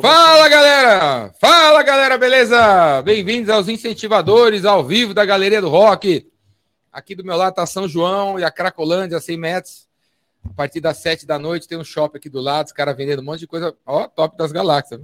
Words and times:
Fala 0.00 0.48
galera! 0.48 1.34
Fala 1.40 1.82
galera, 1.82 2.16
beleza? 2.16 3.02
Bem-vindos 3.02 3.50
aos 3.50 3.68
incentivadores 3.68 4.64
ao 4.64 4.84
vivo 4.84 5.12
da 5.12 5.24
Galeria 5.24 5.60
do 5.60 5.68
Rock. 5.68 6.30
Aqui 6.92 7.16
do 7.16 7.24
meu 7.24 7.36
lado 7.36 7.52
tá 7.52 7.66
São 7.66 7.88
João 7.88 8.38
e 8.38 8.44
a 8.44 8.50
Cracolândia, 8.52 9.18
100 9.18 9.36
metros. 9.36 9.88
A 10.48 10.54
partir 10.54 10.80
das 10.80 10.98
7 10.98 11.26
da 11.26 11.36
noite 11.36 11.66
tem 11.66 11.76
um 11.76 11.82
shopping 11.82 12.18
aqui 12.18 12.28
do 12.28 12.40
lado, 12.40 12.66
os 12.66 12.72
caras 12.72 12.96
vendendo 12.96 13.22
um 13.22 13.24
monte 13.24 13.40
de 13.40 13.48
coisa. 13.48 13.76
Ó, 13.84 14.06
top 14.06 14.36
das 14.36 14.52
galáxias. 14.52 15.00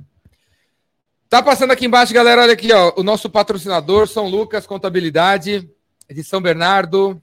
Tá 1.28 1.42
passando 1.42 1.72
aqui 1.72 1.86
embaixo, 1.86 2.14
galera. 2.14 2.42
Olha 2.42 2.52
aqui, 2.52 2.72
ó. 2.72 2.92
O 2.96 3.02
nosso 3.02 3.28
patrocinador, 3.28 4.06
São 4.06 4.28
Lucas 4.28 4.64
Contabilidade, 4.64 5.68
de 6.08 6.22
São 6.22 6.40
Bernardo. 6.40 7.20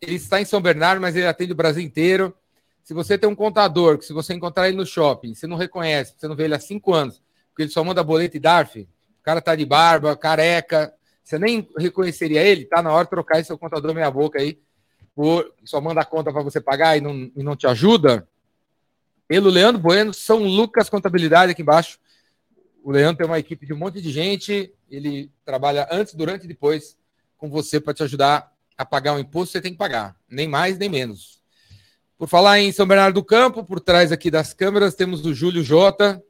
Ele 0.00 0.14
está 0.14 0.40
em 0.40 0.46
São 0.46 0.62
Bernardo, 0.62 0.98
mas 0.98 1.14
ele 1.14 1.26
atende 1.26 1.52
o 1.52 1.56
Brasil 1.56 1.82
inteiro. 1.82 2.34
Se 2.88 2.94
você 2.94 3.18
tem 3.18 3.28
um 3.28 3.34
contador, 3.34 3.98
que 3.98 4.06
se 4.06 4.14
você 4.14 4.32
encontrar 4.32 4.66
ele 4.66 4.78
no 4.78 4.86
shopping, 4.86 5.34
você 5.34 5.46
não 5.46 5.58
reconhece, 5.58 6.14
você 6.16 6.26
não 6.26 6.34
vê 6.34 6.44
ele 6.44 6.54
há 6.54 6.58
cinco 6.58 6.94
anos, 6.94 7.22
porque 7.50 7.64
ele 7.64 7.70
só 7.70 7.84
manda 7.84 8.02
boleto 8.02 8.38
e 8.38 8.40
DARF, 8.40 8.80
o 8.80 9.22
cara 9.22 9.42
tá 9.42 9.54
de 9.54 9.66
barba, 9.66 10.16
careca, 10.16 10.94
você 11.22 11.38
nem 11.38 11.68
reconheceria 11.76 12.42
ele, 12.42 12.64
tá 12.64 12.80
na 12.80 12.90
hora 12.90 13.04
de 13.04 13.10
trocar 13.10 13.38
esse 13.38 13.48
seu 13.48 13.58
contador 13.58 13.94
meia 13.94 14.10
boca 14.10 14.40
aí, 14.40 14.58
por, 15.14 15.52
só 15.66 15.82
manda 15.82 16.00
a 16.00 16.04
conta 16.06 16.32
para 16.32 16.40
você 16.42 16.62
pagar 16.62 16.96
e 16.96 17.02
não, 17.02 17.30
e 17.36 17.42
não 17.42 17.54
te 17.54 17.66
ajuda. 17.66 18.26
Pelo 19.26 19.50
Leandro 19.50 19.82
Bueno, 19.82 20.14
São 20.14 20.38
Lucas 20.38 20.88
Contabilidade 20.88 21.52
aqui 21.52 21.60
embaixo. 21.60 21.98
O 22.82 22.90
Leandro 22.90 23.18
tem 23.18 23.26
uma 23.26 23.38
equipe 23.38 23.66
de 23.66 23.74
um 23.74 23.76
monte 23.76 24.00
de 24.00 24.10
gente, 24.10 24.72
ele 24.90 25.30
trabalha 25.44 25.86
antes, 25.92 26.14
durante 26.14 26.46
e 26.46 26.48
depois 26.48 26.96
com 27.36 27.50
você 27.50 27.78
para 27.78 27.92
te 27.92 28.02
ajudar 28.02 28.50
a 28.78 28.86
pagar 28.86 29.12
o 29.12 29.18
imposto 29.18 29.48
que 29.48 29.58
você 29.58 29.60
tem 29.60 29.72
que 29.72 29.78
pagar, 29.78 30.16
nem 30.26 30.48
mais 30.48 30.78
nem 30.78 30.88
menos. 30.88 31.37
Por 32.18 32.28
falar 32.28 32.58
em 32.58 32.72
São 32.72 32.86
Bernardo 32.86 33.14
do 33.14 33.24
Campo, 33.24 33.64
por 33.64 33.78
trás 33.78 34.10
aqui 34.10 34.30
das 34.30 34.52
câmeras, 34.52 34.96
temos 34.96 35.24
o 35.24 35.32
Júlio 35.32 35.62
Jota, 35.62 36.20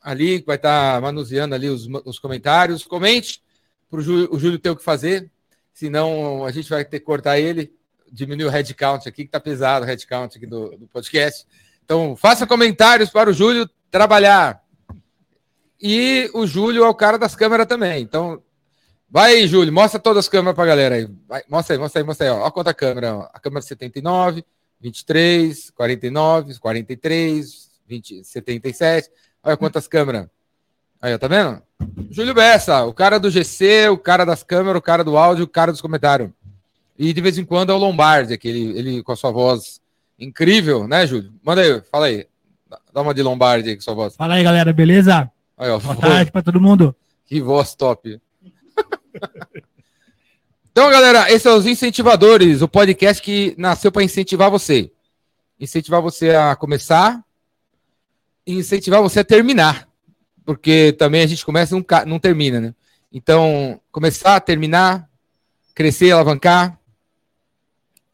ali, 0.00 0.40
que 0.40 0.46
vai 0.46 0.56
estar 0.56 1.00
manuseando 1.02 1.54
ali 1.54 1.68
os, 1.68 1.86
os 2.04 2.18
comentários. 2.18 2.84
Comente 2.84 3.42
para 3.90 4.00
o 4.00 4.02
Júlio 4.02 4.58
ter 4.58 4.70
o 4.70 4.76
que 4.76 4.82
fazer, 4.82 5.30
senão 5.74 6.44
a 6.44 6.50
gente 6.50 6.70
vai 6.70 6.84
ter 6.84 7.00
que 7.00 7.04
cortar 7.04 7.38
ele, 7.38 7.72
diminuir 8.10 8.46
o 8.46 8.50
headcount 8.50 9.06
aqui, 9.06 9.22
que 9.22 9.28
está 9.28 9.38
pesado 9.38 9.84
o 9.84 9.88
headcount 9.88 10.36
aqui 10.36 10.46
do, 10.46 10.70
do 10.78 10.86
podcast. 10.86 11.46
Então, 11.84 12.16
faça 12.16 12.46
comentários 12.46 13.10
para 13.10 13.28
o 13.28 13.32
Júlio 13.32 13.68
trabalhar. 13.90 14.62
E 15.82 16.30
o 16.34 16.46
Júlio 16.46 16.84
é 16.84 16.88
o 16.88 16.94
cara 16.94 17.18
das 17.18 17.34
câmeras 17.34 17.66
também. 17.66 18.02
Então, 18.02 18.42
vai 19.10 19.34
aí, 19.34 19.46
Júlio, 19.46 19.72
mostra 19.72 19.98
todas 19.98 20.24
as 20.24 20.28
câmeras 20.28 20.54
para 20.54 20.64
a 20.64 20.68
galera 20.68 20.94
aí. 20.94 21.08
Vai, 21.26 21.42
mostra 21.48 21.74
aí, 21.74 21.80
mostra 21.80 22.00
aí, 22.00 22.06
mostra 22.06 22.26
aí. 22.26 22.32
Ó 22.32 22.50
quanta 22.50 22.72
câmera. 22.72 23.28
A 23.32 23.40
câmera 23.40 23.62
79, 23.62 24.44
23, 24.80 25.70
49, 25.70 26.58
43, 26.58 27.70
20, 27.86 28.24
77. 28.24 29.10
Olha 29.42 29.56
quantas 29.56 29.86
câmeras. 29.86 30.26
Aí, 31.02 31.16
tá 31.18 31.28
vendo? 31.28 31.62
Júlio 32.10 32.34
Bessa, 32.34 32.84
o 32.84 32.92
cara 32.92 33.18
do 33.18 33.30
GC, 33.30 33.88
o 33.88 33.98
cara 33.98 34.24
das 34.24 34.42
câmeras, 34.42 34.78
o 34.78 34.82
cara 34.82 35.02
do 35.02 35.16
áudio, 35.16 35.44
o 35.44 35.48
cara 35.48 35.72
dos 35.72 35.80
comentários. 35.80 36.30
E 36.98 37.12
de 37.12 37.20
vez 37.20 37.38
em 37.38 37.44
quando 37.44 37.72
é 37.72 37.74
o 37.74 37.78
Lombardi, 37.78 38.36
que 38.36 38.48
ele, 38.48 38.78
ele 38.78 39.02
com 39.02 39.12
a 39.12 39.16
sua 39.16 39.30
voz 39.30 39.80
incrível, 40.18 40.86
né, 40.86 41.06
Júlio? 41.06 41.32
Manda 41.42 41.62
aí, 41.62 41.80
fala 41.90 42.06
aí. 42.06 42.26
Dá 42.92 43.00
uma 43.00 43.14
de 43.14 43.22
Lombardi 43.22 43.70
aí 43.70 43.76
com 43.76 43.80
a 43.80 43.84
sua 43.84 43.94
voz. 43.94 44.16
Fala 44.16 44.34
aí, 44.34 44.44
galera, 44.44 44.72
beleza? 44.72 45.30
Aí, 45.56 45.70
ó, 45.70 45.78
Boa 45.78 45.96
tarde 45.96 46.30
para 46.30 46.42
todo 46.42 46.60
mundo. 46.60 46.94
Que 47.24 47.40
voz 47.40 47.74
top. 47.74 48.20
Então, 50.72 50.88
galera, 50.88 51.28
esses 51.28 51.42
são 51.42 51.58
os 51.58 51.66
incentivadores, 51.66 52.62
o 52.62 52.68
podcast 52.68 53.20
que 53.20 53.54
nasceu 53.58 53.90
para 53.90 54.04
incentivar 54.04 54.50
você. 54.50 54.92
Incentivar 55.58 56.00
você 56.00 56.30
a 56.30 56.54
começar 56.54 57.24
e 58.46 58.54
incentivar 58.54 59.02
você 59.02 59.20
a 59.20 59.24
terminar. 59.24 59.88
Porque 60.44 60.92
também 60.92 61.22
a 61.22 61.26
gente 61.26 61.44
começa 61.44 61.74
e 61.74 61.78
não, 61.78 61.84
não 62.06 62.18
termina, 62.20 62.60
né? 62.60 62.74
Então, 63.12 63.80
começar, 63.90 64.40
terminar, 64.40 65.10
crescer, 65.74 66.12
alavancar, 66.12 66.78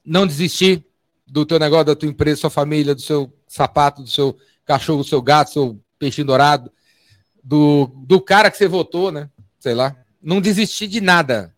não 0.03 0.27
desistir 0.27 0.83
do 1.27 1.45
teu 1.45 1.59
negócio, 1.59 1.85
da 1.85 1.97
tua 1.97 2.09
empresa, 2.09 2.41
sua 2.41 2.51
família, 2.51 2.95
do 2.95 3.03
seu 3.03 3.31
sapato, 3.47 4.03
do 4.03 4.09
seu 4.09 4.35
cachorro, 4.65 5.03
do 5.03 5.09
seu 5.09 5.21
gato, 5.21 5.49
do 5.49 5.53
seu 5.53 5.81
peixinho 5.99 6.27
dourado, 6.27 6.73
do, 7.45 7.93
do 8.07 8.19
cara 8.19 8.51
que 8.51 8.57
você 8.57 8.67
votou, 8.67 9.13
né? 9.13 9.29
Sei 9.61 9.75
lá. 9.75 9.95
Não 10.23 10.41
desistir 10.41 10.89
de 10.89 11.03
nada 11.03 11.55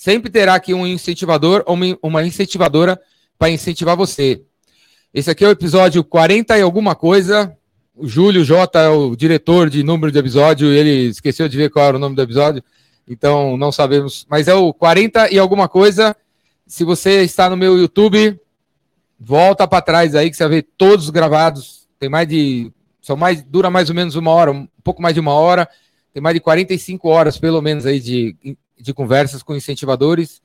sempre 0.00 0.30
terá 0.30 0.54
aqui 0.54 0.72
um 0.72 0.86
incentivador 0.86 1.62
ou 1.66 1.76
uma 2.02 2.24
incentivadora 2.24 2.98
para 3.38 3.50
incentivar 3.50 3.94
você. 3.94 4.42
Esse 5.12 5.30
aqui 5.30 5.44
é 5.44 5.48
o 5.48 5.50
episódio 5.50 6.02
40 6.02 6.56
e 6.56 6.62
alguma 6.62 6.94
coisa. 6.94 7.54
O 7.94 8.08
Júlio 8.08 8.42
J 8.42 8.80
é 8.80 8.88
o 8.88 9.14
diretor 9.14 9.68
de 9.68 9.82
número 9.82 10.10
de 10.10 10.18
episódio, 10.18 10.68
ele 10.68 11.08
esqueceu 11.08 11.50
de 11.50 11.56
ver 11.58 11.68
qual 11.68 11.84
era 11.84 11.96
o 11.98 12.00
nome 12.00 12.16
do 12.16 12.22
episódio, 12.22 12.64
então 13.06 13.58
não 13.58 13.70
sabemos, 13.70 14.26
mas 14.30 14.48
é 14.48 14.54
o 14.54 14.72
40 14.72 15.34
e 15.34 15.38
alguma 15.38 15.68
coisa. 15.68 16.16
Se 16.66 16.82
você 16.82 17.22
está 17.22 17.50
no 17.50 17.56
meu 17.56 17.76
YouTube, 17.76 18.40
volta 19.18 19.68
para 19.68 19.82
trás 19.82 20.14
aí 20.14 20.30
que 20.30 20.36
você 20.36 20.44
vai 20.44 20.62
ver 20.62 20.68
todos 20.78 21.10
gravados. 21.10 21.86
Tem 21.98 22.08
mais 22.08 22.26
de 22.26 22.72
são 23.02 23.18
mais 23.18 23.42
dura 23.42 23.68
mais 23.68 23.90
ou 23.90 23.94
menos 23.94 24.16
uma 24.16 24.30
hora, 24.30 24.50
um 24.50 24.66
pouco 24.82 25.02
mais 25.02 25.12
de 25.12 25.20
uma 25.20 25.34
hora. 25.34 25.68
Tem 26.14 26.22
mais 26.22 26.32
de 26.32 26.40
45 26.40 27.06
horas 27.06 27.36
pelo 27.36 27.60
menos 27.60 27.84
aí 27.84 28.00
de 28.00 28.34
de 28.80 28.94
conversas 28.94 29.42
com 29.42 29.54
incentivadores 29.54 30.40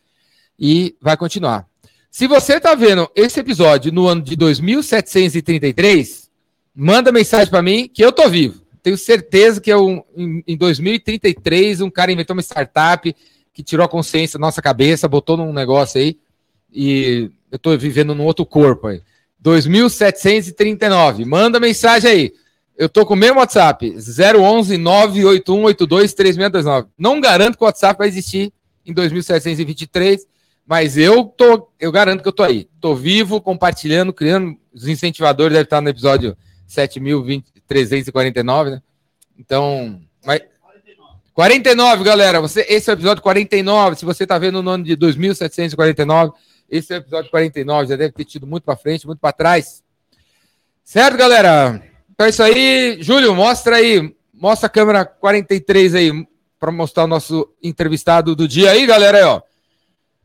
e 0.59 0.95
vai 1.01 1.15
continuar. 1.17 1.67
Se 2.09 2.27
você 2.27 2.55
está 2.55 2.75
vendo 2.75 3.09
esse 3.15 3.39
episódio 3.39 3.91
no 3.91 4.07
ano 4.07 4.21
de 4.21 4.35
2733, 4.35 6.29
manda 6.73 7.11
mensagem 7.11 7.49
para 7.49 7.61
mim 7.61 7.89
que 7.93 8.03
eu 8.03 8.11
tô 8.11 8.29
vivo. 8.29 8.61
Tenho 8.81 8.97
certeza 8.97 9.59
que 9.59 9.71
eu, 9.71 10.05
em 10.15 10.55
2033 10.55 11.81
um 11.81 11.89
cara 11.89 12.11
inventou 12.11 12.35
uma 12.35 12.41
startup 12.41 13.15
que 13.53 13.63
tirou 13.63 13.85
a 13.85 13.89
consciência 13.89 14.37
da 14.37 14.45
nossa 14.45 14.61
cabeça, 14.61 15.07
botou 15.07 15.35
num 15.35 15.51
negócio 15.51 15.99
aí 15.99 16.17
e 16.71 17.31
eu 17.51 17.55
estou 17.55 17.77
vivendo 17.77 18.13
num 18.13 18.25
outro 18.25 18.45
corpo 18.45 18.87
aí. 18.87 19.01
2739. 19.39 21.23
Manda 21.25 21.59
mensagem 21.59 22.09
aí. 22.09 22.33
Eu 22.77 22.89
tô 22.89 23.05
com 23.05 23.13
o 23.13 23.17
mesmo 23.17 23.39
WhatsApp, 23.39 23.95
011 23.95 24.77
98182 24.77 26.13
3629. 26.13 26.89
Não 26.97 27.21
garanto 27.21 27.57
que 27.57 27.63
o 27.63 27.65
WhatsApp 27.65 27.97
vai 27.97 28.07
existir 28.07 28.51
em 28.85 28.93
2723, 28.93 30.27
mas 30.65 30.97
eu 30.97 31.23
tô, 31.23 31.69
eu 31.79 31.91
garanto 31.91 32.21
que 32.21 32.27
eu 32.27 32.33
tô 32.33 32.43
aí. 32.43 32.67
Tô 32.81 32.93
vivo, 32.93 33.39
compartilhando, 33.39 34.11
criando. 34.11 34.57
Os 34.73 34.87
incentivadores 34.87 35.53
devem 35.53 35.63
estar 35.63 35.79
no 35.79 35.89
episódio 35.89 36.35
7349, 36.67 38.71
né? 38.71 38.81
Então, 39.37 40.01
mas 40.25 40.41
49, 41.33 42.03
galera. 42.03 42.41
Você, 42.41 42.65
esse 42.67 42.89
é 42.89 42.93
o 42.93 42.95
episódio 42.95 43.21
49. 43.21 43.97
Se 43.97 44.05
você 44.05 44.27
tá 44.27 44.37
vendo 44.37 44.61
no 44.61 44.71
ano 44.71 44.83
de 44.83 44.95
2749, 44.95 46.33
esse 46.69 46.93
é 46.93 46.97
o 46.97 46.99
episódio 46.99 47.29
49. 47.29 47.87
Já 47.87 47.95
deve 47.95 48.13
ter 48.13 48.25
tido 48.25 48.47
muito 48.47 48.63
para 48.63 48.75
frente, 48.75 49.05
muito 49.05 49.19
para 49.19 49.33
trás. 49.33 49.83
Certo, 50.83 51.17
galera? 51.17 51.94
Então 52.15 52.25
é 52.25 52.29
isso 52.29 52.41
aí. 52.41 52.97
Júlio, 53.01 53.35
mostra 53.35 53.75
aí. 53.75 54.15
Mostra 54.33 54.67
a 54.67 54.69
câmera 54.69 55.05
43 55.05 55.95
aí 55.95 56.27
para 56.59 56.71
mostrar 56.71 57.03
o 57.03 57.07
nosso 57.07 57.47
entrevistado 57.61 58.35
do 58.35 58.47
dia 58.47 58.71
aí, 58.71 58.85
galera. 58.85 59.17
Aí, 59.17 59.23
ó. 59.23 59.41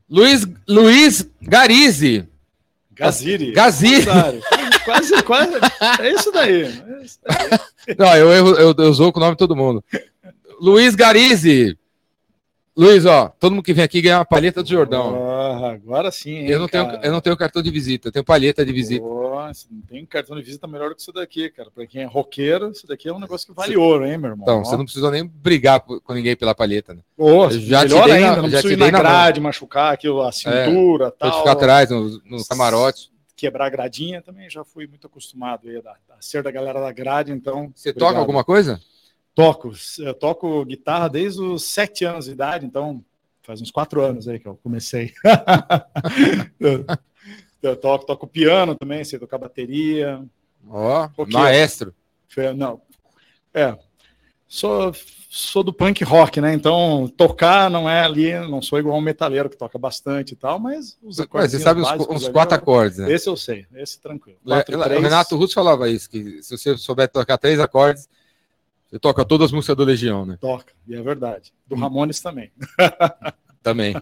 Luiz, 0.08 0.46
Luiz 0.66 1.28
Garizi. 1.42 2.26
Gaziri. 2.92 3.52
Gaziri. 3.52 4.06
Quase, 4.84 5.22
quase. 5.22 5.52
É 6.00 6.12
isso 6.12 6.32
daí. 6.32 6.62
É 6.64 7.02
isso 7.02 7.18
daí. 7.22 7.96
Não, 7.98 8.16
eu, 8.16 8.30
eu, 8.32 8.56
eu, 8.56 8.74
eu 8.78 9.12
com 9.12 9.18
o 9.18 9.22
nome 9.22 9.32
de 9.32 9.38
todo 9.38 9.56
mundo. 9.56 9.84
Luiz 10.60 10.94
Garizi. 10.94 11.78
Luiz, 12.80 13.04
ó, 13.04 13.28
todo 13.38 13.52
mundo 13.52 13.62
que 13.62 13.74
vem 13.74 13.84
aqui 13.84 14.00
ganha 14.00 14.20
uma 14.20 14.24
palheta 14.24 14.62
do 14.62 14.68
Jordão. 14.70 15.12
Oh, 15.12 15.66
agora 15.66 16.10
sim. 16.10 16.30
Hein, 16.30 16.48
eu, 16.48 16.58
não 16.58 16.66
tenho, 16.66 16.88
eu 17.02 17.12
não 17.12 17.20
tenho 17.20 17.36
cartão 17.36 17.62
de 17.62 17.70
visita, 17.70 18.08
eu 18.08 18.12
tenho 18.12 18.24
palheta 18.24 18.64
de 18.64 18.72
visita. 18.72 19.04
Nossa, 19.04 19.66
não 19.70 19.82
tem 19.82 20.06
cartão 20.06 20.34
de 20.34 20.42
visita 20.42 20.66
melhor 20.66 20.94
que 20.94 21.02
isso 21.02 21.12
daqui, 21.12 21.50
cara. 21.50 21.70
Para 21.70 21.86
quem 21.86 22.00
é 22.00 22.06
roqueiro, 22.06 22.70
isso 22.70 22.86
daqui 22.86 23.06
é 23.06 23.12
um 23.12 23.20
negócio 23.20 23.46
que 23.46 23.52
vale 23.52 23.76
ouro, 23.76 24.06
hein, 24.06 24.16
meu 24.16 24.30
irmão? 24.30 24.44
Então, 24.44 24.60
ó. 24.60 24.64
você 24.64 24.78
não 24.78 24.84
precisou 24.84 25.10
nem 25.10 25.26
brigar 25.26 25.80
com 25.80 26.14
ninguém 26.14 26.34
pela 26.34 26.54
palheta, 26.54 26.94
né? 26.94 27.02
Oh, 27.18 27.50
já 27.50 27.82
melhor 27.82 28.06
te 28.06 28.12
ainda, 28.12 28.36
na, 28.36 28.42
não 28.44 28.48
já 28.48 28.62
te 28.62 28.68
ir 28.68 28.76
na 28.78 28.88
grade, 28.90 29.40
machucar 29.42 29.92
aquilo, 29.92 30.22
a 30.22 30.32
cintura, 30.32 31.08
é, 31.08 31.10
tal. 31.10 31.30
Pode 31.30 31.36
ficar 31.36 31.52
atrás, 31.52 31.90
no, 31.90 32.18
no 32.24 32.42
camarote. 32.46 33.12
Quebrar 33.36 33.66
a 33.66 33.70
gradinha 33.70 34.22
também, 34.22 34.48
já 34.48 34.64
fui 34.64 34.86
muito 34.86 35.06
acostumado 35.06 35.68
aí 35.68 35.76
a, 35.76 36.14
a 36.16 36.22
ser 36.22 36.42
da 36.42 36.50
galera 36.50 36.80
da 36.80 36.92
grade, 36.92 37.30
então. 37.30 37.70
Você 37.74 37.90
obrigado. 37.90 38.08
toca 38.08 38.20
alguma 38.20 38.42
coisa? 38.42 38.80
Toco. 39.34 39.72
Eu 39.98 40.14
toco 40.14 40.64
guitarra 40.64 41.08
desde 41.08 41.40
os 41.40 41.64
sete 41.64 42.04
anos 42.04 42.26
de 42.26 42.32
idade, 42.32 42.66
então 42.66 43.04
faz 43.42 43.60
uns 43.60 43.70
quatro 43.70 44.02
anos 44.02 44.28
aí 44.28 44.38
que 44.38 44.46
eu 44.46 44.58
comecei. 44.62 45.12
eu, 46.58 46.84
eu, 47.62 47.76
toco, 47.76 48.06
toco 48.06 48.26
piano 48.26 48.74
também, 48.74 49.04
sei 49.04 49.18
tocar 49.18 49.38
bateria. 49.38 50.22
Ó, 50.68 51.08
oh, 51.16 51.26
maestro. 51.26 51.94
Não, 52.56 52.80
é, 53.52 53.76
só 54.46 54.92
sou 55.30 55.62
do 55.62 55.72
punk 55.72 56.02
rock, 56.02 56.40
né? 56.40 56.52
Então, 56.52 57.10
tocar 57.16 57.70
não 57.70 57.88
é 57.88 58.00
ali, 58.00 58.32
não 58.48 58.60
sou 58.60 58.80
igual 58.80 58.98
um 58.98 59.00
metaleiro 59.00 59.48
que 59.48 59.56
toca 59.56 59.78
bastante 59.78 60.32
e 60.32 60.36
tal, 60.36 60.58
mas 60.58 60.98
os 61.00 61.20
acordes. 61.20 61.52
Você 61.52 61.60
sabe 61.60 61.80
os, 61.80 61.88
os 62.08 62.28
quatro 62.28 62.56
acordes, 62.56 62.98
né? 62.98 63.12
Esse 63.12 63.28
eu 63.28 63.36
sei, 63.36 63.64
esse 63.76 64.00
tranquilo. 64.00 64.38
Quatro, 64.44 64.76
o 64.76 65.00
Renato 65.00 65.36
Russo 65.36 65.54
falava 65.54 65.88
isso, 65.88 66.10
que 66.10 66.42
se 66.42 66.58
você 66.58 66.76
souber 66.76 67.08
tocar 67.08 67.38
três 67.38 67.60
acordes, 67.60 68.08
você 68.90 68.98
toca 68.98 69.24
todas 69.24 69.46
as 69.46 69.52
músicas 69.52 69.76
do 69.76 69.84
Legião, 69.84 70.26
né? 70.26 70.36
Toca, 70.40 70.72
e 70.86 70.94
é 70.94 71.02
verdade. 71.02 71.52
Do 71.66 71.76
hum. 71.76 71.78
Ramones 71.78 72.20
também. 72.20 72.50
também. 73.62 73.94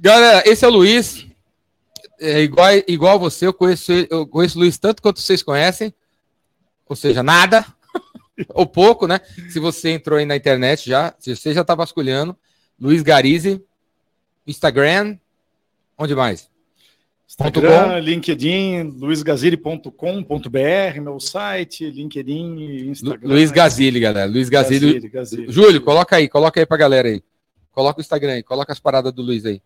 Galera, 0.00 0.42
esse 0.48 0.64
é 0.64 0.68
o 0.68 0.72
Luiz. 0.72 1.26
É 2.20 2.40
igual, 2.40 2.70
igual 2.88 3.18
você, 3.18 3.46
eu 3.46 3.52
conheço, 3.52 3.92
eu 4.10 4.26
conheço 4.26 4.58
o 4.58 4.62
Luiz 4.62 4.76
tanto 4.76 5.00
quanto 5.00 5.20
vocês 5.20 5.42
conhecem. 5.42 5.94
Ou 6.86 6.96
seja, 6.96 7.22
nada 7.22 7.64
ou 8.48 8.66
pouco, 8.66 9.06
né? 9.06 9.20
Se 9.50 9.60
você 9.60 9.90
entrou 9.90 10.18
aí 10.18 10.24
na 10.24 10.36
internet 10.36 10.88
já, 10.88 11.14
se 11.18 11.36
você 11.36 11.54
já 11.54 11.60
está 11.60 11.74
vasculhando, 11.74 12.36
Luiz 12.80 13.02
Garize, 13.02 13.64
Instagram, 14.46 15.18
onde 15.96 16.14
mais? 16.14 16.50
Instagram, 17.28 18.00
LinkedIn, 18.00 18.96
luizgazili.com.br, 18.98 21.00
meu 21.02 21.20
site, 21.20 21.90
LinkedIn, 21.90 22.88
Instagram. 22.88 23.28
Luiz 23.28 23.50
Gazili, 23.50 24.00
galera. 24.00 24.30
Luiz 24.30 24.48
Gazili. 24.48 25.12
Júlio, 25.48 25.82
coloca 25.82 26.16
aí, 26.16 26.26
coloca 26.26 26.58
aí 26.58 26.64
pra 26.64 26.78
galera 26.78 27.08
aí. 27.08 27.22
Coloca 27.70 28.00
o 28.00 28.00
Instagram 28.00 28.32
aí, 28.32 28.42
coloca 28.42 28.72
as 28.72 28.80
paradas 28.80 29.12
do 29.12 29.20
Luiz 29.20 29.44
aí. 29.44 29.60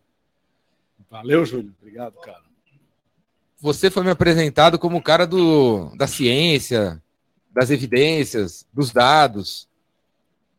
Valeu, 1.09 1.45
Júlio. 1.45 1.73
Obrigado, 1.79 2.15
cara. 2.15 2.43
Você 3.61 3.89
foi 3.89 4.03
me 4.03 4.11
apresentado 4.11 4.77
como 4.77 4.97
o 4.97 5.01
cara 5.01 5.25
do, 5.25 5.95
da 5.95 6.05
ciência, 6.05 7.01
das 7.49 7.71
evidências, 7.71 8.67
dos 8.73 8.91
dados. 8.91 9.69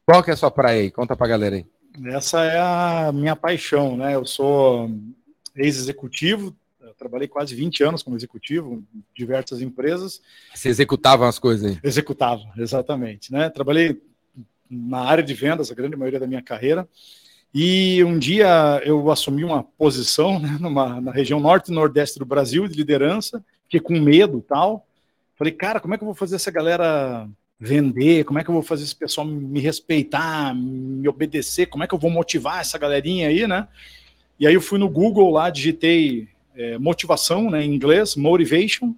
Qual 0.06 0.22
que 0.22 0.30
é 0.30 0.32
a 0.32 0.36
sua 0.36 0.50
praia 0.50 0.80
aí? 0.80 0.90
Conta 0.90 1.14
pra 1.14 1.26
galera 1.26 1.56
aí. 1.56 1.66
Essa 2.06 2.44
é 2.44 2.58
a 2.58 3.12
minha 3.12 3.36
paixão, 3.36 3.94
né? 3.94 4.14
Eu 4.14 4.24
sou 4.24 4.90
ex-executivo, 5.54 6.56
trabalhei 7.04 7.28
quase 7.28 7.54
20 7.54 7.84
anos 7.84 8.02
como 8.02 8.16
executivo 8.16 8.82
em 8.94 9.04
diversas 9.14 9.60
empresas. 9.60 10.22
Você 10.54 10.70
executava 10.70 11.28
as 11.28 11.38
coisas 11.38 11.70
aí? 11.70 11.78
Executava, 11.82 12.42
exatamente, 12.56 13.30
né? 13.30 13.50
Trabalhei 13.50 14.00
na 14.70 15.00
área 15.00 15.22
de 15.22 15.34
vendas 15.34 15.70
a 15.70 15.74
grande 15.74 15.96
maioria 15.96 16.18
da 16.18 16.26
minha 16.26 16.42
carreira. 16.42 16.88
E 17.54 18.02
um 18.02 18.18
dia 18.18 18.82
eu 18.84 19.10
assumi 19.10 19.44
uma 19.44 19.62
posição 19.62 20.40
né, 20.40 20.56
numa, 20.58 21.00
na 21.00 21.12
região 21.12 21.38
norte 21.38 21.70
e 21.70 21.74
nordeste 21.74 22.18
do 22.18 22.24
Brasil 22.24 22.66
de 22.66 22.74
liderança, 22.74 23.44
fiquei 23.64 23.80
com 23.80 24.00
medo 24.00 24.40
tal. 24.40 24.86
Falei, 25.36 25.52
cara, 25.52 25.78
como 25.78 25.94
é 25.94 25.98
que 25.98 26.02
eu 26.02 26.06
vou 26.06 26.14
fazer 26.14 26.36
essa 26.36 26.50
galera 26.50 27.28
vender? 27.60 28.24
Como 28.24 28.38
é 28.38 28.44
que 28.44 28.50
eu 28.50 28.54
vou 28.54 28.62
fazer 28.62 28.84
esse 28.84 28.96
pessoal 28.96 29.26
me 29.26 29.60
respeitar, 29.60 30.54
me 30.54 31.06
obedecer? 31.06 31.66
Como 31.66 31.84
é 31.84 31.86
que 31.86 31.94
eu 31.94 31.98
vou 31.98 32.10
motivar 32.10 32.60
essa 32.60 32.78
galerinha 32.78 33.28
aí, 33.28 33.46
né? 33.46 33.68
E 34.38 34.46
aí 34.46 34.54
eu 34.54 34.60
fui 34.60 34.78
no 34.78 34.88
Google 34.88 35.30
lá, 35.30 35.48
digitei 35.50 36.28
é, 36.56 36.78
motivação, 36.78 37.50
né, 37.50 37.64
em 37.64 37.74
inglês, 37.74 38.16
motivation, 38.16 38.94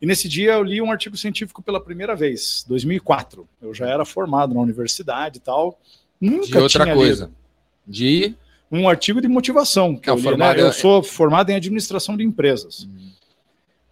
e 0.00 0.06
nesse 0.06 0.28
dia 0.28 0.52
eu 0.52 0.62
li 0.62 0.80
um 0.80 0.90
artigo 0.90 1.16
científico 1.16 1.62
pela 1.62 1.80
primeira 1.80 2.16
vez, 2.16 2.64
2004. 2.66 3.46
Eu 3.60 3.74
já 3.74 3.86
era 3.86 4.04
formado 4.04 4.54
na 4.54 4.60
universidade 4.60 5.38
e 5.38 5.40
tal. 5.40 5.78
Nunca 6.20 6.46
de 6.46 6.58
outra 6.58 6.94
coisa. 6.94 7.24
Lido. 7.24 7.34
De 7.86 8.34
um 8.72 8.88
artigo 8.88 9.20
de 9.20 9.28
motivação. 9.28 9.96
Que 9.96 10.08
eu, 10.08 10.16
li, 10.16 10.36
né? 10.36 10.60
eu 10.60 10.72
sou 10.72 11.02
formado 11.02 11.50
em 11.50 11.54
administração 11.54 12.16
de 12.16 12.24
empresas. 12.24 12.88
Hum. 12.88 13.10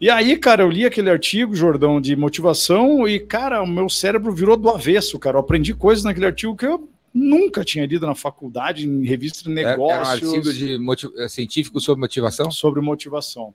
E 0.00 0.09
aí, 0.09 0.38
cara, 0.38 0.62
eu 0.62 0.70
li 0.70 0.87
aquele 0.87 1.11
artigo, 1.11 1.56
Jordão, 1.56 2.00
de 2.00 2.15
motivação, 2.15 3.06
e, 3.09 3.19
cara, 3.19 3.61
o 3.61 3.67
meu 3.67 3.88
cérebro 3.88 4.32
virou 4.32 4.56
do 4.56 4.70
avesso, 4.70 5.19
cara. 5.19 5.37
Eu 5.37 5.41
aprendi 5.41 5.75
coisas 5.75 6.05
naquele 6.05 6.26
artigo 6.26 6.56
que 6.56 6.67
eu 6.67 6.88
nunca 7.19 7.65
tinha 7.65 7.87
lido 7.87 8.06
na 8.06 8.15
faculdade, 8.15 8.87
em 8.87 9.05
revista 9.05 9.43
de 9.43 9.50
negócios. 9.50 10.23
É, 10.23 10.25
é 10.25 10.29
um 10.29 10.37
artigo 10.37 10.53
de. 10.53 11.23
É 11.23 11.29
científico 11.29 11.81
sobre 11.81 12.00
motivação? 12.00 12.50
Sobre 12.50 12.81
motivação. 12.81 13.55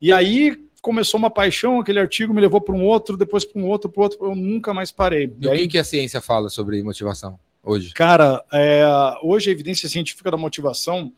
E 0.00 0.12
aí 0.12 0.56
começou 0.80 1.18
uma 1.18 1.30
paixão, 1.30 1.80
aquele 1.80 1.98
artigo 1.98 2.34
me 2.34 2.40
levou 2.40 2.60
para 2.60 2.74
um 2.74 2.84
outro, 2.84 3.16
depois 3.16 3.44
para 3.44 3.60
um 3.60 3.66
outro, 3.66 3.88
para 3.90 4.02
outro, 4.02 4.18
eu 4.22 4.34
nunca 4.34 4.74
mais 4.74 4.92
parei. 4.92 5.32
E, 5.40 5.46
e 5.46 5.48
aí... 5.48 5.56
o 5.56 5.60
que, 5.62 5.68
que 5.68 5.78
a 5.78 5.84
ciência 5.84 6.20
fala 6.20 6.50
sobre 6.50 6.82
motivação 6.82 7.38
hoje? 7.62 7.92
Cara, 7.94 8.44
é, 8.52 8.84
hoje 9.22 9.48
a 9.48 9.52
evidência 9.52 9.88
científica 9.88 10.30
da 10.30 10.36
motivação 10.36 11.10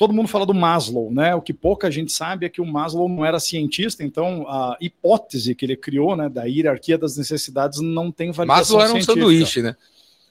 todo 0.00 0.14
mundo 0.14 0.28
fala 0.28 0.46
do 0.46 0.54
Maslow, 0.54 1.12
né? 1.12 1.34
O 1.34 1.42
que 1.42 1.52
pouca 1.52 1.90
gente 1.90 2.10
sabe 2.10 2.46
é 2.46 2.48
que 2.48 2.58
o 2.58 2.64
Maslow 2.64 3.06
não 3.06 3.22
era 3.22 3.38
cientista, 3.38 4.02
então 4.02 4.48
a 4.48 4.74
hipótese 4.80 5.54
que 5.54 5.66
ele 5.66 5.76
criou, 5.76 6.16
né, 6.16 6.26
da 6.26 6.44
hierarquia 6.44 6.96
das 6.96 7.18
necessidades 7.18 7.80
não 7.80 8.10
tem 8.10 8.32
validação 8.32 8.78
Maslow 8.78 8.80
era 8.80 8.90
um 8.92 8.92
científica. 8.94 9.20
sanduíche, 9.20 9.60
né? 9.60 9.76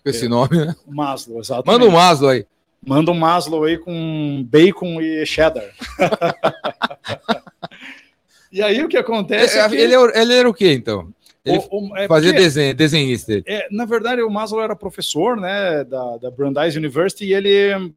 Com 0.04 0.10
esse 0.10 0.25
é, 0.25 0.30
nome, 0.30 0.57
né? 0.57 0.75
Maslow, 0.88 1.40
exatamente. 1.40 1.68
Manda 1.68 1.86
um 1.86 1.92
Maslow 1.92 2.30
aí. 2.30 2.46
Manda 2.86 3.12
um 3.12 3.16
Maslow 3.16 3.63
aí 3.63 3.78
com 3.78 4.46
bacon 4.50 5.01
e 5.01 5.25
cheddar. 5.25 5.69
e 8.51 8.62
aí 8.62 8.84
o 8.84 8.88
que 8.88 8.98
acontece 8.98 9.57
é, 9.57 9.62
é 9.62 9.69
que... 9.69 9.75
Ele, 9.75 9.96
é 9.96 10.22
ele, 10.22 10.34
era 10.34 10.50
o 10.50 10.54
quê, 10.54 10.74
então? 10.74 11.10
Ele 11.44 11.57
o, 11.69 11.90
o, 11.90 11.98
é 11.98 12.07
fazia 12.07 12.31
porque, 12.31 12.44
desenho, 12.44 12.75
desenhista. 12.75 13.42
É, 13.46 13.68
na 13.72 13.86
verdade, 13.86 14.22
o 14.22 14.30
Maslow 14.30 14.62
era 14.62 14.75
professor 14.75 15.36
né, 15.36 15.84
da, 15.84 16.18
da 16.18 16.31
Brandeis 16.31 16.75
University 16.75 17.25
e 17.25 17.34
ele 17.34 17.94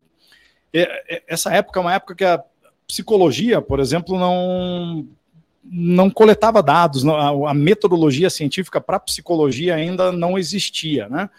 é, 0.72 1.04
é, 1.08 1.22
essa 1.28 1.52
época 1.52 1.78
é 1.78 1.82
uma 1.82 1.94
época 1.94 2.14
que 2.14 2.24
a 2.24 2.42
psicologia, 2.86 3.60
por 3.60 3.78
exemplo, 3.78 4.18
não 4.18 5.06
não 5.64 6.10
coletava 6.10 6.60
dados, 6.60 7.04
não, 7.04 7.46
a, 7.46 7.54
metodologia 7.54 8.28
científica 8.28 8.80
para 8.80 8.98
psicologia 8.98 9.76
ainda 9.76 10.10
não 10.10 10.36
existia, 10.36 11.08
né? 11.08 11.30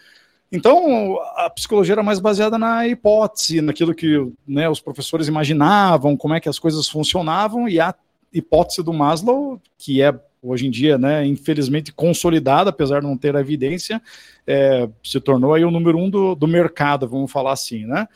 Então, 0.54 1.18
a 1.34 1.50
psicologia 1.50 1.94
era 1.94 2.02
mais 2.02 2.20
baseada 2.20 2.56
na 2.56 2.86
hipótese, 2.86 3.60
naquilo 3.60 3.92
que 3.92 4.24
né, 4.46 4.68
os 4.68 4.78
professores 4.78 5.26
imaginavam, 5.26 6.16
como 6.16 6.32
é 6.32 6.38
que 6.38 6.48
as 6.48 6.60
coisas 6.60 6.88
funcionavam, 6.88 7.68
e 7.68 7.80
a 7.80 7.92
hipótese 8.32 8.80
do 8.80 8.92
Maslow, 8.92 9.60
que 9.76 10.00
é 10.00 10.14
hoje 10.40 10.68
em 10.68 10.70
dia, 10.70 10.96
né, 10.96 11.26
infelizmente 11.26 11.92
consolidada, 11.92 12.70
apesar 12.70 13.00
de 13.00 13.06
não 13.06 13.18
ter 13.18 13.34
evidência, 13.34 14.00
é, 14.46 14.88
se 15.02 15.18
tornou 15.18 15.54
aí 15.54 15.64
o 15.64 15.72
número 15.72 15.98
um 15.98 16.08
do, 16.08 16.36
do 16.36 16.46
mercado, 16.46 17.08
vamos 17.08 17.32
falar 17.32 17.52
assim, 17.52 17.84
né? 17.84 18.06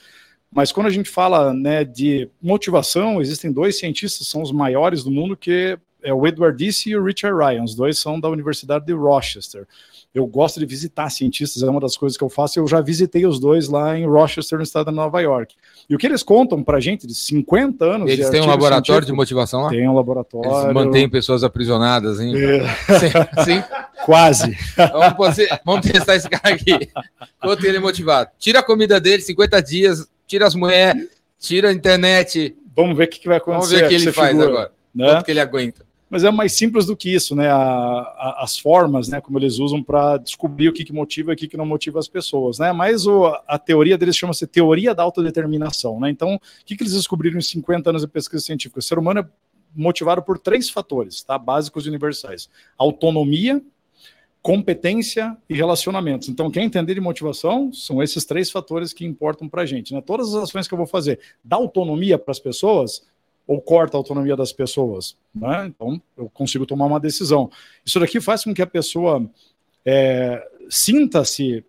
Mas 0.49 0.71
quando 0.71 0.87
a 0.87 0.91
gente 0.91 1.11
fala 1.11 1.53
né, 1.53 1.85
de 1.85 2.31
motivação, 2.41 3.21
existem 3.21 3.51
dois 3.51 3.81
cientistas, 3.81 4.29
são 4.29 4.43
os 4.43 4.53
maiores 4.53 5.03
do 5.03 5.11
mundo, 5.11 5.37
que 5.37 5.77
é 6.03 6.15
o 6.15 6.27
Edward 6.27 6.57
Disse 6.57 6.91
e 6.91 6.97
o 6.97 7.05
Richard 7.05 7.37
Ryan. 7.37 7.65
Os 7.65 7.75
dois 7.75 7.99
são 7.99 8.19
da 8.19 8.29
Universidade 8.29 8.87
de 8.87 8.93
Rochester. 8.93 9.67
Eu 10.15 10.27
gosto 10.27 10.59
de 10.59 10.65
visitar 10.65 11.11
cientistas, 11.11 11.63
é 11.63 11.69
uma 11.69 11.81
das 11.81 11.97
coisas 11.97 12.17
que 12.17 12.25
eu 12.25 12.31
faço. 12.31 12.59
Eu 12.59 12.67
já 12.67 12.81
visitei 12.81 13.27
os 13.27 13.39
dois 13.39 13.69
lá 13.69 13.97
em 13.97 14.07
Rochester, 14.07 14.57
no 14.59 14.65
estado 14.65 14.91
de 14.91 14.97
Nova 14.97 15.21
York. 15.21 15.55
E 15.89 15.95
o 15.95 15.99
que 15.99 16.07
eles 16.07 16.23
contam 16.23 16.63
para 16.63 16.81
gente 16.81 17.07
de 17.07 17.15
50 17.15 17.85
anos. 17.85 18.11
Eles 18.11 18.31
têm 18.31 18.41
um 18.41 18.47
laboratório 18.47 19.07
de 19.07 19.13
motivação 19.13 19.63
lá? 19.63 19.69
Tem 19.69 19.87
um 19.87 19.95
laboratório. 19.95 20.51
Eles 20.51 20.73
mantêm 20.73 21.09
pessoas 21.09 21.45
aprisionadas, 21.45 22.21
hein? 22.21 22.35
É. 22.37 22.69
Sim, 22.99 23.45
sim. 23.45 23.65
Quase. 24.05 24.57
Vamos, 24.77 25.37
vamos 25.67 25.87
testar 25.87 26.17
esse 26.17 26.29
cara 26.29 26.55
aqui. 26.55 26.89
Quanto 27.41 27.67
ele 27.67 27.77
é 27.77 27.81
motivado. 27.81 28.31
Tira 28.39 28.61
a 28.61 28.63
comida 28.63 29.01
dele, 29.01 29.21
50 29.21 29.61
dias, 29.61 30.09
tira 30.27 30.47
as 30.47 30.55
mulheres, 30.55 31.09
tira 31.39 31.69
a 31.69 31.73
internet. 31.73 32.57
Vamos 32.75 32.97
ver 32.97 33.05
o 33.05 33.09
que, 33.09 33.27
vai 33.27 33.37
acontecer. 33.37 33.59
Vamos 33.59 33.71
ver 33.71 33.85
o 33.85 33.89
que 33.89 33.95
ele 33.95 34.13
faz 34.13 34.31
figura, 34.31 34.49
agora. 34.49 34.73
Né? 34.95 35.07
Quanto 35.07 35.25
que 35.25 35.31
ele 35.33 35.41
aguenta. 35.41 35.88
Mas 36.11 36.25
é 36.25 36.31
mais 36.31 36.53
simples 36.53 36.87
do 36.87 36.97
que 36.97 37.13
isso, 37.13 37.37
né? 37.37 37.49
A, 37.49 37.57
a, 37.57 38.43
as 38.43 38.59
formas, 38.59 39.09
né? 39.09 39.21
Como 39.21 39.39
eles 39.39 39.59
usam 39.59 39.83
para 39.83 40.17
descobrir 40.17 40.69
o 40.69 40.73
que, 40.73 40.85
que 40.85 40.93
motiva 40.93 41.33
e 41.33 41.35
o 41.35 41.37
que, 41.37 41.49
que 41.49 41.57
não 41.57 41.67
motiva 41.67 41.99
as 41.99 42.09
pessoas, 42.09 42.59
né? 42.59 42.73
Mas 42.73 43.07
o, 43.07 43.27
a 43.47 43.59
teoria 43.59 43.99
deles 43.99 44.17
chama-se 44.17 44.47
teoria 44.47 44.95
da 44.95 45.03
autodeterminação, 45.03 46.01
né? 46.01 46.11
Então, 46.11 46.37
o 46.37 46.41
que, 46.65 46.77
que 46.77 46.83
eles 46.83 46.95
descobriram 46.95 47.39
em 47.39 47.43
50 47.43 47.91
anos 47.91 48.03
de 48.03 48.09
pesquisa 48.09 48.43
científica? 48.43 48.79
O 48.79 48.83
ser 48.83 48.99
humano 48.99 49.21
é 49.21 49.29
motivado 49.75 50.23
por 50.23 50.39
três 50.39 50.71
fatores, 50.71 51.23
tá? 51.23 51.39
Básicos 51.39 51.85
e 51.85 51.89
universais: 51.89 52.49
autonomia, 52.79 53.63
competência 54.41 55.37
e 55.49 55.55
relacionamentos. 55.55 56.29
Então, 56.29 56.51
quem 56.51 56.65
entender 56.65 56.95
de 56.95 57.01
motivação 57.01 57.71
são 57.73 58.03
esses 58.03 58.25
três 58.25 58.51
fatores 58.51 58.95
que 58.95 59.05
importam 59.05 59.49
para 59.49 59.63
a 59.63 59.67
gente. 59.67 59.93
Né? 59.93 60.01
Todas 60.01 60.35
as 60.35 60.45
ações 60.45 60.67
que 60.67 60.73
eu 60.73 60.79
vou 60.79 60.87
fazer, 60.87 61.21
dá 61.45 61.57
autonomia 61.57 62.19
para 62.19 62.33
as 62.33 62.39
pessoas 62.39 63.03
ou 63.49 63.61
corta 63.61 63.97
a 63.97 63.99
autonomia 63.99 64.37
das 64.37 64.53
pessoas. 64.53 65.17
Né? 65.35 65.67
Então, 65.67 66.01
eu 66.17 66.29
consigo 66.29 66.67
tomar 66.67 66.85
uma 66.85 67.01
decisão. 67.01 67.51
Isso 67.85 67.99
daqui 67.99 68.21
faz 68.21 68.45
com 68.45 68.53
que 68.53 68.61
a 68.61 68.67
pessoa 68.67 69.29
é, 69.87 70.47
sinta-se 70.69 71.65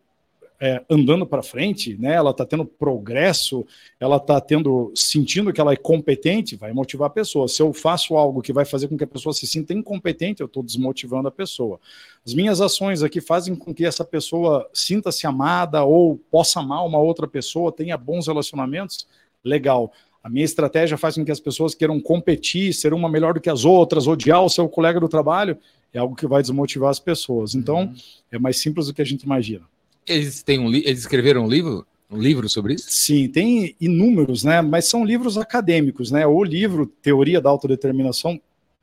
é, 0.62 0.84
andando 0.90 1.26
para 1.26 1.42
frente, 1.42 1.98
né? 1.98 2.16
Ela 2.16 2.32
está 2.32 2.46
tendo 2.46 2.66
progresso, 2.66 3.66
ela 3.98 4.18
está 4.18 4.42
tendo 4.42 4.92
sentindo 4.94 5.54
que 5.54 5.62
ela 5.62 5.72
é 5.72 5.78
competente, 5.78 6.58
vai 6.58 6.74
motivar 6.74 7.08
a 7.08 7.10
pessoa. 7.10 7.48
Se 7.48 7.62
eu 7.62 7.72
faço 7.72 8.18
algo 8.18 8.42
que 8.42 8.52
vai 8.52 8.66
fazer 8.66 8.90
com 8.90 8.98
que 8.98 9.06
a 9.06 9.08
pessoa 9.08 9.32
se 9.32 9.48
sinta 9.48 9.74
incompetente, 9.74 10.42
eu 10.42 10.48
estou 10.48 10.62
desmotivando 10.62 11.30
a 11.30 11.32
pessoa. 11.32 11.80
As 12.26 12.34
minhas 12.34 12.60
ações 12.60 13.02
aqui 13.02 13.22
fazem 13.22 13.56
com 13.56 13.74
que 13.74 13.86
essa 13.86 14.04
pessoa 14.04 14.70
sinta-se 14.74 15.26
amada 15.26 15.86
ou 15.86 16.18
possa 16.30 16.60
amar 16.60 16.86
uma 16.86 17.00
outra 17.00 17.26
pessoa, 17.26 17.72
tenha 17.72 17.96
bons 17.96 18.28
relacionamentos, 18.28 19.08
legal. 19.42 19.94
A 20.30 20.32
minha 20.32 20.46
estratégia 20.46 20.96
faz 20.96 21.16
com 21.16 21.26
que 21.26 21.32
as 21.32 21.40
pessoas 21.40 21.74
queiram 21.74 22.00
competir, 22.00 22.72
ser 22.72 22.94
uma 22.94 23.10
melhor 23.10 23.34
do 23.34 23.42
que 23.42 23.50
as 23.50 23.66
outras, 23.66 24.06
odiar 24.06 24.46
o 24.46 24.50
seu 24.50 24.70
colega 24.70 25.00
do 25.00 25.10
trabalho, 25.10 25.58
é 25.92 25.98
algo 25.98 26.16
que 26.16 26.28
vai 26.28 26.40
desmotivar 26.40 26.92
as 26.92 27.00
pessoas. 27.00 27.56
Então, 27.56 27.80
uhum. 27.80 27.96
é 28.32 28.38
mais 28.38 28.58
simples 28.58 28.86
do 28.86 28.94
que 28.94 29.02
a 29.02 29.06
gente 29.06 29.24
imagina. 29.24 29.66
Eles, 30.06 30.44
têm 30.44 30.60
um 30.60 30.72
eles 30.72 31.00
escreveram 31.00 31.46
um 31.46 31.50
livro? 31.50 31.84
Um 32.12 32.20
livro 32.20 32.48
sobre 32.48 32.76
isso? 32.76 32.86
Sim, 32.90 33.28
tem 33.28 33.76
inúmeros, 33.82 34.44
né? 34.44 34.62
Mas 34.62 34.88
são 34.88 35.04
livros 35.04 35.36
acadêmicos, 35.36 36.12
né? 36.12 36.28
O 36.28 36.44
livro 36.44 36.86
Teoria 36.86 37.42
da 37.42 37.50
Autodeterminação 37.50 38.40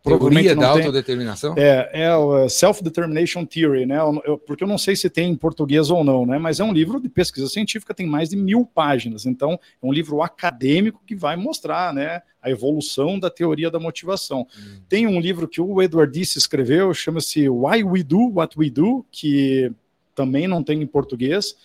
Teoria 0.07 0.55
da 0.55 0.69
autodeterminação? 0.69 1.55
É, 1.57 1.91
é 1.93 2.17
o 2.17 2.39
é, 2.39 2.49
Self-Determination 2.49 3.45
Theory, 3.45 3.87
né? 3.87 3.99
Eu, 4.25 4.39
porque 4.39 4.63
eu 4.63 4.69
não 4.69 4.79
sei 4.79 4.95
se 4.95 5.11
tem 5.11 5.31
em 5.31 5.37
português 5.37 5.91
ou 5.91 6.05
não, 6.05 6.25
né? 6.25 6.39
Mas 6.39 6.61
é 6.61 6.65
um 6.65 6.73
livro 6.73 7.01
de 7.01 7.09
pesquisa 7.09 7.49
científica, 7.49 7.93
tem 7.93 8.07
mais 8.07 8.31
de 8.31 8.37
mil 8.37 8.65
páginas. 8.65 9.27
Então, 9.27 9.53
é 9.53 9.87
um 9.87 9.93
livro 9.93 10.23
acadêmico 10.23 11.03
que 11.07 11.17
vai 11.17 11.37
mostrar, 11.37 11.93
né? 11.93 12.23
A 12.41 12.51
evolução 12.51 13.19
da 13.19 13.29
teoria 13.29 13.71
da 13.71 13.81
motivação. 13.81 14.47
Hum. 14.57 14.81
Tem 14.89 15.07
um 15.07 15.19
livro 15.19 15.49
que 15.49 15.61
o 15.61 15.83
Edward 15.83 16.13
Disse 16.13 16.39
escreveu, 16.39 16.95
chama-se 16.95 17.49
Why 17.49 17.83
We 17.83 18.03
Do 18.05 18.35
What 18.35 18.59
We 18.59 18.71
Do, 18.71 19.05
que 19.11 19.73
também 20.15 20.47
não 20.47 20.63
tem 20.63 20.81
em 20.81 20.87
português, 20.87 21.57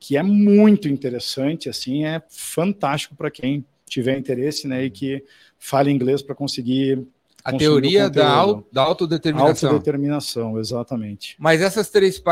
que 0.00 0.16
é 0.16 0.22
muito 0.22 0.88
interessante, 0.88 1.68
assim, 1.68 2.04
é 2.04 2.20
fantástico 2.28 3.14
para 3.14 3.30
quem 3.30 3.64
tiver 3.88 4.18
interesse, 4.18 4.66
né? 4.66 4.84
E 4.84 4.90
que 4.90 5.22
fale 5.58 5.90
inglês 5.90 6.22
para 6.22 6.34
conseguir 6.34 7.06
a 7.44 7.52
teoria 7.52 8.08
da, 8.08 8.44
da 8.70 8.82
autodeterminação. 8.82 9.70
Autodeterminação, 9.70 10.58
exatamente. 10.58 11.36
Mas 11.38 11.60
essas 11.60 11.90
três. 11.90 12.22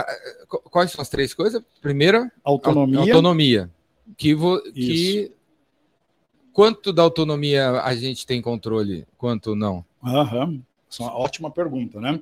Quais 0.70 0.92
são 0.92 1.00
as 1.00 1.08
três 1.08 1.34
coisas? 1.34 1.62
Primeira, 1.80 2.30
autonomia. 2.44 3.00
Autonomia. 3.00 3.70
Que, 4.16 4.34
vo, 4.34 4.60
que 4.72 5.32
quanto 6.52 6.92
da 6.92 7.02
autonomia 7.02 7.80
a 7.82 7.94
gente 7.94 8.26
tem 8.26 8.40
controle, 8.40 9.06
quanto 9.16 9.54
não? 9.54 9.84
Aham. 10.04 10.60
Isso 10.88 11.02
é 11.02 11.06
uma 11.06 11.16
ótima 11.16 11.50
pergunta, 11.50 12.00
né? 12.00 12.20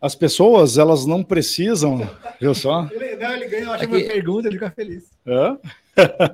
As 0.00 0.16
pessoas, 0.16 0.78
elas 0.78 1.06
não 1.06 1.22
precisam. 1.22 2.08
Viu 2.40 2.54
só? 2.54 2.88
Ele, 2.90 3.14
não, 3.14 3.34
ele 3.34 3.46
ganha 3.46 3.64
uma 3.64 3.74
ótima 3.74 3.96
é 3.96 4.00
que... 4.00 4.08
pergunta, 4.08 4.48
ele 4.48 4.58
fica 4.58 4.70
feliz. 4.72 5.04
É? 5.24 5.56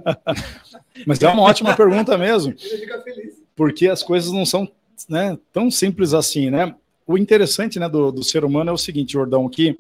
Mas 1.07 1.23
é 1.23 1.29
uma 1.29 1.43
ótima 1.43 1.77
pergunta 1.77 2.17
mesmo. 2.17 2.55
Ele 2.59 2.79
fica 2.79 3.03
feliz. 3.03 3.43
Porque 3.55 3.89
as 3.89 4.03
coisas 4.03 4.33
não 4.33 4.47
são 4.47 4.71
né, 5.09 5.39
tão 5.53 5.71
simples 5.71 6.15
assim, 6.15 6.51
né? 6.51 6.75
O 7.07 7.17
interessante 7.17 7.79
né, 7.79 7.89
do, 7.89 8.13
do 8.13 8.23
ser 8.23 8.45
humano 8.45 8.71
é 8.71 8.73
o 8.73 8.79
seguinte, 8.79 9.13
Jordão, 9.13 9.49
que 9.49 9.77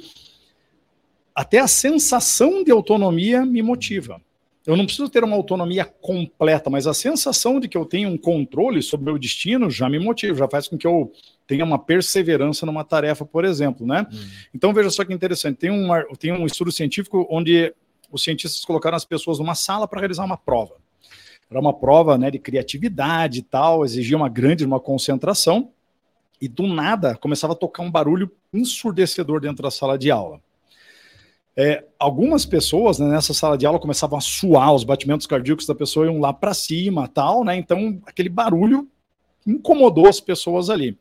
até 1.34 1.58
a 1.58 1.68
sensação 1.68 2.64
de 2.64 2.70
autonomia 2.70 3.44
me 3.44 3.62
motiva. 3.62 4.20
Eu 4.66 4.76
não 4.76 4.84
preciso 4.84 5.08
ter 5.08 5.24
uma 5.24 5.36
autonomia 5.36 5.84
completa, 5.84 6.68
mas 6.68 6.86
a 6.86 6.92
sensação 6.92 7.58
de 7.58 7.68
que 7.68 7.76
eu 7.76 7.86
tenho 7.86 8.08
um 8.10 8.18
controle 8.18 8.82
sobre 8.82 9.04
o 9.04 9.12
meu 9.12 9.18
destino 9.18 9.70
já 9.70 9.88
me 9.88 9.98
motiva, 9.98 10.36
já 10.36 10.48
faz 10.48 10.68
com 10.68 10.76
que 10.76 10.86
eu 10.86 11.10
tenha 11.46 11.64
uma 11.64 11.78
perseverança 11.78 12.66
numa 12.66 12.84
tarefa, 12.84 13.24
por 13.24 13.44
exemplo, 13.44 13.86
né? 13.86 14.06
Hum. 14.12 14.18
Então 14.54 14.74
veja 14.74 14.90
só 14.90 15.04
que 15.04 15.14
interessante, 15.14 15.56
tem 15.56 15.70
um, 15.70 15.88
tem 16.18 16.32
um 16.32 16.44
estudo 16.44 16.70
científico 16.70 17.26
onde 17.30 17.74
os 18.12 18.22
cientistas 18.22 18.64
colocaram 18.64 18.96
as 18.96 19.04
pessoas 19.04 19.38
numa 19.38 19.54
sala 19.54 19.88
para 19.88 20.00
realizar 20.00 20.24
uma 20.24 20.36
prova. 20.36 20.74
Era 21.50 21.60
uma 21.60 21.72
prova 21.72 22.18
né, 22.18 22.30
de 22.30 22.38
criatividade 22.38 23.40
e 23.40 23.42
tal, 23.42 23.84
exigia 23.84 24.16
uma 24.16 24.28
grande 24.28 24.64
uma 24.64 24.78
concentração, 24.78 25.70
e 26.40 26.46
do 26.46 26.66
nada 26.66 27.16
começava 27.16 27.52
a 27.52 27.56
tocar 27.56 27.82
um 27.82 27.90
barulho 27.90 28.30
ensurdecedor 28.52 29.40
dentro 29.40 29.62
da 29.62 29.70
sala 29.70 29.98
de 29.98 30.10
aula. 30.10 30.40
É, 31.56 31.84
algumas 31.98 32.46
pessoas 32.46 33.00
né, 33.00 33.08
nessa 33.08 33.34
sala 33.34 33.58
de 33.58 33.66
aula 33.66 33.80
começavam 33.80 34.16
a 34.16 34.20
suar, 34.20 34.72
os 34.72 34.84
batimentos 34.84 35.26
cardíacos 35.26 35.66
da 35.66 35.74
pessoa 35.74 36.06
iam 36.06 36.20
lá 36.20 36.32
para 36.32 36.54
cima, 36.54 37.08
tal, 37.08 37.42
né? 37.42 37.56
Então 37.56 38.00
aquele 38.06 38.28
barulho 38.28 38.88
incomodou 39.44 40.06
as 40.06 40.20
pessoas 40.20 40.70
ali. 40.70 40.96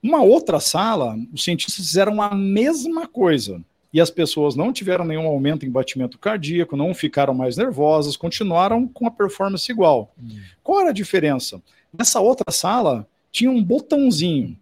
Uma 0.00 0.22
outra 0.22 0.60
sala, 0.60 1.16
os 1.32 1.42
cientistas 1.42 1.86
fizeram 1.86 2.22
a 2.22 2.32
mesma 2.32 3.08
coisa 3.08 3.60
e 3.92 4.00
as 4.00 4.10
pessoas 4.10 4.56
não 4.56 4.72
tiveram 4.72 5.04
nenhum 5.04 5.26
aumento 5.26 5.66
em 5.66 5.70
batimento 5.70 6.18
cardíaco, 6.18 6.76
não 6.76 6.94
ficaram 6.94 7.34
mais 7.34 7.56
nervosas, 7.56 8.16
continuaram 8.16 8.88
com 8.88 9.06
a 9.06 9.10
performance 9.10 9.70
igual. 9.70 10.14
Qual 10.62 10.80
era 10.80 10.90
a 10.90 10.94
diferença? 10.94 11.62
Nessa 11.92 12.20
outra 12.20 12.50
sala 12.50 13.06
tinha 13.30 13.50
um 13.50 13.62
botãozinho. 13.62 14.56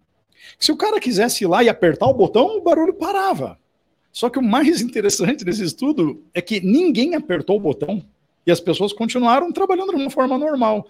Se 0.58 0.72
o 0.72 0.76
cara 0.76 0.98
quisesse 0.98 1.44
ir 1.44 1.46
lá 1.46 1.62
e 1.62 1.68
apertar 1.68 2.06
o 2.06 2.14
botão, 2.14 2.58
o 2.58 2.62
barulho 2.62 2.94
parava. 2.94 3.58
Só 4.12 4.28
que 4.28 4.38
o 4.38 4.42
mais 4.42 4.80
interessante 4.82 5.44
desse 5.44 5.64
estudo 5.64 6.24
é 6.34 6.40
que 6.40 6.60
ninguém 6.60 7.14
apertou 7.14 7.56
o 7.56 7.60
botão 7.60 8.04
e 8.46 8.50
as 8.50 8.60
pessoas 8.60 8.92
continuaram 8.92 9.52
trabalhando 9.52 9.90
de 9.90 10.00
uma 10.00 10.10
forma 10.10 10.36
normal. 10.38 10.86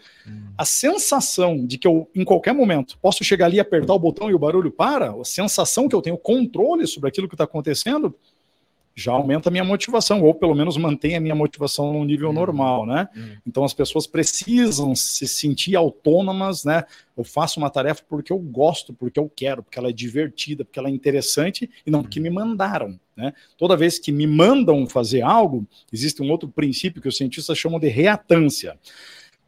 A 0.57 0.65
sensação 0.65 1.67
de 1.67 1.79
que 1.79 1.87
eu, 1.87 2.09
em 2.15 2.25
qualquer 2.25 2.55
momento, 2.55 2.97
posso 3.03 3.25
chegar 3.25 3.47
ali, 3.47 3.59
apertar 3.59 3.93
o 3.93 3.99
botão 3.99 4.31
e 4.31 4.35
o 4.35 4.39
barulho 4.39 4.71
para, 4.71 5.13
a 5.13 5.25
sensação 5.25 5.89
que 5.89 5.95
eu 5.95 6.03
tenho 6.03 6.17
controle 6.17 6.87
sobre 6.87 7.09
aquilo 7.09 7.29
que 7.29 7.35
está 7.35 7.45
acontecendo, 7.45 8.15
já 9.01 9.13
aumenta 9.13 9.49
a 9.49 9.53
minha 9.53 9.65
motivação, 9.65 10.23
ou 10.23 10.35
pelo 10.35 10.55
menos 10.55 10.77
mantém 10.77 11.17
a 11.17 11.21
minha 11.21 11.35
motivação 11.35 11.93
no 11.93 12.05
nível 12.05 12.29
uhum. 12.29 12.35
normal, 12.35 12.87
né? 12.87 13.09
Uhum. 13.17 13.37
Então 13.47 13.65
as 13.65 13.73
pessoas 13.73 14.07
precisam 14.07 14.95
se 14.95 15.27
sentir 15.27 15.77
autônomas, 15.77 16.65
né? 16.65 16.85
Eu 17.17 17.25
faço 17.25 17.59
uma 17.59 17.71
tarefa 17.71 18.03
porque 18.09 18.33
eu 18.33 18.39
gosto, 18.39 18.93
porque 18.93 19.19
eu 19.19 19.31
quero, 19.35 19.63
porque 19.63 19.79
ela 19.79 19.89
é 19.89 19.93
divertida, 19.93 20.65
porque 20.65 20.79
ela 20.79 20.89
é 20.89 20.93
interessante 20.93 21.71
e 21.87 21.91
não 21.91 22.03
porque 22.03 22.19
uhum. 22.19 22.25
me 22.25 22.31
mandaram, 22.31 22.99
né? 23.17 23.33
Toda 23.57 23.77
vez 23.77 23.99
que 23.99 24.13
me 24.13 24.27
mandam 24.27 24.87
fazer 24.87 25.23
algo, 25.23 25.67
existe 25.93 26.23
um 26.23 26.31
outro 26.31 26.49
princípio 26.49 27.03
que 27.03 27.09
os 27.09 27.17
cientistas 27.17 27.59
chamam 27.59 27.81
de 27.81 27.89
reatância. 27.89 28.79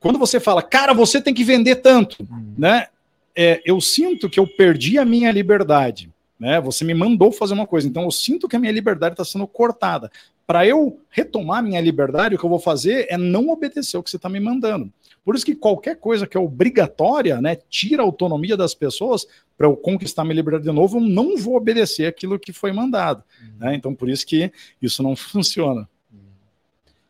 Quando 0.01 0.19
você 0.19 0.41
fala, 0.41 0.63
cara, 0.63 0.93
você 0.93 1.21
tem 1.21 1.33
que 1.33 1.45
vender 1.45 1.77
tanto, 1.77 2.17
uhum. 2.23 2.55
né? 2.59 2.89
É, 3.35 3.63
eu 3.65 3.81
sinto 3.81 4.29
que 4.29 4.39
eu 4.39 4.47
perdi 4.47 4.99
a 4.99 5.07
minha 5.07 5.33
liberdade 5.33 6.12
né? 6.43 6.61
Você 6.61 6.85
me 6.85 6.93
mandou 6.93 7.31
fazer 7.31 7.55
uma 7.55 7.69
coisa, 7.69 7.87
então 7.87 8.03
eu 8.03 8.11
sinto 8.11 8.49
que 8.49 8.57
a 8.57 8.59
minha 8.59 8.73
liberdade 8.73 9.13
está 9.13 9.25
sendo 9.25 9.47
cortada. 9.47 10.11
Para 10.45 10.67
eu 10.67 10.99
retomar 11.09 11.63
minha 11.63 11.81
liberdade, 11.81 12.35
o 12.35 12.39
que 12.39 12.45
eu 12.45 12.51
vou 12.51 12.59
fazer 12.59 13.07
é 13.09 13.17
não 13.17 13.49
obedecer 13.49 13.97
o 13.97 14.03
que 14.03 14.11
você 14.11 14.17
está 14.17 14.29
me 14.29 14.41
mandando. 14.41 14.93
Por 15.25 15.37
isso 15.37 15.47
que 15.47 15.55
qualquer 15.55 15.99
coisa 15.99 16.27
que 16.27 16.37
é 16.37 16.41
obrigatória, 16.41 17.41
né, 17.41 17.57
tira 17.71 18.03
a 18.03 18.05
autonomia 18.05 18.57
das 18.57 18.75
pessoas 18.75 19.25
para 19.57 19.69
eu 19.69 19.77
conquistar 19.77 20.25
minha 20.25 20.35
liberdade 20.35 20.65
de 20.65 20.73
novo, 20.73 20.97
eu 20.97 21.01
não 21.01 21.37
vou 21.37 21.55
obedecer 21.55 22.07
aquilo 22.07 22.37
que 22.41 22.53
foi 22.53 22.73
mandado. 22.73 23.23
Uhum. 23.41 23.53
Né? 23.61 23.77
Então, 23.77 23.95
por 23.95 24.11
isso 24.11 24.27
que 24.27 24.51
isso 24.83 25.01
não 25.01 25.15
funciona. 25.15 25.89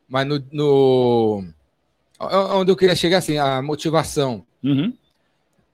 Mas 0.07 0.29
no, 0.29 0.45
no, 0.53 1.45
onde 2.21 2.71
eu 2.71 2.77
queria 2.77 2.95
chegar 2.95 3.17
assim, 3.17 3.39
a 3.39 3.63
motivação. 3.63 4.45
Uhum. 4.63 4.93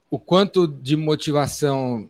O 0.09 0.17
quanto 0.17 0.65
de 0.65 0.95
motivação 0.95 2.09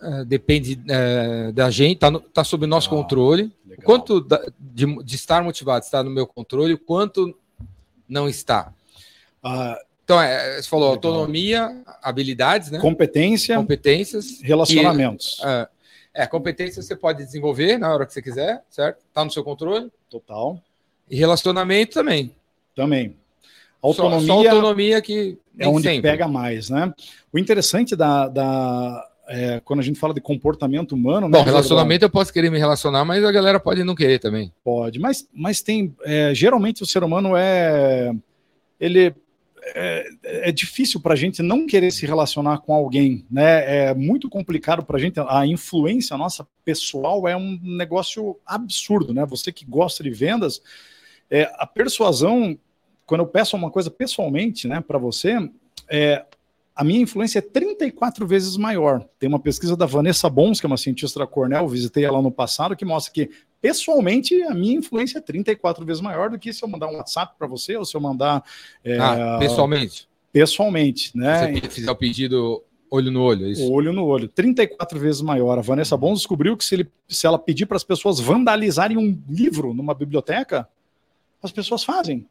uh, 0.00 0.24
depende 0.24 0.74
uh, 0.74 1.52
da 1.52 1.70
gente, 1.70 1.94
está 1.94 2.12
tá 2.32 2.44
sob 2.44 2.64
o 2.64 2.68
nosso 2.68 2.88
ah, 2.88 2.90
controle. 2.90 3.52
Legal. 3.64 3.84
Quanto 3.84 4.20
da, 4.20 4.44
de, 4.58 5.02
de, 5.04 5.16
estar 5.16 5.42
motivado 5.42 5.84
está 5.84 6.02
no 6.02 6.10
meu 6.10 6.26
controle, 6.26 6.74
o 6.74 6.78
quanto 6.78 7.36
não 8.08 8.28
está. 8.28 8.72
Ah, 9.42 9.78
então, 10.04 10.20
é, 10.20 10.62
você 10.62 10.68
falou 10.68 10.92
legal. 10.92 11.12
autonomia, 11.12 11.82
habilidades, 12.02 12.70
né? 12.70 12.78
Competência, 12.78 13.56
competências, 13.56 14.40
relacionamentos. 14.40 15.40
E, 15.40 15.44
uh, 15.44 15.68
é, 16.14 16.26
competência 16.26 16.80
você 16.80 16.96
pode 16.96 17.24
desenvolver 17.24 17.76
na 17.76 17.92
hora 17.92 18.06
que 18.06 18.12
você 18.12 18.22
quiser, 18.22 18.62
certo? 18.70 18.98
Está 19.06 19.24
no 19.24 19.30
seu 19.30 19.44
controle. 19.44 19.90
Total. 20.08 20.60
E 21.10 21.16
relacionamento 21.16 21.94
também. 21.94 22.32
Também. 22.74 23.16
Autonomia, 23.82 24.26
só, 24.26 24.42
só 24.42 24.48
autonomia 24.48 25.02
que 25.02 25.38
é 25.58 25.68
onde 25.68 25.82
sempre. 25.82 26.10
pega 26.10 26.26
mais, 26.26 26.70
né? 26.70 26.92
O 27.32 27.38
interessante 27.38 27.94
da, 27.94 28.28
da 28.28 29.08
é, 29.28 29.60
quando 29.64 29.80
a 29.80 29.82
gente 29.82 29.98
fala 29.98 30.14
de 30.14 30.20
comportamento 30.20 30.92
humano. 30.92 31.28
Né, 31.28 31.38
Bom, 31.38 31.44
relacionamento 31.44 32.04
eu 32.04 32.10
posso 32.10 32.32
querer 32.32 32.50
me 32.50 32.58
relacionar, 32.58 33.04
mas 33.04 33.24
a 33.24 33.32
galera 33.32 33.58
pode 33.58 33.82
não 33.84 33.94
querer 33.94 34.18
também. 34.18 34.52
Pode, 34.64 34.98
mas, 34.98 35.28
mas 35.32 35.60
tem. 35.60 35.94
É, 36.04 36.34
geralmente 36.34 36.82
o 36.82 36.86
ser 36.86 37.02
humano 37.02 37.36
é. 37.36 38.12
Ele. 38.80 39.14
É, 39.74 40.08
é 40.22 40.52
difícil 40.52 41.00
para 41.00 41.14
a 41.14 41.16
gente 41.16 41.42
não 41.42 41.66
querer 41.66 41.90
se 41.90 42.06
relacionar 42.06 42.58
com 42.58 42.72
alguém, 42.72 43.26
né? 43.28 43.88
É 43.88 43.94
muito 43.94 44.28
complicado 44.28 44.84
para 44.84 44.96
a 44.96 45.00
gente. 45.00 45.18
A 45.18 45.44
influência 45.44 46.16
nossa 46.16 46.46
pessoal 46.64 47.26
é 47.26 47.36
um 47.36 47.58
negócio 47.60 48.36
absurdo, 48.46 49.12
né? 49.12 49.26
Você 49.26 49.50
que 49.50 49.64
gosta 49.64 50.04
de 50.04 50.10
vendas, 50.10 50.62
é, 51.28 51.50
a 51.54 51.66
persuasão, 51.66 52.56
quando 53.04 53.22
eu 53.22 53.26
peço 53.26 53.56
uma 53.56 53.70
coisa 53.70 53.90
pessoalmente, 53.90 54.68
né, 54.68 54.80
para 54.80 54.98
você, 54.98 55.36
é, 55.88 56.24
a 56.76 56.84
minha 56.84 57.00
influência 57.00 57.38
é 57.38 57.42
34 57.42 58.26
vezes 58.26 58.58
maior. 58.58 59.02
Tem 59.18 59.26
uma 59.26 59.38
pesquisa 59.38 59.74
da 59.74 59.86
Vanessa 59.86 60.28
Bons, 60.28 60.60
que 60.60 60.66
é 60.66 60.68
uma 60.68 60.76
cientista 60.76 61.18
da 61.18 61.26
Cornell, 61.26 61.66
visitei 61.66 62.04
ela 62.04 62.20
no 62.20 62.30
passado, 62.30 62.76
que 62.76 62.84
mostra 62.84 63.14
que, 63.14 63.30
pessoalmente, 63.62 64.42
a 64.42 64.52
minha 64.52 64.76
influência 64.76 65.16
é 65.16 65.20
34 65.22 65.86
vezes 65.86 66.02
maior 66.02 66.28
do 66.28 66.38
que 66.38 66.52
se 66.52 66.62
eu 66.62 66.68
mandar 66.68 66.88
um 66.88 66.96
WhatsApp 66.96 67.34
para 67.38 67.46
você 67.46 67.78
ou 67.78 67.84
se 67.86 67.96
eu 67.96 68.00
mandar. 68.00 68.44
É, 68.84 68.98
ah, 68.98 69.38
pessoalmente? 69.40 70.06
Pessoalmente, 70.30 71.16
né? 71.16 71.54
Se 71.54 71.60
você 71.62 71.70
fizer 71.70 71.90
o 71.90 71.96
pedido 71.96 72.62
olho 72.90 73.10
no 73.10 73.22
olho, 73.22 73.46
é 73.46 73.50
isso? 73.52 73.72
Olho 73.72 73.90
no 73.90 74.04
olho, 74.04 74.28
34 74.28 75.00
vezes 75.00 75.22
maior. 75.22 75.58
A 75.58 75.62
Vanessa 75.62 75.96
Bons 75.96 76.18
descobriu 76.18 76.58
que 76.58 76.64
se, 76.64 76.74
ele, 76.74 76.90
se 77.08 77.26
ela 77.26 77.38
pedir 77.38 77.64
para 77.64 77.78
as 77.78 77.84
pessoas 77.84 78.20
vandalizarem 78.20 78.98
um 78.98 79.18
livro 79.26 79.72
numa 79.72 79.94
biblioteca, 79.94 80.68
as 81.42 81.50
pessoas 81.50 81.82
fazem. 81.82 82.26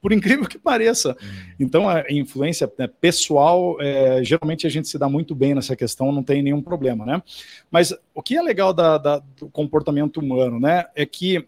Por 0.00 0.12
incrível 0.12 0.46
que 0.46 0.58
pareça. 0.58 1.10
Uhum. 1.20 1.54
Então, 1.58 1.88
a 1.88 2.04
influência 2.10 2.70
né, 2.78 2.86
pessoal, 2.86 3.76
é, 3.80 4.22
geralmente 4.22 4.66
a 4.66 4.70
gente 4.70 4.88
se 4.88 4.98
dá 4.98 5.08
muito 5.08 5.34
bem 5.34 5.54
nessa 5.54 5.74
questão, 5.74 6.12
não 6.12 6.22
tem 6.22 6.42
nenhum 6.42 6.62
problema, 6.62 7.04
né? 7.04 7.22
Mas 7.70 7.94
o 8.14 8.22
que 8.22 8.36
é 8.36 8.42
legal 8.42 8.72
da, 8.72 8.98
da, 8.98 9.18
do 9.18 9.48
comportamento 9.48 10.18
humano, 10.18 10.60
né, 10.60 10.86
é 10.94 11.04
que 11.04 11.46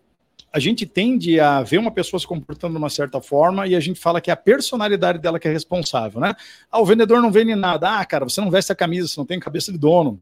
a 0.53 0.59
gente 0.59 0.85
tende 0.85 1.39
a 1.39 1.63
ver 1.63 1.79
uma 1.79 1.93
pessoa 1.93 2.19
se 2.19 2.27
comportando 2.27 2.75
de 2.75 2.79
uma 2.79 2.91
certa 2.91 3.21
forma 3.21 3.69
e 3.69 3.77
a 3.77 3.81
gente 3.81 4.01
fala 4.01 4.21
que 4.21 4.31
é 4.31 4.33
a 4.33 4.37
personalidade 4.37 5.19
dela 5.19 5.39
que 5.39 5.47
é 5.47 5.53
responsável, 5.53 6.21
né? 6.21 6.35
Ah, 6.71 6.81
o 6.81 6.85
vendedor 6.85 7.23
não 7.23 7.31
vende 7.31 7.55
nada. 7.55 8.01
Ah, 8.01 8.05
cara, 8.05 8.25
você 8.25 8.41
não 8.41 8.51
veste 8.51 8.73
a 8.73 8.75
camisa, 8.75 9.07
você 9.07 9.21
não 9.21 9.27
tem 9.27 9.39
cabeça 9.39 9.71
de 9.71 9.79
dono. 9.79 10.21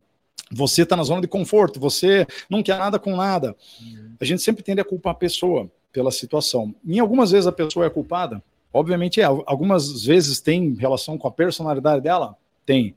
Você 0.51 0.83
está 0.83 0.97
na 0.97 1.03
zona 1.03 1.21
de 1.21 1.29
conforto, 1.29 1.81
você 1.81 2.27
não 2.49 2.63
quer 2.63 2.79
nada 2.79 2.99
com 2.99 3.17
nada. 3.17 3.55
Uhum. 3.81 4.15
A 4.21 4.25
gente 4.25 4.43
sempre 4.43 4.63
tende 4.63 4.81
a 4.81 4.85
culpar 4.85 5.13
a 5.13 5.17
pessoa 5.17 5.71
pela 5.93 6.11
situação. 6.11 6.75
Em 6.87 6.99
algumas 6.99 7.31
vezes 7.31 7.47
a 7.47 7.53
pessoa 7.53 7.87
é 7.87 7.91
culpada, 7.91 8.43
obviamente 8.73 9.21
é. 9.21 9.25
Algumas 9.25 10.05
vezes 10.05 10.41
tem 10.41 10.75
relação 10.75 11.19
com 11.19 11.29
a 11.29 11.33
personalidade 11.33 12.03
dela? 12.03 12.37
Tem. 12.65 12.95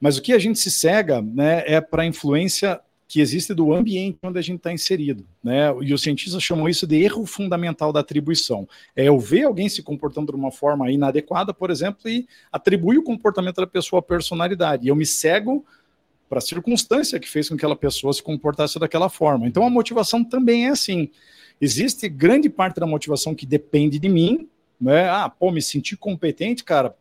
Mas 0.00 0.18
o 0.18 0.22
que 0.22 0.32
a 0.32 0.38
gente 0.38 0.58
se 0.58 0.70
cega 0.70 1.22
né, 1.22 1.64
é 1.66 1.80
para 1.80 2.02
a 2.02 2.06
influência 2.06 2.80
que 3.08 3.20
existe 3.20 3.54
do 3.54 3.72
ambiente 3.72 4.18
onde 4.22 4.38
a 4.38 4.42
gente 4.42 4.58
está 4.58 4.72
inserido. 4.72 5.24
Né? 5.42 5.72
E 5.80 5.94
os 5.94 6.02
cientistas 6.02 6.42
chamam 6.42 6.68
isso 6.68 6.86
de 6.86 7.02
erro 7.02 7.24
fundamental 7.24 7.92
da 7.92 8.00
atribuição. 8.00 8.68
É 8.96 9.04
eu 9.04 9.18
ver 9.18 9.44
alguém 9.44 9.68
se 9.68 9.82
comportando 9.82 10.32
de 10.32 10.38
uma 10.38 10.50
forma 10.50 10.90
inadequada, 10.90 11.54
por 11.54 11.70
exemplo, 11.70 12.08
e 12.10 12.26
atribuir 12.50 12.98
o 12.98 13.04
comportamento 13.04 13.56
da 13.56 13.66
pessoa 13.66 14.00
à 14.00 14.02
personalidade. 14.02 14.86
E 14.86 14.88
eu 14.88 14.96
me 14.96 15.06
cego 15.06 15.64
para 16.28 16.38
a 16.38 16.42
circunstância 16.42 17.20
que 17.20 17.28
fez 17.28 17.48
com 17.48 17.54
que 17.54 17.60
aquela 17.60 17.76
pessoa 17.76 18.12
se 18.12 18.22
comportasse 18.22 18.78
daquela 18.78 19.08
forma. 19.08 19.46
Então 19.46 19.64
a 19.64 19.70
motivação 19.70 20.24
também 20.24 20.66
é 20.66 20.70
assim. 20.70 21.08
Existe 21.60 22.08
grande 22.08 22.48
parte 22.48 22.78
da 22.78 22.86
motivação 22.86 23.34
que 23.34 23.46
depende 23.46 23.98
de 23.98 24.08
mim, 24.08 24.48
né? 24.80 25.08
Ah, 25.08 25.28
pô, 25.28 25.50
me 25.50 25.62
sentir 25.62 25.96
competente, 25.96 26.62
cara. 26.62 26.94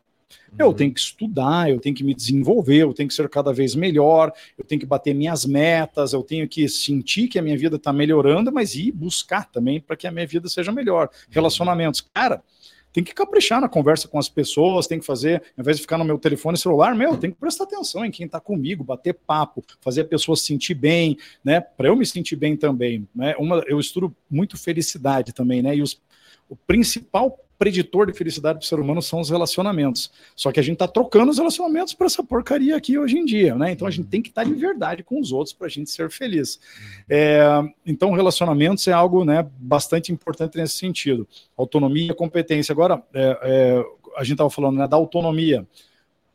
Eu 0.57 0.67
uhum. 0.67 0.73
tenho 0.73 0.93
que 0.93 0.99
estudar, 0.99 1.69
eu 1.69 1.79
tenho 1.79 1.93
que 1.93 2.03
me 2.03 2.13
desenvolver, 2.13 2.77
eu 2.77 2.93
tenho 2.93 3.09
que 3.09 3.15
ser 3.15 3.27
cada 3.29 3.51
vez 3.51 3.75
melhor, 3.75 4.31
eu 4.57 4.63
tenho 4.63 4.79
que 4.79 4.85
bater 4.85 5.13
minhas 5.13 5.45
metas, 5.45 6.13
eu 6.13 6.23
tenho 6.23 6.47
que 6.47 6.67
sentir 6.69 7.27
que 7.27 7.37
a 7.37 7.41
minha 7.41 7.57
vida 7.57 7.75
está 7.75 7.91
melhorando, 7.91 8.51
mas 8.51 8.73
ir 8.75 8.91
buscar 8.91 9.51
também 9.51 9.81
para 9.81 9.97
que 9.97 10.07
a 10.07 10.11
minha 10.11 10.25
vida 10.25 10.47
seja 10.47 10.71
melhor. 10.71 11.07
Uhum. 11.07 11.25
Relacionamentos, 11.29 12.01
cara, 12.13 12.41
tem 12.95 13.03
que 13.03 13.13
caprichar 13.13 13.59
na 13.59 13.67
conversa 13.67 14.07
com 14.07 14.17
as 14.17 14.29
pessoas, 14.29 14.87
tem 14.87 14.97
que 14.97 15.05
fazer, 15.05 15.43
ao 15.57 15.61
invés 15.61 15.75
de 15.75 15.81
ficar 15.81 15.97
no 15.97 16.05
meu 16.05 16.17
telefone 16.17 16.57
celular, 16.57 16.95
meu, 16.95 17.17
tem 17.17 17.29
que 17.29 17.35
prestar 17.35 17.65
atenção 17.65 18.05
em 18.05 18.09
quem 18.09 18.25
está 18.25 18.39
comigo, 18.39 18.85
bater 18.85 19.13
papo, 19.13 19.61
fazer 19.81 19.99
a 19.99 20.05
pessoa 20.05 20.37
se 20.37 20.45
sentir 20.45 20.75
bem, 20.75 21.17
né? 21.43 21.59
Para 21.59 21.89
eu 21.89 21.95
me 21.97 22.05
sentir 22.05 22.37
bem 22.37 22.55
também, 22.55 23.05
né? 23.13 23.35
Uma, 23.37 23.61
eu 23.67 23.81
estudo 23.81 24.15
muito 24.31 24.55
felicidade 24.57 25.33
também, 25.33 25.61
né? 25.61 25.75
E 25.75 25.81
os, 25.81 26.01
o 26.47 26.55
principal 26.55 27.37
preditor 27.57 28.07
de 28.07 28.13
felicidade 28.13 28.59
do 28.59 28.65
ser 28.65 28.79
humano 28.79 29.01
são 29.01 29.19
os 29.19 29.29
relacionamentos. 29.29 30.11
Só 30.35 30.51
que 30.51 30.59
a 30.59 30.63
gente 30.63 30.73
está 30.73 30.87
trocando 30.87 31.31
os 31.31 31.37
relacionamentos 31.37 31.93
para 31.93 32.07
essa 32.07 32.23
porcaria 32.23 32.75
aqui 32.75 32.97
hoje 32.97 33.17
em 33.17 33.25
dia, 33.25 33.55
né? 33.55 33.71
Então 33.71 33.87
a 33.87 33.91
gente 33.91 34.07
tem 34.07 34.21
que 34.21 34.29
estar 34.29 34.43
de 34.43 34.53
verdade 34.53 35.03
com 35.03 35.19
os 35.19 35.31
outros 35.31 35.53
para 35.53 35.67
a 35.67 35.69
gente 35.69 35.89
ser 35.89 36.09
feliz. 36.09 36.59
É, 37.09 37.45
então 37.85 38.11
relacionamentos 38.11 38.87
é 38.87 38.91
algo, 38.91 39.23
né, 39.23 39.47
bastante 39.57 40.11
importante 40.11 40.57
nesse 40.57 40.77
sentido. 40.77 41.27
Autonomia, 41.57 42.13
competência. 42.13 42.73
Agora 42.73 43.01
é, 43.13 43.39
é, 43.41 43.85
a 44.17 44.23
gente 44.23 44.33
estava 44.33 44.49
falando 44.49 44.77
né, 44.77 44.87
da 44.87 44.97
autonomia. 44.97 45.65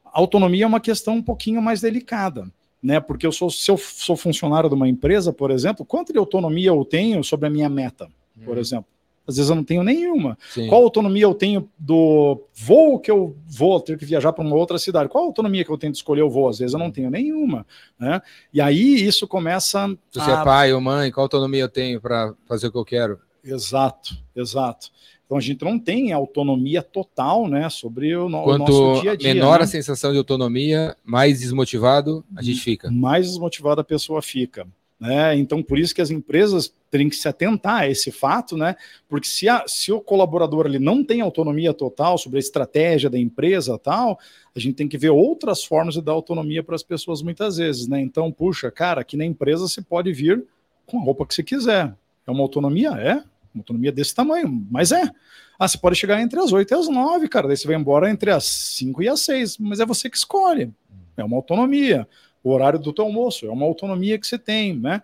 A 0.04 0.18
autonomia 0.18 0.64
é 0.64 0.66
uma 0.66 0.80
questão 0.80 1.14
um 1.14 1.22
pouquinho 1.22 1.60
mais 1.60 1.80
delicada. 1.80 2.50
Né, 2.82 2.98
porque 2.98 3.26
eu 3.26 3.32
sou, 3.32 3.50
se 3.50 3.70
eu 3.70 3.76
sou 3.76 4.16
funcionário 4.16 4.70
de 4.70 4.74
uma 4.74 4.88
empresa, 4.88 5.34
por 5.34 5.50
exemplo, 5.50 5.84
quanto 5.84 6.14
de 6.14 6.18
autonomia 6.18 6.70
eu 6.70 6.82
tenho 6.82 7.22
sobre 7.22 7.46
a 7.46 7.50
minha 7.50 7.68
meta, 7.68 8.08
por 8.42 8.54
uhum. 8.54 8.58
exemplo? 8.58 8.86
Às 9.26 9.36
vezes 9.36 9.48
eu 9.48 9.56
não 9.56 9.64
tenho 9.64 9.82
nenhuma. 9.82 10.36
Sim. 10.50 10.66
Qual 10.66 10.82
autonomia 10.82 11.22
eu 11.22 11.34
tenho 11.34 11.68
do 11.78 12.42
voo 12.54 12.98
que 12.98 13.10
eu 13.10 13.36
vou 13.46 13.80
ter 13.80 13.96
que 13.96 14.04
viajar 14.04 14.32
para 14.32 14.44
uma 14.44 14.56
outra 14.56 14.78
cidade? 14.78 15.08
Qual 15.08 15.24
autonomia 15.24 15.64
que 15.64 15.70
eu 15.70 15.78
tenho 15.78 15.92
de 15.92 15.98
escolher 15.98 16.22
o 16.22 16.30
voo? 16.30 16.48
Às 16.48 16.58
vezes 16.58 16.72
eu 16.72 16.78
não 16.78 16.90
tenho 16.90 17.10
nenhuma. 17.10 17.66
Né? 17.98 18.20
E 18.52 18.60
aí 18.60 19.06
isso 19.06 19.28
começa. 19.28 19.86
Se 20.10 20.18
você 20.18 20.30
a... 20.30 20.40
é 20.40 20.44
pai 20.44 20.72
ou 20.72 20.80
mãe, 20.80 21.10
qual 21.12 21.24
autonomia 21.24 21.62
eu 21.62 21.68
tenho 21.68 22.00
para 22.00 22.34
fazer 22.46 22.66
o 22.66 22.72
que 22.72 22.78
eu 22.78 22.84
quero? 22.84 23.18
Exato, 23.44 24.16
exato. 24.34 24.90
Então 25.30 25.38
a 25.38 25.40
gente 25.40 25.64
não 25.64 25.78
tem 25.78 26.12
autonomia 26.12 26.82
total, 26.82 27.46
né, 27.46 27.70
sobre 27.70 28.16
o, 28.16 28.28
no, 28.28 28.42
Quanto 28.42 28.72
o 28.72 28.88
nosso 28.88 29.02
dia 29.02 29.12
a 29.12 29.16
dia. 29.16 29.32
menor 29.32 29.58
né? 29.58 29.64
a 29.64 29.66
sensação 29.68 30.10
de 30.10 30.18
autonomia, 30.18 30.96
mais 31.04 31.38
desmotivado 31.38 32.24
a 32.34 32.42
gente 32.42 32.58
fica. 32.58 32.90
Mais 32.90 33.28
desmotivada 33.28 33.80
a 33.80 33.84
pessoa 33.84 34.20
fica. 34.20 34.66
Né? 35.00 35.34
Então, 35.36 35.62
por 35.62 35.78
isso 35.78 35.94
que 35.94 36.02
as 36.02 36.10
empresas 36.10 36.70
têm 36.90 37.08
que 37.08 37.16
se 37.16 37.26
atentar 37.26 37.80
a 37.80 37.88
esse 37.88 38.12
fato, 38.12 38.54
né? 38.54 38.76
Porque 39.08 39.26
se, 39.26 39.48
a, 39.48 39.64
se 39.66 39.90
o 39.90 39.98
colaborador 39.98 40.66
ele 40.66 40.78
não 40.78 41.02
tem 41.02 41.22
autonomia 41.22 41.72
total 41.72 42.18
sobre 42.18 42.36
a 42.36 42.40
estratégia 42.40 43.08
da 43.08 43.18
empresa 43.18 43.78
tal, 43.78 44.18
a 44.54 44.58
gente 44.60 44.74
tem 44.74 44.86
que 44.86 44.98
ver 44.98 45.08
outras 45.08 45.64
formas 45.64 45.94
de 45.94 46.02
dar 46.02 46.12
autonomia 46.12 46.62
para 46.62 46.74
as 46.74 46.82
pessoas 46.82 47.22
muitas 47.22 47.56
vezes, 47.56 47.88
né? 47.88 47.98
Então, 47.98 48.30
puxa, 48.30 48.70
cara, 48.70 49.00
aqui 49.00 49.16
na 49.16 49.24
empresa 49.24 49.66
você 49.66 49.80
pode 49.80 50.12
vir 50.12 50.44
com 50.84 50.98
a 50.98 51.02
roupa 51.02 51.24
que 51.24 51.34
você 51.34 51.42
quiser. 51.42 51.94
É 52.26 52.30
uma 52.30 52.42
autonomia? 52.42 52.90
É. 52.90 53.14
Uma 53.54 53.62
autonomia 53.62 53.90
desse 53.90 54.14
tamanho, 54.14 54.66
mas 54.70 54.92
é. 54.92 55.10
Ah, 55.58 55.66
você 55.66 55.78
pode 55.78 55.96
chegar 55.96 56.20
entre 56.20 56.38
as 56.38 56.52
8 56.52 56.70
e 56.70 56.74
as 56.74 56.88
9, 56.88 57.26
cara. 57.28 57.48
Daí 57.48 57.56
você 57.56 57.66
vai 57.66 57.76
embora 57.76 58.10
entre 58.10 58.30
as 58.30 58.44
5 58.44 59.02
e 59.02 59.08
as 59.08 59.20
6, 59.22 59.58
mas 59.58 59.80
é 59.80 59.86
você 59.86 60.10
que 60.10 60.16
escolhe. 60.16 60.72
É 61.16 61.24
uma 61.24 61.36
autonomia 61.36 62.06
o 62.42 62.50
horário 62.50 62.78
do 62.78 62.92
teu 62.92 63.04
almoço, 63.04 63.46
é 63.46 63.50
uma 63.50 63.66
autonomia 63.66 64.18
que 64.18 64.26
você 64.26 64.38
tem, 64.38 64.74
né? 64.74 65.02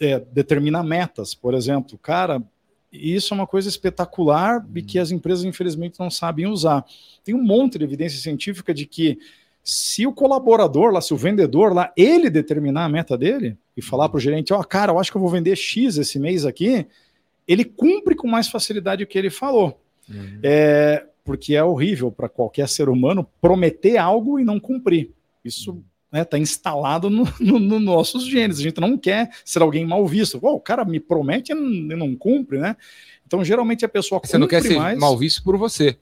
É, 0.00 0.18
determina 0.18 0.82
metas, 0.82 1.34
por 1.34 1.54
exemplo. 1.54 1.98
Cara, 1.98 2.42
isso 2.92 3.32
é 3.32 3.36
uma 3.36 3.46
coisa 3.46 3.68
espetacular 3.68 4.66
e 4.74 4.82
que 4.82 4.98
as 4.98 5.10
empresas, 5.10 5.44
infelizmente, 5.44 5.98
não 5.98 6.10
sabem 6.10 6.46
usar. 6.46 6.84
Tem 7.24 7.34
um 7.34 7.42
monte 7.42 7.78
de 7.78 7.84
evidência 7.84 8.20
científica 8.20 8.74
de 8.74 8.86
que 8.86 9.18
se 9.62 10.06
o 10.06 10.12
colaborador 10.12 10.92
lá, 10.92 11.00
se 11.00 11.12
o 11.12 11.16
vendedor 11.16 11.72
lá, 11.72 11.92
ele 11.96 12.30
determinar 12.30 12.84
a 12.84 12.88
meta 12.88 13.16
dele 13.16 13.56
e 13.76 13.82
falar 13.82 14.08
para 14.08 14.18
o 14.18 14.20
gerente, 14.20 14.52
ó, 14.52 14.60
oh, 14.60 14.64
cara, 14.64 14.92
eu 14.92 14.98
acho 14.98 15.10
que 15.10 15.16
eu 15.16 15.20
vou 15.20 15.30
vender 15.30 15.56
X 15.56 15.96
esse 15.98 16.18
mês 16.18 16.46
aqui, 16.46 16.86
ele 17.48 17.64
cumpre 17.64 18.14
com 18.14 18.28
mais 18.28 18.48
facilidade 18.48 19.02
o 19.02 19.06
que 19.06 19.18
ele 19.18 19.30
falou. 19.30 19.80
Uhum. 20.08 20.38
É, 20.42 21.04
porque 21.24 21.54
é 21.56 21.64
horrível 21.64 22.12
para 22.12 22.28
qualquer 22.28 22.68
ser 22.68 22.88
humano 22.88 23.26
prometer 23.40 23.96
algo 23.96 24.38
e 24.38 24.44
não 24.44 24.60
cumprir. 24.60 25.10
Isso 25.44 25.72
uhum 25.72 25.82
está 26.06 26.18
né, 26.18 26.24
tá 26.24 26.38
instalado 26.38 27.10
nos 27.10 27.28
no, 27.40 27.58
no 27.58 27.80
nossos 27.80 28.24
genes. 28.26 28.58
A 28.58 28.62
gente 28.62 28.80
não 28.80 28.96
quer 28.96 29.30
ser 29.44 29.62
alguém 29.62 29.84
mal 29.86 30.06
visto. 30.06 30.38
Oh, 30.42 30.54
o 30.54 30.60
cara 30.60 30.84
me 30.84 31.00
promete 31.00 31.52
e 31.52 31.54
não, 31.54 31.96
não, 31.96 32.16
cumpre, 32.16 32.58
né? 32.58 32.76
Então, 33.26 33.44
geralmente 33.44 33.84
a 33.84 33.88
pessoa 33.88 34.20
Você 34.22 34.38
não 34.38 34.46
quer 34.46 34.62
ser 34.62 34.76
mais 34.76 34.98
mal 34.98 35.16
visto 35.18 35.42
por 35.42 35.56
você. 35.56 35.96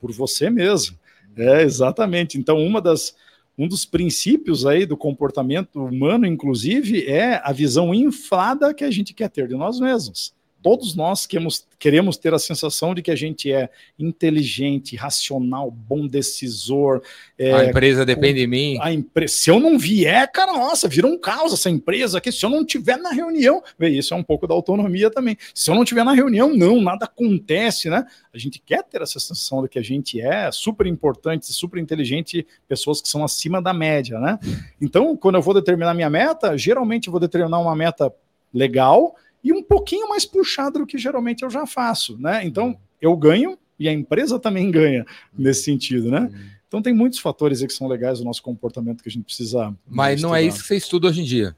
Por 0.00 0.12
você 0.12 0.50
mesmo. 0.50 0.98
É, 1.36 1.62
exatamente. 1.62 2.38
Então, 2.38 2.58
uma 2.58 2.80
das, 2.80 3.14
um 3.56 3.68
dos 3.68 3.84
princípios 3.84 4.66
aí 4.66 4.84
do 4.84 4.96
comportamento 4.96 5.84
humano, 5.84 6.26
inclusive, 6.26 7.06
é 7.06 7.40
a 7.44 7.52
visão 7.52 7.94
inflada 7.94 8.74
que 8.74 8.82
a 8.82 8.90
gente 8.90 9.14
quer 9.14 9.30
ter 9.30 9.46
de 9.46 9.54
nós 9.54 9.78
mesmos 9.78 10.35
todos 10.66 10.96
nós 10.96 11.26
queremos, 11.26 11.64
queremos 11.78 12.16
ter 12.16 12.34
a 12.34 12.40
sensação 12.40 12.92
de 12.92 13.00
que 13.00 13.12
a 13.12 13.14
gente 13.14 13.52
é 13.52 13.70
inteligente, 13.96 14.96
racional, 14.96 15.70
bom 15.70 16.08
decisor. 16.08 17.00
É, 17.38 17.52
a 17.52 17.64
empresa 17.66 18.04
depende 18.04 18.40
de 18.40 18.48
mim. 18.48 18.76
A 18.80 18.92
impre... 18.92 19.28
Se 19.28 19.48
eu 19.48 19.60
não 19.60 19.78
vier, 19.78 20.28
cara, 20.32 20.52
nossa, 20.52 20.88
vira 20.88 21.06
um 21.06 21.16
caos 21.16 21.52
essa 21.52 21.70
empresa 21.70 22.18
aqui. 22.18 22.32
Se 22.32 22.44
eu 22.44 22.50
não 22.50 22.64
tiver 22.64 22.96
na 22.96 23.12
reunião, 23.12 23.62
isso 23.78 24.12
é 24.12 24.16
um 24.16 24.24
pouco 24.24 24.44
da 24.44 24.54
autonomia 24.54 25.08
também. 25.08 25.38
Se 25.54 25.70
eu 25.70 25.74
não 25.76 25.84
tiver 25.84 26.02
na 26.02 26.14
reunião, 26.14 26.52
não, 26.52 26.82
nada 26.82 27.04
acontece, 27.04 27.88
né? 27.88 28.04
A 28.34 28.38
gente 28.38 28.58
quer 28.58 28.82
ter 28.82 29.00
essa 29.00 29.20
sensação 29.20 29.62
de 29.62 29.68
que 29.68 29.78
a 29.78 29.84
gente 29.84 30.20
é 30.20 30.50
super 30.50 30.88
importante, 30.88 31.46
super 31.52 31.78
inteligente, 31.78 32.44
pessoas 32.66 33.00
que 33.00 33.08
são 33.08 33.22
acima 33.22 33.62
da 33.62 33.72
média, 33.72 34.18
né? 34.18 34.36
Então, 34.80 35.16
quando 35.16 35.36
eu 35.36 35.42
vou 35.42 35.54
determinar 35.54 35.94
minha 35.94 36.10
meta, 36.10 36.58
geralmente 36.58 37.06
eu 37.06 37.12
vou 37.12 37.20
determinar 37.20 37.60
uma 37.60 37.76
meta 37.76 38.12
legal 38.52 39.14
e 39.46 39.52
um 39.52 39.62
pouquinho 39.62 40.08
mais 40.08 40.24
puxado 40.24 40.80
do 40.80 40.86
que 40.86 40.98
geralmente 40.98 41.44
eu 41.44 41.50
já 41.50 41.64
faço, 41.66 42.18
né? 42.18 42.44
Então 42.44 42.76
eu 43.00 43.16
ganho 43.16 43.56
e 43.78 43.88
a 43.88 43.92
empresa 43.92 44.40
também 44.40 44.70
ganha 44.72 45.06
nesse 45.36 45.62
sentido, 45.62 46.10
né? 46.10 46.28
Então 46.66 46.82
tem 46.82 46.92
muitos 46.92 47.20
fatores 47.20 47.62
aí 47.62 47.68
que 47.68 47.72
são 47.72 47.86
legais 47.86 48.18
do 48.18 48.24
nosso 48.24 48.42
comportamento 48.42 49.02
que 49.02 49.08
a 49.08 49.12
gente 49.12 49.24
precisa. 49.24 49.72
Mas 49.86 50.20
não 50.20 50.34
é 50.34 50.42
isso 50.42 50.60
que 50.62 50.66
você 50.66 50.76
estuda 50.76 51.06
hoje 51.06 51.20
em 51.20 51.24
dia. 51.24 51.56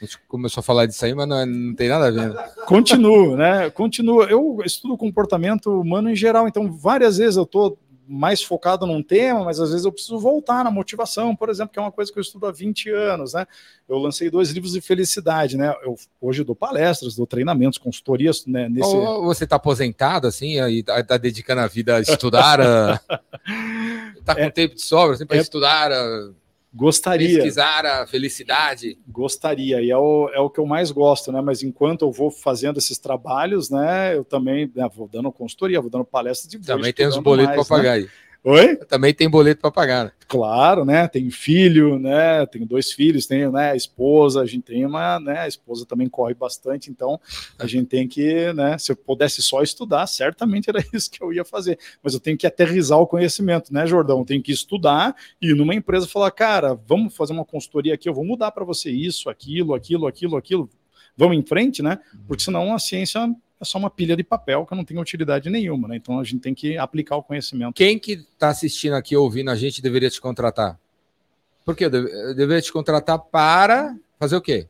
A 0.00 0.04
gente 0.04 0.18
começou 0.28 0.60
a 0.60 0.64
falar 0.64 0.86
disso 0.86 1.04
aí, 1.04 1.14
mas 1.14 1.28
não, 1.28 1.38
é, 1.38 1.46
não 1.46 1.74
tem 1.74 1.88
nada 1.88 2.06
a 2.06 2.10
ver. 2.10 2.34
Continuo, 2.66 3.36
né? 3.36 3.70
Continuo. 3.70 4.22
Eu 4.24 4.58
estudo 4.64 4.96
comportamento 4.96 5.80
humano 5.80 6.10
em 6.10 6.16
geral, 6.16 6.48
então 6.48 6.72
várias 6.72 7.18
vezes 7.18 7.36
eu 7.36 7.44
estou 7.44 7.78
mais 8.08 8.42
focado 8.42 8.86
num 8.86 9.02
tema, 9.02 9.44
mas 9.44 9.60
às 9.60 9.70
vezes 9.70 9.84
eu 9.84 9.92
preciso 9.92 10.18
voltar 10.18 10.64
na 10.64 10.70
motivação, 10.70 11.36
por 11.36 11.50
exemplo, 11.50 11.72
que 11.72 11.78
é 11.78 11.82
uma 11.82 11.92
coisa 11.92 12.10
que 12.10 12.18
eu 12.18 12.22
estudo 12.22 12.46
há 12.46 12.50
20 12.50 12.90
anos, 12.90 13.34
né? 13.34 13.46
Eu 13.88 13.98
lancei 13.98 14.30
dois 14.30 14.50
livros 14.50 14.72
de 14.72 14.80
felicidade, 14.80 15.56
né? 15.56 15.74
Eu 15.82 15.94
hoje 16.20 16.42
dou 16.42 16.56
palestras, 16.56 17.14
dou 17.14 17.26
treinamentos, 17.26 17.78
consultorias, 17.78 18.46
né? 18.46 18.68
Nesse... 18.68 18.88
Ou 18.88 19.24
você 19.24 19.44
está 19.44 19.56
aposentado, 19.56 20.26
assim, 20.26 20.60
e 20.60 20.80
está 20.80 21.04
tá 21.04 21.16
dedicando 21.18 21.60
a 21.60 21.66
vida 21.66 21.96
a 21.96 22.00
estudar, 22.00 22.60
a... 22.60 22.98
tá 24.24 24.34
com 24.34 24.40
é, 24.40 24.50
tempo 24.50 24.74
de 24.74 24.82
sobra, 24.82 25.14
assim, 25.14 25.26
para 25.26 25.36
é... 25.36 25.40
estudar. 25.40 25.92
A 25.92 26.30
Gostaria. 26.78 27.28
Pesquisar 27.28 27.84
a 27.84 28.06
felicidade. 28.06 28.96
Gostaria, 29.08 29.82
e 29.82 29.90
é 29.90 29.96
o, 29.96 30.30
é 30.32 30.38
o 30.38 30.48
que 30.48 30.60
eu 30.60 30.64
mais 30.64 30.92
gosto, 30.92 31.32
né? 31.32 31.40
Mas 31.40 31.60
enquanto 31.60 32.02
eu 32.02 32.12
vou 32.12 32.30
fazendo 32.30 32.78
esses 32.78 32.98
trabalhos, 32.98 33.68
né? 33.68 34.16
Eu 34.16 34.24
também 34.24 34.70
né, 34.72 34.88
vou 34.94 35.08
dando 35.08 35.32
consultoria, 35.32 35.80
vou 35.80 35.90
dando 35.90 36.04
palestras 36.04 36.48
de 36.48 36.56
Também 36.60 36.92
tem 36.92 37.08
os 37.08 37.18
boletos 37.18 37.66
para 37.66 37.76
pagar 37.76 38.00
né? 38.00 38.08
Oi? 38.44 38.76
Também 38.76 39.12
tem 39.12 39.28
boleto 39.28 39.60
para 39.60 39.70
pagar. 39.70 40.04
Né? 40.06 40.12
Claro, 40.28 40.84
né? 40.84 41.08
Tenho 41.08 41.30
filho, 41.30 41.98
né? 41.98 42.46
Tenho 42.46 42.64
dois 42.64 42.92
filhos, 42.92 43.26
tenho 43.26 43.50
né, 43.50 43.72
a 43.72 43.76
esposa, 43.76 44.40
a 44.40 44.46
gente 44.46 44.62
tem 44.62 44.86
uma, 44.86 45.18
né? 45.18 45.40
A 45.40 45.48
esposa 45.48 45.84
também 45.84 46.08
corre 46.08 46.34
bastante, 46.34 46.88
então 46.88 47.20
a 47.58 47.66
gente 47.66 47.86
tem 47.86 48.06
que, 48.06 48.52
né? 48.52 48.78
Se 48.78 48.92
eu 48.92 48.96
pudesse 48.96 49.42
só 49.42 49.60
estudar, 49.62 50.06
certamente 50.06 50.70
era 50.70 50.84
isso 50.94 51.10
que 51.10 51.22
eu 51.22 51.32
ia 51.32 51.44
fazer. 51.44 51.78
Mas 52.02 52.14
eu 52.14 52.20
tenho 52.20 52.38
que 52.38 52.46
aterrizar 52.46 52.98
o 52.98 53.06
conhecimento, 53.06 53.74
né, 53.74 53.86
Jordão? 53.86 54.20
Eu 54.20 54.24
tenho 54.24 54.42
que 54.42 54.52
estudar 54.52 55.16
e 55.42 55.52
numa 55.52 55.74
empresa 55.74 56.06
falar, 56.06 56.30
cara, 56.30 56.74
vamos 56.86 57.16
fazer 57.16 57.32
uma 57.32 57.44
consultoria 57.44 57.94
aqui, 57.94 58.08
eu 58.08 58.14
vou 58.14 58.24
mudar 58.24 58.52
para 58.52 58.64
você 58.64 58.90
isso, 58.90 59.28
aquilo, 59.28 59.74
aquilo, 59.74 60.06
aquilo, 60.06 60.36
aquilo. 60.36 60.70
Vamos 61.16 61.36
em 61.36 61.42
frente, 61.42 61.82
né? 61.82 61.98
Porque 62.28 62.44
senão 62.44 62.72
a 62.72 62.78
ciência 62.78 63.34
é 63.60 63.64
só 63.64 63.78
uma 63.78 63.90
pilha 63.90 64.16
de 64.16 64.22
papel 64.22 64.64
que 64.64 64.74
não 64.74 64.84
tem 64.84 64.98
utilidade 64.98 65.50
nenhuma, 65.50 65.88
né? 65.88 65.96
Então 65.96 66.20
a 66.20 66.24
gente 66.24 66.40
tem 66.40 66.54
que 66.54 66.78
aplicar 66.78 67.16
o 67.16 67.22
conhecimento. 67.22 67.74
Quem 67.74 67.98
que 67.98 68.12
está 68.12 68.48
assistindo 68.48 68.94
aqui, 68.94 69.16
ouvindo 69.16 69.50
a 69.50 69.56
gente, 69.56 69.82
deveria 69.82 70.10
te 70.10 70.20
contratar? 70.20 70.78
Por 71.64 71.76
quê? 71.76 71.86
Eu 71.86 71.90
deveria 72.34 72.62
te 72.62 72.72
contratar 72.72 73.18
para 73.18 73.96
fazer 74.18 74.36
o 74.36 74.40
quê? 74.40 74.68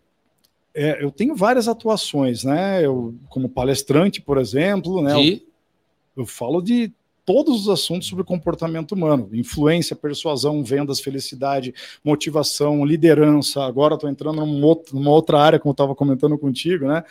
É, 0.75 1.03
eu 1.03 1.11
tenho 1.11 1.35
várias 1.35 1.69
atuações, 1.69 2.45
né? 2.45 2.85
Eu, 2.85 3.15
como 3.29 3.49
palestrante, 3.49 4.21
por 4.21 4.39
exemplo, 4.39 5.03
né? 5.03 5.15
De? 5.15 5.33
Eu, 6.17 6.23
eu 6.23 6.27
falo 6.27 6.63
de 6.63 6.93
todos 7.29 7.63
os 7.63 7.69
assuntos 7.69 8.09
sobre 8.09 8.25
comportamento 8.25 8.93
humano: 8.93 9.29
influência, 9.35 9.95
persuasão, 9.95 10.65
vendas, 10.65 10.99
felicidade, 10.99 11.75
motivação, 12.03 12.85
liderança. 12.87 13.63
Agora 13.65 13.95
estou 13.95 14.09
entrando 14.09 14.47
numa 14.47 15.11
outra 15.11 15.39
área, 15.39 15.59
como 15.59 15.71
eu 15.71 15.75
estava 15.75 15.95
comentando 15.95 16.39
contigo, 16.39 16.87
né? 16.87 17.05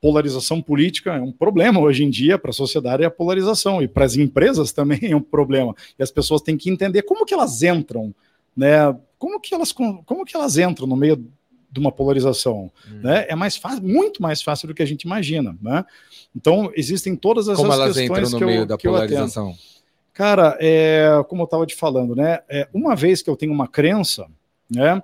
Polarização 0.00 0.62
política 0.62 1.14
é 1.14 1.20
um 1.20 1.32
problema 1.32 1.80
hoje 1.80 2.04
em 2.04 2.10
dia 2.10 2.38
para 2.38 2.50
a 2.50 2.54
sociedade 2.54 3.02
é 3.02 3.06
a 3.06 3.10
polarização 3.10 3.82
e 3.82 3.88
para 3.88 4.04
as 4.04 4.16
empresas 4.16 4.72
também 4.72 4.98
é 5.02 5.16
um 5.16 5.20
problema. 5.20 5.74
E 5.98 6.02
as 6.02 6.10
pessoas 6.10 6.42
têm 6.42 6.56
que 6.56 6.70
entender 6.70 7.02
como 7.02 7.26
que 7.26 7.34
elas 7.34 7.62
entram 7.62 8.14
né? 8.56 8.94
Como 9.18 9.40
que 9.40 9.54
elas 9.54 9.72
como 9.72 10.24
que 10.24 10.36
elas 10.36 10.58
entram 10.58 10.86
no 10.86 10.96
meio 10.96 11.24
de 11.70 11.78
uma 11.78 11.92
polarização 11.92 12.70
hum. 12.90 13.00
né? 13.02 13.26
É 13.28 13.34
mais 13.34 13.56
fácil 13.56 13.82
muito 13.82 14.20
mais 14.20 14.42
fácil 14.42 14.68
do 14.68 14.74
que 14.74 14.82
a 14.82 14.86
gente 14.86 15.02
imagina 15.02 15.56
né? 15.62 15.84
Então 16.34 16.70
existem 16.74 17.14
todas 17.14 17.48
essas 17.48 17.58
como 17.58 17.72
elas 17.72 17.96
entram 17.96 18.28
no 18.28 18.40
meio 18.40 18.60
eu, 18.60 18.66
da 18.66 18.76
polarização? 18.76 19.54
Cara 20.12 20.56
é 20.60 21.08
como 21.28 21.42
eu 21.42 21.44
estava 21.44 21.66
te 21.66 21.74
falando 21.74 22.14
né? 22.14 22.40
É, 22.48 22.68
uma 22.72 22.96
vez 22.96 23.22
que 23.22 23.30
eu 23.30 23.36
tenho 23.36 23.52
uma 23.52 23.68
crença 23.68 24.26
né 24.68 25.02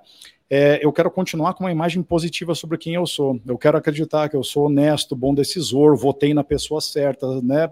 é, 0.49 0.79
eu 0.81 0.93
quero 0.93 1.11
continuar 1.11 1.53
com 1.53 1.63
uma 1.63 1.71
imagem 1.71 2.01
positiva 2.01 2.55
sobre 2.55 2.77
quem 2.77 2.93
eu 2.93 3.05
sou. 3.05 3.39
Eu 3.45 3.57
quero 3.57 3.77
acreditar 3.77 4.29
que 4.29 4.35
eu 4.35 4.43
sou 4.43 4.67
honesto, 4.67 5.15
bom 5.15 5.33
decisor, 5.33 5.97
votei 5.97 6.33
na 6.33 6.43
pessoa 6.43 6.79
certa, 6.79 7.41
né? 7.41 7.69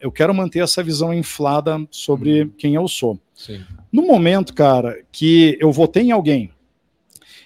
Eu 0.00 0.12
quero 0.12 0.34
manter 0.34 0.60
essa 0.60 0.82
visão 0.82 1.12
inflada 1.12 1.84
sobre 1.90 2.42
uhum. 2.42 2.50
quem 2.56 2.74
eu 2.74 2.86
sou. 2.88 3.18
Sim. 3.34 3.60
No 3.92 4.02
momento, 4.02 4.54
cara, 4.54 5.00
que 5.10 5.56
eu 5.60 5.72
votei 5.72 6.04
em 6.04 6.12
alguém, 6.12 6.50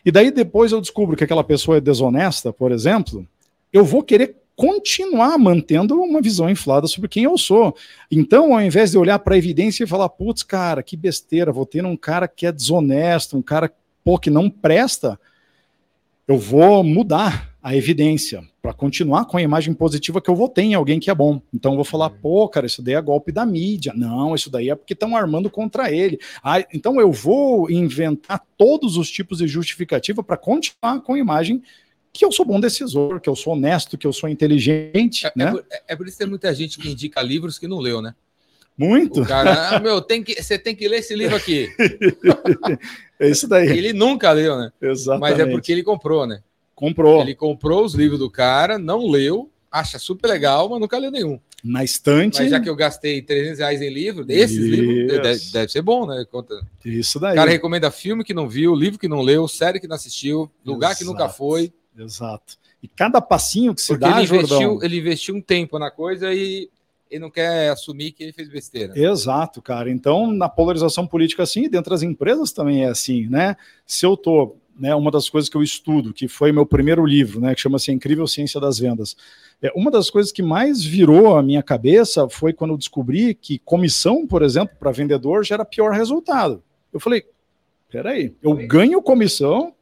e 0.04 0.10
daí 0.10 0.30
depois 0.30 0.72
eu 0.72 0.80
descubro 0.80 1.16
que 1.16 1.24
aquela 1.24 1.44
pessoa 1.44 1.76
é 1.76 1.80
desonesta, 1.80 2.52
por 2.52 2.72
exemplo, 2.72 3.26
eu 3.72 3.84
vou 3.84 4.02
querer 4.02 4.36
continuar 4.56 5.38
mantendo 5.38 6.00
uma 6.00 6.20
visão 6.20 6.48
inflada 6.48 6.86
sobre 6.86 7.08
quem 7.08 7.24
eu 7.24 7.38
sou. 7.38 7.74
Então, 8.10 8.54
ao 8.54 8.60
invés 8.60 8.90
de 8.90 8.98
olhar 8.98 9.18
para 9.18 9.34
a 9.34 9.38
evidência 9.38 9.84
e 9.84 9.86
falar, 9.86 10.08
putz, 10.08 10.42
cara, 10.42 10.82
que 10.82 10.96
besteira, 10.96 11.52
votei 11.52 11.80
num 11.80 11.96
cara 11.96 12.28
que 12.28 12.46
é 12.46 12.52
desonesto, 12.52 13.36
um 13.36 13.42
cara 13.42 13.72
pô, 14.04 14.18
que 14.18 14.30
não 14.30 14.48
presta, 14.48 15.18
eu 16.26 16.38
vou 16.38 16.82
mudar 16.82 17.52
a 17.62 17.76
evidência 17.76 18.42
para 18.60 18.72
continuar 18.72 19.24
com 19.26 19.36
a 19.36 19.42
imagem 19.42 19.72
positiva 19.72 20.20
que 20.20 20.28
eu 20.28 20.34
vou 20.34 20.48
ter 20.48 20.62
em 20.62 20.74
alguém 20.74 20.98
que 20.98 21.10
é 21.10 21.14
bom. 21.14 21.40
Então 21.54 21.72
eu 21.72 21.76
vou 21.76 21.84
falar, 21.84 22.10
pô, 22.10 22.48
cara, 22.48 22.66
isso 22.66 22.82
daí 22.82 22.94
é 22.94 23.00
golpe 23.00 23.30
da 23.30 23.46
mídia. 23.46 23.92
Não, 23.94 24.34
isso 24.34 24.50
daí 24.50 24.70
é 24.70 24.74
porque 24.74 24.94
estão 24.94 25.16
armando 25.16 25.48
contra 25.48 25.90
ele. 25.90 26.18
Ah, 26.42 26.64
então 26.72 27.00
eu 27.00 27.12
vou 27.12 27.70
inventar 27.70 28.42
todos 28.56 28.96
os 28.96 29.10
tipos 29.10 29.38
de 29.38 29.46
justificativa 29.46 30.22
para 30.22 30.36
continuar 30.36 31.00
com 31.02 31.14
a 31.14 31.18
imagem 31.18 31.62
que 32.12 32.24
eu 32.24 32.32
sou 32.32 32.44
bom 32.44 32.60
decisor, 32.60 33.20
que 33.20 33.28
eu 33.28 33.34
sou 33.34 33.54
honesto, 33.54 33.96
que 33.96 34.06
eu 34.06 34.12
sou 34.12 34.28
inteligente. 34.28 35.26
É, 35.26 35.32
né? 35.34 35.44
é, 35.44 35.50
por, 35.50 35.64
é, 35.70 35.82
é 35.88 35.96
por 35.96 36.06
isso 36.06 36.16
que 36.16 36.24
tem 36.24 36.30
muita 36.30 36.54
gente 36.54 36.78
que 36.78 36.90
indica 36.90 37.22
livros 37.22 37.58
que 37.58 37.68
não 37.68 37.78
leu, 37.78 38.02
né? 38.02 38.14
Muito. 38.76 39.22
O 39.22 39.26
cara, 39.26 39.76
ah, 39.76 39.80
meu, 39.80 40.00
tem 40.00 40.22
que, 40.22 40.42
você 40.42 40.58
tem 40.58 40.74
que 40.74 40.88
ler 40.88 40.98
esse 40.98 41.14
livro 41.14 41.36
aqui. 41.36 41.68
é 43.20 43.28
isso 43.28 43.46
daí. 43.46 43.68
Ele 43.68 43.92
nunca 43.92 44.32
leu, 44.32 44.56
né? 44.58 44.72
Exatamente. 44.80 45.20
Mas 45.20 45.38
é 45.40 45.46
porque 45.50 45.72
ele 45.72 45.82
comprou, 45.82 46.26
né? 46.26 46.42
Comprou. 46.74 47.20
Ele 47.20 47.34
comprou 47.34 47.84
os 47.84 47.94
livros 47.94 48.18
do 48.18 48.30
cara, 48.30 48.78
não 48.78 49.06
leu, 49.06 49.50
acha 49.70 49.98
super 49.98 50.28
legal, 50.28 50.68
mas 50.68 50.80
nunca 50.80 50.98
leu 50.98 51.10
nenhum. 51.10 51.38
Na 51.62 51.84
estante. 51.84 52.40
Mas 52.40 52.50
já 52.50 52.58
que 52.58 52.68
eu 52.68 52.74
gastei 52.74 53.22
300 53.22 53.58
reais 53.60 53.80
em 53.80 53.88
livro, 53.88 54.24
desses 54.24 54.56
Isso. 54.56 54.66
livros, 54.66 55.22
deve, 55.22 55.52
deve, 55.52 55.72
ser 55.72 55.82
bom, 55.82 56.06
né? 56.06 56.24
Conta. 56.30 56.60
Isso 56.84 57.20
daí. 57.20 57.34
O 57.34 57.36
cara 57.36 57.50
recomenda 57.50 57.90
filme 57.90 58.24
que 58.24 58.34
não 58.34 58.48
viu, 58.48 58.74
livro 58.74 58.98
que 58.98 59.06
não 59.06 59.20
leu, 59.20 59.46
série 59.46 59.78
que 59.78 59.86
não 59.86 59.94
assistiu, 59.94 60.50
lugar 60.64 60.88
Exato. 60.88 60.98
que 60.98 61.04
nunca 61.04 61.28
foi. 61.28 61.72
Exato. 61.96 62.58
E 62.82 62.88
cada 62.88 63.20
passinho 63.20 63.74
que 63.74 63.80
se 63.80 63.88
Porque 63.88 64.00
dá, 64.00 64.10
ele 64.10 64.22
investiu, 64.22 64.58
Jordão... 64.58 64.82
ele 64.82 64.98
investiu 64.98 65.36
um 65.36 65.40
tempo 65.40 65.78
na 65.78 65.90
coisa 65.90 66.34
e 66.34 66.68
ele 67.12 67.20
não 67.20 67.30
quer 67.30 67.68
assumir 67.68 68.12
que 68.12 68.22
ele 68.22 68.32
fez 68.32 68.48
besteira. 68.48 68.98
Exato, 68.98 69.60
cara. 69.60 69.90
Então, 69.90 70.32
na 70.32 70.48
polarização 70.48 71.06
política, 71.06 71.42
assim, 71.42 71.68
dentro 71.68 71.90
das 71.90 72.02
empresas 72.02 72.52
também 72.52 72.84
é 72.84 72.88
assim, 72.88 73.28
né? 73.28 73.54
Se 73.86 74.06
eu 74.06 74.16
tô, 74.16 74.56
né, 74.78 74.94
uma 74.94 75.10
das 75.10 75.28
coisas 75.28 75.50
que 75.50 75.56
eu 75.56 75.62
estudo, 75.62 76.14
que 76.14 76.26
foi 76.26 76.50
meu 76.52 76.64
primeiro 76.64 77.04
livro, 77.04 77.38
né, 77.38 77.54
que 77.54 77.60
chama-se 77.60 77.90
A 77.90 77.94
Incrível 77.94 78.26
Ciência 78.26 78.58
das 78.58 78.78
Vendas, 78.78 79.14
é, 79.60 79.70
uma 79.76 79.90
das 79.90 80.08
coisas 80.08 80.32
que 80.32 80.42
mais 80.42 80.82
virou 80.82 81.36
a 81.36 81.42
minha 81.42 81.62
cabeça 81.62 82.26
foi 82.30 82.54
quando 82.54 82.72
eu 82.72 82.78
descobri 82.78 83.34
que 83.34 83.58
comissão, 83.58 84.26
por 84.26 84.42
exemplo, 84.42 84.74
para 84.80 84.90
vendedor 84.90 85.44
gera 85.44 85.66
pior 85.66 85.92
resultado. 85.92 86.62
Eu 86.90 86.98
falei, 86.98 87.24
peraí, 87.90 88.34
eu 88.42 88.54
ganho 88.66 89.02
comissão 89.02 89.74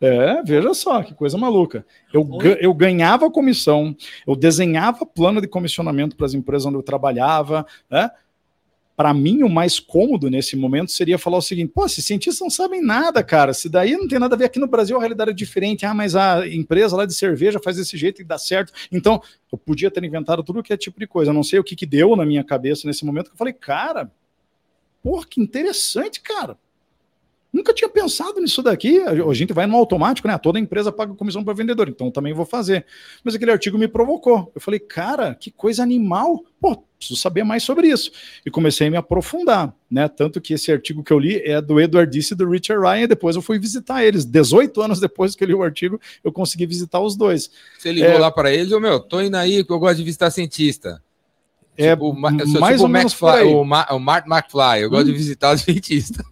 é, 0.00 0.42
veja 0.44 0.72
só, 0.74 1.02
que 1.02 1.12
coisa 1.12 1.36
maluca. 1.36 1.84
Eu, 2.12 2.28
eu 2.60 2.72
ganhava 2.72 3.30
comissão, 3.30 3.96
eu 4.26 4.36
desenhava 4.36 5.04
plano 5.04 5.40
de 5.40 5.48
comissionamento 5.48 6.16
para 6.16 6.26
as 6.26 6.34
empresas 6.34 6.66
onde 6.66 6.76
eu 6.76 6.82
trabalhava, 6.82 7.66
né? 7.90 8.10
Para 8.96 9.14
mim, 9.14 9.44
o 9.44 9.48
mais 9.48 9.78
cômodo 9.78 10.28
nesse 10.28 10.56
momento 10.56 10.90
seria 10.90 11.18
falar 11.18 11.38
o 11.38 11.42
seguinte: 11.42 11.70
pô, 11.72 11.86
esses 11.86 12.04
cientistas 12.04 12.40
não 12.40 12.50
sabem 12.50 12.82
nada, 12.82 13.22
cara. 13.22 13.54
Se 13.54 13.68
daí 13.68 13.96
não 13.96 14.08
tem 14.08 14.18
nada 14.18 14.34
a 14.34 14.38
ver 14.38 14.46
aqui 14.46 14.58
no 14.58 14.66
Brasil, 14.66 14.96
a 14.96 15.00
realidade 15.00 15.30
é 15.30 15.34
diferente. 15.34 15.86
Ah, 15.86 15.94
mas 15.94 16.16
a 16.16 16.46
empresa 16.48 16.96
lá 16.96 17.06
de 17.06 17.14
cerveja 17.14 17.60
faz 17.62 17.76
desse 17.76 17.96
jeito 17.96 18.20
e 18.20 18.24
dá 18.24 18.36
certo. 18.38 18.72
Então, 18.90 19.22
eu 19.52 19.58
podia 19.58 19.88
ter 19.88 20.02
inventado 20.02 20.42
tudo 20.42 20.64
que 20.64 20.72
é 20.72 20.76
tipo 20.76 20.98
de 20.98 21.06
coisa. 21.06 21.30
Eu 21.30 21.34
não 21.34 21.44
sei 21.44 21.60
o 21.60 21.64
que, 21.64 21.76
que 21.76 21.86
deu 21.86 22.16
na 22.16 22.26
minha 22.26 22.42
cabeça 22.42 22.88
nesse 22.88 23.04
momento 23.04 23.26
que 23.26 23.34
eu 23.34 23.38
falei, 23.38 23.52
cara, 23.52 24.10
pô, 25.00 25.24
que 25.24 25.40
interessante, 25.40 26.20
cara 26.20 26.58
Nunca 27.58 27.74
tinha 27.74 27.88
pensado 27.88 28.40
nisso 28.40 28.62
daqui. 28.62 29.00
A 29.00 29.34
gente 29.34 29.52
vai 29.52 29.66
no 29.66 29.76
automático, 29.76 30.28
né? 30.28 30.38
Toda 30.38 30.60
empresa 30.60 30.92
paga 30.92 31.12
comissão 31.12 31.42
para 31.42 31.52
vendedor, 31.52 31.88
então 31.88 32.08
também 32.08 32.32
vou 32.32 32.46
fazer. 32.46 32.86
Mas 33.24 33.34
aquele 33.34 33.50
artigo 33.50 33.76
me 33.76 33.88
provocou. 33.88 34.52
Eu 34.54 34.60
falei, 34.60 34.78
cara, 34.78 35.34
que 35.34 35.50
coisa 35.50 35.82
animal. 35.82 36.44
Pô, 36.60 36.76
preciso 36.96 37.18
saber 37.18 37.42
mais 37.42 37.64
sobre 37.64 37.88
isso. 37.88 38.12
E 38.46 38.50
comecei 38.50 38.86
a 38.86 38.90
me 38.92 38.96
aprofundar, 38.96 39.74
né? 39.90 40.06
Tanto 40.06 40.40
que 40.40 40.54
esse 40.54 40.70
artigo 40.70 41.02
que 41.02 41.12
eu 41.12 41.18
li 41.18 41.42
é 41.44 41.60
do 41.60 41.80
Edward 41.80 42.08
Disse 42.12 42.32
e 42.32 42.36
do 42.36 42.48
Richard 42.48 42.80
Ryan. 42.80 43.02
E 43.02 43.06
depois 43.08 43.34
eu 43.34 43.42
fui 43.42 43.58
visitar 43.58 44.04
eles. 44.04 44.24
18 44.24 44.80
anos 44.80 45.00
depois 45.00 45.34
que 45.34 45.42
eu 45.42 45.48
li 45.48 45.54
o 45.54 45.62
artigo, 45.64 46.00
eu 46.22 46.30
consegui 46.30 46.64
visitar 46.64 47.00
os 47.00 47.16
dois. 47.16 47.50
Você 47.76 47.90
ligou 47.90 48.08
é... 48.08 48.18
lá 48.18 48.30
para 48.30 48.54
eles, 48.54 48.70
ô 48.70 48.78
meu, 48.78 49.00
tô 49.00 49.20
indo 49.20 49.36
aí 49.36 49.64
que 49.64 49.72
eu 49.72 49.80
gosto 49.80 49.96
de 49.96 50.04
visitar 50.04 50.30
cientista. 50.30 51.02
É, 51.76 51.90
tipo, 51.90 52.12
mais 52.12 52.36
tipo 52.36 52.82
ou 52.82 52.88
menos 52.88 53.12
McFly, 53.20 53.54
o, 53.54 53.64
Ma 53.64 53.86
o 53.90 53.98
Mark 53.98 54.26
McFly, 54.26 54.82
eu 54.82 54.90
gosto 54.90 55.08
hum. 55.08 55.12
de 55.12 55.12
visitar 55.12 55.54
os 55.54 55.62
cientistas. 55.62 56.24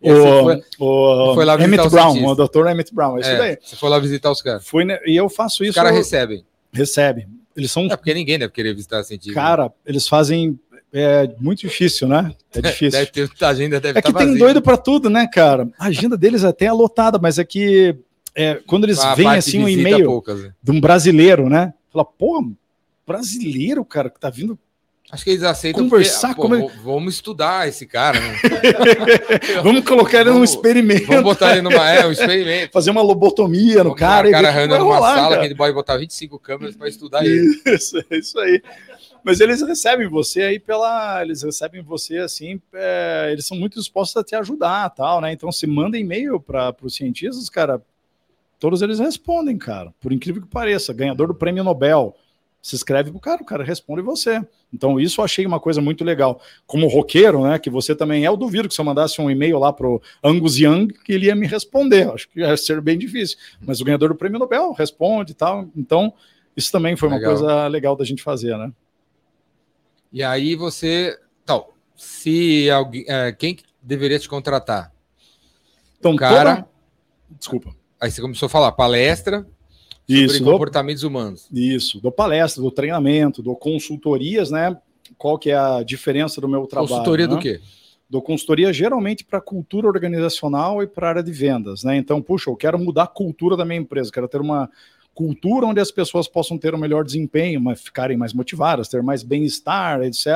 O, 0.00 0.44
foi, 0.44 0.62
o 0.78 1.34
foi 1.34 1.44
lá 1.44 1.54
Emmett 1.62 1.88
Brown, 1.88 2.24
o 2.24 2.34
doutor 2.34 2.68
Emmett 2.68 2.94
Brown, 2.94 3.16
é 3.16 3.20
isso 3.20 3.30
é, 3.30 3.38
daí. 3.38 3.58
Você 3.62 3.76
foi 3.76 3.88
lá 3.88 3.98
visitar 3.98 4.30
os 4.30 4.42
caras. 4.42 4.66
Fui, 4.66 4.84
né, 4.84 5.00
e 5.06 5.16
eu 5.16 5.28
faço 5.28 5.64
isso. 5.64 5.70
Os 5.70 5.76
caras 5.76 5.92
recebem. 5.92 6.44
Recebe. 6.72 7.26
Eles 7.56 7.70
são. 7.70 7.84
É 7.84 7.96
porque 7.96 8.12
ninguém 8.12 8.38
deve 8.38 8.52
querer 8.52 8.74
visitar 8.74 9.02
cientista. 9.02 9.34
Cara, 9.34 9.72
eles 9.84 10.06
fazem. 10.06 10.58
É 10.92 11.28
muito 11.40 11.60
difícil, 11.60 12.06
né? 12.06 12.32
É 12.54 12.60
difícil. 12.62 12.90
deve 12.92 13.10
ter, 13.10 13.44
a 13.44 13.48
agenda 13.48 13.80
deve 13.80 13.98
É 13.98 14.02
que 14.02 14.12
tá 14.12 14.18
tem 14.18 14.36
doido 14.36 14.62
para 14.62 14.76
tudo, 14.76 15.10
né, 15.10 15.26
cara? 15.26 15.68
A 15.78 15.86
agenda 15.86 16.16
deles 16.16 16.44
até 16.44 16.66
é 16.66 16.72
lotada, 16.72 17.18
mas 17.18 17.38
é 17.38 17.44
que 17.44 17.96
é, 18.34 18.60
quando 18.66 18.84
eles 18.84 18.98
a 18.98 19.14
veem 19.14 19.28
assim 19.30 19.64
um 19.64 19.68
e-mail 19.68 20.04
poucas, 20.04 20.40
né? 20.42 20.52
de 20.62 20.70
um 20.70 20.80
brasileiro, 20.80 21.48
né? 21.48 21.72
Fala, 21.90 22.04
pô, 22.04 22.52
brasileiro, 23.06 23.84
cara, 23.84 24.10
que 24.10 24.20
tá 24.20 24.28
vindo 24.28 24.58
Acho 25.10 25.22
que 25.22 25.30
eles 25.30 25.44
aceitam 25.44 25.84
conversar 25.84 26.34
porque, 26.34 26.42
como 26.42 26.68
pô, 26.68 26.82
Vamos 26.82 27.14
estudar 27.14 27.68
esse 27.68 27.86
cara. 27.86 28.18
Né? 28.18 28.36
vamos 29.62 29.84
colocar 29.84 30.20
ele 30.20 30.30
num 30.30 30.42
experimento. 30.42 31.06
Vamos 31.06 31.22
botar 31.22 31.52
ele 31.52 31.62
numa 31.62 31.88
é, 31.88 32.04
um 32.04 32.10
experimento. 32.10 32.72
Fazer 32.72 32.90
uma 32.90 33.02
lobotomia 33.02 33.78
no 33.78 33.90
vamos 33.90 34.00
cara. 34.00 34.28
O 34.28 34.32
cara 34.32 34.66
numa 34.66 34.98
sala 34.98 35.28
cara. 35.28 35.40
que 35.40 35.46
ele 35.46 35.54
pode 35.54 35.72
botar 35.72 35.96
25 35.96 36.38
câmeras 36.40 36.74
para 36.74 36.88
estudar 36.88 37.24
isso, 37.24 37.62
ele. 37.64 37.76
Isso, 37.76 37.98
é 38.10 38.16
isso 38.18 38.38
aí. 38.40 38.60
Mas 39.22 39.40
eles 39.40 39.62
recebem 39.62 40.08
você 40.08 40.42
aí 40.42 40.58
pela. 40.58 41.22
Eles 41.22 41.42
recebem 41.42 41.82
você 41.82 42.18
assim, 42.18 42.60
é, 42.74 43.28
eles 43.30 43.46
são 43.46 43.56
muito 43.56 43.78
dispostos 43.78 44.16
a 44.16 44.24
te 44.24 44.34
ajudar 44.34 44.90
tal, 44.90 45.20
né? 45.20 45.32
Então, 45.32 45.52
se 45.52 45.68
manda 45.68 45.96
e-mail 45.96 46.40
para 46.40 46.74
os 46.82 46.96
cientistas, 46.96 47.48
cara, 47.48 47.80
todos 48.58 48.82
eles 48.82 48.98
respondem, 48.98 49.56
cara. 49.56 49.94
Por 50.00 50.12
incrível 50.12 50.42
que 50.42 50.48
pareça, 50.48 50.92
ganhador 50.92 51.28
do 51.28 51.34
prêmio 51.34 51.62
Nobel. 51.62 52.14
Se 52.66 52.74
escreve 52.74 53.12
pro 53.12 53.20
cara, 53.20 53.40
o 53.40 53.44
cara 53.44 53.62
responde 53.62 54.02
você. 54.02 54.44
Então, 54.72 54.98
isso 54.98 55.20
eu 55.20 55.24
achei 55.24 55.46
uma 55.46 55.60
coisa 55.60 55.80
muito 55.80 56.02
legal. 56.02 56.42
Como 56.66 56.88
roqueiro, 56.88 57.44
né? 57.44 57.60
Que 57.60 57.70
você 57.70 57.94
também 57.94 58.24
é, 58.24 58.28
eu 58.28 58.36
duvido 58.36 58.66
que 58.66 58.74
se 58.74 58.80
eu 58.80 58.84
mandasse 58.84 59.20
um 59.20 59.30
e-mail 59.30 59.56
lá 59.60 59.72
pro 59.72 60.02
Angus 60.20 60.58
Young, 60.58 60.88
que 60.88 61.12
ele 61.12 61.26
ia 61.26 61.36
me 61.36 61.46
responder. 61.46 62.10
Acho 62.10 62.28
que 62.28 62.40
ia 62.40 62.56
ser 62.56 62.80
bem 62.80 62.98
difícil. 62.98 63.38
Mas 63.60 63.80
o 63.80 63.84
ganhador 63.84 64.08
do 64.08 64.16
prêmio 64.16 64.40
Nobel 64.40 64.72
responde 64.72 65.30
e 65.30 65.34
tal. 65.36 65.68
Então, 65.76 66.12
isso 66.56 66.72
também 66.72 66.96
foi 66.96 67.08
legal. 67.08 67.30
uma 67.30 67.38
coisa 67.38 67.68
legal 67.68 67.94
da 67.94 68.04
gente 68.04 68.20
fazer, 68.20 68.58
né? 68.58 68.72
E 70.12 70.24
aí 70.24 70.56
você. 70.56 71.16
Então, 71.44 71.68
se 71.94 72.68
alguém. 72.68 73.04
É, 73.06 73.30
quem 73.30 73.58
deveria 73.80 74.18
te 74.18 74.28
contratar? 74.28 74.92
Então, 76.00 76.16
cara. 76.16 76.56
Toda... 76.56 76.68
Desculpa. 77.38 77.76
Aí 78.00 78.10
você 78.10 78.20
começou 78.20 78.46
a 78.46 78.50
falar 78.50 78.72
palestra 78.72 79.46
sobre 80.14 80.36
isso, 80.36 80.44
comportamentos 80.44 81.02
dou, 81.02 81.10
humanos. 81.10 81.48
Isso, 81.52 82.00
dou 82.00 82.12
palestra, 82.12 82.62
dou 82.62 82.70
treinamento, 82.70 83.42
dou 83.42 83.56
consultorias, 83.56 84.50
né? 84.50 84.76
Qual 85.18 85.38
que 85.38 85.50
é 85.50 85.56
a 85.56 85.82
diferença 85.82 86.40
do 86.40 86.48
meu 86.48 86.66
trabalho? 86.66 86.88
Consultoria 86.88 87.26
né? 87.26 87.34
do 87.34 87.40
quê? 87.40 87.60
Dou 88.08 88.22
consultoria 88.22 88.72
geralmente 88.72 89.24
para 89.24 89.40
cultura 89.40 89.88
organizacional 89.88 90.80
e 90.80 90.86
para 90.86 91.08
área 91.08 91.22
de 91.22 91.32
vendas, 91.32 91.82
né? 91.82 91.96
Então, 91.96 92.22
puxa, 92.22 92.48
eu 92.48 92.56
quero 92.56 92.78
mudar 92.78 93.04
a 93.04 93.08
cultura 93.08 93.56
da 93.56 93.64
minha 93.64 93.80
empresa, 93.80 94.12
quero 94.12 94.28
ter 94.28 94.40
uma 94.40 94.70
cultura 95.16 95.66
onde 95.66 95.80
as 95.80 95.90
pessoas 95.90 96.28
possam 96.28 96.58
ter 96.58 96.74
um 96.74 96.78
melhor 96.78 97.02
desempenho, 97.02 97.58
mas 97.58 97.80
ficarem 97.80 98.18
mais 98.18 98.34
motivadas, 98.34 98.86
ter 98.86 99.02
mais 99.02 99.22
bem-estar, 99.22 100.02
etc. 100.02 100.26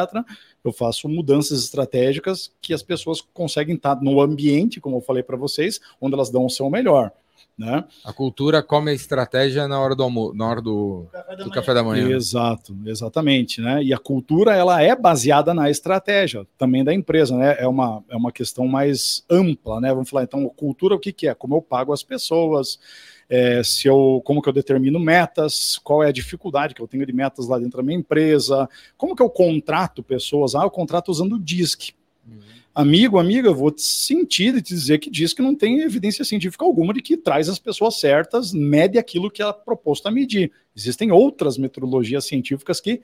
Eu 0.64 0.72
faço 0.72 1.06
mudanças 1.06 1.62
estratégicas 1.62 2.50
que 2.62 2.72
as 2.72 2.82
pessoas 2.82 3.20
conseguem 3.20 3.76
estar 3.76 4.00
no 4.00 4.20
ambiente, 4.22 4.80
como 4.80 4.96
eu 4.96 5.00
falei 5.02 5.22
para 5.22 5.36
vocês, 5.36 5.78
onde 6.00 6.14
elas 6.14 6.30
dão 6.30 6.46
o 6.46 6.50
seu 6.50 6.68
melhor. 6.70 7.12
Né? 7.60 7.84
A 8.02 8.10
cultura 8.10 8.62
come 8.62 8.90
a 8.90 8.94
estratégia 8.94 9.68
na 9.68 9.78
hora 9.78 9.94
do 9.94 10.02
almoço, 10.02 10.34
na 10.34 10.48
hora 10.48 10.62
do, 10.62 11.06
café 11.12 11.36
da, 11.36 11.44
do 11.44 11.50
café 11.50 11.74
da 11.74 11.82
manhã. 11.84 12.08
Exato, 12.08 12.74
exatamente, 12.86 13.60
né? 13.60 13.82
E 13.82 13.92
a 13.92 13.98
cultura 13.98 14.56
ela 14.56 14.80
é 14.80 14.96
baseada 14.96 15.52
na 15.52 15.68
estratégia 15.68 16.46
também 16.56 16.82
da 16.82 16.94
empresa, 16.94 17.36
né? 17.36 17.56
É 17.58 17.68
uma, 17.68 18.02
é 18.08 18.16
uma 18.16 18.32
questão 18.32 18.66
mais 18.66 19.26
ampla, 19.28 19.78
né? 19.78 19.92
Vamos 19.92 20.08
falar 20.08 20.22
então, 20.22 20.48
cultura 20.48 20.94
o 20.94 20.98
que, 20.98 21.12
que 21.12 21.28
é? 21.28 21.34
Como 21.34 21.54
eu 21.54 21.60
pago 21.60 21.92
as 21.92 22.02
pessoas, 22.02 22.78
é, 23.28 23.62
se 23.62 23.86
eu, 23.86 24.22
como 24.24 24.40
que 24.40 24.48
eu 24.48 24.54
determino 24.54 24.98
metas, 24.98 25.78
qual 25.84 26.02
é 26.02 26.08
a 26.08 26.12
dificuldade 26.12 26.74
que 26.74 26.80
eu 26.80 26.88
tenho 26.88 27.04
de 27.04 27.12
metas 27.12 27.46
lá 27.46 27.58
dentro 27.58 27.76
da 27.76 27.82
minha 27.82 27.98
empresa, 27.98 28.66
como 28.96 29.14
que 29.14 29.22
eu 29.22 29.28
contrato 29.28 30.02
pessoas, 30.02 30.54
ah, 30.54 30.62
eu 30.62 30.70
contrato 30.70 31.10
usando 31.10 31.34
o 31.34 31.38
DISC. 31.38 31.90
Uhum. 32.26 32.40
Amigo, 32.74 33.18
amiga, 33.18 33.48
eu 33.48 33.54
vou 33.54 33.70
te 33.70 33.82
sentir 33.82 34.54
e 34.54 34.62
te 34.62 34.74
dizer 34.74 34.98
que 34.98 35.10
diz 35.10 35.32
que 35.32 35.42
não 35.42 35.54
tem 35.54 35.80
evidência 35.80 36.24
científica 36.24 36.64
alguma 36.64 36.94
de 36.94 37.02
que 37.02 37.16
traz 37.16 37.48
as 37.48 37.58
pessoas 37.58 37.98
certas, 37.98 38.52
mede 38.52 38.96
aquilo 38.96 39.30
que 39.30 39.42
é 39.42 39.52
proposto 39.52 40.06
a 40.06 40.10
medir. 40.10 40.52
Existem 40.76 41.10
outras 41.10 41.58
metodologias 41.58 42.24
científicas 42.26 42.80
que 42.80 43.00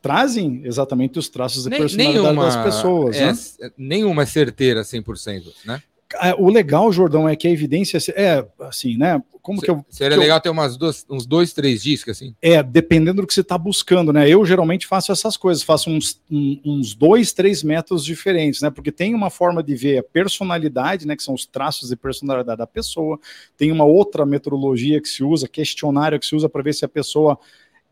trazem 0.00 0.62
exatamente 0.64 1.18
os 1.18 1.28
traços 1.28 1.64
de 1.64 1.70
personalidade 1.70 2.22
nenhuma 2.22 2.44
das 2.44 2.56
pessoas. 2.56 3.16
É, 3.16 3.32
né? 3.32 3.70
Nenhuma 3.76 4.22
é 4.22 4.26
certeira 4.26 4.82
100%, 4.82 5.42
né? 5.64 5.82
É, 6.22 6.34
o 6.36 6.48
legal, 6.48 6.92
Jordão, 6.92 7.28
é 7.28 7.34
que 7.34 7.48
a 7.48 7.50
evidência 7.50 7.98
é 8.14 8.46
assim, 8.60 8.96
né? 8.96 9.22
Como 9.42 9.60
que 9.60 9.70
eu. 9.70 9.84
Seria 9.88 10.16
que 10.16 10.20
legal 10.20 10.38
eu, 10.38 10.42
ter 10.42 10.50
umas 10.50 10.76
duas, 10.76 11.04
uns 11.08 11.24
dois, 11.26 11.52
três 11.52 11.82
discos, 11.82 12.16
assim? 12.16 12.34
É, 12.42 12.62
dependendo 12.62 13.22
do 13.22 13.26
que 13.26 13.32
você 13.32 13.40
está 13.40 13.56
buscando, 13.56 14.12
né? 14.12 14.28
Eu 14.28 14.44
geralmente 14.44 14.86
faço 14.86 15.10
essas 15.12 15.36
coisas, 15.36 15.62
faço 15.62 15.90
uns, 15.90 16.20
um, 16.30 16.60
uns 16.64 16.94
dois, 16.94 17.32
três 17.32 17.62
métodos 17.62 18.04
diferentes, 18.04 18.60
né? 18.60 18.70
Porque 18.70 18.92
tem 18.92 19.14
uma 19.14 19.30
forma 19.30 19.62
de 19.62 19.74
ver 19.74 19.98
a 19.98 20.02
personalidade, 20.02 21.06
né? 21.06 21.16
Que 21.16 21.22
são 21.22 21.34
os 21.34 21.46
traços 21.46 21.88
de 21.88 21.96
personalidade 21.96 22.58
da 22.58 22.66
pessoa, 22.66 23.18
tem 23.56 23.72
uma 23.72 23.84
outra 23.84 24.26
metodologia 24.26 25.00
que 25.00 25.08
se 25.08 25.24
usa, 25.24 25.48
questionário 25.48 26.20
que 26.20 26.26
se 26.26 26.36
usa 26.36 26.48
para 26.48 26.62
ver 26.62 26.74
se 26.74 26.84
a 26.84 26.88
pessoa 26.88 27.38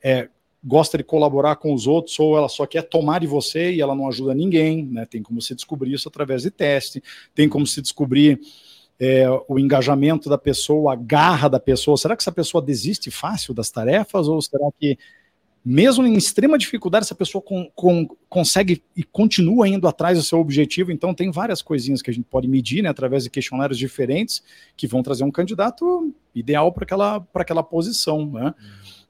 é, 0.03 0.29
gosta 0.62 0.99
de 0.99 1.05
colaborar 1.05 1.57
com 1.57 1.73
os 1.73 1.87
outros 1.87 2.18
ou 2.18 2.37
ela 2.37 2.49
só 2.49 2.66
quer 2.66 2.83
tomar 2.83 3.21
de 3.21 3.27
você 3.27 3.73
e 3.73 3.81
ela 3.81 3.94
não 3.94 4.09
ajuda 4.09 4.35
ninguém, 4.35 4.85
né? 4.85 5.07
Tem 5.07 5.23
como 5.23 5.40
se 5.40 5.55
descobrir 5.55 5.92
isso 5.92 6.09
através 6.09 6.42
de 6.42 6.51
teste, 6.51 7.03
tem 7.35 7.49
como 7.49 7.66
se 7.66 7.81
descobrir 7.81 8.40
é, 8.99 9.27
o 9.49 9.59
engajamento 9.59 10.29
da 10.29 10.37
pessoa, 10.37 10.92
a 10.92 10.97
garra 10.97 11.49
da 11.49 11.61
pessoa. 11.61 11.97
Será 11.97 12.16
que 12.16 12.23
essa 12.23 12.33
pessoa 12.33 12.61
desiste 12.61 13.11
fácil 13.11 13.55
das 13.55 13.71
tarefas 13.71 14.27
ou 14.27 14.42
será 14.42 14.68
que 14.79 14.99
mesmo 15.64 16.07
em 16.07 16.14
extrema 16.14 16.57
dificuldade, 16.57 17.05
essa 17.05 17.14
pessoa 17.14 17.42
com, 17.42 17.71
com, 17.75 18.09
consegue 18.29 18.83
e 18.97 19.03
continua 19.03 19.68
indo 19.68 19.87
atrás 19.87 20.16
do 20.16 20.25
seu 20.25 20.38
objetivo. 20.38 20.90
Então, 20.90 21.12
tem 21.12 21.31
várias 21.31 21.61
coisinhas 21.61 22.01
que 22.01 22.11
a 22.11 22.14
gente 22.14 22.25
pode 22.25 22.49
medir 22.49 22.83
né, 22.83 22.88
através 22.88 23.25
de 23.25 23.31
questionários 23.31 23.77
diferentes 23.77 24.42
que 24.77 24.87
vão 24.87 25.03
trazer 25.03 25.25
um 25.25 25.31
candidato 25.31 26.14
ideal 26.35 26.73
para 26.73 26.85
aquela, 26.85 27.27
aquela 27.35 27.62
posição. 27.62 28.31
Né? 28.31 28.47
Uhum. 28.47 28.53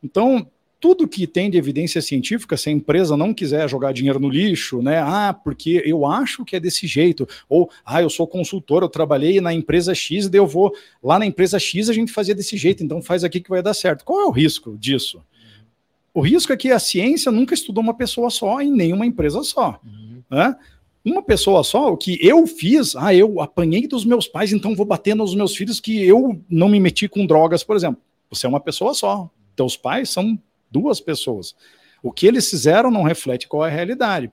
Então, 0.02 0.50
tudo 0.80 1.08
que 1.08 1.26
tem 1.26 1.50
de 1.50 1.58
evidência 1.58 2.00
científica, 2.00 2.56
se 2.56 2.68
a 2.68 2.72
empresa 2.72 3.16
não 3.16 3.34
quiser 3.34 3.68
jogar 3.68 3.92
dinheiro 3.92 4.20
no 4.20 4.28
lixo, 4.28 4.80
né? 4.80 4.98
Ah, 4.98 5.32
porque 5.32 5.82
eu 5.84 6.06
acho 6.06 6.44
que 6.44 6.54
é 6.54 6.60
desse 6.60 6.86
jeito, 6.86 7.28
ou 7.48 7.68
ah, 7.84 8.00
eu 8.00 8.08
sou 8.08 8.26
consultor, 8.26 8.82
eu 8.82 8.88
trabalhei 8.88 9.40
na 9.40 9.52
empresa 9.52 9.94
X, 9.94 10.28
daí 10.28 10.38
eu 10.38 10.46
vou 10.46 10.72
lá 11.02 11.18
na 11.18 11.26
empresa 11.26 11.58
X 11.58 11.88
a 11.88 11.92
gente 11.92 12.12
fazia 12.12 12.34
desse 12.34 12.56
jeito, 12.56 12.84
então 12.84 13.02
faz 13.02 13.24
aqui 13.24 13.40
que 13.40 13.50
vai 13.50 13.62
dar 13.62 13.74
certo. 13.74 14.04
Qual 14.04 14.20
é 14.20 14.26
o 14.26 14.30
risco 14.30 14.76
disso? 14.78 15.20
O 16.14 16.20
risco 16.20 16.52
é 16.52 16.56
que 16.56 16.70
a 16.70 16.78
ciência 16.78 17.30
nunca 17.30 17.54
estudou 17.54 17.82
uma 17.82 17.94
pessoa 17.94 18.30
só 18.30 18.60
em 18.60 18.70
nenhuma 18.70 19.06
empresa 19.06 19.42
só. 19.42 19.80
Uhum. 19.84 20.22
Né? 20.30 20.56
Uma 21.04 21.22
pessoa 21.22 21.64
só, 21.64 21.92
o 21.92 21.96
que 21.96 22.18
eu 22.24 22.46
fiz, 22.46 22.94
ah, 22.96 23.14
eu 23.14 23.40
apanhei 23.40 23.86
dos 23.86 24.04
meus 24.04 24.28
pais, 24.28 24.52
então 24.52 24.76
vou 24.76 24.86
bater 24.86 25.14
nos 25.14 25.34
meus 25.34 25.56
filhos 25.56 25.80
que 25.80 26.04
eu 26.04 26.40
não 26.48 26.68
me 26.68 26.78
meti 26.78 27.08
com 27.08 27.26
drogas, 27.26 27.64
por 27.64 27.76
exemplo. 27.76 28.00
Você 28.30 28.46
é 28.46 28.48
uma 28.48 28.60
pessoa 28.60 28.94
só. 28.94 29.30
Teus 29.56 29.76
pais 29.76 30.10
são 30.10 30.38
duas 30.70 31.00
pessoas. 31.00 31.54
O 32.02 32.12
que 32.12 32.26
eles 32.26 32.48
fizeram 32.48 32.90
não 32.90 33.02
reflete 33.02 33.48
qual 33.48 33.64
é 33.64 33.68
a 33.68 33.74
realidade. 33.74 34.30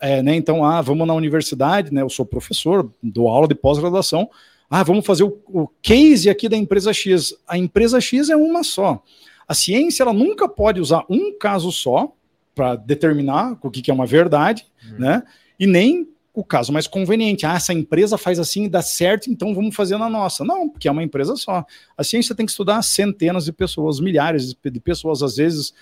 É, 0.00 0.22
né, 0.22 0.34
então, 0.34 0.64
ah, 0.64 0.80
vamos 0.80 1.06
na 1.06 1.14
universidade, 1.14 1.92
né, 1.92 2.02
eu 2.02 2.08
sou 2.08 2.26
professor, 2.26 2.90
dou 3.02 3.28
aula 3.28 3.46
de 3.46 3.54
pós-graduação, 3.54 4.28
ah, 4.68 4.82
vamos 4.82 5.06
fazer 5.06 5.22
o, 5.22 5.38
o, 5.46 5.68
case 5.80 6.28
aqui 6.28 6.48
da 6.48 6.56
empresa 6.56 6.92
X. 6.92 7.34
A 7.46 7.56
empresa 7.56 8.00
X 8.00 8.30
é 8.30 8.36
uma 8.36 8.64
só. 8.64 9.02
A 9.46 9.54
ciência 9.54 10.02
ela 10.02 10.12
nunca 10.12 10.48
pode 10.48 10.80
usar 10.80 11.04
um 11.08 11.36
caso 11.38 11.70
só 11.70 12.12
para 12.52 12.74
determinar 12.74 13.56
o 13.62 13.70
que, 13.70 13.80
que, 13.80 13.90
é 13.90 13.94
uma 13.94 14.06
verdade, 14.06 14.66
uhum. 14.90 14.98
né? 14.98 15.22
E 15.58 15.66
nem 15.66 16.08
o 16.36 16.44
caso 16.44 16.70
mais 16.70 16.86
conveniente. 16.86 17.46
Ah, 17.46 17.54
essa 17.54 17.72
empresa 17.72 18.18
faz 18.18 18.38
assim 18.38 18.64
e 18.64 18.68
dá 18.68 18.82
certo, 18.82 19.30
então 19.30 19.54
vamos 19.54 19.74
fazer 19.74 19.96
na 19.96 20.08
nossa. 20.08 20.44
Não, 20.44 20.68
porque 20.68 20.86
é 20.86 20.90
uma 20.90 21.02
empresa 21.02 21.34
só. 21.34 21.64
A 21.96 22.04
ciência 22.04 22.34
tem 22.34 22.44
que 22.44 22.52
estudar 22.52 22.82
centenas 22.82 23.46
de 23.46 23.52
pessoas, 23.52 23.98
milhares 23.98 24.54
de 24.54 24.80
pessoas, 24.80 25.22
às 25.22 25.36
vezes 25.36 25.72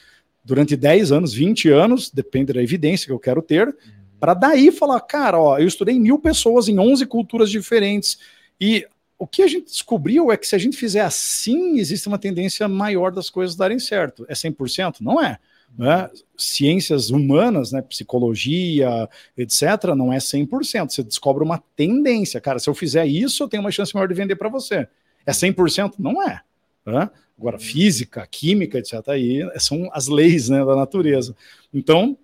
durante 0.45 0.77
10 0.77 1.11
anos, 1.11 1.35
20 1.35 1.71
anos, 1.71 2.09
depende 2.09 2.53
da 2.53 2.63
evidência 2.63 3.07
que 3.07 3.13
eu 3.13 3.19
quero 3.19 3.43
ter, 3.43 3.67
uhum. 3.67 3.75
para 4.21 4.33
daí 4.33 4.71
falar, 4.71 5.01
cara, 5.01 5.41
ó, 5.41 5.59
eu 5.59 5.67
estudei 5.67 5.99
mil 5.99 6.21
pessoas 6.21 6.69
em 6.69 6.79
11 6.79 7.05
culturas 7.07 7.51
diferentes 7.51 8.19
e 8.61 8.87
o 9.19 9.27
que 9.27 9.43
a 9.43 9.49
gente 9.49 9.67
descobriu 9.67 10.31
é 10.31 10.37
que 10.37 10.47
se 10.47 10.55
a 10.55 10.59
gente 10.59 10.77
fizer 10.77 11.01
assim, 11.01 11.79
existe 11.79 12.07
uma 12.07 12.19
tendência 12.19 12.69
maior 12.69 13.11
das 13.11 13.29
coisas 13.29 13.57
darem 13.57 13.79
certo. 13.79 14.25
É 14.29 14.35
100%? 14.35 14.97
Não 15.01 15.21
é 15.21 15.39
né? 15.77 16.09
ciências 16.37 17.11
humanas, 17.11 17.73
né, 17.73 17.83
psicologia, 17.83 19.09
etc., 19.37 19.95
não 19.97 20.13
é 20.13 20.19
100%. 20.19 20.91
Você 20.91 21.03
descobre 21.03 21.43
uma 21.43 21.63
tendência. 21.77 22.41
Cara, 22.41 22.59
se 22.59 22.69
eu 22.69 22.75
fizer 22.75 23.07
isso, 23.07 23.43
eu 23.43 23.49
tenho 23.49 23.63
uma 23.63 23.71
chance 23.71 23.95
maior 23.95 24.07
de 24.07 24.15
vender 24.15 24.37
para 24.37 24.49
você. 24.49 24.89
É 25.27 25.33
100%? 25.33 25.95
Não 25.99 26.23
é. 26.23 26.41
Né? 26.87 27.11
Agora, 27.39 27.59
física, 27.59 28.27
química, 28.27 28.79
etc., 28.79 29.09
aí 29.09 29.41
são 29.59 29.89
as 29.93 30.07
leis 30.07 30.49
né, 30.49 30.65
da 30.65 30.77
natureza. 30.77 31.35
Então, 31.73 32.17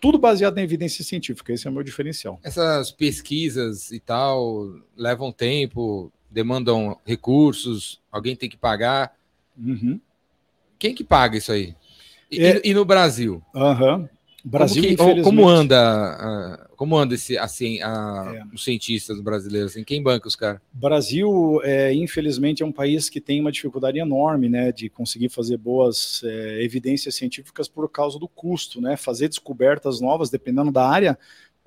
tudo 0.00 0.18
baseado 0.18 0.54
na 0.56 0.62
evidência 0.62 1.04
científica. 1.04 1.52
Esse 1.52 1.66
é 1.66 1.70
o 1.70 1.72
meu 1.72 1.82
diferencial. 1.82 2.38
Essas 2.42 2.90
pesquisas 2.90 3.90
e 3.90 3.98
tal 4.00 4.72
levam 4.96 5.32
tempo, 5.32 6.12
demandam 6.30 6.98
recursos, 7.04 8.00
alguém 8.10 8.36
tem 8.36 8.48
que 8.48 8.56
pagar. 8.56 9.14
Uhum. 9.56 10.00
Quem 10.78 10.94
que 10.94 11.02
paga 11.02 11.36
isso 11.36 11.50
aí? 11.50 11.74
E, 12.30 12.40
é... 12.40 12.60
e 12.64 12.74
no 12.74 12.84
Brasil? 12.84 13.42
Uhum. 13.54 14.08
Brasil, 14.44 14.82
como, 14.82 14.86
que, 14.86 14.94
infelizmente... 14.94 15.24
como 15.24 15.48
anda, 15.48 16.68
como 16.76 16.96
anda 16.96 17.14
esse, 17.14 17.36
assim, 17.36 17.82
a, 17.82 18.32
é. 18.34 18.54
os 18.54 18.64
cientistas 18.64 19.20
brasileiros? 19.20 19.72
Assim, 19.72 19.84
quem 19.84 20.02
banca 20.02 20.28
os 20.28 20.36
caras? 20.36 20.60
Brasil, 20.72 21.60
é, 21.64 21.92
infelizmente, 21.92 22.62
é 22.62 22.66
um 22.66 22.72
país 22.72 23.10
que 23.10 23.20
tem 23.20 23.40
uma 23.40 23.52
dificuldade 23.52 23.98
enorme, 23.98 24.48
né, 24.48 24.72
de 24.72 24.88
conseguir 24.88 25.28
fazer 25.28 25.56
boas 25.56 26.22
é, 26.24 26.62
evidências 26.62 27.14
científicas 27.16 27.68
por 27.68 27.90
causa 27.90 28.18
do 28.18 28.28
custo, 28.28 28.80
né? 28.80 28.96
Fazer 28.96 29.28
descobertas 29.28 30.00
novas, 30.00 30.30
dependendo 30.30 30.70
da 30.70 30.88
área, 30.88 31.18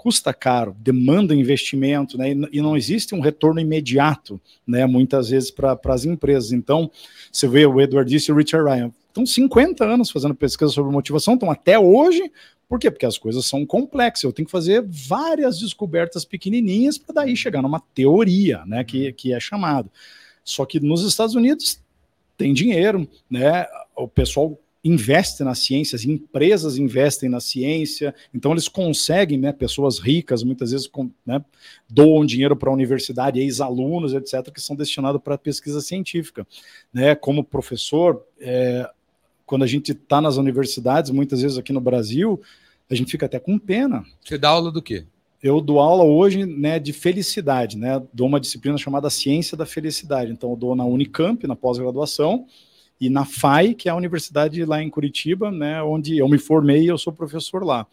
custa 0.01 0.33
caro, 0.33 0.75
demanda 0.79 1.35
investimento, 1.35 2.17
né? 2.17 2.31
E, 2.51 2.59
não 2.59 2.75
existe 2.75 3.13
um 3.13 3.19
retorno 3.19 3.59
imediato, 3.59 4.41
né? 4.65 4.83
Muitas 4.87 5.29
vezes 5.29 5.51
para 5.51 5.79
as 5.85 6.05
empresas. 6.05 6.51
Então, 6.51 6.89
você 7.31 7.47
vê 7.47 7.67
o 7.67 7.79
Edward 7.79 8.09
disse 8.09 8.31
e 8.31 8.33
o 8.33 8.35
Richard 8.35 8.67
Ryan. 8.67 8.91
Estão 9.07 9.23
50 9.27 9.85
anos 9.85 10.09
fazendo 10.09 10.33
pesquisa 10.33 10.71
sobre 10.71 10.91
motivação, 10.91 11.35
estão 11.35 11.51
até 11.51 11.77
hoje. 11.77 12.31
Por 12.67 12.79
quê? 12.79 12.89
Porque 12.89 13.05
as 13.05 13.19
coisas 13.19 13.45
são 13.45 13.63
complexas. 13.63 14.23
Eu 14.23 14.33
tenho 14.33 14.47
que 14.47 14.51
fazer 14.51 14.83
várias 14.87 15.59
descobertas 15.59 16.25
pequenininhas 16.25 16.97
para 16.97 17.13
daí 17.13 17.37
chegar 17.37 17.61
numa 17.61 17.79
teoria, 17.93 18.65
né? 18.65 18.83
Que, 18.83 19.13
que 19.13 19.33
é 19.33 19.39
chamado. 19.39 19.91
Só 20.43 20.65
que 20.65 20.79
nos 20.79 21.05
Estados 21.05 21.35
Unidos 21.35 21.79
tem 22.35 22.55
dinheiro, 22.55 23.07
né? 23.29 23.67
O 23.95 24.07
pessoal 24.07 24.57
investe 24.83 25.43
na 25.43 25.53
ciência, 25.53 25.95
as 25.95 26.05
empresas 26.05 26.77
investem 26.77 27.29
na 27.29 27.39
ciência, 27.39 28.15
então 28.33 28.51
eles 28.51 28.67
conseguem, 28.67 29.37
né, 29.37 29.51
pessoas 29.51 29.99
ricas, 29.99 30.43
muitas 30.43 30.71
vezes 30.71 30.87
com, 30.87 31.11
né, 31.25 31.43
doam 31.87 32.25
dinheiro 32.25 32.55
para 32.55 32.69
a 32.69 32.73
universidade, 32.73 33.39
ex-alunos, 33.39 34.13
etc., 34.13 34.51
que 34.51 34.59
são 34.59 34.75
destinados 34.75 35.21
para 35.21 35.37
pesquisa 35.37 35.81
científica. 35.81 36.47
Né, 36.91 37.13
como 37.13 37.43
professor, 37.43 38.25
é, 38.39 38.89
quando 39.45 39.63
a 39.63 39.67
gente 39.67 39.91
está 39.91 40.19
nas 40.19 40.37
universidades, 40.37 41.11
muitas 41.11 41.41
vezes 41.41 41.57
aqui 41.57 41.71
no 41.71 41.81
Brasil, 41.81 42.41
a 42.89 42.95
gente 42.95 43.11
fica 43.11 43.27
até 43.27 43.39
com 43.39 43.59
pena. 43.59 44.03
Você 44.23 44.37
dá 44.37 44.49
aula 44.49 44.71
do 44.71 44.81
quê? 44.81 45.05
Eu 45.43 45.59
dou 45.59 45.79
aula 45.79 46.03
hoje 46.03 46.45
né, 46.45 46.77
de 46.79 46.93
felicidade, 46.93 47.77
né? 47.77 48.01
Dou 48.13 48.27
uma 48.27 48.39
disciplina 48.39 48.77
chamada 48.77 49.09
Ciência 49.09 49.57
da 49.57 49.65
Felicidade. 49.65 50.31
Então, 50.31 50.51
eu 50.51 50.55
dou 50.55 50.75
na 50.75 50.85
Unicamp, 50.85 51.47
na 51.47 51.55
pós-graduação, 51.55 52.45
e 53.01 53.09
na 53.09 53.25
FAI, 53.25 53.73
que 53.73 53.89
é 53.89 53.91
a 53.91 53.95
universidade 53.95 54.63
lá 54.63 54.81
em 54.81 54.87
Curitiba, 54.87 55.49
né, 55.49 55.81
onde 55.81 56.19
eu 56.19 56.29
me 56.29 56.37
formei 56.37 56.83
e 56.83 56.87
eu 56.87 56.99
sou 56.99 57.11
professor 57.11 57.65
lá. 57.65 57.87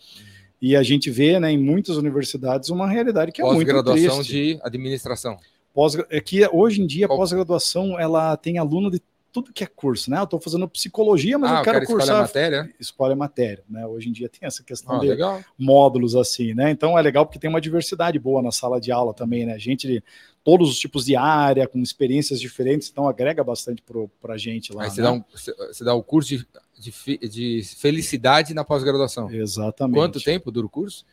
E 0.60 0.76
a 0.76 0.82
gente 0.82 1.10
vê 1.10 1.40
né, 1.40 1.50
em 1.50 1.56
muitas 1.56 1.96
universidades 1.96 2.68
uma 2.68 2.86
realidade 2.86 3.32
que 3.32 3.40
é 3.40 3.44
muito 3.44 3.56
triste. 3.56 3.72
Pós-graduação 3.72 4.22
de 4.22 4.58
administração. 4.62 5.38
Pós, 5.72 5.96
é 6.10 6.20
que 6.20 6.46
hoje 6.52 6.82
em 6.82 6.86
dia, 6.86 7.08
pós-graduação, 7.08 7.98
ela 7.98 8.36
tem 8.36 8.58
aluno 8.58 8.90
de 8.90 9.00
tudo 9.32 9.52
que 9.52 9.62
é 9.62 9.66
curso, 9.66 10.10
né? 10.10 10.18
Eu 10.18 10.24
estou 10.24 10.40
fazendo 10.40 10.68
psicologia, 10.68 11.38
mas 11.38 11.50
ah, 11.50 11.58
eu 11.58 11.64
quero 11.64 11.86
cursar. 11.86 12.00
Escolhe 12.00 12.18
a 12.18 12.22
matéria? 12.22 12.74
Escolhe 12.80 13.12
a 13.12 13.16
matéria, 13.16 13.64
né? 13.68 13.86
Hoje 13.86 14.08
em 14.08 14.12
dia 14.12 14.28
tem 14.28 14.46
essa 14.46 14.62
questão 14.62 14.96
ah, 14.96 14.98
de 15.00 15.08
legal. 15.08 15.42
módulos 15.58 16.16
assim, 16.16 16.54
né? 16.54 16.70
Então 16.70 16.98
é 16.98 17.02
legal 17.02 17.26
porque 17.26 17.38
tem 17.38 17.50
uma 17.50 17.60
diversidade 17.60 18.18
boa 18.18 18.42
na 18.42 18.50
sala 18.50 18.80
de 18.80 18.90
aula 18.90 19.12
também, 19.12 19.44
né? 19.44 19.58
Gente 19.58 19.86
de 19.86 20.02
todos 20.42 20.70
os 20.70 20.78
tipos 20.78 21.04
de 21.04 21.14
área, 21.14 21.68
com 21.68 21.78
experiências 21.80 22.40
diferentes, 22.40 22.88
então 22.90 23.06
agrega 23.06 23.44
bastante 23.44 23.82
para 24.20 24.34
a 24.34 24.38
gente 24.38 24.72
lá. 24.72 24.84
Aí 24.84 24.90
você, 24.90 25.02
né? 25.02 25.08
dá 25.08 25.12
um, 25.12 25.24
você 25.30 25.84
dá 25.84 25.94
o 25.94 25.98
um 25.98 26.02
curso 26.02 26.30
de, 26.30 26.46
de, 26.78 27.28
de 27.28 27.62
felicidade 27.76 28.54
na 28.54 28.64
pós-graduação. 28.64 29.30
Exatamente. 29.30 29.96
Quanto 29.96 30.20
tempo 30.20 30.50
dura 30.50 30.66
o 30.66 30.70
curso? 30.70 31.04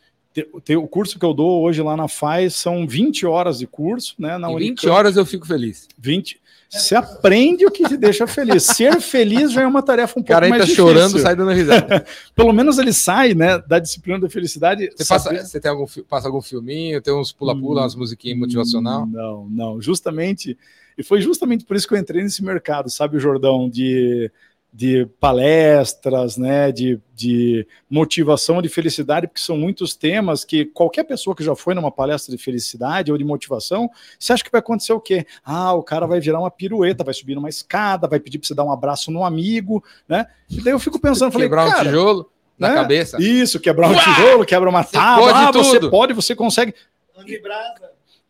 O 0.78 0.88
curso 0.88 1.18
que 1.18 1.26
eu 1.26 1.34
dou 1.34 1.62
hoje 1.62 1.82
lá 1.82 1.96
na 1.96 2.10
FAI 2.10 2.50
são 2.50 2.86
20 2.86 3.26
horas 3.26 3.60
de 3.60 3.68
curso, 3.68 4.16
né? 4.20 4.38
Na 4.38 4.52
em 4.52 4.58
20 4.58 4.90
horas 4.90 5.16
eu 5.16 5.26
fico 5.26 5.48
feliz. 5.48 5.88
20. 5.98 6.42
Você 6.70 6.96
aprende 6.96 7.66
o 7.66 7.72
que 7.72 7.88
te 7.88 7.96
deixa 7.96 8.28
feliz. 8.28 8.64
Ser 8.64 9.00
feliz 9.00 9.52
já 9.52 9.62
é 9.62 9.68
uma 9.68 9.82
tarefa 9.82 10.20
um 10.20 10.24
pouco 10.24 10.42
mais 10.42 10.52
tá 10.52 10.58
difícil. 10.60 10.84
O 10.84 10.88
cara 10.88 11.00
chorando, 11.00 11.20
sai 11.20 11.36
dando 11.36 11.52
risada. 11.52 12.06
Pelo 12.36 12.52
menos 12.52 12.78
ele 12.78 12.92
sai, 12.92 13.34
né, 13.34 13.60
da 13.60 13.80
disciplina 13.80 14.20
da 14.20 14.30
felicidade. 14.30 14.90
Você, 14.96 15.06
passa, 15.06 15.44
você 15.44 15.60
tem 15.60 15.72
algum, 15.72 15.86
passa 16.08 16.28
algum 16.28 16.42
filminho, 16.42 17.02
tem 17.02 17.14
uns 17.14 17.32
pula-pula, 17.32 17.82
umas 17.82 17.96
musiquinhas 17.96 18.38
motivacional? 18.38 19.06
Não, 19.06 19.48
não. 19.50 19.82
Justamente, 19.82 20.58
e 20.98 21.04
foi 21.04 21.22
justamente 21.22 21.66
por 21.66 21.76
isso 21.76 21.88
que 21.88 21.94
eu 21.94 22.00
entrei 22.00 22.24
nesse 22.24 22.44
mercado, 22.44 22.90
sabe, 22.90 23.20
Jordão, 23.20 23.70
de 23.70 24.32
de 24.76 25.06
palestras, 25.22 26.36
né, 26.36 26.70
de, 26.70 27.00
de 27.14 27.66
motivação, 27.90 28.62
de 28.62 28.68
felicidade, 28.68 29.26
porque 29.26 29.40
são 29.40 29.58
muitos 29.58 29.96
temas 29.96 30.44
que 30.44 30.66
qualquer 30.66 31.06
pessoa 31.06 31.34
que 31.34 31.46
já 31.46 31.56
foi 31.56 31.74
numa 31.74 31.90
palestra 31.90 32.36
de 32.36 32.44
felicidade 32.44 33.10
ou 33.10 33.18
de 33.18 33.24
motivação, 33.24 33.90
você 34.20 34.34
acha 34.34 34.44
que 34.44 34.52
vai 34.52 34.60
acontecer 34.60 34.92
o 34.92 35.00
quê? 35.00 35.26
Ah, 35.46 35.74
o 35.74 35.82
cara 35.82 36.06
vai 36.06 36.20
virar 36.20 36.42
uma 36.42 36.52
pirueta, 36.52 37.06
vai 37.06 37.14
subir 37.14 37.36
numa 37.36 37.48
escada, 37.48 38.06
vai 38.06 38.20
pedir 38.20 38.38
para 38.38 38.50
você 38.50 38.54
dar 38.54 38.66
um 38.66 38.72
abraço 38.72 39.12
no 39.12 39.24
amigo, 39.24 39.82
né? 40.10 40.28
E 40.50 40.60
daí 40.62 40.74
eu 40.74 40.80
fico 40.80 41.00
pensando, 41.00 41.32
falei, 41.32 41.48
quebrar 41.48 41.70
um 41.70 41.82
tijolo 41.82 42.30
na 42.60 42.68
né? 42.68 42.76
cabeça. 42.76 43.18
Isso, 43.18 43.62
quebrar 43.62 43.90
um 43.90 43.98
tijolo, 43.98 44.46
quebra 44.46 44.70
uma 44.70 44.84
tábua, 44.84 45.32
ah, 45.34 45.52
você 45.54 45.80
pode, 45.90 46.12
você 46.12 46.36
consegue. 46.36 46.76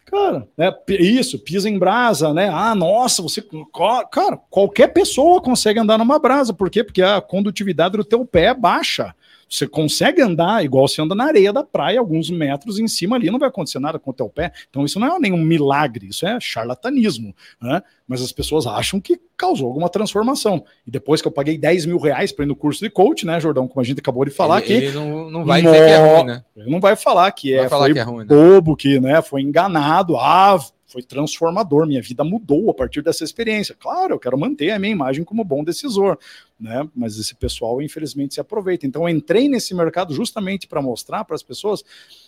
Cara, 0.06 0.48
né, 0.56 0.72
isso, 0.88 1.40
pisa 1.40 1.68
em 1.68 1.80
brasa, 1.80 2.32
né? 2.32 2.48
Ah, 2.48 2.76
nossa, 2.76 3.24
você. 3.24 3.44
Cara, 4.12 4.38
qualquer 4.50 4.90
pessoa 4.90 5.42
consegue 5.42 5.80
andar 5.80 5.98
numa 5.98 6.20
brasa. 6.20 6.54
Por 6.54 6.70
quê? 6.70 6.84
Porque 6.84 7.02
a 7.02 7.20
condutividade 7.20 7.98
do 7.98 8.04
teu 8.04 8.24
pé 8.24 8.46
é 8.46 8.54
baixa. 8.54 9.16
Você 9.50 9.68
consegue 9.68 10.22
andar 10.22 10.64
igual 10.64 10.88
você 10.88 11.02
anda 11.02 11.16
na 11.16 11.26
areia 11.26 11.54
da 11.54 11.64
praia, 11.64 12.00
alguns 12.00 12.30
metros 12.30 12.80
em 12.80 12.88
cima 12.88 13.16
ali, 13.16 13.30
não 13.30 13.40
vai 13.40 13.50
acontecer 13.50 13.80
nada 13.80 14.00
com 14.00 14.12
o 14.12 14.14
teu 14.14 14.30
pé. 14.30 14.52
Então 14.70 14.84
isso 14.84 15.00
não 15.00 15.16
é 15.16 15.20
nenhum 15.20 15.38
milagre, 15.38 16.08
isso 16.08 16.26
é 16.26 16.40
charlatanismo. 16.40 17.36
Né? 17.62 17.82
Mas 18.08 18.22
as 18.22 18.32
pessoas 18.32 18.68
acham 18.68 19.00
que 19.00 19.20
causou 19.38 19.68
alguma 19.68 19.90
transformação. 19.90 20.64
E 20.86 20.92
depois 20.92 21.22
que 21.22 21.28
eu 21.28 21.32
paguei 21.32 21.58
10 21.58 21.86
mil 21.86 21.98
reais 21.98 22.32
para 22.32 22.46
ir 22.46 22.48
no 22.48 22.56
curso 22.56 22.84
de 22.84 22.90
coach, 22.90 23.26
né, 23.26 23.40
Jordão, 23.40 23.68
como 23.68 23.82
a 23.82 23.84
gente 23.84 24.00
acabou 24.00 24.26
de 24.26 24.32
falar 24.32 24.64
ele, 24.64 24.64
aqui. 24.64 24.86
Ele 24.86 24.96
não, 24.96 25.30
não 25.30 25.46
vai 25.46 25.62
dizer 25.62 25.86
que 25.86 25.92
é 25.92 25.98
ruim, 25.98 26.26
né? 26.26 26.44
Ele 26.56 26.70
não 26.70 26.80
vai 26.80 26.96
falar 26.96 27.32
que 27.32 27.54
é, 27.54 27.70
falar 27.70 27.92
que 27.92 28.00
é 28.00 28.04
ruim, 28.04 28.26
né? 28.26 28.26
bobo, 28.26 28.76
que 28.76 29.00
né, 29.00 29.22
foi 29.22 29.42
enganado. 29.42 30.18
Ah, 30.18 30.58
foi 30.96 31.04
transformador, 31.04 31.86
minha 31.86 32.02
vida 32.02 32.24
mudou 32.24 32.70
a 32.70 32.74
partir 32.74 33.02
dessa 33.02 33.22
experiência. 33.22 33.76
Claro, 33.78 34.14
eu 34.14 34.20
quero 34.20 34.38
manter 34.40 34.72
a 34.72 34.80
minha 34.80 34.94
imagem 34.94 35.26
como 35.26 35.44
bom 35.44 35.62
decisor, 35.62 36.18
né? 36.58 36.88
Mas 36.96 37.20
esse 37.20 37.36
pessoal, 37.36 37.82
infelizmente, 37.82 38.36
se 38.36 38.40
aproveita. 38.40 38.88
Então, 38.88 39.10
entrei 39.10 39.50
nesse 39.50 39.76
mercado 39.76 40.14
justamente 40.14 40.68
para 40.68 40.82
mostrar 40.82 41.26
para 41.26 41.36
as 41.36 41.44
pessoas 41.44 41.84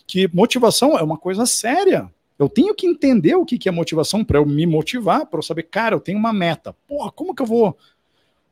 que 0.06 0.28
motivação 0.34 0.98
é 0.98 1.02
uma 1.02 1.16
coisa 1.16 1.46
séria. 1.46 2.12
Eu 2.38 2.46
tenho 2.46 2.74
que 2.74 2.86
entender 2.86 3.36
o 3.36 3.46
que 3.46 3.66
é 3.66 3.72
motivação 3.72 4.22
para 4.22 4.38
eu 4.38 4.44
me 4.44 4.66
motivar, 4.66 5.24
para 5.24 5.38
eu 5.38 5.42
saber, 5.42 5.62
cara, 5.62 5.94
eu 5.96 6.00
tenho 6.00 6.18
uma 6.18 6.34
meta. 6.34 6.76
Porra, 6.86 7.10
como 7.10 7.34
que 7.34 7.40
eu 7.40 7.46
vou 7.46 7.74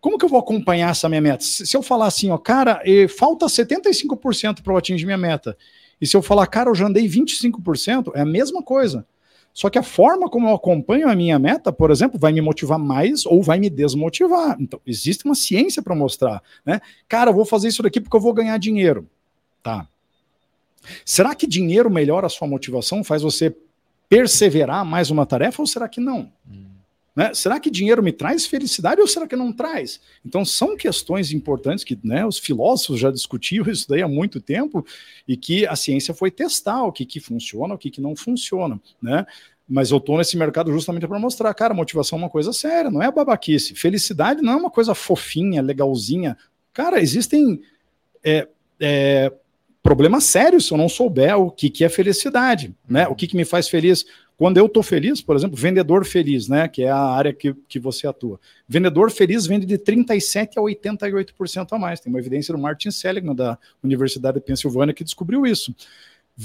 como 0.01 0.17
que 0.17 0.25
eu 0.25 0.31
vou 0.31 0.39
acompanhar 0.39 0.93
essa 0.93 1.11
minha 1.11 1.21
meta? 1.21 1.45
Se 1.45 1.77
eu 1.77 1.83
falar 1.83 2.07
assim, 2.07 2.31
ó, 2.31 2.39
cara, 2.39 2.81
falta 3.19 3.45
75% 3.45 4.63
para 4.63 4.73
eu 4.73 4.79
atingir 4.79 5.05
minha 5.05 5.19
meta. 5.19 5.59
E 6.01 6.07
se 6.07 6.17
eu 6.17 6.23
falar, 6.23 6.47
cara, 6.47 6.71
eu 6.71 6.75
já 6.75 6.87
andei 6.87 7.07
25%, 7.07 8.13
é 8.15 8.23
a 8.23 8.27
mesma 8.27 8.63
coisa. 8.63 9.07
Só 9.57 9.71
que 9.71 9.79
a 9.79 9.83
forma 9.83 10.29
como 10.29 10.51
eu 10.51 10.55
acompanho 10.55 11.09
a 11.09 11.17
minha 11.17 11.39
meta, 11.39 11.73
por 11.73 11.91
exemplo, 11.91 12.21
vai 12.21 12.31
me 12.31 12.43
motivar 12.43 12.79
mais 12.79 13.25
ou 13.25 13.43
vai 13.43 13.59
me 13.59 13.71
desmotivar. 13.71 14.55
Então, 14.61 14.79
existe 14.87 15.25
uma 15.25 15.35
ciência 15.35 15.83
para 15.83 15.95
mostrar, 15.95 16.43
né? 16.63 16.79
Cara, 17.09 17.31
eu 17.31 17.35
vou 17.35 17.47
fazer 17.47 17.69
isso 17.69 17.83
daqui 17.83 17.99
porque 17.99 18.15
eu 18.15 18.21
vou 18.21 18.35
ganhar 18.35 18.59
dinheiro. 18.59 19.09
Tá. 19.63 19.89
Será 21.07 21.35
que 21.35 21.47
dinheiro 21.47 21.91
melhora 21.91 22.27
a 22.27 22.29
sua 22.29 22.47
motivação, 22.47 23.03
faz 23.03 23.23
você 23.23 23.57
perseverar 24.11 24.85
mais 24.85 25.11
uma 25.11 25.25
tarefa 25.25 25.63
ou 25.63 25.67
será 25.67 25.89
que 25.89 26.01
não? 26.03 26.31
Hum. 26.47 26.76
Né? 27.17 27.33
Será 27.33 27.59
que 27.59 27.71
dinheiro 27.71 28.03
me 28.03 28.13
traz 28.13 28.45
felicidade 28.45 29.01
ou 29.01 29.07
será 29.09 29.27
que 29.27 29.35
não 29.35 29.51
traz? 29.51 29.99
Então, 30.25 30.45
são 30.45 30.77
questões 30.77 31.33
importantes 31.33 31.83
que 31.83 31.99
né, 32.05 32.27
os 32.27 32.39
filósofos 32.39 33.01
já 33.01 33.11
discutiam 33.11 33.67
isso 33.67 33.89
daí 33.89 34.03
há 34.03 34.09
muito 34.09 34.39
tempo 34.39 34.87
e 35.27 35.35
que 35.35 35.67
a 35.67 35.75
ciência 35.75 36.13
foi 36.13 36.31
testar 36.31 36.85
o 36.85 36.93
que, 36.93 37.07
que 37.07 37.19
funciona, 37.19 37.75
o 37.75 37.79
que, 37.79 37.91
que 37.91 38.03
não 38.03 38.15
funciona. 38.15 38.79
Né? 39.01 39.25
Mas 39.67 39.91
eu 39.91 39.97
estou 39.97 40.19
nesse 40.19 40.37
mercado 40.37 40.71
justamente 40.71 41.07
para 41.09 41.19
mostrar, 41.19 41.53
cara, 41.55 41.73
motivação 41.73 42.19
é 42.19 42.23
uma 42.23 42.31
coisa 42.31 42.53
séria, 42.53 42.91
não 42.91 43.03
é 43.03 43.11
babaquice. 43.11 43.75
Felicidade 43.75 44.43
não 44.43 44.53
é 44.53 44.57
uma 44.57 44.71
coisa 44.71 44.95
fofinha, 44.95 45.63
legalzinha. 45.63 46.37
Cara, 46.73 47.01
existem 47.01 47.61
é, 48.23 48.47
é, 48.79 49.33
problemas 49.83 50.25
sérios 50.25 50.67
se 50.67 50.73
eu 50.73 50.79
não 50.79 50.89
souber 50.89 51.39
o 51.39 51.51
que, 51.51 51.71
que 51.71 51.85
é 51.85 51.89
felicidade, 51.89 52.75
né? 52.89 53.09
O 53.09 53.15
que, 53.15 53.27
que 53.27 53.37
me 53.37 53.45
faz 53.45 53.69
feliz. 53.69 54.05
Quando 54.37 54.59
eu 54.59 54.67
estou 54.67 54.83
feliz, 54.83 55.23
por 55.23 55.35
exemplo, 55.35 55.57
vendedor 55.57 56.05
feliz, 56.05 56.47
né, 56.47 56.69
que 56.69 56.83
é 56.83 56.91
a 56.91 56.99
área 56.99 57.33
que, 57.33 57.55
que 57.67 57.79
você 57.79 58.07
atua. 58.07 58.39
Vendedor 58.69 59.11
feliz 59.11 59.47
vende 59.47 59.65
de 59.65 59.79
37% 59.79 60.59
a 60.59 60.61
88% 60.61 61.69
a 61.73 61.79
mais. 61.79 62.01
Tem 62.01 62.13
uma 62.13 62.19
evidência 62.19 62.53
do 62.53 62.61
Martin 62.61 62.91
Seligman, 62.91 63.35
da 63.35 63.59
Universidade 63.83 64.39
de 64.39 64.45
Pensilvânia, 64.45 64.95
que 64.95 65.03
descobriu 65.03 65.47
isso. 65.47 65.75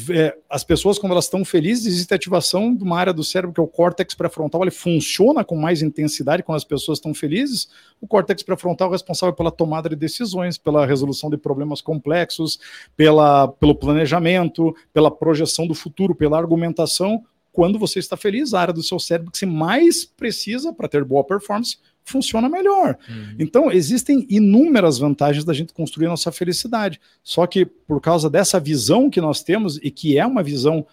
É, 0.09 0.37
as 0.49 0.63
pessoas, 0.63 0.97
quando 0.97 1.11
elas 1.11 1.25
estão 1.25 1.43
felizes, 1.43 1.85
existe 1.85 2.13
ativação 2.13 2.73
de 2.73 2.81
uma 2.81 2.97
área 2.97 3.11
do 3.11 3.25
cérebro 3.25 3.53
que 3.53 3.59
é 3.59 3.63
o 3.63 3.67
córtex 3.67 4.15
pré-frontal, 4.15 4.61
ele 4.61 4.71
funciona 4.71 5.43
com 5.43 5.57
mais 5.57 5.81
intensidade 5.81 6.43
quando 6.43 6.55
as 6.55 6.63
pessoas 6.63 6.97
estão 6.97 7.13
felizes. 7.13 7.67
O 7.99 8.07
córtex 8.07 8.41
pré-frontal 8.41 8.87
é 8.87 8.91
responsável 8.93 9.35
pela 9.35 9.51
tomada 9.51 9.89
de 9.89 9.97
decisões, 9.97 10.57
pela 10.57 10.85
resolução 10.85 11.29
de 11.29 11.35
problemas 11.35 11.81
complexos, 11.81 12.57
pela, 12.95 13.49
pelo 13.49 13.75
planejamento, 13.75 14.73
pela 14.93 15.11
projeção 15.11 15.67
do 15.67 15.75
futuro, 15.75 16.15
pela 16.15 16.37
argumentação 16.37 17.21
quando 17.51 17.77
você 17.77 17.99
está 17.99 18.15
feliz, 18.15 18.53
a 18.53 18.61
área 18.61 18.73
do 18.73 18.83
seu 18.83 18.99
cérebro 18.99 19.31
que 19.31 19.37
você 19.37 19.45
mais 19.45 20.05
precisa 20.05 20.71
para 20.73 20.87
ter 20.87 21.03
boa 21.03 21.23
performance 21.23 21.77
funciona 22.03 22.49
melhor. 22.49 22.97
Uhum. 23.07 23.35
Então, 23.39 23.71
existem 23.71 24.25
inúmeras 24.29 24.97
vantagens 24.97 25.45
da 25.45 25.53
gente 25.53 25.73
construir 25.73 26.07
a 26.07 26.11
nossa 26.11 26.31
felicidade. 26.31 26.99
Só 27.23 27.45
que 27.45 27.65
por 27.65 28.01
causa 28.01 28.29
dessa 28.29 28.59
visão 28.59 29.09
que 29.09 29.21
nós 29.21 29.43
temos, 29.43 29.77
e 29.77 29.91
que 29.91 30.17
é 30.17 30.25
uma 30.25 30.41
visão 30.41 30.85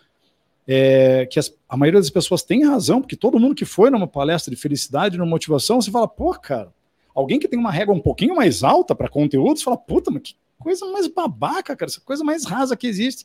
é, 0.67 1.27
que 1.27 1.39
as, 1.39 1.55
a 1.69 1.77
maioria 1.77 2.01
das 2.01 2.11
pessoas 2.11 2.43
tem 2.43 2.65
razão, 2.67 3.01
porque 3.01 3.17
todo 3.17 3.41
mundo 3.41 3.55
que 3.55 3.65
foi 3.65 3.89
numa 3.89 4.07
palestra 4.07 4.55
de 4.55 4.61
felicidade, 4.61 5.17
numa 5.17 5.31
motivação, 5.31 5.81
você 5.81 5.91
fala, 5.91 6.07
pô, 6.07 6.33
cara, 6.35 6.73
alguém 7.15 7.39
que 7.39 7.49
tem 7.49 7.59
uma 7.59 7.71
régua 7.71 7.95
um 7.95 8.01
pouquinho 8.01 8.37
mais 8.37 8.63
alta 8.63 8.95
para 8.95 9.09
conteúdos, 9.09 9.63
fala, 9.63 9.79
puta, 9.79 10.11
mas 10.11 10.23
que 10.23 10.35
coisa 10.59 10.85
mais 10.87 11.07
babaca, 11.07 11.77
cara, 11.77 11.91
essa 11.91 12.01
coisa 12.01 12.25
mais 12.25 12.45
rasa 12.45 12.77
que 12.77 12.87
existe. 12.87 13.25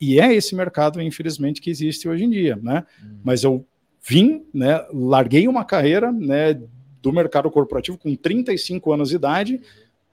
E 0.00 0.18
é 0.18 0.34
esse 0.34 0.54
mercado, 0.54 1.00
infelizmente, 1.00 1.60
que 1.60 1.70
existe 1.70 2.08
hoje 2.08 2.24
em 2.24 2.30
dia, 2.30 2.58
né? 2.60 2.84
Hum. 3.02 3.18
Mas 3.22 3.44
eu 3.44 3.64
vim, 4.02 4.44
né, 4.52 4.84
larguei 4.92 5.46
uma 5.46 5.64
carreira, 5.64 6.10
né, 6.10 6.60
do 7.00 7.12
mercado 7.12 7.50
corporativo 7.50 7.98
com 7.98 8.14
35 8.16 8.92
anos 8.92 9.10
de 9.10 9.16
idade 9.16 9.60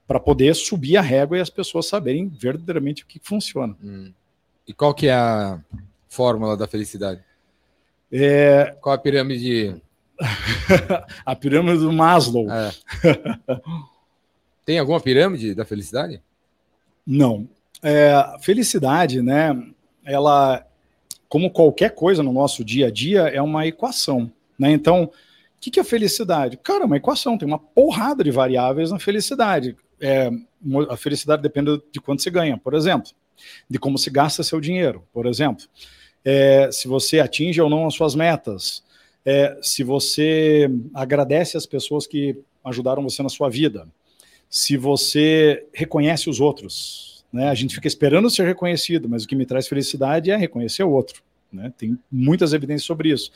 para 0.08 0.20
poder 0.20 0.56
subir 0.56 0.98
a 0.98 1.02
régua 1.02 1.38
e 1.38 1.42
as 1.42 1.50
pessoas 1.50 1.88
saberem 1.88 2.28
verdadeiramente 2.28 3.04
o 3.04 3.08
que 3.08 3.20
funciona. 3.22 3.76
Hum. 3.84 4.12
E 4.68 4.74
qual 4.74 4.94
que 4.94 5.08
é 5.08 5.14
a 5.14 5.60
fórmula 6.08 6.58
da 6.58 6.68
felicidade? 6.68 7.24
É... 8.12 8.76
Qual 8.82 8.94
a 8.94 8.98
pirâmide? 8.98 9.82
a 11.26 11.36
pirâmide 11.36 11.80
do 11.80 11.92
Maslow. 11.92 12.48
É. 12.52 12.72
Tem 14.66 14.80
alguma 14.80 15.00
pirâmide 15.00 15.56
da 15.56 15.66
felicidade? 15.66 16.22
Não. 17.10 17.48
É, 17.82 18.14
felicidade, 18.42 19.22
né? 19.22 19.60
Ela, 20.06 20.66
como 21.28 21.50
qualquer 21.50 21.96
coisa 21.96 22.22
no 22.22 22.32
nosso 22.32 22.64
dia 22.64 22.88
a 22.88 22.92
dia, 22.92 23.22
é 23.22 23.42
uma 23.42 23.66
equação. 23.66 24.32
Né? 24.58 24.72
Então, 24.72 25.06
o 25.06 25.12
que, 25.60 25.72
que 25.72 25.80
é 25.80 25.84
felicidade? 25.84 26.58
Cara, 26.58 26.84
é 26.84 26.86
uma 26.86 26.98
equação, 26.98 27.38
tem 27.38 27.48
uma 27.48 27.60
porrada 27.60 28.24
de 28.24 28.32
variáveis 28.32 28.92
na 28.92 29.00
felicidade. 29.00 29.76
É, 30.00 30.30
a 30.90 30.96
felicidade 30.96 31.42
depende 31.42 31.82
de 31.92 32.00
quanto 32.00 32.22
você 32.22 32.30
ganha, 32.30 32.58
por 32.58 32.74
exemplo, 32.74 33.12
de 33.70 33.80
como 33.80 33.98
se 33.98 34.10
gasta 34.10 34.44
seu 34.44 34.62
dinheiro, 34.62 35.04
por 35.12 35.26
exemplo 35.26 35.66
é, 36.24 36.70
se 36.72 36.88
você 36.88 37.20
atinge 37.20 37.62
ou 37.62 37.70
não 37.70 37.88
as 37.88 37.94
suas 37.94 38.16
metas, 38.16 38.84
é, 39.26 39.58
se 39.62 39.84
você 39.84 40.70
agradece 40.94 41.58
as 41.58 41.66
pessoas 41.66 42.08
que 42.08 42.38
ajudaram 42.64 43.04
você 43.04 43.24
na 43.24 43.30
sua 43.30 43.50
vida, 43.50 43.88
se 44.50 44.76
você 44.78 45.66
reconhece 45.74 46.30
os 46.30 46.40
outros. 46.40 47.24
Né? 47.32 47.50
A 47.50 47.56
gente 47.56 47.76
fica 47.76 47.88
esperando 47.88 48.30
ser 48.30 48.46
reconhecido, 48.46 49.08
mas 49.08 49.24
o 49.24 49.28
que 49.28 49.36
me 49.36 49.46
traz 49.46 49.68
felicidade 49.68 50.32
é 50.32 50.36
reconhecer 50.36 50.84
o 50.84 50.92
outro. 50.92 51.22
Né? 51.52 51.72
Tem 51.78 51.98
muitas 52.12 52.54
evidências 52.54 52.86
sobre 52.86 53.12
isso. 53.12 53.32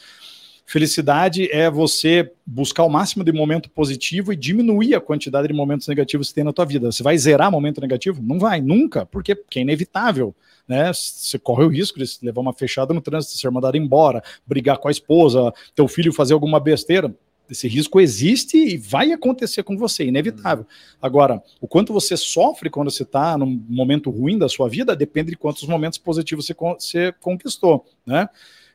Felicidade 0.65 1.51
é 1.51 1.69
você 1.69 2.31
buscar 2.45 2.83
o 2.83 2.89
máximo 2.89 3.23
de 3.23 3.33
momento 3.33 3.69
positivo 3.69 4.31
e 4.31 4.35
diminuir 4.35 4.95
a 4.95 5.01
quantidade 5.01 5.47
de 5.49 5.53
momentos 5.53 5.87
negativos 5.87 6.29
que 6.29 6.35
tem 6.35 6.43
na 6.43 6.53
tua 6.53 6.65
vida. 6.65 6.91
Você 6.91 7.03
vai 7.03 7.17
zerar 7.17 7.51
momento 7.51 7.81
negativo? 7.81 8.21
Não 8.23 8.39
vai, 8.39 8.61
nunca, 8.61 9.05
porque, 9.05 9.35
porque 9.35 9.59
é 9.59 9.61
inevitável. 9.61 10.33
Né? 10.67 10.91
Você 10.93 11.37
corre 11.37 11.65
o 11.65 11.67
risco 11.67 11.99
de 11.99 12.05
levar 12.21 12.41
uma 12.41 12.53
fechada 12.53 12.93
no 12.93 13.01
trânsito, 13.01 13.37
ser 13.37 13.51
mandado 13.51 13.75
embora, 13.75 14.23
brigar 14.47 14.77
com 14.77 14.87
a 14.87 14.91
esposa, 14.91 15.53
teu 15.75 15.87
filho 15.87 16.13
fazer 16.13 16.33
alguma 16.33 16.59
besteira. 16.59 17.13
Esse 17.53 17.67
risco 17.67 18.01
existe 18.01 18.57
e 18.57 18.77
vai 18.77 19.11
acontecer 19.11 19.61
com 19.61 19.77
você, 19.77 20.05
inevitável. 20.05 20.65
Agora, 20.99 21.41
o 21.61 21.67
quanto 21.67 21.93
você 21.93 22.17
sofre 22.17 22.67
quando 22.67 22.89
você 22.89 23.03
está 23.03 23.37
num 23.37 23.63
momento 23.69 24.09
ruim 24.09 24.39
da 24.39 24.49
sua 24.49 24.67
vida 24.67 24.95
depende 24.95 25.29
de 25.29 25.37
quantos 25.37 25.61
momentos 25.67 25.99
positivos 25.99 26.47
você, 26.47 26.55
você 26.55 27.11
conquistou, 27.21 27.85
né? 28.03 28.27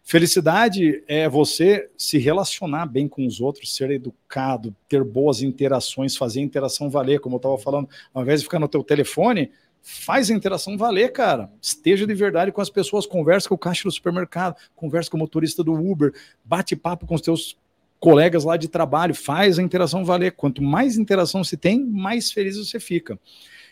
Felicidade 0.04 1.02
é 1.08 1.28
você 1.28 1.90
se 1.98 2.18
relacionar 2.18 2.86
bem 2.86 3.08
com 3.08 3.26
os 3.26 3.40
outros, 3.40 3.74
ser 3.74 3.90
educado, 3.90 4.74
ter 4.88 5.02
boas 5.02 5.42
interações, 5.42 6.16
fazer 6.16 6.38
a 6.38 6.44
interação 6.44 6.88
valer, 6.88 7.18
como 7.18 7.34
eu 7.34 7.38
estava 7.38 7.58
falando, 7.58 7.88
ao 8.14 8.22
invés 8.22 8.40
de 8.40 8.46
ficar 8.46 8.60
no 8.60 8.68
teu 8.68 8.84
telefone, 8.84 9.50
faz 9.82 10.30
a 10.30 10.34
interação 10.34 10.78
valer, 10.78 11.12
cara. 11.12 11.50
Esteja 11.60 12.06
de 12.06 12.14
verdade 12.14 12.52
com 12.52 12.60
as 12.60 12.70
pessoas, 12.70 13.06
conversa 13.06 13.48
com 13.48 13.56
o 13.56 13.58
caixa 13.58 13.82
do 13.82 13.90
supermercado, 13.90 14.56
conversa 14.76 15.10
com 15.10 15.16
o 15.16 15.20
motorista 15.20 15.64
do 15.64 15.74
Uber, 15.74 16.14
bate 16.44 16.76
papo 16.76 17.06
com 17.06 17.16
os 17.16 17.20
teus 17.20 17.58
colegas 18.00 18.44
lá 18.44 18.56
de 18.56 18.68
trabalho, 18.68 19.14
faz 19.14 19.58
a 19.58 19.62
interação 19.62 20.04
valer. 20.04 20.32
Quanto 20.32 20.62
mais 20.62 20.96
interação 20.96 21.42
se 21.42 21.56
tem, 21.56 21.84
mais 21.84 22.30
feliz 22.30 22.56
você 22.56 22.78
fica. 22.78 23.18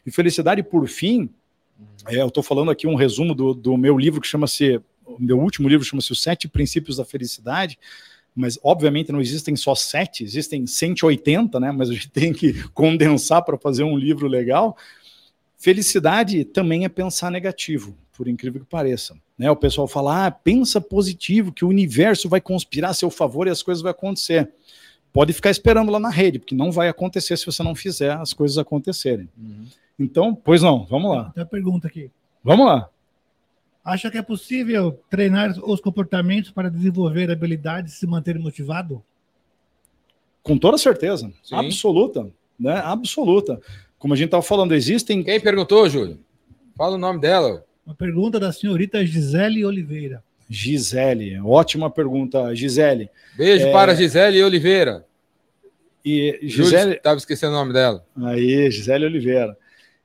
E 0.04 0.10
felicidade, 0.10 0.62
por 0.62 0.88
fim, 0.88 1.30
é, 2.08 2.20
eu 2.20 2.28
estou 2.28 2.42
falando 2.42 2.70
aqui 2.70 2.86
um 2.86 2.94
resumo 2.94 3.34
do, 3.34 3.54
do 3.54 3.76
meu 3.76 3.98
livro 3.98 4.20
que 4.20 4.26
chama-se 4.26 4.80
meu 5.18 5.38
último 5.38 5.68
livro 5.68 5.84
chama-se 5.84 6.12
Os 6.12 6.22
Sete 6.22 6.48
Princípios 6.48 6.96
da 6.96 7.04
Felicidade, 7.04 7.78
mas 8.34 8.58
obviamente 8.62 9.12
não 9.12 9.20
existem 9.20 9.56
só 9.56 9.74
sete, 9.74 10.22
existem 10.22 10.66
180, 10.66 11.58
né? 11.58 11.72
Mas 11.72 11.88
a 11.88 11.94
gente 11.94 12.10
tem 12.10 12.32
que 12.32 12.62
condensar 12.74 13.42
para 13.42 13.56
fazer 13.56 13.82
um 13.84 13.96
livro 13.96 14.28
legal. 14.28 14.76
Felicidade 15.56 16.44
também 16.44 16.84
é 16.84 16.88
pensar 16.88 17.30
negativo, 17.30 17.96
por 18.12 18.28
incrível 18.28 18.60
que 18.60 18.66
pareça. 18.66 19.16
Né? 19.38 19.50
O 19.50 19.56
pessoal 19.56 19.86
fala, 19.86 20.26
ah, 20.26 20.30
pensa 20.30 20.80
positivo, 20.80 21.52
que 21.52 21.64
o 21.64 21.68
universo 21.68 22.28
vai 22.28 22.40
conspirar 22.40 22.90
a 22.90 22.94
seu 22.94 23.10
favor 23.10 23.46
e 23.46 23.50
as 23.50 23.62
coisas 23.62 23.82
vão 23.82 23.90
acontecer. 23.90 24.50
Pode 25.12 25.32
ficar 25.32 25.50
esperando 25.50 25.90
lá 25.90 25.98
na 25.98 26.10
rede, 26.10 26.38
porque 26.38 26.54
não 26.54 26.70
vai 26.70 26.88
acontecer 26.88 27.36
se 27.36 27.46
você 27.46 27.62
não 27.62 27.74
fizer 27.74 28.12
as 28.12 28.32
coisas 28.32 28.58
acontecerem. 28.58 29.28
Uhum. 29.36 29.66
Então, 29.98 30.34
pois 30.34 30.62
não, 30.62 30.84
vamos 30.84 31.14
lá. 31.14 31.30
Tem 31.30 31.42
uma 31.42 31.48
pergunta 31.48 31.86
aqui. 31.88 32.10
Vamos 32.44 32.66
lá. 32.66 32.88
Acha 33.84 34.10
que 34.10 34.18
é 34.18 34.22
possível 34.22 35.00
treinar 35.08 35.54
os 35.62 35.80
comportamentos 35.80 36.50
para 36.50 36.68
desenvolver 36.70 37.30
habilidades 37.30 37.94
e 37.94 37.96
se 37.96 38.06
manter 38.06 38.38
motivado? 38.38 39.02
Com 40.42 40.58
toda 40.58 40.76
certeza. 40.76 41.32
Sim. 41.42 41.54
Absoluta. 41.54 42.28
Né? 42.58 42.76
Absoluta. 42.76 43.60
Como 43.98 44.12
a 44.12 44.16
gente 44.16 44.26
estava 44.26 44.42
falando, 44.42 44.74
existem. 44.74 45.22
Quem 45.22 45.40
perguntou, 45.40 45.88
Júlio? 45.88 46.20
Fala 46.76 46.96
o 46.96 46.98
nome 46.98 47.20
dela. 47.20 47.65
Uma 47.86 47.94
pergunta 47.94 48.40
da 48.40 48.52
senhorita 48.52 49.06
Gisele 49.06 49.64
Oliveira. 49.64 50.20
Gisele, 50.50 51.38
ótima 51.40 51.88
pergunta, 51.88 52.54
Gisele. 52.54 53.08
Beijo 53.36 53.66
é... 53.66 53.72
para 53.72 53.94
Gisele 53.94 54.42
Oliveira. 54.42 55.04
E 56.04 56.38
Gisele. 56.42 56.94
Estava 56.94 57.16
esquecendo 57.16 57.52
o 57.52 57.56
nome 57.56 57.72
dela. 57.72 58.04
Aí, 58.24 58.68
Gisele 58.70 59.06
Oliveira. 59.06 59.56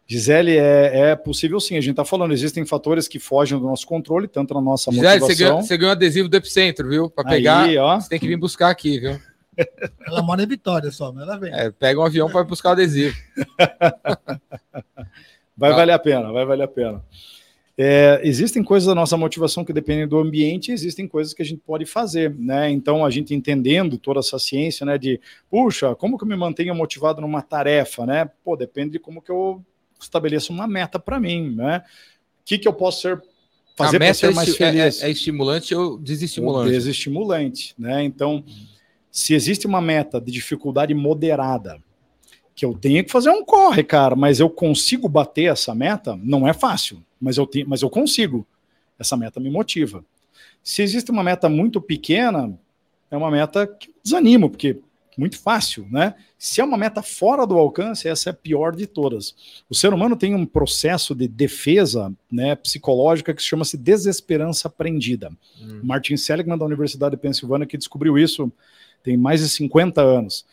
Gisele, 0.05 0.57
é, 0.57 1.11
é 1.11 1.15
possível 1.15 1.59
sim, 1.59 1.77
a 1.77 1.81
gente 1.81 1.91
está 1.91 2.03
falando, 2.03 2.33
existem 2.33 2.65
fatores 2.65 3.07
que 3.07 3.17
fogem 3.17 3.57
do 3.57 3.65
nosso 3.65 3.87
controle, 3.87 4.27
tanto 4.27 4.53
na 4.53 4.61
nossa 4.61 4.91
Gisele, 4.91 5.19
motivação... 5.19 5.35
Gisele, 5.35 5.63
você 5.63 5.77
ganhou 5.77 5.91
adesivo 5.91 6.27
do 6.27 6.35
Epicentro, 6.35 6.89
viu? 6.89 7.09
Para 7.09 7.29
pegar, 7.29 7.63
Aí, 7.63 7.77
ó. 7.77 7.99
você 7.99 8.09
tem 8.09 8.19
que 8.19 8.27
vir 8.27 8.35
buscar 8.35 8.69
aqui, 8.69 8.99
viu? 8.99 9.19
Ela 10.05 10.21
mora 10.21 10.43
em 10.43 10.47
Vitória 10.47 10.91
só, 10.91 11.11
mas 11.11 11.23
ela 11.23 11.37
vem. 11.37 11.53
É, 11.53 11.69
pega 11.71 11.99
um 11.99 12.03
avião 12.03 12.29
para 12.29 12.43
buscar 12.43 12.69
o 12.69 12.71
adesivo. 12.71 13.15
vai 15.55 15.71
valer 15.71 15.91
a 15.91 15.99
pena, 15.99 16.31
vai 16.31 16.45
valer 16.45 16.63
a 16.63 16.67
pena. 16.67 17.03
É, 17.83 18.21
existem 18.23 18.63
coisas 18.63 18.85
da 18.85 18.93
nossa 18.93 19.17
motivação 19.17 19.65
que 19.65 19.73
dependem 19.73 20.07
do 20.07 20.19
ambiente, 20.19 20.71
existem 20.71 21.07
coisas 21.07 21.33
que 21.33 21.41
a 21.41 21.45
gente 21.45 21.63
pode 21.65 21.83
fazer, 21.83 22.31
né? 22.37 22.69
Então 22.69 23.03
a 23.03 23.09
gente 23.09 23.33
entendendo 23.33 23.97
toda 23.97 24.19
essa 24.19 24.37
ciência, 24.37 24.85
né? 24.85 24.99
De 24.99 25.19
puxa, 25.49 25.95
como 25.95 26.15
que 26.15 26.23
eu 26.23 26.27
me 26.27 26.35
mantenho 26.35 26.75
motivado 26.75 27.21
numa 27.21 27.41
tarefa, 27.41 28.05
né? 28.05 28.29
Pô, 28.43 28.55
depende 28.55 28.91
de 28.91 28.99
como 28.99 29.19
que 29.19 29.31
eu 29.31 29.65
estabeleço 29.99 30.53
uma 30.53 30.67
meta 30.67 30.99
para 30.99 31.19
mim, 31.19 31.55
né? 31.55 31.81
O 32.41 32.45
que, 32.45 32.59
que 32.59 32.67
eu 32.67 32.73
posso 32.73 33.01
ser 33.01 33.23
fazer 33.75 33.97
para 33.97 34.13
ser 34.13 34.27
é 34.27 34.33
mais 34.35 34.49
é, 34.49 34.53
feliz? 34.53 35.01
É, 35.01 35.07
é, 35.07 35.09
estimulante 35.09 35.73
ou 35.73 35.97
desestimulante? 35.97 36.67
Ou 36.67 36.71
desestimulante, 36.71 37.73
né? 37.79 38.03
Então, 38.03 38.43
se 39.09 39.33
existe 39.33 39.65
uma 39.65 39.81
meta 39.81 40.21
de 40.21 40.31
dificuldade 40.31 40.93
moderada, 40.93 41.81
que 42.53 42.63
eu 42.63 42.75
tenho 42.75 43.03
que 43.03 43.11
fazer 43.11 43.31
um 43.31 43.43
corre, 43.43 43.83
cara, 43.83 44.15
mas 44.15 44.39
eu 44.39 44.51
consigo 44.51 45.09
bater 45.09 45.51
essa 45.51 45.73
meta, 45.73 46.15
não 46.21 46.47
é 46.47 46.53
fácil, 46.53 47.03
mas 47.21 47.37
eu 47.37 47.45
tenho, 47.45 47.69
mas 47.69 47.81
eu 47.81 47.89
consigo. 47.89 48.45
Essa 48.97 49.15
meta 49.15 49.39
me 49.39 49.49
motiva. 49.49 50.03
Se 50.63 50.81
existe 50.81 51.11
uma 51.11 51.23
meta 51.23 51.49
muito 51.49 51.81
pequena, 51.81 52.57
é 53.09 53.17
uma 53.17 53.31
meta 53.31 53.65
que 53.65 53.89
eu 53.89 53.93
desanimo, 54.03 54.49
porque 54.49 54.77
muito 55.17 55.37
fácil, 55.37 55.87
né? 55.91 56.15
Se 56.37 56.61
é 56.61 56.63
uma 56.63 56.77
meta 56.77 57.01
fora 57.03 57.45
do 57.45 57.57
alcance, 57.57 58.07
essa 58.07 58.29
é 58.29 58.31
a 58.31 58.33
pior 58.33 58.75
de 58.75 58.87
todas. 58.87 59.35
O 59.69 59.75
ser 59.75 59.93
humano 59.93 60.15
tem 60.15 60.33
um 60.33 60.45
processo 60.45 61.13
de 61.13 61.27
defesa 61.27 62.11
né, 62.31 62.55
psicológica 62.55 63.33
que 63.33 63.41
chama-se 63.41 63.77
desesperança 63.77 64.67
aprendida. 64.67 65.31
Hum. 65.61 65.81
Martin 65.83 66.17
Seligman, 66.17 66.57
da 66.57 66.65
Universidade 66.65 67.15
de 67.15 67.21
Pensilvânia, 67.21 67.67
que 67.67 67.77
descobriu 67.77 68.17
isso 68.17 68.51
tem 69.03 69.17
mais 69.17 69.41
de 69.41 69.49
50 69.49 70.01
anos 70.01 70.45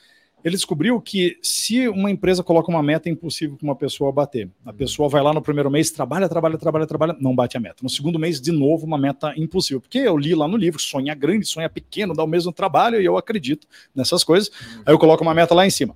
ele 0.45 0.55
descobriu 0.55 1.01
que 1.01 1.37
se 1.43 1.89
uma 1.89 2.11
empresa 2.11 2.43
coloca 2.43 2.71
uma 2.71 2.83
meta 2.83 3.09
é 3.09 3.13
impossível 3.13 3.57
para 3.57 3.65
uma 3.65 3.75
pessoa 3.75 4.13
bater. 4.13 4.49
A 4.65 4.73
pessoa 4.73 5.09
vai 5.09 5.23
lá 5.23 5.33
no 5.33 5.43
primeiro 5.43 5.71
mês, 5.71 5.91
trabalha, 5.91 6.29
trabalha, 6.29 6.57
trabalha, 6.57 6.87
trabalha, 6.87 7.17
não 7.21 7.35
bate 7.35 7.57
a 7.57 7.61
meta. 7.61 7.77
No 7.83 7.89
segundo 7.89 8.19
mês, 8.19 8.41
de 8.41 8.53
novo, 8.53 8.87
uma 8.87 8.97
meta 8.97 9.33
impossível. 9.37 9.81
Porque 9.81 9.99
eu 9.99 10.17
li 10.17 10.35
lá 10.35 10.47
no 10.47 10.57
livro, 10.57 10.81
sonha 10.81 11.15
grande, 11.15 11.47
sonha 11.47 11.69
pequeno, 11.69 12.15
dá 12.15 12.23
o 12.23 12.27
mesmo 12.27 12.53
trabalho, 12.53 13.01
e 13.01 13.05
eu 13.05 13.17
acredito 13.17 13.67
nessas 13.95 14.23
coisas. 14.23 14.51
Aí 14.87 14.95
eu 14.95 14.99
coloco 14.99 15.23
uma 15.23 15.35
meta 15.35 15.55
lá 15.55 15.67
em 15.67 15.71
cima. 15.71 15.95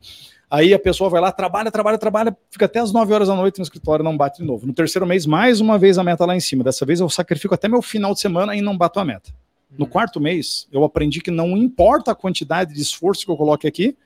Aí 0.51 0.75
a 0.75 0.79
pessoa 0.79 1.09
vai 1.09 1.21
lá, 1.21 1.33
trabalha, 1.33 1.71
trabalha, 1.71 1.97
trabalha, 1.97 2.37
fica 2.51 2.67
até 2.67 2.79
as 2.79 2.93
9 2.93 3.15
horas 3.15 3.29
da 3.29 3.35
noite 3.35 3.59
no 3.59 3.63
escritório, 3.63 4.05
não 4.05 4.17
bate 4.17 4.43
de 4.43 4.47
novo. 4.47 4.67
No 4.67 4.75
terceiro 4.75 5.07
mês, 5.07 5.25
mais 5.25 5.61
uma 5.61 5.79
vez 5.79 5.97
a 5.97 6.05
meta 6.05 6.27
lá 6.27 6.37
em 6.37 6.41
cima. 6.41 6.63
Dessa 6.63 6.85
vez 6.85 7.01
eu 7.01 7.09
sacrifico 7.09 7.55
até 7.55 7.69
meu 7.69 7.81
final 7.81 8.13
de 8.13 8.21
semana 8.21 8.55
e 8.55 8.61
não 8.61 8.77
bato 8.77 9.01
a 9.01 9.05
meta. 9.05 9.33
No 9.79 9.87
quarto 9.87 10.21
mês, 10.21 10.69
eu 10.71 10.85
aprendi 10.85 11.23
que 11.23 11.31
não 11.31 11.57
importa 11.57 12.11
a 12.11 12.15
quantidade 12.15 12.75
de 12.75 12.83
esforço 12.83 13.25
que 13.25 13.31
eu 13.31 13.37
coloque 13.37 13.67
aqui, 13.67 13.97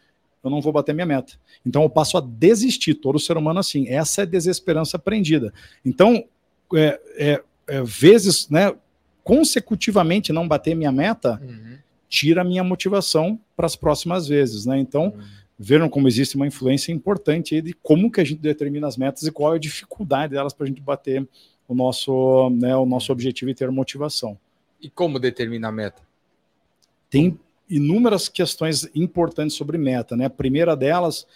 eu 0.46 0.50
não 0.50 0.60
vou 0.60 0.72
bater 0.72 0.94
minha 0.94 1.06
meta. 1.06 1.34
Então 1.64 1.82
eu 1.82 1.90
passo 1.90 2.16
a 2.16 2.20
desistir, 2.20 2.94
todo 2.94 3.18
ser 3.18 3.36
humano 3.36 3.60
assim. 3.60 3.88
Essa 3.88 4.22
é 4.22 4.26
desesperança 4.26 4.96
aprendida. 4.96 5.52
Então, 5.84 6.24
é, 6.74 7.00
é, 7.16 7.42
é, 7.66 7.82
vezes, 7.82 8.48
né, 8.48 8.74
consecutivamente 9.22 10.32
não 10.32 10.46
bater 10.46 10.74
minha 10.74 10.92
meta, 10.92 11.40
uhum. 11.42 11.78
tira 12.08 12.42
a 12.42 12.44
minha 12.44 12.64
motivação 12.64 13.38
para 13.56 13.66
as 13.66 13.76
próximas 13.76 14.28
vezes, 14.28 14.66
né? 14.66 14.78
Então, 14.78 15.06
uhum. 15.06 15.36
Vejam 15.58 15.88
como 15.88 16.06
existe 16.06 16.36
uma 16.36 16.46
influência 16.46 16.92
importante 16.92 17.62
de 17.62 17.72
como 17.72 18.10
que 18.10 18.20
a 18.20 18.24
gente 18.24 18.40
determina 18.40 18.86
as 18.86 18.96
metas 18.96 19.22
e 19.22 19.32
qual 19.32 19.54
é 19.54 19.56
a 19.56 19.60
dificuldade 19.60 20.34
delas 20.34 20.52
para 20.52 20.64
a 20.64 20.68
gente 20.68 20.82
bater 20.82 21.26
o 21.66 21.74
nosso, 21.74 22.50
né, 22.50 22.76
o 22.76 22.84
nosso 22.84 23.10
objetivo 23.10 23.50
e 23.50 23.54
ter 23.54 23.70
motivação. 23.70 24.38
E 24.80 24.90
como 24.90 25.18
determina 25.18 25.68
a 25.68 25.72
meta? 25.72 26.02
Tem 27.08 27.38
inúmeras 27.68 28.28
questões 28.28 28.88
importantes 28.94 29.56
sobre 29.56 29.78
meta, 29.78 30.16
né? 30.16 30.26
A 30.26 30.30
primeira 30.30 30.76
delas 30.76 31.26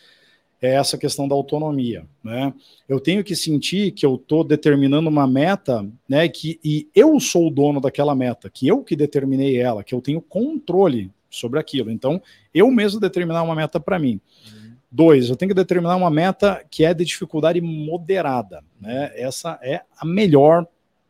é 0.62 0.74
essa 0.74 0.98
questão 0.98 1.26
da 1.26 1.34
autonomia, 1.34 2.04
né? 2.22 2.52
Eu 2.88 3.00
tenho 3.00 3.24
que 3.24 3.34
sentir 3.34 3.92
que 3.92 4.04
eu 4.04 4.16
estou 4.16 4.44
determinando 4.44 5.08
uma 5.08 5.26
meta, 5.26 5.86
né? 6.08 6.28
Que 6.28 6.60
e 6.62 6.88
eu 6.94 7.18
sou 7.18 7.48
o 7.48 7.50
dono 7.50 7.80
daquela 7.80 8.14
meta, 8.14 8.50
que 8.50 8.68
eu 8.68 8.84
que 8.84 8.94
determinei 8.94 9.56
ela, 9.58 9.82
que 9.82 9.94
eu 9.94 10.00
tenho 10.00 10.20
controle 10.20 11.10
sobre 11.30 11.58
aquilo. 11.58 11.90
Então, 11.90 12.20
eu 12.52 12.70
mesmo 12.70 13.00
determinar 13.00 13.42
uma 13.42 13.54
meta 13.54 13.80
para 13.80 13.98
mim. 13.98 14.20
Uhum. 14.46 14.72
Dois, 14.90 15.30
eu 15.30 15.36
tenho 15.36 15.50
que 15.50 15.54
determinar 15.54 15.96
uma 15.96 16.10
meta 16.10 16.64
que 16.70 16.84
é 16.84 16.92
de 16.92 17.04
dificuldade 17.04 17.60
moderada, 17.60 18.62
né? 18.78 19.12
Essa 19.14 19.58
é 19.62 19.82
a 19.98 20.04
melhor 20.04 20.66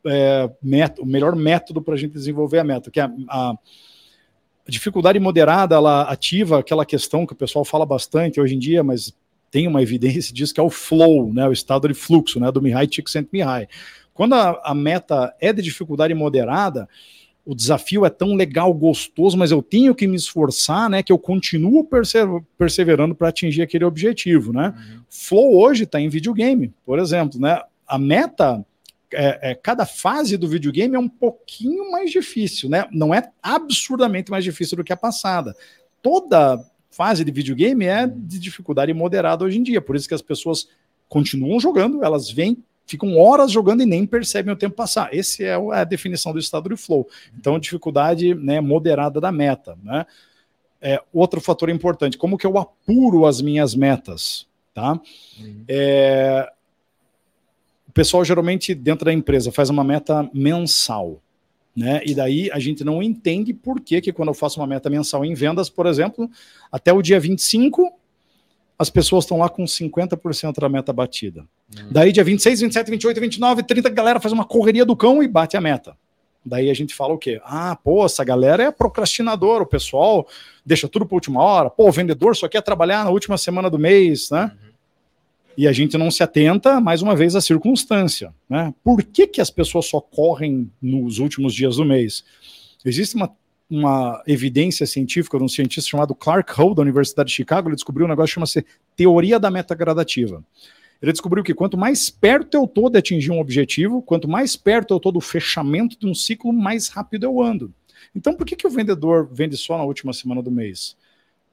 é, 0.06 0.50
método, 0.62 1.02
o 1.02 1.06
melhor 1.06 1.34
método 1.34 1.82
para 1.82 1.94
a 1.94 1.96
gente 1.96 2.12
desenvolver 2.12 2.58
a 2.58 2.64
meta, 2.64 2.90
que 2.90 3.00
é 3.00 3.04
a, 3.04 3.10
a 3.28 3.58
dificuldade 4.70 5.18
moderada, 5.18 5.74
ela 5.74 6.02
ativa 6.02 6.60
aquela 6.60 6.86
questão 6.86 7.26
que 7.26 7.32
o 7.32 7.36
pessoal 7.36 7.64
fala 7.64 7.84
bastante 7.84 8.40
hoje 8.40 8.54
em 8.54 8.58
dia, 8.58 8.82
mas 8.82 9.14
tem 9.50 9.66
uma 9.66 9.82
evidência 9.82 10.32
disso, 10.32 10.54
que 10.54 10.60
é 10.60 10.62
o 10.62 10.70
flow, 10.70 11.32
né, 11.32 11.46
o 11.48 11.52
estado 11.52 11.88
de 11.88 11.94
fluxo, 11.94 12.40
né, 12.40 12.50
do 12.50 12.62
Mihai 12.62 12.86
Csikszentmihalyi. 12.86 13.68
Quando 14.14 14.34
a, 14.34 14.60
a 14.64 14.74
meta 14.74 15.34
é 15.40 15.52
de 15.52 15.62
dificuldade 15.62 16.14
moderada, 16.14 16.88
o 17.44 17.54
desafio 17.54 18.04
é 18.04 18.10
tão 18.10 18.34
legal, 18.34 18.72
gostoso, 18.72 19.36
mas 19.36 19.50
eu 19.50 19.62
tenho 19.62 19.94
que 19.94 20.06
me 20.06 20.16
esforçar, 20.16 20.90
né? 20.90 21.02
Que 21.02 21.10
eu 21.10 21.18
continuo 21.18 21.88
perseverando 22.56 23.14
para 23.14 23.28
atingir 23.28 23.62
aquele 23.62 23.84
objetivo, 23.84 24.52
né? 24.52 24.74
Uhum. 24.76 25.00
Flow 25.08 25.56
hoje 25.58 25.84
está 25.84 26.00
em 26.00 26.08
videogame, 26.08 26.72
por 26.84 26.98
exemplo, 26.98 27.40
né? 27.40 27.60
A 27.88 27.98
meta, 27.98 28.64
é, 29.12 29.50
é, 29.50 29.54
cada 29.54 29.84
fase 29.84 30.36
do 30.36 30.48
videogame 30.48 30.96
é 30.96 30.98
um 30.98 31.08
pouquinho 31.08 31.90
mais 31.90 32.10
difícil, 32.10 32.68
né? 32.68 32.86
Não 32.92 33.14
é 33.14 33.30
absurdamente 33.42 34.30
mais 34.30 34.44
difícil 34.44 34.76
do 34.76 34.84
que 34.84 34.92
a 34.92 34.96
passada. 34.96 35.54
Toda 36.02 36.64
fase 36.90 37.24
de 37.24 37.30
videogame 37.30 37.86
é 37.86 38.06
de 38.06 38.38
dificuldade 38.38 38.92
moderada 38.92 39.44
hoje 39.44 39.58
em 39.58 39.62
dia. 39.62 39.80
Por 39.80 39.96
isso 39.96 40.08
que 40.08 40.14
as 40.14 40.22
pessoas 40.22 40.68
continuam 41.08 41.58
jogando, 41.58 42.04
elas 42.04 42.30
vêm, 42.30 42.62
ficam 42.86 43.18
horas 43.18 43.50
jogando 43.50 43.82
e 43.82 43.86
nem 43.86 44.06
percebem 44.06 44.52
o 44.52 44.56
tempo 44.56 44.76
passar. 44.76 45.14
Essa 45.14 45.42
é 45.42 45.54
a 45.54 45.84
definição 45.84 46.32
do 46.32 46.38
estado 46.38 46.68
de 46.68 46.76
flow. 46.76 47.08
Então, 47.38 47.58
dificuldade 47.58 48.34
né, 48.34 48.60
moderada 48.60 49.20
da 49.20 49.30
meta. 49.30 49.76
Né? 49.82 50.06
É, 50.80 51.02
outro 51.12 51.40
fator 51.40 51.68
importante, 51.68 52.16
como 52.16 52.38
que 52.38 52.46
eu 52.46 52.58
apuro 52.58 53.26
as 53.26 53.40
minhas 53.40 53.74
metas? 53.74 54.46
Tá? 54.72 54.92
Uhum. 55.38 55.64
É, 55.68 56.50
o 57.90 57.92
pessoal 57.92 58.24
geralmente 58.24 58.72
dentro 58.72 59.04
da 59.04 59.12
empresa 59.12 59.50
faz 59.50 59.68
uma 59.68 59.82
meta 59.82 60.30
mensal. 60.32 61.20
Né? 61.76 62.00
E 62.06 62.14
daí 62.14 62.48
a 62.52 62.58
gente 62.60 62.84
não 62.84 63.02
entende 63.02 63.52
por 63.52 63.80
que, 63.80 64.00
que 64.00 64.12
quando 64.12 64.28
eu 64.28 64.34
faço 64.34 64.60
uma 64.60 64.66
meta 64.66 64.88
mensal 64.88 65.24
em 65.24 65.34
vendas, 65.34 65.68
por 65.68 65.86
exemplo, 65.86 66.30
até 66.70 66.92
o 66.92 67.02
dia 67.02 67.18
25, 67.18 67.92
as 68.78 68.88
pessoas 68.90 69.24
estão 69.24 69.38
lá 69.38 69.48
com 69.48 69.64
50% 69.64 70.60
da 70.60 70.68
meta 70.68 70.92
batida. 70.92 71.40
Uhum. 71.76 71.88
Daí, 71.90 72.12
dia 72.12 72.22
26, 72.22 72.60
27, 72.60 72.90
28, 72.92 73.20
29, 73.20 73.62
30, 73.64 73.88
a 73.88 73.92
galera 73.92 74.20
faz 74.20 74.32
uma 74.32 74.44
correria 74.44 74.84
do 74.84 74.94
cão 74.94 75.20
e 75.20 75.26
bate 75.26 75.56
a 75.56 75.60
meta. 75.60 75.96
Daí 76.46 76.70
a 76.70 76.74
gente 76.74 76.94
fala 76.94 77.14
o 77.14 77.18
quê? 77.18 77.40
Ah, 77.44 77.76
pô, 77.82 78.06
essa 78.06 78.22
galera 78.22 78.62
é 78.62 78.70
procrastinador, 78.70 79.62
o 79.62 79.66
pessoal 79.66 80.28
deixa 80.64 80.88
tudo 80.88 81.04
para 81.04 81.16
última 81.16 81.42
hora. 81.42 81.68
Pô, 81.68 81.88
o 81.88 81.92
vendedor 81.92 82.36
só 82.36 82.48
quer 82.48 82.62
trabalhar 82.62 83.04
na 83.04 83.10
última 83.10 83.36
semana 83.36 83.68
do 83.68 83.80
mês, 83.80 84.30
né? 84.30 84.52
Uhum 84.62 84.69
e 85.60 85.68
a 85.68 85.72
gente 85.72 85.98
não 85.98 86.10
se 86.10 86.22
atenta, 86.22 86.80
mais 86.80 87.02
uma 87.02 87.14
vez, 87.14 87.36
à 87.36 87.40
circunstância. 87.42 88.32
Né? 88.48 88.72
Por 88.82 89.02
que, 89.02 89.26
que 89.26 89.42
as 89.42 89.50
pessoas 89.50 89.84
só 89.84 90.00
correm 90.00 90.72
nos 90.80 91.18
últimos 91.18 91.52
dias 91.52 91.76
do 91.76 91.84
mês? 91.84 92.24
Existe 92.82 93.14
uma, 93.14 93.30
uma 93.68 94.22
evidência 94.26 94.86
científica 94.86 95.36
de 95.36 95.44
um 95.44 95.48
cientista 95.48 95.90
chamado 95.90 96.14
Clark 96.14 96.50
Hull, 96.58 96.74
da 96.74 96.80
Universidade 96.80 97.28
de 97.28 97.34
Chicago, 97.34 97.68
ele 97.68 97.74
descobriu 97.74 98.06
um 98.06 98.08
negócio 98.08 98.28
que 98.28 98.34
chama-se 98.36 98.64
teoria 98.96 99.38
da 99.38 99.50
meta 99.50 99.74
gradativa. 99.74 100.42
Ele 101.02 101.12
descobriu 101.12 101.44
que 101.44 101.52
quanto 101.52 101.76
mais 101.76 102.08
perto 102.08 102.54
eu 102.54 102.64
estou 102.64 102.88
de 102.88 102.96
atingir 102.96 103.30
um 103.30 103.38
objetivo, 103.38 104.00
quanto 104.00 104.26
mais 104.26 104.56
perto 104.56 104.94
eu 104.94 104.96
estou 104.96 105.12
do 105.12 105.20
fechamento 105.20 105.94
de 106.00 106.06
um 106.06 106.14
ciclo, 106.14 106.54
mais 106.54 106.88
rápido 106.88 107.24
eu 107.24 107.42
ando. 107.42 107.70
Então, 108.16 108.32
por 108.32 108.46
que, 108.46 108.56
que 108.56 108.66
o 108.66 108.70
vendedor 108.70 109.28
vende 109.30 109.58
só 109.58 109.76
na 109.76 109.84
última 109.84 110.14
semana 110.14 110.42
do 110.42 110.50
mês? 110.50 110.96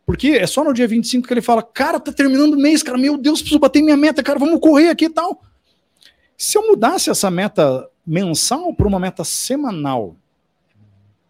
Porque 0.08 0.30
é 0.30 0.48
só 0.48 0.64
no 0.64 0.74
dia 0.74 0.88
25 0.88 1.28
que 1.28 1.34
ele 1.34 1.42
fala: 1.42 1.62
Cara, 1.62 2.00
tá 2.00 2.14
terminando 2.14 2.54
o 2.54 2.58
mês, 2.58 2.82
cara, 2.82 2.98
meu 2.98 3.18
Deus, 3.18 3.42
preciso 3.42 3.60
bater 3.60 3.84
minha 3.84 3.98
meta, 3.98 4.24
cara, 4.24 4.40
vamos 4.40 4.62
correr 4.62 4.88
aqui 4.88 5.06
e 5.06 5.10
tal. 5.10 5.44
Se 6.38 6.58
eu 6.58 6.66
mudasse 6.66 7.10
essa 7.10 7.30
meta 7.30 7.86
mensal 8.06 8.74
para 8.74 8.88
uma 8.88 9.02
meta 9.02 9.26
semanal, 9.26 10.16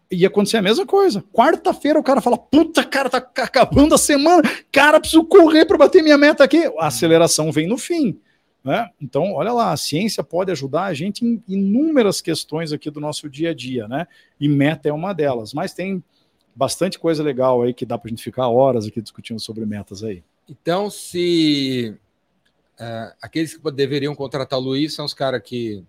ia 0.08 0.28
acontecer 0.28 0.58
a 0.58 0.62
mesma 0.62 0.86
coisa. 0.86 1.24
Quarta-feira 1.32 1.98
o 1.98 2.04
cara 2.04 2.20
fala: 2.20 2.38
Puta, 2.38 2.84
cara, 2.84 3.10
tá 3.10 3.18
acabando 3.18 3.96
a 3.96 3.98
semana, 3.98 4.42
cara, 4.70 5.00
preciso 5.00 5.24
correr 5.24 5.64
para 5.64 5.76
bater 5.76 6.00
minha 6.00 6.16
meta 6.16 6.44
aqui. 6.44 6.72
A 6.78 6.86
aceleração 6.86 7.50
vem 7.50 7.66
no 7.66 7.76
fim. 7.76 8.16
Né? 8.62 8.88
Então, 9.00 9.32
olha 9.32 9.52
lá, 9.52 9.72
a 9.72 9.76
ciência 9.76 10.22
pode 10.22 10.52
ajudar 10.52 10.84
a 10.84 10.94
gente 10.94 11.24
em 11.24 11.42
inúmeras 11.48 12.20
questões 12.20 12.72
aqui 12.72 12.90
do 12.90 13.00
nosso 13.00 13.28
dia 13.28 13.50
a 13.50 13.54
dia, 13.54 13.88
né? 13.88 14.06
E 14.38 14.48
meta 14.48 14.88
é 14.88 14.92
uma 14.92 15.12
delas. 15.12 15.52
Mas 15.52 15.74
tem 15.74 16.02
bastante 16.58 16.98
coisa 16.98 17.22
legal 17.22 17.62
aí 17.62 17.72
que 17.72 17.86
dá 17.86 17.96
para 17.96 18.08
a 18.08 18.10
gente 18.10 18.22
ficar 18.22 18.48
horas 18.48 18.84
aqui 18.84 19.00
discutindo 19.00 19.38
sobre 19.38 19.64
metas 19.64 20.02
aí. 20.02 20.24
Então, 20.48 20.90
se 20.90 21.96
uh, 22.80 23.14
aqueles 23.22 23.56
que 23.56 23.70
deveriam 23.70 24.12
contratar 24.12 24.58
o 24.58 24.62
Luiz 24.62 24.92
são 24.92 25.04
os 25.04 25.14
caras 25.14 25.40
que 25.40 25.84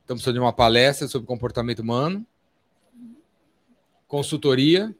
estão 0.00 0.16
precisando 0.16 0.34
de 0.34 0.40
uma 0.40 0.52
palestra 0.52 1.08
sobre 1.08 1.26
comportamento 1.26 1.78
humano, 1.78 2.26
consultoria 4.06 4.94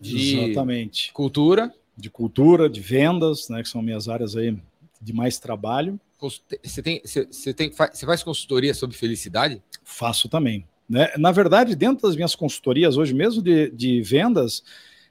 de 0.00 0.38
Exatamente. 0.38 1.12
cultura. 1.12 1.74
De 1.96 2.08
cultura, 2.08 2.70
de 2.70 2.80
vendas, 2.80 3.48
né, 3.48 3.62
que 3.62 3.68
são 3.68 3.82
minhas 3.82 4.08
áreas 4.08 4.36
aí 4.36 4.56
de 5.02 5.12
mais 5.12 5.40
trabalho. 5.40 5.98
Você 6.20 6.82
tem, 6.82 7.00
você, 7.04 7.26
você 7.26 7.52
tem, 7.52 7.70
você 7.70 8.06
faz 8.06 8.22
consultoria 8.22 8.74
sobre 8.74 8.96
felicidade? 8.96 9.60
Faço 9.82 10.28
também. 10.28 10.64
Né? 10.90 11.08
Na 11.16 11.30
verdade, 11.30 11.76
dentro 11.76 12.02
das 12.02 12.16
minhas 12.16 12.34
consultorias, 12.34 12.96
hoje 12.96 13.14
mesmo 13.14 13.40
de, 13.40 13.70
de 13.70 14.02
vendas, 14.02 14.64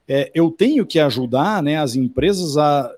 é, 0.05 0.29
eu 0.35 0.51
tenho 0.51 0.85
que 0.85 0.99
ajudar 0.99 1.63
né, 1.63 1.77
as 1.77 1.95
empresas 1.95 2.57
a 2.57 2.93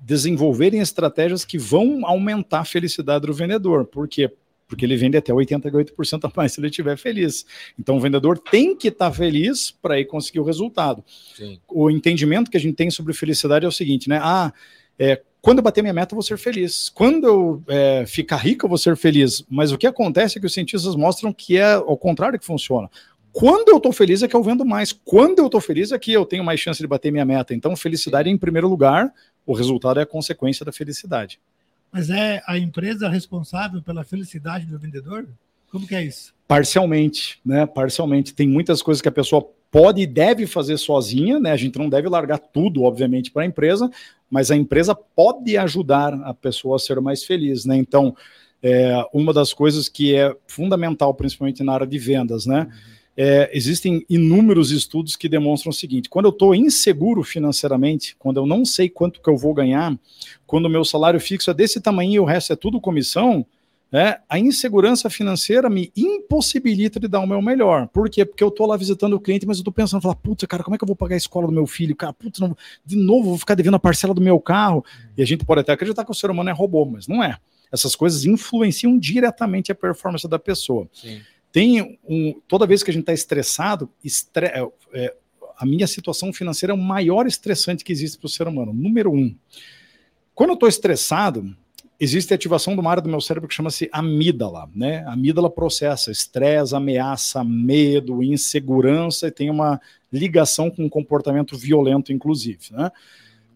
desenvolverem 0.00 0.80
estratégias 0.80 1.44
que 1.44 1.58
vão 1.58 2.06
aumentar 2.06 2.60
a 2.60 2.64
felicidade 2.64 3.26
do 3.26 3.34
vendedor. 3.34 3.84
Por 3.84 4.08
quê? 4.08 4.32
Porque 4.66 4.86
ele 4.86 4.96
vende 4.96 5.18
até 5.18 5.30
88% 5.30 6.24
a 6.24 6.32
mais 6.34 6.52
se 6.52 6.60
ele 6.60 6.68
estiver 6.68 6.96
feliz. 6.96 7.44
Então 7.78 7.98
o 7.98 8.00
vendedor 8.00 8.38
tem 8.38 8.74
que 8.74 8.88
estar 8.88 9.10
tá 9.10 9.14
feliz 9.14 9.70
para 9.70 10.00
ir 10.00 10.06
conseguir 10.06 10.40
o 10.40 10.44
resultado. 10.44 11.04
Sim. 11.36 11.60
O 11.68 11.90
entendimento 11.90 12.50
que 12.50 12.56
a 12.56 12.60
gente 12.60 12.74
tem 12.74 12.90
sobre 12.90 13.12
felicidade 13.12 13.66
é 13.66 13.68
o 13.68 13.72
seguinte, 13.72 14.08
né? 14.08 14.18
Ah, 14.22 14.52
é, 14.98 15.20
quando 15.42 15.58
eu 15.58 15.64
bater 15.64 15.82
minha 15.82 15.92
meta, 15.92 16.14
eu 16.14 16.16
vou 16.16 16.22
ser 16.22 16.38
feliz. 16.38 16.88
Quando 16.88 17.26
eu 17.26 17.62
é, 17.66 18.06
ficar 18.06 18.36
rico, 18.36 18.64
eu 18.64 18.68
vou 18.68 18.78
ser 18.78 18.96
feliz. 18.96 19.44
Mas 19.50 19.72
o 19.72 19.76
que 19.76 19.88
acontece 19.88 20.38
é 20.38 20.40
que 20.40 20.46
os 20.46 20.54
cientistas 20.54 20.94
mostram 20.94 21.32
que 21.32 21.58
é 21.58 21.72
ao 21.72 21.96
contrário 21.98 22.38
que 22.38 22.46
funciona. 22.46 22.88
Quando 23.32 23.70
eu 23.70 23.78
estou 23.78 23.92
feliz 23.92 24.22
é 24.22 24.28
que 24.28 24.36
eu 24.36 24.42
vendo 24.42 24.64
mais. 24.64 24.92
Quando 24.92 25.40
eu 25.40 25.46
estou 25.46 25.60
feliz 25.60 25.90
é 25.90 25.98
que 25.98 26.12
eu 26.12 26.24
tenho 26.24 26.44
mais 26.44 26.60
chance 26.60 26.80
de 26.80 26.86
bater 26.86 27.10
minha 27.10 27.24
meta. 27.24 27.52
Então, 27.52 27.74
felicidade 27.74 28.28
Sim. 28.28 28.36
em 28.36 28.38
primeiro 28.38 28.68
lugar, 28.68 29.12
o 29.44 29.52
resultado 29.52 29.98
é 29.98 30.04
a 30.04 30.06
consequência 30.06 30.64
da 30.64 30.70
felicidade. 30.70 31.40
Mas 31.90 32.08
é 32.08 32.40
a 32.46 32.56
empresa 32.56 33.08
responsável 33.08 33.82
pela 33.82 34.04
felicidade 34.04 34.64
do 34.66 34.78
vendedor? 34.78 35.26
Como 35.72 35.88
que 35.88 35.94
é 35.96 36.04
isso? 36.04 36.32
Parcialmente, 36.46 37.40
né? 37.44 37.66
Parcialmente. 37.66 38.32
Tem 38.32 38.46
muitas 38.46 38.80
coisas 38.80 39.02
que 39.02 39.08
a 39.08 39.12
pessoa 39.12 39.50
pode 39.72 40.02
e 40.02 40.06
deve 40.06 40.46
fazer 40.46 40.76
sozinha, 40.76 41.40
né? 41.40 41.50
A 41.50 41.56
gente 41.56 41.78
não 41.78 41.88
deve 41.88 42.06
largar 42.06 42.38
tudo, 42.38 42.82
obviamente, 42.82 43.30
para 43.30 43.42
a 43.42 43.46
empresa, 43.46 43.90
mas 44.30 44.50
a 44.50 44.56
empresa 44.56 44.94
pode 44.94 45.56
ajudar 45.56 46.12
a 46.12 46.34
pessoa 46.34 46.76
a 46.76 46.78
ser 46.78 47.00
mais 47.00 47.24
feliz, 47.24 47.64
né? 47.64 47.74
Então, 47.78 48.14
é, 48.62 49.02
uma 49.14 49.32
das 49.32 49.54
coisas 49.54 49.88
que 49.88 50.14
é 50.14 50.36
fundamental, 50.46 51.14
principalmente 51.14 51.62
na 51.62 51.72
área 51.72 51.86
de 51.86 51.98
vendas, 51.98 52.44
né? 52.44 52.68
É, 53.16 53.50
existem 53.52 54.04
inúmeros 54.08 54.70
estudos 54.70 55.16
que 55.16 55.28
demonstram 55.28 55.70
o 55.70 55.74
seguinte: 55.74 56.08
quando 56.08 56.26
eu 56.26 56.32
estou 56.32 56.54
inseguro 56.54 57.22
financeiramente, 57.22 58.14
quando 58.18 58.36
eu 58.36 58.46
não 58.46 58.66
sei 58.66 58.90
quanto 58.90 59.22
que 59.22 59.28
eu 59.30 59.38
vou 59.38 59.54
ganhar, 59.54 59.98
quando 60.46 60.66
o 60.66 60.70
meu 60.70 60.84
salário 60.84 61.18
fixo 61.18 61.50
é 61.50 61.54
desse 61.54 61.80
tamanho 61.80 62.12
e 62.12 62.20
o 62.20 62.24
resto 62.24 62.52
é 62.52 62.56
tudo 62.56 62.80
comissão, 62.80 63.46
né, 63.92 64.16
a 64.26 64.38
insegurança 64.38 65.10
financeira 65.10 65.68
me 65.68 65.92
impossibilita 65.94 66.98
de 66.98 67.06
dar 67.06 67.20
o 67.20 67.26
meu 67.26 67.42
melhor. 67.42 67.86
Por 67.88 68.08
quê? 68.08 68.24
Porque 68.24 68.42
eu 68.42 68.48
estou 68.48 68.66
lá 68.66 68.74
visitando 68.74 69.12
o 69.12 69.20
cliente, 69.20 69.46
mas 69.46 69.58
eu 69.58 69.60
estou 69.60 69.72
pensando, 69.72 70.00
falar, 70.00 70.14
puta, 70.14 70.46
cara, 70.46 70.64
como 70.64 70.74
é 70.74 70.78
que 70.78 70.84
eu 70.84 70.86
vou 70.86 70.96
pagar 70.96 71.14
a 71.14 71.18
escola 71.18 71.46
do 71.46 71.52
meu 71.52 71.66
filho? 71.66 71.94
Cara, 71.94 72.14
putz, 72.14 72.40
não, 72.40 72.56
de 72.86 72.96
novo 72.96 73.28
vou 73.28 73.38
ficar 73.38 73.54
devendo 73.54 73.74
a 73.74 73.78
parcela 73.78 74.14
do 74.14 74.20
meu 74.20 74.40
carro. 74.40 74.82
E 75.14 75.20
a 75.20 75.26
gente 75.26 75.44
pode 75.44 75.60
até 75.60 75.72
acreditar 75.72 76.06
que 76.06 76.10
o 76.10 76.14
ser 76.14 76.30
humano 76.30 76.48
é 76.48 76.52
robô, 76.54 76.86
mas 76.86 77.06
não 77.06 77.22
é. 77.22 77.36
Essas 77.70 77.94
coisas 77.94 78.24
influenciam 78.24 78.98
diretamente 78.98 79.70
a 79.70 79.74
performance 79.74 80.26
da 80.26 80.38
pessoa. 80.38 80.88
Sim. 80.94 81.20
Tem 81.52 81.98
um, 82.08 82.40
toda 82.48 82.66
vez 82.66 82.82
que 82.82 82.90
a 82.90 82.94
gente 82.94 83.02
está 83.02 83.12
estressado, 83.12 83.90
estre, 84.02 84.46
é, 84.46 84.66
é 84.94 85.14
a 85.58 85.66
minha 85.66 85.86
situação 85.86 86.32
financeira 86.32 86.72
é 86.72 86.74
o 86.74 86.78
maior 86.78 87.26
estressante 87.26 87.84
que 87.84 87.92
existe 87.92 88.18
para 88.18 88.26
o 88.26 88.30
ser 88.30 88.48
humano. 88.48 88.72
Número 88.72 89.12
um. 89.12 89.36
Quando 90.34 90.50
eu 90.50 90.54
estou 90.54 90.68
estressado, 90.68 91.54
existe 91.98 92.34
ativação 92.34 92.74
de 92.74 92.80
uma 92.80 92.90
área 92.90 93.02
do 93.02 93.08
meu 93.08 93.20
cérebro 93.20 93.48
que 93.48 93.54
chama-se 93.54 93.88
amígdala, 93.92 94.68
né? 94.74 95.04
A 95.06 95.12
amígdala 95.12 95.48
processa 95.48 96.10
estresse, 96.10 96.74
ameaça, 96.74 97.44
medo, 97.44 98.22
insegurança 98.22 99.28
e 99.28 99.30
tem 99.30 99.50
uma 99.50 99.80
ligação 100.12 100.70
com 100.70 100.84
um 100.84 100.88
comportamento 100.88 101.56
violento, 101.56 102.12
inclusive, 102.12 102.72
né? 102.72 102.90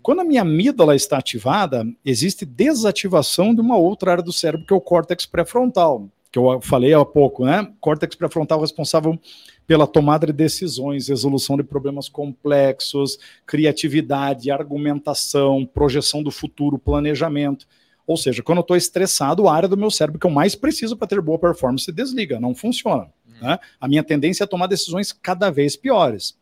Quando 0.03 0.21
a 0.21 0.25
minha 0.25 0.43
amígdala 0.43 0.95
está 0.95 1.19
ativada, 1.19 1.85
existe 2.05 2.47
desativação 2.47 3.53
de 3.53 3.61
uma 3.61 3.77
outra 3.77 4.13
área 4.13 4.23
do 4.23 4.33
cérebro, 4.33 4.65
que 4.65 4.73
é 4.73 4.77
o 4.77 4.81
córtex 4.81 5.27
pré-frontal, 5.27 6.09
que 6.31 6.39
eu 6.39 6.61
falei 6.61 6.95
há 6.95 7.05
pouco, 7.05 7.45
né? 7.45 7.73
Córtex 7.81 8.15
pré-frontal 8.15 8.61
responsável 8.61 9.19
pela 9.67 9.87
tomada 9.87 10.27
de 10.27 10.33
decisões, 10.33 11.09
resolução 11.09 11.57
de 11.57 11.65
problemas 11.65 12.09
complexos, 12.09 13.19
criatividade, 13.45 14.51
argumentação, 14.51 15.67
projeção 15.67 16.23
do 16.23 16.31
futuro, 16.31 16.79
planejamento. 16.79 17.67
Ou 18.07 18.17
seja, 18.17 18.43
quando 18.43 18.59
eu 18.59 18.63
estou 18.63 18.77
estressado, 18.77 19.49
a 19.49 19.55
área 19.55 19.69
do 19.69 19.77
meu 19.77 19.91
cérebro 19.91 20.21
que 20.21 20.27
eu 20.27 20.31
mais 20.31 20.55
preciso 20.55 20.97
para 20.97 21.09
ter 21.09 21.21
boa 21.21 21.39
performance 21.39 21.91
desliga, 21.91 22.39
não 22.39 22.55
funciona. 22.55 23.09
Uhum. 23.27 23.49
Né? 23.49 23.59
A 23.81 23.89
minha 23.89 24.05
tendência 24.05 24.45
é 24.45 24.47
tomar 24.47 24.69
decisões 24.69 25.13
cada 25.13 25.51
vez 25.51 25.77
piores. 25.77 26.37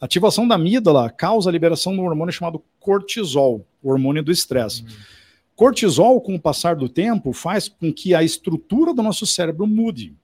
A 0.00 0.06
ativação 0.06 0.48
da 0.48 0.54
amígdala 0.54 1.10
causa 1.10 1.50
a 1.50 1.52
liberação 1.52 1.92
de 1.92 2.00
um 2.00 2.06
hormônio 2.06 2.32
chamado 2.32 2.62
cortisol, 2.78 3.66
o 3.82 3.90
hormônio 3.90 4.22
do 4.22 4.32
estresse. 4.32 4.82
Uhum. 4.82 4.88
Cortisol, 5.54 6.18
com 6.22 6.34
o 6.34 6.40
passar 6.40 6.74
do 6.74 6.88
tempo, 6.88 7.34
faz 7.34 7.68
com 7.68 7.92
que 7.92 8.14
a 8.14 8.22
estrutura 8.22 8.94
do 8.94 9.02
nosso 9.02 9.26
cérebro 9.26 9.66
mude. 9.66 10.14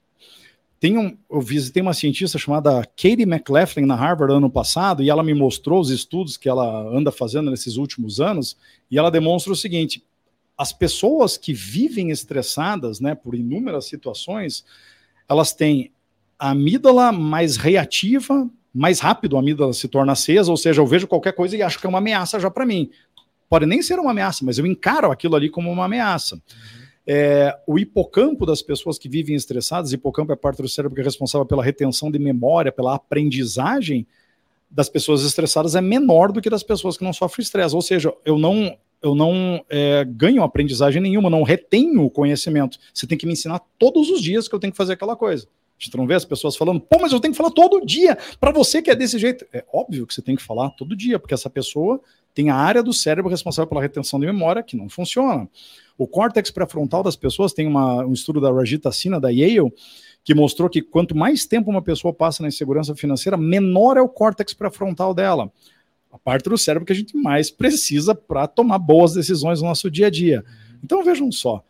Tem 0.80 0.96
um, 0.96 1.16
eu 1.30 1.40
visitei 1.40 1.82
uma 1.82 1.92
cientista 1.92 2.38
chamada 2.38 2.82
Katie 2.96 3.22
McLaughlin 3.22 3.84
na 3.84 3.94
Harvard 3.94 4.32
ano 4.32 4.48
passado 4.48 5.02
e 5.02 5.11
ela 5.11 5.22
me 5.22 5.34
mostrou 5.34 5.80
os 5.80 5.90
estudos 5.90 6.36
que 6.36 6.48
ela 6.48 6.88
anda 6.88 7.11
fazendo 7.11 7.50
nesses 7.50 7.76
últimos 7.76 8.20
anos 8.20 8.57
e 8.90 8.98
ela 8.98 9.11
demonstra 9.11 9.52
o 9.52 9.57
seguinte: 9.57 10.04
as 10.57 10.72
pessoas 10.72 11.36
que 11.36 11.52
vivem 11.52 12.11
estressadas, 12.11 13.00
né, 13.00 13.14
por 13.14 13.34
inúmeras 13.34 13.86
situações, 13.86 14.64
elas 15.28 15.52
têm 15.52 15.92
a 16.38 16.50
amígdala 16.50 17.12
mais 17.12 17.57
reativa 17.57 18.50
mais 18.76 19.00
rápido 19.00 19.36
a 19.36 19.40
amígdala 19.40 19.72
se 19.72 19.88
torna 19.88 20.12
acesa, 20.12 20.50
ou 20.50 20.57
seja, 20.57 20.82
eu 20.82 20.86
vejo 20.86 21.09
qualquer 21.09 21.32
coisa 21.32 21.57
e 21.57 21.62
acho 21.62 21.80
que 21.80 21.86
é 21.86 21.88
uma 21.88 21.96
ameaça 21.96 22.38
já 22.38 22.50
para 22.50 22.66
mim. 22.66 22.90
Pode 23.48 23.64
nem 23.64 23.80
ser 23.80 23.98
uma 23.98 24.11
ameaça, 24.11 24.44
mas 24.44 24.59
eu 24.59 24.66
encaro 24.66 25.11
aquilo 25.11 25.34
ali 25.34 25.48
como 25.48 25.72
uma 25.72 25.86
ameaça. 25.86 26.34
Uhum. 26.34 26.40
É, 27.07 27.59
o 27.66 27.78
hipocampo 27.78 28.44
das 28.44 28.61
pessoas 28.61 28.98
que 28.98 29.09
vivem 29.09 29.34
estressadas, 29.34 29.94
hipocampo 29.94 30.30
é 30.30 30.34
a 30.34 30.36
parte 30.36 30.61
do 30.61 30.68
cérebro 30.68 30.94
que 30.94 31.00
é 31.00 31.04
responsável 31.04 31.46
pela 31.46 31.64
retenção 31.64 32.11
de 32.11 32.18
memória, 32.18 32.70
pela 32.70 32.94
aprendizagem 32.94 34.07
das 34.70 34.90
pessoas 34.90 35.24
estressadas 35.24 35.74
é 35.74 35.80
menor 35.80 36.30
do 36.30 36.42
que 36.42 36.50
das 36.50 36.62
pessoas 36.62 36.98
que 36.98 37.04
não 37.04 37.14
sofrem 37.14 37.44
estresse. 37.44 37.74
Ou 37.74 37.80
seja, 37.80 38.12
eu 38.26 38.36
não 38.36 38.76
eu 39.03 39.14
não 39.14 39.64
é, 39.68 40.05
ganho 40.05 40.42
aprendizagem 40.42 41.01
nenhuma, 41.01 41.30
não 41.30 41.42
retenho 41.42 42.05
o 42.05 42.11
conhecimento. 42.11 42.78
Você 42.92 43.07
tem 43.07 43.16
que 43.16 43.26
me 43.26 43.32
ensinar 43.32 43.61
todos 43.78 44.11
os 44.11 44.20
dias 44.20 44.49
que 44.49 44.55
eu 44.55 44.59
tenho 44.59 44.72
que 44.72 44.76
fazer 44.76 44.94
aquela 44.94 45.16
coisa. 45.16 45.47
A 45.78 45.84
gente 45.84 45.97
não 45.97 46.07
vê 46.07 46.14
as 46.14 46.24
pessoas 46.24 46.57
falando, 46.57 46.80
pô, 46.80 46.99
mas 46.99 47.12
eu 47.12 47.20
tenho 47.20 47.32
que 47.32 47.36
falar 47.36 47.51
todo 47.51 47.84
dia 47.84 48.16
para 48.40 48.51
você 48.51 48.80
que 48.80 48.90
é 48.90 48.94
desse 48.94 49.18
jeito. 49.18 49.47
É 49.53 49.64
óbvio 49.72 50.07
que 50.07 50.14
você 50.14 50.22
tem 50.22 50.34
que 50.34 50.42
falar 50.42 50.70
todo 50.70 50.97
dia, 50.97 51.18
porque 51.18 51.34
essa 51.34 51.51
pessoa 51.51 52.01
tem 52.34 52.49
a 52.49 52.55
área 52.55 52.82
do 52.82 52.92
cérebro 52.92 53.30
responsável 53.30 53.68
pela 53.68 53.82
retenção 53.82 54.18
de 54.18 54.26
memória 54.26 54.62
que 54.62 54.76
não 54.76 54.88
funciona. 54.88 55.49
O 55.99 56.07
córtex 56.07 56.51
pré-frontal 56.51 57.03
das 57.03 57.16
pessoas 57.16 57.53
tem 57.53 57.66
uma, 57.66 58.05
um 58.07 58.12
estudo 58.12 58.40
da 58.40 58.51
Rajita 58.51 58.90
Sina, 58.90 59.20
da 59.20 59.28
Yale, 59.28 59.72
que 60.24 60.34
mostrou 60.34 60.68
que 60.68 60.82
quanto 60.82 61.16
mais 61.16 61.47
tempo 61.47 61.70
uma 61.70 61.80
pessoa 61.80 62.12
passa 62.12 62.42
na 62.42 62.49
insegurança 62.49 62.94
financeira, 62.94 63.36
menor 63.36 63.97
é 63.97 64.03
o 64.03 64.09
córtex 64.09 64.53
pré-frontal 64.55 65.14
dela. 65.14 65.53
A 66.16 66.18
parte 66.18 66.48
do 66.48 66.56
cérebro 66.56 66.86
que 66.86 66.94
a 66.94 66.96
gente 66.96 67.14
mais 67.14 67.50
precisa 67.50 68.14
para 68.14 68.46
tomar 68.46 68.78
boas 68.78 69.12
decisões 69.12 69.60
no 69.60 69.68
nosso 69.68 69.90
dia 69.90 70.06
a 70.06 70.10
dia. 70.10 70.42
Então 70.82 71.04
vejam 71.04 71.30
só, 71.30 71.62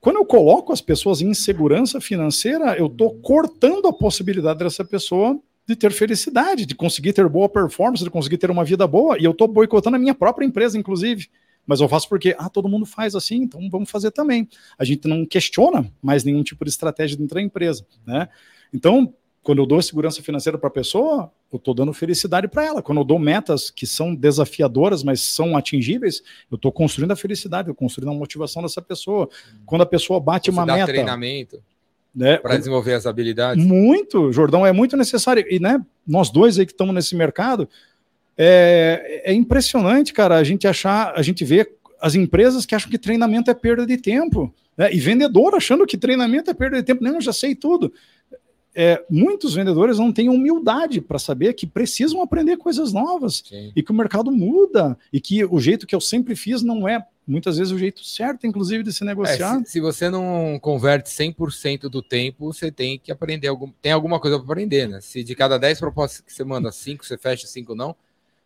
quando 0.00 0.16
eu 0.16 0.24
coloco 0.24 0.72
as 0.72 0.80
pessoas 0.80 1.22
em 1.22 1.28
insegurança 1.28 2.00
financeira, 2.00 2.76
eu 2.76 2.86
estou 2.86 3.14
cortando 3.14 3.86
a 3.86 3.92
possibilidade 3.92 4.58
dessa 4.58 4.84
pessoa 4.84 5.40
de 5.64 5.76
ter 5.76 5.92
felicidade, 5.92 6.66
de 6.66 6.74
conseguir 6.74 7.12
ter 7.12 7.28
boa 7.28 7.48
performance, 7.48 8.02
de 8.02 8.10
conseguir 8.10 8.38
ter 8.38 8.50
uma 8.50 8.64
vida 8.64 8.88
boa, 8.88 9.16
e 9.20 9.24
eu 9.24 9.30
estou 9.30 9.46
boicotando 9.46 9.94
a 9.94 9.98
minha 10.00 10.14
própria 10.14 10.44
empresa, 10.44 10.76
inclusive. 10.76 11.28
Mas 11.64 11.80
eu 11.80 11.88
faço 11.88 12.08
porque, 12.08 12.34
ah, 12.38 12.48
todo 12.48 12.68
mundo 12.68 12.86
faz 12.86 13.14
assim, 13.14 13.36
então 13.36 13.70
vamos 13.70 13.88
fazer 13.88 14.10
também. 14.10 14.48
A 14.76 14.84
gente 14.84 15.06
não 15.06 15.24
questiona 15.24 15.88
mais 16.02 16.24
nenhum 16.24 16.42
tipo 16.42 16.64
de 16.64 16.70
estratégia 16.70 17.16
dentro 17.16 17.36
da 17.36 17.42
empresa, 17.42 17.86
né? 18.04 18.28
Então, 18.72 19.14
quando 19.46 19.60
eu 19.60 19.66
dou 19.66 19.80
segurança 19.80 20.20
financeira 20.20 20.58
para 20.58 20.66
a 20.66 20.72
pessoa, 20.72 21.30
eu 21.52 21.56
estou 21.56 21.72
dando 21.72 21.92
felicidade 21.92 22.48
para 22.48 22.64
ela. 22.64 22.82
Quando 22.82 22.98
eu 22.98 23.04
dou 23.04 23.16
metas 23.16 23.70
que 23.70 23.86
são 23.86 24.12
desafiadoras, 24.12 25.04
mas 25.04 25.20
são 25.20 25.56
atingíveis, 25.56 26.20
eu 26.50 26.56
estou 26.56 26.72
construindo 26.72 27.12
a 27.12 27.16
felicidade, 27.16 27.68
eu 27.68 27.74
construindo 27.74 28.10
a 28.10 28.14
motivação 28.14 28.60
dessa 28.60 28.82
pessoa. 28.82 29.28
Quando 29.64 29.82
a 29.82 29.86
pessoa 29.86 30.18
bate 30.18 30.50
Você 30.50 30.58
uma 30.58 30.66
meta. 30.66 30.86
treinamento 30.86 31.62
né, 32.12 32.38
para 32.38 32.56
desenvolver 32.56 32.94
as 32.94 33.06
habilidades. 33.06 33.64
Muito, 33.64 34.32
Jordão, 34.32 34.66
é 34.66 34.72
muito 34.72 34.96
necessário. 34.96 35.44
E 35.48 35.60
né, 35.60 35.80
nós 36.04 36.28
dois 36.28 36.58
aí 36.58 36.66
que 36.66 36.72
estamos 36.72 36.92
nesse 36.92 37.14
mercado, 37.14 37.68
é, 38.36 39.22
é 39.26 39.32
impressionante, 39.32 40.12
cara, 40.12 40.38
a 40.38 40.42
gente 40.42 40.66
achar, 40.66 41.12
a 41.14 41.22
gente 41.22 41.44
vê 41.44 41.72
as 42.00 42.16
empresas 42.16 42.66
que 42.66 42.74
acham 42.74 42.90
que 42.90 42.98
treinamento 42.98 43.48
é 43.48 43.54
perda 43.54 43.86
de 43.86 43.96
tempo. 43.96 44.52
Né? 44.76 44.92
E 44.92 44.98
vendedor 44.98 45.54
achando 45.54 45.86
que 45.86 45.96
treinamento 45.96 46.50
é 46.50 46.54
perda 46.54 46.78
de 46.78 46.82
tempo. 46.82 47.04
Não, 47.04 47.14
eu 47.14 47.20
já 47.20 47.32
sei 47.32 47.54
tudo 47.54 47.92
é, 48.78 49.02
muitos 49.08 49.54
vendedores 49.54 49.98
não 49.98 50.12
têm 50.12 50.28
humildade 50.28 51.00
para 51.00 51.18
saber 51.18 51.54
que 51.54 51.66
precisam 51.66 52.20
aprender 52.20 52.58
coisas 52.58 52.92
novas 52.92 53.42
Sim. 53.48 53.72
e 53.74 53.82
que 53.82 53.90
o 53.90 53.94
mercado 53.94 54.30
muda 54.30 54.98
e 55.10 55.18
que 55.18 55.42
o 55.46 55.58
jeito 55.58 55.86
que 55.86 55.94
eu 55.94 56.00
sempre 56.00 56.36
fiz 56.36 56.60
não 56.60 56.86
é 56.86 57.02
muitas 57.26 57.56
vezes 57.56 57.72
o 57.72 57.78
jeito 57.78 58.04
certo, 58.04 58.46
inclusive, 58.46 58.84
de 58.84 58.92
se 58.92 59.02
negociar. 59.02 59.56
É, 59.56 59.64
se, 59.64 59.72
se, 59.72 59.80
você 59.80 60.10
não 60.10 60.58
converte 60.60 61.08
100% 61.08 61.88
do 61.88 62.02
tempo, 62.02 62.52
você 62.52 62.70
tem 62.70 62.98
que 62.98 63.10
aprender 63.10 63.48
algum, 63.48 63.72
tem 63.80 63.92
alguma 63.92 64.20
coisa 64.20 64.36
para 64.36 64.44
aprender, 64.44 64.86
né? 64.86 65.00
Se 65.00 65.24
de 65.24 65.34
cada 65.34 65.58
10 65.58 65.80
propostas 65.80 66.20
que 66.20 66.32
você 66.32 66.44
manda, 66.44 66.70
5 66.70 67.04
você 67.04 67.16
fecha, 67.16 67.46
5 67.46 67.74
não, 67.74 67.96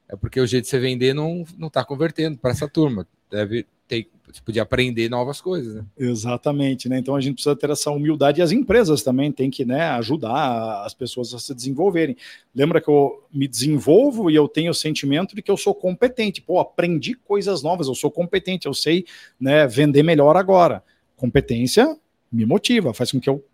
é 0.08 0.14
porque 0.14 0.40
o 0.40 0.46
jeito 0.46 0.64
de 0.64 0.70
você 0.70 0.78
vender 0.78 1.12
não 1.12 1.44
não 1.58 1.66
está 1.66 1.84
convertendo 1.84 2.38
para 2.38 2.52
essa 2.52 2.68
turma. 2.68 3.06
Deve 3.28 3.66
ter 3.90 4.08
tipo, 4.30 4.52
de 4.52 4.60
aprender 4.60 5.10
novas 5.10 5.40
coisas, 5.40 5.74
né? 5.74 5.84
Exatamente, 5.98 6.88
né? 6.88 6.98
Então 6.98 7.16
a 7.16 7.20
gente 7.20 7.34
precisa 7.34 7.56
ter 7.56 7.68
essa 7.68 7.90
humildade 7.90 8.40
e 8.40 8.42
as 8.42 8.52
empresas 8.52 9.02
também 9.02 9.32
têm 9.32 9.50
que 9.50 9.64
né, 9.64 9.82
ajudar 9.90 10.84
as 10.84 10.94
pessoas 10.94 11.34
a 11.34 11.38
se 11.40 11.52
desenvolverem. 11.52 12.16
Lembra 12.54 12.80
que 12.80 12.88
eu 12.88 13.26
me 13.32 13.48
desenvolvo 13.48 14.30
e 14.30 14.36
eu 14.36 14.46
tenho 14.46 14.70
o 14.70 14.74
sentimento 14.74 15.34
de 15.34 15.42
que 15.42 15.50
eu 15.50 15.56
sou 15.56 15.74
competente. 15.74 16.40
Pô, 16.40 16.60
aprendi 16.60 17.14
coisas 17.14 17.62
novas, 17.62 17.88
eu 17.88 17.94
sou 17.94 18.10
competente, 18.10 18.68
eu 18.68 18.74
sei 18.74 19.04
né, 19.40 19.66
vender 19.66 20.04
melhor 20.04 20.36
agora. 20.36 20.84
Competência 21.16 21.96
me 22.30 22.46
motiva, 22.46 22.94
faz 22.94 23.10
com 23.10 23.20
que 23.20 23.28
eu 23.28 23.44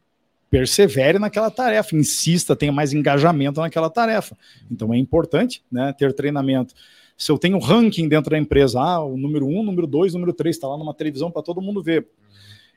persevere 0.50 1.18
naquela 1.18 1.50
tarefa, 1.50 1.96
insista, 1.96 2.54
tenha 2.54 2.70
mais 2.70 2.92
engajamento 2.92 3.60
naquela 3.60 3.88
tarefa. 3.88 4.36
Então 4.70 4.92
é 4.92 4.98
importante 4.98 5.64
né, 5.72 5.94
ter 5.96 6.12
treinamento 6.12 6.74
se 7.16 7.32
eu 7.32 7.38
tenho 7.38 7.58
ranking 7.58 8.08
dentro 8.08 8.30
da 8.30 8.38
empresa, 8.38 8.80
ah, 8.80 9.04
o 9.04 9.16
número 9.16 9.46
um, 9.46 9.62
número 9.62 9.86
dois, 9.86 10.12
número 10.12 10.32
três, 10.32 10.56
está 10.56 10.68
lá 10.68 10.76
numa 10.76 10.92
televisão 10.92 11.30
para 11.30 11.42
todo 11.42 11.62
mundo 11.62 11.82
ver. 11.82 12.06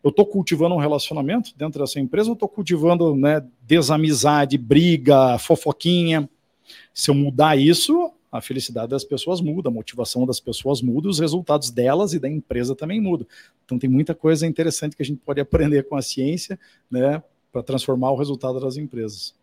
Eu 0.02 0.12
estou 0.12 0.26
cultivando 0.26 0.76
um 0.76 0.80
relacionamento 0.80 1.52
dentro 1.58 1.82
dessa 1.82 2.00
empresa, 2.00 2.30
eu 2.30 2.34
estou 2.34 2.48
cultivando 2.48 3.16
né, 3.16 3.46
desamizade, 3.62 4.58
briga, 4.58 5.38
fofoquinha. 5.38 6.30
Se 6.94 7.12
eu 7.12 7.16
mudar 7.16 7.58
isso, 7.58 8.14
a 8.32 8.40
felicidade 8.40 8.90
das 8.90 9.04
pessoas 9.04 9.42
muda, 9.42 9.68
a 9.68 9.72
motivação 9.72 10.26
das 10.26 10.40
pessoas 10.40 10.82
muda, 10.82 11.10
os 11.10 11.20
resultados 11.20 11.70
delas 11.70 12.14
e 12.14 12.20
da 12.20 12.30
empresa 12.30 12.74
também 12.74 13.02
mudam. 13.02 13.28
Então 13.66 13.78
tem 13.78 13.90
muita 13.90 14.16
coisa 14.16 14.48
interessante 14.48 14.96
que 14.96 15.02
a 15.04 15.06
gente 15.06 15.20
pode 15.20 15.42
aprender 15.42 15.84
com 15.84 15.98
a 15.98 16.02
ciência, 16.02 16.58
né, 16.90 17.22
para 17.52 17.62
transformar 17.62 18.12
o 18.12 18.16
resultado 18.16 18.60
das 18.60 18.78
empresas. 18.78 19.36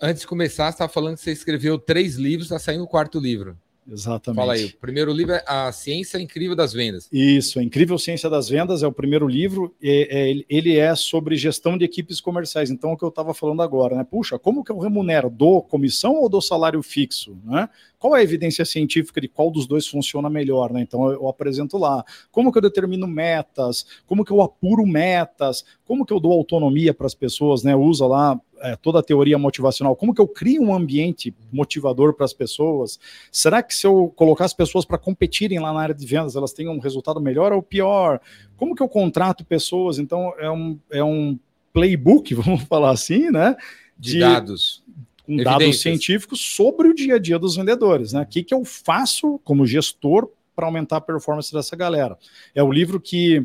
Antes 0.00 0.22
de 0.22 0.26
começar, 0.26 0.64
você 0.64 0.74
estava 0.74 0.92
falando 0.92 1.16
que 1.16 1.22
você 1.22 1.30
escreveu 1.30 1.78
três 1.78 2.16
livros, 2.16 2.46
está 2.46 2.58
saindo 2.58 2.82
o 2.82 2.88
quarto 2.88 3.20
livro. 3.20 3.56
Exatamente. 3.90 4.36
Fala 4.36 4.52
aí, 4.54 4.66
o 4.66 4.76
primeiro 4.76 5.12
livro 5.12 5.34
é 5.34 5.42
A 5.46 5.72
Ciência 5.72 6.18
Incrível 6.18 6.54
das 6.54 6.72
Vendas. 6.72 7.08
Isso, 7.12 7.58
A 7.58 7.62
Incrível 7.62 7.98
Ciência 7.98 8.30
das 8.30 8.48
Vendas 8.48 8.82
é 8.82 8.86
o 8.86 8.92
primeiro 8.92 9.26
livro, 9.26 9.74
é, 9.82 10.30
é, 10.30 10.44
ele 10.48 10.76
é 10.76 10.94
sobre 10.94 11.36
gestão 11.36 11.76
de 11.76 11.84
equipes 11.84 12.20
comerciais. 12.20 12.70
Então, 12.70 12.90
é 12.90 12.92
o 12.94 12.96
que 12.96 13.04
eu 13.04 13.08
estava 13.08 13.34
falando 13.34 13.60
agora, 13.62 13.96
né? 13.96 14.04
Puxa, 14.04 14.38
como 14.38 14.62
que 14.62 14.70
eu 14.70 14.78
remunero? 14.78 15.28
Dou 15.28 15.62
comissão 15.62 16.14
ou 16.14 16.28
dou 16.28 16.40
salário 16.40 16.82
fixo? 16.82 17.36
Né? 17.44 17.68
Qual 17.98 18.14
é 18.16 18.20
a 18.20 18.22
evidência 18.22 18.64
científica 18.64 19.20
de 19.20 19.28
qual 19.28 19.50
dos 19.50 19.66
dois 19.66 19.86
funciona 19.86 20.30
melhor? 20.30 20.72
Né? 20.72 20.80
Então, 20.80 21.06
eu, 21.06 21.14
eu 21.14 21.28
apresento 21.28 21.76
lá. 21.76 22.04
Como 22.30 22.52
que 22.52 22.58
eu 22.58 22.62
determino 22.62 23.06
metas? 23.06 23.84
Como 24.06 24.24
que 24.24 24.30
eu 24.30 24.40
apuro 24.40 24.86
metas? 24.86 25.64
Como 25.84 26.06
que 26.06 26.12
eu 26.12 26.20
dou 26.20 26.32
autonomia 26.32 26.94
para 26.94 27.06
as 27.06 27.14
pessoas? 27.14 27.64
Né? 27.64 27.74
Usa 27.74 28.06
lá 28.06 28.40
é, 28.62 28.76
toda 28.76 29.00
a 29.00 29.02
teoria 29.02 29.36
motivacional, 29.36 29.96
como 29.96 30.14
que 30.14 30.20
eu 30.20 30.28
crio 30.28 30.62
um 30.62 30.74
ambiente 30.74 31.34
motivador 31.52 32.14
para 32.14 32.24
as 32.24 32.32
pessoas? 32.32 32.98
Será 33.30 33.62
que 33.62 33.74
se 33.74 33.86
eu 33.86 34.12
colocar 34.14 34.44
as 34.44 34.54
pessoas 34.54 34.84
para 34.84 34.96
competirem 34.96 35.58
lá 35.58 35.72
na 35.72 35.80
área 35.80 35.94
de 35.94 36.06
vendas, 36.06 36.36
elas 36.36 36.52
têm 36.52 36.68
um 36.68 36.78
resultado 36.78 37.20
melhor 37.20 37.52
ou 37.52 37.62
pior? 37.62 38.20
Como 38.56 38.74
que 38.74 38.82
eu 38.82 38.88
contrato 38.88 39.44
pessoas? 39.44 39.98
Então, 39.98 40.32
é 40.38 40.50
um, 40.50 40.78
é 40.90 41.02
um 41.02 41.38
playbook, 41.72 42.32
vamos 42.36 42.62
falar 42.62 42.90
assim, 42.90 43.30
né? 43.30 43.56
De, 43.98 44.12
de 44.12 44.18
dados. 44.20 44.82
com 45.26 45.36
dados 45.36 45.80
científicos 45.80 46.40
sobre 46.40 46.88
o 46.88 46.94
dia 46.94 47.16
a 47.16 47.18
dia 47.18 47.38
dos 47.38 47.56
vendedores. 47.56 48.12
Né? 48.12 48.22
O 48.22 48.26
que, 48.26 48.44
que 48.44 48.54
eu 48.54 48.64
faço 48.64 49.40
como 49.44 49.66
gestor 49.66 50.30
para 50.54 50.66
aumentar 50.66 50.98
a 50.98 51.00
performance 51.00 51.52
dessa 51.52 51.74
galera? 51.74 52.16
É 52.54 52.62
o 52.62 52.70
livro 52.70 53.00
que 53.00 53.44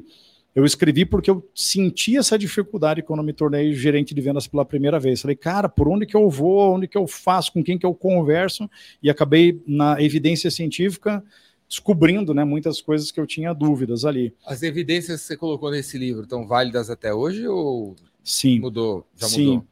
eu 0.58 0.66
escrevi 0.66 1.06
porque 1.06 1.30
eu 1.30 1.48
senti 1.54 2.18
essa 2.18 2.36
dificuldade 2.36 3.04
quando 3.04 3.22
me 3.22 3.32
tornei 3.32 3.74
gerente 3.74 4.16
de 4.16 4.20
vendas 4.20 4.48
pela 4.48 4.66
primeira 4.66 5.00
vez. 5.00 5.22
Falei, 5.22 5.36
cara, 5.36 5.70
por 5.70 5.88
onde 5.88 6.04
que 6.08 6.18
eu 6.18 6.28
vou, 6.32 6.74
onde 6.74 6.88
que 6.88 6.98
eu 6.98 7.06
faço, 7.06 7.54
com 7.54 7.64
quem 7.64 7.78
que 7.78 7.86
eu 7.86 7.94
converso? 7.94 8.68
E 9.02 9.08
acabei 9.08 9.62
na 9.68 10.02
evidência 10.02 10.50
científica 10.50 11.24
descobrindo 11.70 12.34
né, 12.34 12.44
muitas 12.44 12.82
coisas 12.82 13.12
que 13.12 13.20
eu 13.20 13.28
tinha 13.28 13.54
dúvidas 13.54 14.04
ali. 14.04 14.34
As 14.48 14.64
evidências 14.64 15.22
que 15.22 15.28
você 15.28 15.38
colocou 15.38 15.70
nesse 15.70 15.96
livro 15.96 16.24
estão 16.24 16.48
válidas 16.48 16.90
até 16.90 17.14
hoje 17.14 17.48
ou 17.48 17.96
Sim. 18.24 18.60
mudou? 18.60 19.06
Já 19.16 19.28
Sim. 19.28 19.46
mudou? 19.46 19.68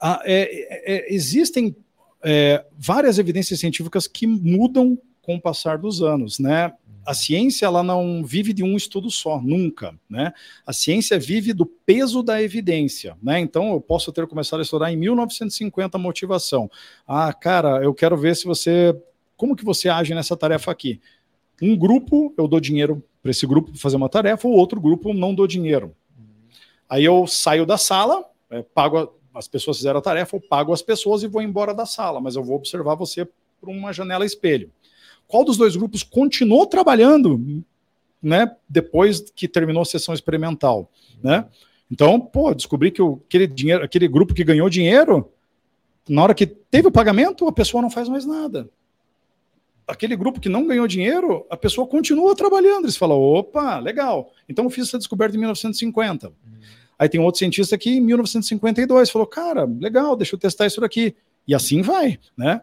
Ah, 0.00 0.20
é, 0.24 0.96
é, 0.96 1.14
existem 1.14 1.76
é, 2.24 2.64
várias 2.76 3.20
evidências 3.20 3.60
científicas 3.60 4.08
que 4.08 4.26
mudam 4.26 4.98
com 5.22 5.36
o 5.36 5.40
passar 5.40 5.78
dos 5.78 6.02
anos, 6.02 6.40
né? 6.40 6.72
A 7.06 7.14
ciência 7.14 7.66
ela 7.66 7.82
não 7.82 8.24
vive 8.24 8.52
de 8.52 8.62
um 8.62 8.76
estudo 8.76 9.10
só, 9.10 9.40
nunca, 9.40 9.98
né? 10.08 10.32
A 10.66 10.72
ciência 10.72 11.18
vive 11.18 11.52
do 11.52 11.66
peso 11.66 12.22
da 12.22 12.42
evidência, 12.42 13.16
né? 13.22 13.40
Então 13.40 13.72
eu 13.72 13.80
posso 13.80 14.12
ter 14.12 14.26
começado 14.26 14.60
a 14.60 14.62
estudar 14.62 14.92
em 14.92 14.96
1950 14.96 15.98
motivação. 15.98 16.70
Ah, 17.06 17.32
cara, 17.32 17.82
eu 17.82 17.92
quero 17.92 18.16
ver 18.16 18.36
se 18.36 18.44
você 18.44 18.96
como 19.36 19.56
que 19.56 19.64
você 19.64 19.88
age 19.88 20.14
nessa 20.14 20.36
tarefa 20.36 20.70
aqui. 20.70 21.00
Um 21.60 21.76
grupo 21.76 22.32
eu 22.36 22.48
dou 22.48 22.60
dinheiro 22.60 23.02
para 23.22 23.30
esse 23.30 23.46
grupo 23.46 23.76
fazer 23.76 23.96
uma 23.96 24.08
tarefa, 24.08 24.46
o 24.46 24.52
outro 24.52 24.80
grupo 24.80 25.12
não 25.12 25.34
dou 25.34 25.46
dinheiro. 25.46 25.94
Aí 26.88 27.04
eu 27.04 27.26
saio 27.26 27.66
da 27.66 27.78
sala, 27.78 28.24
é, 28.50 28.62
pago 28.62 28.98
a, 28.98 29.08
as 29.38 29.48
pessoas 29.48 29.78
fizeram 29.78 29.98
a 29.98 30.02
tarefa, 30.02 30.36
eu 30.36 30.40
pago 30.40 30.72
as 30.72 30.82
pessoas 30.82 31.22
e 31.22 31.26
vou 31.26 31.42
embora 31.42 31.74
da 31.74 31.86
sala, 31.86 32.20
mas 32.20 32.36
eu 32.36 32.44
vou 32.44 32.56
observar 32.56 32.94
você 32.94 33.26
por 33.60 33.68
uma 33.68 33.92
janela 33.92 34.24
espelho. 34.24 34.70
Qual 35.26 35.44
dos 35.44 35.56
dois 35.56 35.76
grupos 35.76 36.02
continuou 36.02 36.66
trabalhando, 36.66 37.64
né, 38.22 38.54
depois 38.68 39.20
que 39.34 39.46
terminou 39.46 39.82
a 39.82 39.86
sessão 39.86 40.14
experimental, 40.14 40.90
né? 41.22 41.46
Então, 41.90 42.18
pô, 42.18 42.54
descobri 42.54 42.90
que 42.90 43.02
o, 43.02 43.20
aquele 43.26 43.46
dinheiro, 43.46 43.84
aquele 43.84 44.08
grupo 44.08 44.34
que 44.34 44.42
ganhou 44.42 44.68
dinheiro, 44.70 45.30
na 46.08 46.22
hora 46.22 46.34
que 46.34 46.46
teve 46.46 46.88
o 46.88 46.92
pagamento, 46.92 47.46
a 47.46 47.52
pessoa 47.52 47.82
não 47.82 47.90
faz 47.90 48.08
mais 48.08 48.24
nada. 48.24 48.68
Aquele 49.86 50.16
grupo 50.16 50.40
que 50.40 50.48
não 50.48 50.66
ganhou 50.66 50.86
dinheiro, 50.86 51.46
a 51.50 51.56
pessoa 51.56 51.86
continua 51.86 52.34
trabalhando. 52.34 52.84
Eles 52.84 52.96
falam, 52.96 53.20
opa, 53.20 53.78
legal. 53.78 54.32
Então 54.48 54.64
eu 54.64 54.70
fiz 54.70 54.88
essa 54.88 54.98
descoberta 54.98 55.36
em 55.36 55.38
1950. 55.38 56.32
Aí 56.98 57.08
tem 57.08 57.20
outro 57.20 57.38
cientista 57.38 57.76
que 57.76 57.90
em 57.90 58.00
1952 58.00 59.10
falou, 59.10 59.26
cara, 59.26 59.64
legal, 59.64 60.16
deixa 60.16 60.34
eu 60.34 60.38
testar 60.38 60.66
isso 60.66 60.80
daqui. 60.80 61.14
E 61.46 61.54
assim 61.54 61.82
vai, 61.82 62.18
né? 62.36 62.62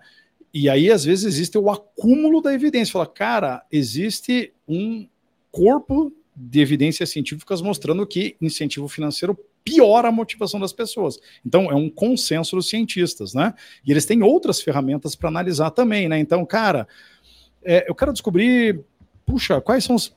E 0.53 0.69
aí, 0.69 0.91
às 0.91 1.05
vezes, 1.05 1.25
existe 1.25 1.57
o 1.57 1.69
acúmulo 1.69 2.41
da 2.41 2.53
evidência. 2.53 2.91
Fala, 2.91 3.07
cara, 3.07 3.63
existe 3.71 4.53
um 4.67 5.07
corpo 5.51 6.13
de 6.35 6.59
evidências 6.59 7.09
científicas 7.09 7.61
mostrando 7.61 8.05
que 8.05 8.35
incentivo 8.41 8.87
financeiro 8.87 9.37
piora 9.63 10.07
a 10.07 10.11
motivação 10.11 10.59
das 10.59 10.73
pessoas. 10.73 11.19
Então, 11.45 11.71
é 11.71 11.75
um 11.75 11.89
consenso 11.89 12.55
dos 12.55 12.69
cientistas, 12.69 13.33
né? 13.33 13.53
E 13.85 13.91
eles 13.91 14.05
têm 14.05 14.23
outras 14.23 14.61
ferramentas 14.61 15.15
para 15.15 15.29
analisar 15.29 15.71
também, 15.71 16.09
né? 16.09 16.19
Então, 16.19 16.45
cara, 16.45 16.87
é, 17.63 17.89
eu 17.89 17.95
quero 17.95 18.11
descobrir, 18.11 18.81
puxa, 19.25 19.61
quais 19.61 19.83
são 19.83 19.95
os 19.95 20.15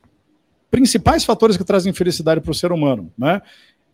principais 0.70 1.24
fatores 1.24 1.56
que 1.56 1.64
trazem 1.64 1.92
felicidade 1.92 2.40
para 2.40 2.50
o 2.50 2.54
ser 2.54 2.72
humano, 2.72 3.12
né? 3.16 3.40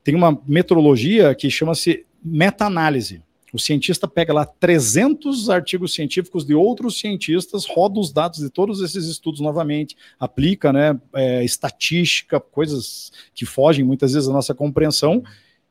Tem 0.02 0.14
uma 0.14 0.40
metodologia 0.46 1.34
que 1.34 1.50
chama-se 1.50 2.06
meta-análise. 2.24 3.22
O 3.52 3.58
cientista 3.58 4.06
pega 4.06 4.32
lá 4.32 4.44
300 4.44 5.50
artigos 5.50 5.92
científicos 5.92 6.44
de 6.44 6.54
outros 6.54 6.98
cientistas, 6.98 7.66
roda 7.66 7.98
os 7.98 8.12
dados 8.12 8.40
de 8.40 8.50
todos 8.50 8.80
esses 8.80 9.06
estudos 9.06 9.40
novamente, 9.40 9.96
aplica 10.18 10.72
né, 10.72 10.98
é, 11.14 11.44
estatística, 11.44 12.38
coisas 12.38 13.12
que 13.34 13.44
fogem 13.44 13.84
muitas 13.84 14.12
vezes 14.12 14.28
da 14.28 14.34
nossa 14.34 14.54
compreensão, 14.54 15.22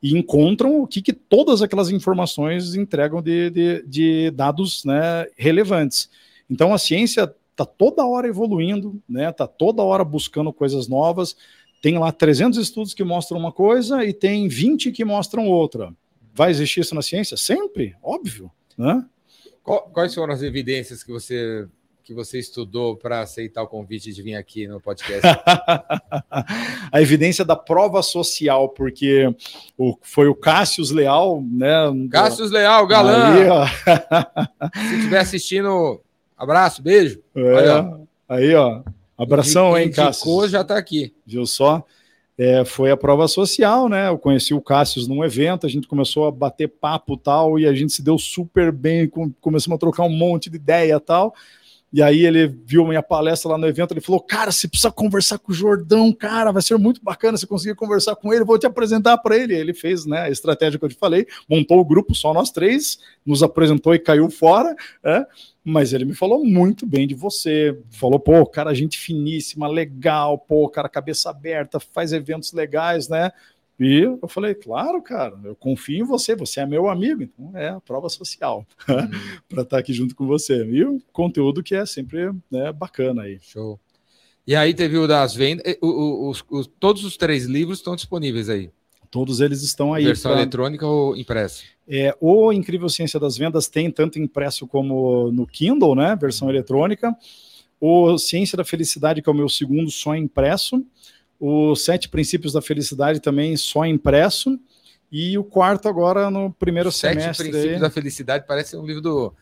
e 0.01 0.17
encontram 0.17 0.81
o 0.81 0.87
que, 0.87 1.01
que 1.01 1.13
todas 1.13 1.61
aquelas 1.61 1.89
informações 1.89 2.73
entregam 2.75 3.21
de, 3.21 3.49
de, 3.49 3.83
de 3.85 4.31
dados 4.31 4.85
né, 4.85 5.27
relevantes. 5.37 6.09
Então 6.49 6.73
a 6.73 6.77
ciência 6.77 7.33
está 7.51 7.65
toda 7.65 8.05
hora 8.05 8.27
evoluindo, 8.27 9.01
né, 9.07 9.29
está 9.29 9.45
toda 9.45 9.83
hora 9.83 10.03
buscando 10.03 10.53
coisas 10.53 10.87
novas. 10.87 11.35
Tem 11.81 11.97
lá 11.97 12.11
300 12.11 12.57
estudos 12.59 12.93
que 12.93 13.03
mostram 13.03 13.39
uma 13.39 13.51
coisa 13.51 14.03
e 14.03 14.13
tem 14.13 14.47
20 14.47 14.91
que 14.91 15.03
mostram 15.03 15.47
outra. 15.47 15.93
Vai 16.39 16.51
existir 16.51 16.79
isso 16.79 16.95
na 16.95 17.01
ciência? 17.01 17.35
Sempre, 17.35 17.97
óbvio. 18.01 18.49
Né? 18.77 19.03
Quais 19.61 20.15
foram 20.15 20.33
as 20.33 20.41
evidências 20.41 21.03
que 21.03 21.11
você 21.11 21.67
que 22.01 22.13
você 22.13 22.39
estudou 22.39 22.95
para 22.95 23.19
aceitar 23.19 23.61
o 23.61 23.67
convite 23.67 24.13
de 24.13 24.21
vir 24.21 24.35
aqui 24.35 24.65
no 24.65 24.79
podcast? 24.79 25.21
a 26.89 27.01
evidência 27.01 27.43
da 27.43 27.57
prova 27.57 28.01
social, 28.01 28.69
porque 28.69 29.27
o, 29.77 29.97
foi 30.01 30.29
o 30.29 30.33
Cássius 30.33 30.91
Leal, 30.91 31.43
né? 31.45 31.75
Cássius 32.09 32.51
Leal, 32.51 32.87
galã. 32.87 33.33
Aí, 33.33 34.79
Se 34.87 34.95
estiver 34.95 35.19
assistindo, 35.19 35.99
abraço, 36.37 36.81
beijo. 36.81 37.21
É, 37.35 37.59
aí, 37.59 37.67
ó. 37.67 37.99
Aí, 38.29 38.55
ó. 38.55 38.81
Abração, 39.17 39.77
hein, 39.77 39.91
Cássius? 39.91 40.49
já 40.49 40.61
está 40.61 40.77
aqui. 40.77 41.13
Viu 41.25 41.45
só? 41.45 41.85
É, 42.41 42.63
foi 42.63 42.89
a 42.89 42.95
prova 42.95 43.27
social, 43.27 43.89
né? 43.89 44.07
Eu 44.07 44.17
conheci 44.17 44.53
o 44.53 44.61
Cássio 44.61 45.05
num 45.09 45.25
evento, 45.25 45.65
a 45.65 45.69
gente 45.69 45.89
começou 45.89 46.25
a 46.25 46.31
bater 46.31 46.69
papo 46.69 47.17
tal, 47.17 47.59
e 47.59 47.67
a 47.67 47.73
gente 47.73 47.91
se 47.91 48.01
deu 48.01 48.17
super 48.17 48.71
bem, 48.71 49.09
com, 49.09 49.29
começamos 49.41 49.75
a 49.75 49.77
trocar 49.79 50.03
um 50.03 50.09
monte 50.09 50.49
de 50.49 50.55
ideia 50.55 50.97
tal. 51.01 51.35
E 51.91 52.03
aí 52.03 52.25
ele 52.25 52.47
viu 52.47 52.85
minha 52.85 53.01
palestra 53.01 53.51
lá 53.51 53.57
no 53.57 53.67
evento, 53.67 53.93
ele 53.93 54.01
falou: 54.01 54.21
Cara, 54.21 54.51
você 54.51 54.67
precisa 54.67 54.91
conversar 54.91 55.39
com 55.39 55.51
o 55.51 55.55
Jordão, 55.55 56.13
cara, 56.13 56.51
vai 56.51 56.61
ser 56.61 56.77
muito 56.77 57.03
bacana 57.03 57.37
você 57.37 57.47
conseguir 57.47 57.75
conversar 57.75 58.15
com 58.15 58.31
ele, 58.31 58.43
vou 58.43 58.59
te 58.59 58.67
apresentar 58.67 59.17
para 59.17 59.35
ele. 59.35 59.55
Ele 59.55 59.73
fez 59.73 60.05
né, 60.05 60.21
a 60.21 60.29
estratégia 60.29 60.77
que 60.77 60.85
eu 60.85 60.89
te 60.89 60.95
falei, 60.95 61.25
montou 61.49 61.79
o 61.79 61.85
grupo, 61.85 62.13
só 62.13 62.33
nós 62.33 62.51
três, 62.51 62.99
nos 63.25 63.41
apresentou 63.41 63.95
e 63.95 63.99
caiu 63.99 64.29
fora, 64.29 64.75
né? 65.03 65.25
mas 65.63 65.93
ele 65.93 66.05
me 66.05 66.15
falou 66.15 66.43
muito 66.43 66.85
bem 66.85 67.07
de 67.07 67.15
você. 67.15 67.77
Falou, 67.91 68.19
pô, 68.19 68.45
cara, 68.45 68.73
gente 68.73 68.97
finíssima, 68.97 69.67
legal, 69.67 70.37
pô, 70.37 70.67
cara, 70.69 70.87
cabeça 70.89 71.29
aberta, 71.29 71.79
faz 71.79 72.13
eventos 72.13 72.53
legais, 72.53 73.07
né? 73.09 73.31
E 73.79 74.01
eu 74.01 74.27
falei, 74.27 74.53
claro, 74.53 75.01
cara, 75.01 75.39
eu 75.43 75.55
confio 75.55 76.01
em 76.01 76.03
você, 76.03 76.35
você 76.35 76.59
é 76.59 76.65
meu 76.65 76.89
amigo, 76.89 77.23
então 77.23 77.57
é 77.57 77.69
a 77.69 77.79
prova 77.79 78.09
social 78.09 78.65
uhum. 78.89 79.09
para 79.47 79.61
estar 79.61 79.77
aqui 79.77 79.93
junto 79.93 80.13
com 80.13 80.27
você. 80.27 80.65
E 80.65 80.83
o 80.83 81.01
conteúdo 81.13 81.63
que 81.63 81.73
é 81.73 81.85
sempre 81.85 82.31
né, 82.51 82.73
bacana 82.73 83.23
aí. 83.23 83.39
Show. 83.41 83.79
E 84.45 84.55
aí 84.55 84.73
teve 84.73 84.97
o 84.97 85.07
das 85.07 85.33
vendas, 85.33 85.77
os, 85.81 86.43
os, 86.49 86.67
todos 86.79 87.05
os 87.05 87.15
três 87.15 87.45
livros 87.45 87.77
estão 87.77 87.95
disponíveis 87.95 88.49
aí. 88.49 88.69
Todos 89.09 89.39
eles 89.39 89.63
estão 89.63 89.93
aí. 89.93 90.03
Versão 90.03 90.31
pra... 90.31 90.41
eletrônica 90.41 90.85
ou 90.85 91.15
impressa? 91.15 91.63
É, 91.87 92.15
o 92.19 92.51
Incrível 92.51 92.89
Ciência 92.89 93.19
das 93.19 93.37
Vendas 93.37 93.67
tem 93.67 93.89
tanto 93.89 94.19
impresso 94.19 94.67
como 94.67 95.31
no 95.31 95.47
Kindle, 95.47 95.95
né? 95.95 96.15
Versão 96.19 96.49
eletrônica. 96.49 97.15
O 97.81 98.17
Ciência 98.17 98.57
da 98.57 98.63
Felicidade, 98.63 99.21
que 99.21 99.29
é 99.29 99.31
o 99.31 99.35
meu 99.35 99.49
segundo, 99.49 99.89
só 99.89 100.15
impresso. 100.15 100.85
O 101.39 101.75
Sete 101.75 102.09
Princípios 102.09 102.53
da 102.53 102.61
Felicidade 102.61 103.19
também 103.19 103.55
só 103.55 103.85
impresso. 103.85 104.59
E 105.11 105.37
o 105.37 105.43
quarto 105.43 105.87
agora 105.87 106.29
no 106.29 106.51
primeiro 106.53 106.91
Sete 106.91 107.21
semestre. 107.21 107.45
Sete 107.45 107.51
Princípios 107.51 107.81
da 107.81 107.89
Felicidade 107.89 108.45
parece 108.47 108.75
um 108.77 108.85
livro 108.85 109.01
do, 109.01 109.33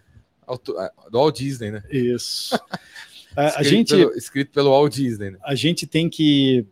do 1.12 1.18
Walt 1.18 1.38
Disney, 1.38 1.72
né? 1.72 1.84
Isso. 1.89 2.58
a, 3.36 3.64
gente 3.64 3.95
pelo, 3.95 4.12
escrito 4.14 4.52
pelo 4.52 4.70
Walt 4.70 4.93
Disney. 4.93 5.32
Né? 5.32 5.38
A 5.43 5.56
gente 5.56 5.86
tem 5.86 6.10
que. 6.10 6.66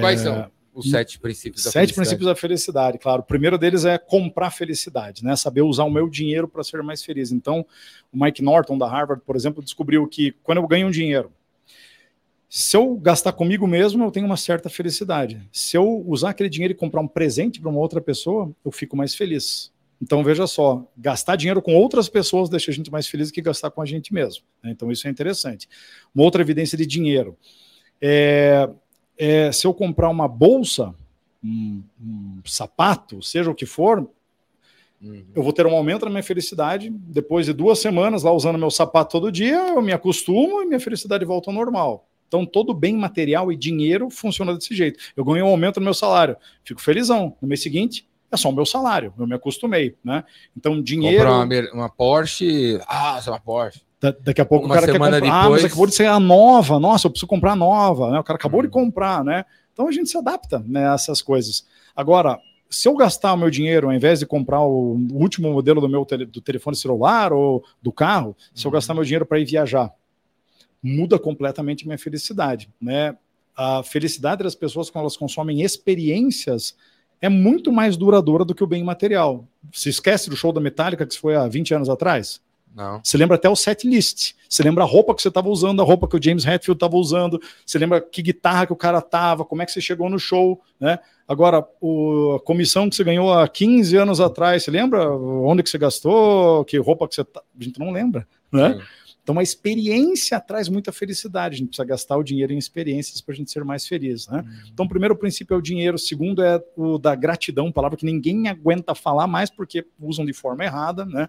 Quais 0.00 0.20
é, 0.20 0.24
são? 0.24 0.50
Os 0.72 0.90
sete 0.90 1.18
princípios 1.18 1.64
da 1.64 1.70
sete 1.70 1.94
felicidade. 1.94 1.94
princípios 1.94 2.26
da 2.26 2.34
felicidade, 2.34 2.98
claro. 2.98 3.22
O 3.22 3.24
primeiro 3.24 3.56
deles 3.56 3.86
é 3.86 3.96
comprar 3.96 4.50
felicidade, 4.50 5.24
né? 5.24 5.34
Saber 5.34 5.62
usar 5.62 5.84
o 5.84 5.90
meu 5.90 6.06
dinheiro 6.06 6.46
para 6.46 6.62
ser 6.62 6.82
mais 6.82 7.02
feliz. 7.02 7.32
Então, 7.32 7.64
o 8.12 8.22
Mike 8.22 8.42
Norton 8.42 8.76
da 8.76 8.86
Harvard, 8.86 9.22
por 9.24 9.36
exemplo, 9.36 9.62
descobriu 9.62 10.06
que 10.06 10.32
quando 10.42 10.58
eu 10.58 10.66
ganho 10.66 10.86
um 10.88 10.90
dinheiro, 10.90 11.32
se 12.48 12.76
eu 12.76 12.96
gastar 12.96 13.32
comigo 13.32 13.66
mesmo, 13.66 14.04
eu 14.04 14.10
tenho 14.10 14.26
uma 14.26 14.36
certa 14.36 14.68
felicidade. 14.68 15.42
Se 15.52 15.76
eu 15.76 16.04
usar 16.06 16.30
aquele 16.30 16.48
dinheiro 16.48 16.72
e 16.72 16.76
comprar 16.76 17.00
um 17.00 17.08
presente 17.08 17.60
para 17.60 17.70
uma 17.70 17.80
outra 17.80 18.00
pessoa, 18.00 18.52
eu 18.64 18.70
fico 18.70 18.96
mais 18.96 19.14
feliz. 19.14 19.72
Então, 20.00 20.22
veja 20.22 20.46
só, 20.46 20.86
gastar 20.96 21.36
dinheiro 21.36 21.62
com 21.62 21.74
outras 21.74 22.08
pessoas 22.08 22.48
deixa 22.48 22.70
a 22.70 22.74
gente 22.74 22.90
mais 22.90 23.06
feliz 23.06 23.28
do 23.30 23.34
que 23.34 23.40
gastar 23.40 23.70
com 23.70 23.80
a 23.80 23.86
gente 23.86 24.12
mesmo. 24.12 24.44
Né? 24.62 24.70
Então, 24.70 24.92
isso 24.92 25.08
é 25.08 25.10
interessante. 25.10 25.68
Uma 26.14 26.24
outra 26.24 26.42
evidência 26.42 26.76
de 26.76 26.86
dinheiro. 26.86 27.36
É, 28.00 28.68
é, 29.18 29.50
se 29.50 29.66
eu 29.66 29.72
comprar 29.72 30.10
uma 30.10 30.28
bolsa, 30.28 30.94
um, 31.42 31.82
um, 32.00 32.40
sapato, 32.44 33.22
seja 33.22 33.50
o 33.50 33.54
que 33.54 33.66
for, 33.66 34.08
uhum. 35.02 35.24
eu 35.34 35.42
vou 35.42 35.52
ter 35.52 35.66
um 35.66 35.74
aumento 35.74 36.04
na 36.04 36.10
minha 36.10 36.22
felicidade. 36.22 36.90
Depois 36.90 37.46
de 37.46 37.54
duas 37.54 37.78
semanas 37.78 38.22
lá 38.22 38.32
usando 38.32 38.58
meu 38.58 38.70
sapato 38.70 39.12
todo 39.12 39.32
dia, 39.32 39.70
eu 39.70 39.80
me 39.80 39.92
acostumo 39.92 40.62
e 40.62 40.66
minha 40.66 40.80
felicidade 40.80 41.24
volta 41.24 41.50
ao 41.50 41.54
normal. 41.54 42.06
Então, 42.28 42.44
todo 42.44 42.74
bem 42.74 42.94
material 42.96 43.52
e 43.52 43.56
dinheiro 43.56 44.10
funciona 44.10 44.54
desse 44.54 44.74
jeito. 44.74 44.98
Eu 45.16 45.24
ganho 45.24 45.44
um 45.46 45.48
aumento 45.48 45.78
no 45.80 45.84
meu 45.84 45.94
salário, 45.94 46.36
fico 46.64 46.80
felizão. 46.80 47.36
No 47.40 47.46
mês 47.48 47.62
seguinte, 47.62 48.06
é 48.30 48.36
só 48.36 48.48
o 48.48 48.52
meu 48.52 48.66
salário, 48.66 49.14
eu 49.18 49.26
me 49.26 49.34
acostumei, 49.34 49.94
né? 50.04 50.24
Então, 50.56 50.82
dinheiro. 50.82 51.28
Comprar 51.30 51.44
uma, 51.72 51.74
uma 51.82 51.88
Porsche. 51.88 52.80
Ah, 52.88 53.20
é 53.24 53.30
uma 53.30 53.40
Porsche. 53.40 53.80
Da, 54.00 54.10
daqui 54.10 54.40
a 54.40 54.44
pouco 54.44 54.66
Uma 54.66 54.74
o 54.74 54.74
cara 54.74 54.86
quer 54.86 54.92
semana 54.92 55.20
comprar, 55.20 55.34
ah, 55.38 55.42
depois- 55.44 55.62
mas 55.62 55.70
acabou 55.72 55.86
de 55.86 55.94
ser 55.94 56.06
a 56.06 56.20
nova, 56.20 56.78
nossa, 56.78 57.06
eu 57.06 57.10
preciso 57.10 57.26
comprar 57.28 57.52
a 57.52 57.56
nova, 57.56 58.10
né? 58.10 58.18
O 58.18 58.24
cara 58.24 58.36
acabou 58.36 58.60
Hum. 58.60 58.64
de 58.64 58.68
comprar, 58.68 59.24
né? 59.24 59.44
Então 59.72 59.88
a 59.88 59.92
gente 59.92 60.10
se 60.10 60.18
adapta 60.18 60.62
né, 60.66 60.88
a 60.90 60.94
essas 60.94 61.22
coisas. 61.22 61.64
Agora, 61.94 62.38
se 62.68 62.88
eu 62.88 62.94
gastar 62.94 63.32
o 63.32 63.36
meu 63.38 63.48
dinheiro, 63.48 63.86
ao 63.88 63.94
invés 63.94 64.18
de 64.18 64.26
comprar 64.26 64.60
o 64.62 64.98
último 65.12 65.50
modelo 65.52 65.80
do 65.80 65.88
meu 65.88 66.04
tele- 66.04 66.26
do 66.26 66.40
telefone 66.40 66.76
celular 66.76 67.32
ou 67.32 67.64
do 67.80 67.92
carro, 67.92 68.36
se 68.54 68.66
eu 68.66 68.70
Uhum. 68.70 68.72
gastar 68.74 68.92
meu 68.92 69.04
dinheiro 69.04 69.24
para 69.24 69.38
ir 69.38 69.44
viajar, 69.46 69.90
muda 70.82 71.18
completamente 71.18 71.86
minha 71.86 71.98
felicidade, 71.98 72.68
né? 72.80 73.16
A 73.56 73.82
felicidade 73.82 74.42
das 74.42 74.54
pessoas 74.54 74.90
quando 74.90 75.02
elas 75.02 75.16
consomem 75.16 75.62
experiências 75.62 76.76
é 77.20 77.28
muito 77.28 77.72
mais 77.72 77.96
duradoura 77.96 78.44
do 78.44 78.54
que 78.54 78.62
o 78.62 78.66
bem 78.66 78.84
material. 78.84 79.46
Se 79.72 79.88
esquece 79.88 80.28
do 80.28 80.36
show 80.36 80.52
da 80.52 80.60
Metallica 80.60 81.06
que 81.06 81.18
foi 81.18 81.34
há 81.34 81.48
20 81.48 81.74
anos 81.74 81.88
atrás? 81.88 82.40
Não. 82.76 83.00
Você 83.02 83.16
lembra 83.16 83.36
até 83.36 83.48
o 83.48 83.56
set 83.56 83.88
list. 83.88 84.34
Você 84.46 84.62
lembra 84.62 84.84
a 84.84 84.86
roupa 84.86 85.14
que 85.14 85.22
você 85.22 85.28
estava 85.28 85.48
usando, 85.48 85.80
a 85.80 85.84
roupa 85.84 86.06
que 86.06 86.14
o 86.14 86.22
James 86.22 86.44
Hetfield 86.44 86.76
estava 86.76 86.94
usando. 86.94 87.40
Você 87.64 87.78
lembra 87.78 88.02
que 88.02 88.20
guitarra 88.20 88.66
que 88.66 88.72
o 88.72 88.76
cara 88.76 89.00
tava, 89.00 89.46
como 89.46 89.62
é 89.62 89.66
que 89.66 89.72
você 89.72 89.80
chegou 89.80 90.10
no 90.10 90.18
show, 90.18 90.60
né? 90.78 90.98
Agora, 91.26 91.66
o, 91.80 92.34
a 92.36 92.40
comissão 92.40 92.88
que 92.88 92.94
você 92.94 93.02
ganhou 93.02 93.32
há 93.32 93.48
15 93.48 93.96
anos 93.96 94.20
atrás, 94.20 94.62
você 94.62 94.70
lembra 94.70 95.10
onde 95.10 95.62
que 95.62 95.70
você 95.70 95.78
gastou, 95.78 96.66
que 96.66 96.76
roupa 96.76 97.08
que 97.08 97.14
você 97.14 97.24
tá... 97.24 97.40
A 97.40 97.64
gente 97.64 97.80
não 97.80 97.90
lembra, 97.90 98.28
né? 98.52 98.74
Sim. 98.74 98.80
Então 99.26 99.40
a 99.40 99.42
experiência 99.42 100.38
traz 100.38 100.68
muita 100.68 100.92
felicidade. 100.92 101.56
A 101.56 101.58
gente 101.58 101.66
precisa 101.70 101.84
gastar 101.84 102.16
o 102.16 102.22
dinheiro 102.22 102.52
em 102.52 102.58
experiências 102.58 103.20
para 103.20 103.34
a 103.34 103.36
gente 103.36 103.50
ser 103.50 103.64
mais 103.64 103.84
feliz, 103.84 104.28
né? 104.28 104.44
Então, 104.72 104.86
o 104.86 104.88
primeiro 104.88 105.16
princípio 105.16 105.52
é 105.52 105.56
o 105.58 105.60
dinheiro, 105.60 105.96
o 105.96 105.98
segundo 105.98 106.40
é 106.44 106.62
o 106.76 106.96
da 106.96 107.12
gratidão, 107.16 107.72
palavra 107.72 107.98
que 107.98 108.06
ninguém 108.06 108.46
aguenta 108.46 108.94
falar 108.94 109.26
mais 109.26 109.50
porque 109.50 109.84
usam 110.00 110.24
de 110.24 110.32
forma 110.32 110.62
errada, 110.62 111.04
né? 111.04 111.28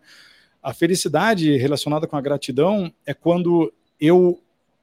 A 0.61 0.75
felicidade 0.75 1.57
relacionada 1.57 2.05
com 2.05 2.15
a 2.15 2.21
gratidão 2.21 2.93
é 3.03 3.15
quando 3.15 3.73
eu 3.99 4.39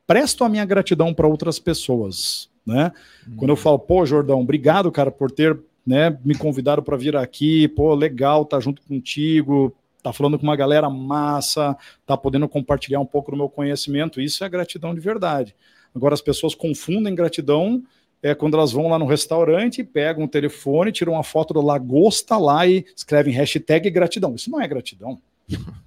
presto 0.09 0.43
a 0.43 0.49
minha 0.49 0.65
gratidão 0.65 1.15
para 1.15 1.29
outras 1.29 1.61
pessoas, 1.61 2.51
né? 2.67 2.91
Quando 3.37 3.51
eu 3.51 3.57
falo, 3.57 3.79
pô, 3.79 4.05
Jordão, 4.05 4.41
obrigado, 4.41 4.91
cara, 4.91 5.13
por 5.13 5.31
ter 5.31 5.57
né, 5.87 6.19
me 6.25 6.37
convidado 6.37 6.83
para 6.83 6.97
vir 6.97 7.15
aqui, 7.15 7.69
pô, 7.69 7.95
legal, 7.95 8.45
tá 8.45 8.59
junto 8.59 8.83
contigo, 8.83 9.73
tá 10.05 10.13
falando 10.13 10.39
com 10.39 10.45
uma 10.45 10.55
galera 10.55 10.89
massa, 10.91 11.75
tá 12.05 12.15
podendo 12.15 12.47
compartilhar 12.47 13.01
um 13.01 13.07
pouco 13.07 13.31
do 13.31 13.37
meu 13.39 13.49
conhecimento, 13.49 14.21
isso 14.21 14.45
é 14.45 14.49
gratidão 14.49 14.95
de 14.95 15.01
verdade. 15.01 15.57
Agora 15.95 16.13
as 16.13 16.21
pessoas 16.21 16.55
confundem 16.55 17.15
gratidão 17.15 17.83
é 18.23 18.35
quando 18.35 18.57
elas 18.57 18.73
vão 18.73 18.89
lá 18.89 18.99
no 18.99 19.07
restaurante, 19.07 19.83
pegam 19.85 20.25
o 20.25 20.29
telefone, 20.29 20.93
tiram 20.93 21.13
uma 21.15 21.23
foto 21.23 21.53
do 21.53 21.61
lagosta 21.61 22.37
lá 22.39 22.67
e 22.67 22.85
escrevem 22.97 23.35
hashtag 23.35 23.91
gratidão. 23.91 24.35
Isso 24.35 24.51
não 24.51 24.61
é 24.61 24.69
gratidão. 24.69 25.19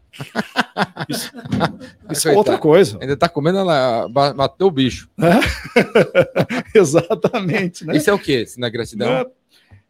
Isso, 1.07 1.31
isso 2.11 2.27
é 2.27 2.35
outra 2.35 2.57
coisa. 2.57 2.97
Ainda 2.99 3.15
tá 3.15 3.29
comendo, 3.29 3.59
ela 3.59 4.07
ba- 4.09 4.33
bateu 4.33 4.65
o 4.65 4.71
bicho. 4.71 5.07
Exatamente, 6.73 7.85
né? 7.85 7.95
Isso 7.95 8.09
é 8.09 8.13
o 8.13 8.19
quê? 8.19 8.45
Se 8.45 8.59
não 8.59 8.67
é 8.67 8.71
gratidão? 8.71 9.09
Né? 9.09 9.25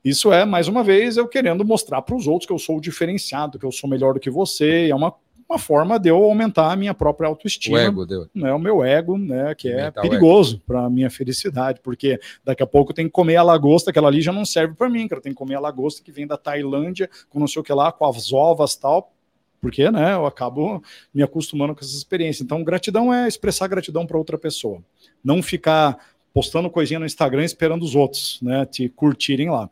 Isso 0.08 0.32
é, 0.32 0.46
mais 0.46 0.70
uma 0.70 0.84
vez, 0.84 1.18
eu 1.18 1.28
querendo 1.28 1.66
mostrar 1.66 2.02
para 2.02 2.16
os 2.16 2.28
outros 2.28 2.48
que 2.48 2.54
eu 2.54 2.58
sou 2.58 2.78
o 2.78 2.82
diferenciado, 2.82 3.60
que 3.60 3.66
eu 3.66 3.72
sou 3.74 3.90
melhor 3.90 4.14
do 4.14 4.22
que 4.22 4.30
você. 4.30 4.88
É 4.90 4.96
uma, 4.96 5.14
uma 5.50 5.60
forma 5.60 6.00
de 6.00 6.10
eu 6.10 6.24
aumentar 6.24 6.72
a 6.72 6.78
minha 6.78 6.94
própria 6.94 7.28
O 7.28 7.32
autoestima. 7.32 7.82
ego 7.82 8.06
deu. 8.06 8.26
Né, 8.34 8.54
o 8.54 8.58
meu 8.58 8.86
ego, 8.86 9.18
né, 9.18 9.54
que 9.54 9.68
é 9.68 9.82
Aumentar 9.82 10.00
o 10.00 10.04
perigoso 10.04 10.62
para 10.66 10.86
a 10.86 10.90
minha 10.90 11.10
felicidade, 11.10 11.82
porque 11.84 12.18
daqui 12.42 12.64
a 12.64 12.66
pouco 12.68 12.92
eu 12.92 12.96
tenho 12.96 13.10
que 13.10 13.14
comer 13.14 13.36
a 13.36 13.44
lagosta, 13.44 13.90
aquela 13.90 14.08
ali 14.08 14.22
já 14.22 14.32
não 14.32 14.46
serve 14.46 14.76
para 14.76 14.90
mim, 14.90 15.10
cara. 15.10 15.20
Eu 15.20 15.24
tenho 15.24 15.36
que 15.36 15.40
comer 15.40 15.56
a 15.56 15.60
lagosta 15.60 16.02
que 16.02 16.12
vem 16.12 16.26
da 16.26 16.38
Tailândia, 16.38 17.10
com 17.30 17.38
não 17.38 17.48
sei 17.48 17.60
o 17.60 17.64
que 17.64 17.74
lá, 17.74 17.92
com 17.92 18.06
as 18.06 18.32
ovas 18.32 18.78
tal, 18.78 19.12
porque, 19.60 19.92
né, 19.92 20.14
eu 20.14 20.26
acabo 20.26 20.82
me 21.14 21.22
acostumando 21.22 21.76
com 21.76 21.82
essa 21.82 21.96
experiência. 21.98 22.44
Então, 22.44 22.64
gratidão 22.64 23.14
é 23.14 23.28
expressar 23.28 23.68
gratidão 23.68 24.06
para 24.06 24.18
outra 24.18 24.38
pessoa, 24.38 24.82
não 25.22 25.44
ficar 25.44 25.98
postando 26.38 26.70
coisinha 26.70 27.00
no 27.00 27.06
Instagram 27.08 27.44
esperando 27.44 27.82
os 27.82 27.96
outros, 27.96 28.38
né, 28.44 28.64
te 28.64 28.88
curtirem 28.90 29.50
lá. 29.50 29.68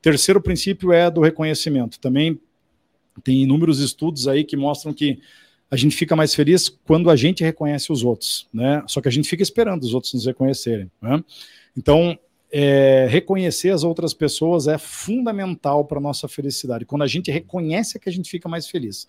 Terceiro 0.00 0.40
princípio 0.40 0.90
é 0.90 1.10
do 1.10 1.20
reconhecimento. 1.20 2.00
Também 2.00 2.40
tem 3.22 3.42
inúmeros 3.42 3.80
estudos 3.80 4.26
aí 4.26 4.42
que 4.42 4.56
mostram 4.56 4.94
que 4.94 5.20
a 5.70 5.76
gente 5.76 5.94
fica 5.94 6.16
mais 6.16 6.34
feliz 6.34 6.70
quando 6.70 7.10
a 7.10 7.16
gente 7.16 7.44
reconhece 7.44 7.92
os 7.92 8.02
outros, 8.02 8.48
né? 8.50 8.82
Só 8.86 9.02
que 9.02 9.08
a 9.08 9.10
gente 9.10 9.28
fica 9.28 9.42
esperando 9.42 9.82
os 9.82 9.92
outros 9.92 10.14
nos 10.14 10.24
reconhecerem, 10.24 10.90
né? 11.02 11.22
Então, 11.76 12.18
é, 12.50 13.06
reconhecer 13.10 13.68
as 13.68 13.84
outras 13.84 14.14
pessoas 14.14 14.68
é 14.68 14.78
fundamental 14.78 15.84
para 15.84 16.00
nossa 16.00 16.26
felicidade. 16.26 16.86
Quando 16.86 17.02
a 17.02 17.06
gente 17.06 17.30
reconhece 17.30 17.98
é 17.98 18.00
que 18.00 18.08
a 18.08 18.12
gente 18.12 18.30
fica 18.30 18.48
mais 18.48 18.66
feliz. 18.66 19.06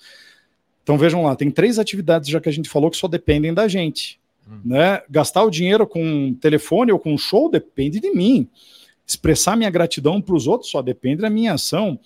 Então 0.83 0.97
vejam 0.97 1.23
lá, 1.23 1.37
tem 1.37 1.49
três 1.49 1.79
atividades 1.79 2.27
já 2.27 2.41
que 2.41 2.49
a 2.49 2.51
gente 2.51 2.67
falou 2.67 2.91
que 2.91 2.97
só 2.97 3.07
dependem 3.07 3.53
da 3.53 3.65
gente, 3.65 4.19
Hum. 4.49 4.61
né? 4.63 5.01
Gastar 5.09 5.43
o 5.43 5.51
dinheiro 5.51 5.85
com 5.85 6.33
telefone 6.39 6.91
ou 6.91 6.99
com 6.99 7.17
show 7.17 7.49
depende 7.49 7.99
de 7.99 8.11
mim. 8.11 8.49
Expressar 9.05 9.55
minha 9.55 9.69
gratidão 9.69 10.21
para 10.21 10.35
os 10.35 10.47
outros 10.47 10.71
só 10.71 10.81
depende 10.81 11.21
da 11.21 11.29
minha 11.29 11.53
ação. 11.53 11.99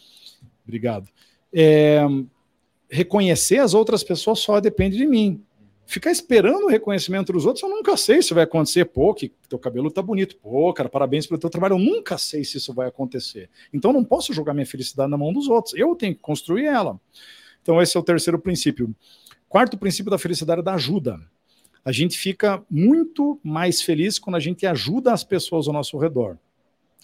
Obrigado. 0.63 1.07
É, 1.53 2.01
reconhecer 2.89 3.57
as 3.57 3.73
outras 3.73 4.03
pessoas 4.03 4.39
só 4.39 4.59
depende 4.59 4.97
de 4.97 5.05
mim. 5.05 5.41
Ficar 5.85 6.11
esperando 6.11 6.65
o 6.65 6.69
reconhecimento 6.69 7.33
dos 7.33 7.45
outros, 7.45 7.63
eu 7.63 7.69
nunca 7.69 7.97
sei 7.97 8.21
se 8.21 8.33
vai 8.33 8.43
acontecer. 8.43 8.85
Pô, 8.85 9.13
que 9.13 9.33
teu 9.49 9.59
cabelo 9.59 9.91
tá 9.91 10.01
bonito. 10.01 10.37
Pô, 10.37 10.71
cara, 10.73 10.87
parabéns 10.87 11.27
pelo 11.27 11.39
teu 11.39 11.49
trabalho. 11.49 11.73
Eu 11.73 11.79
nunca 11.79 12.17
sei 12.17 12.45
se 12.45 12.57
isso 12.57 12.73
vai 12.73 12.87
acontecer. 12.87 13.49
Então, 13.73 13.91
não 13.91 14.03
posso 14.03 14.31
jogar 14.31 14.53
minha 14.53 14.65
felicidade 14.65 15.11
na 15.11 15.17
mão 15.17 15.33
dos 15.33 15.49
outros. 15.49 15.73
Eu 15.75 15.93
tenho 15.95 16.15
que 16.15 16.21
construir 16.21 16.65
ela. 16.65 16.97
Então, 17.61 17.81
esse 17.81 17.97
é 17.97 17.99
o 17.99 18.03
terceiro 18.03 18.39
princípio. 18.39 18.95
Quarto 19.49 19.77
princípio 19.77 20.09
da 20.09 20.17
felicidade 20.17 20.61
é 20.61 20.63
da 20.63 20.75
ajuda. 20.75 21.19
A 21.84 21.91
gente 21.91 22.17
fica 22.17 22.61
muito 22.69 23.39
mais 23.43 23.82
feliz 23.82 24.19
quando 24.19 24.36
a 24.36 24.39
gente 24.39 24.65
ajuda 24.65 25.13
as 25.13 25.23
pessoas 25.23 25.67
ao 25.67 25.73
nosso 25.73 25.97
redor. 25.97 26.38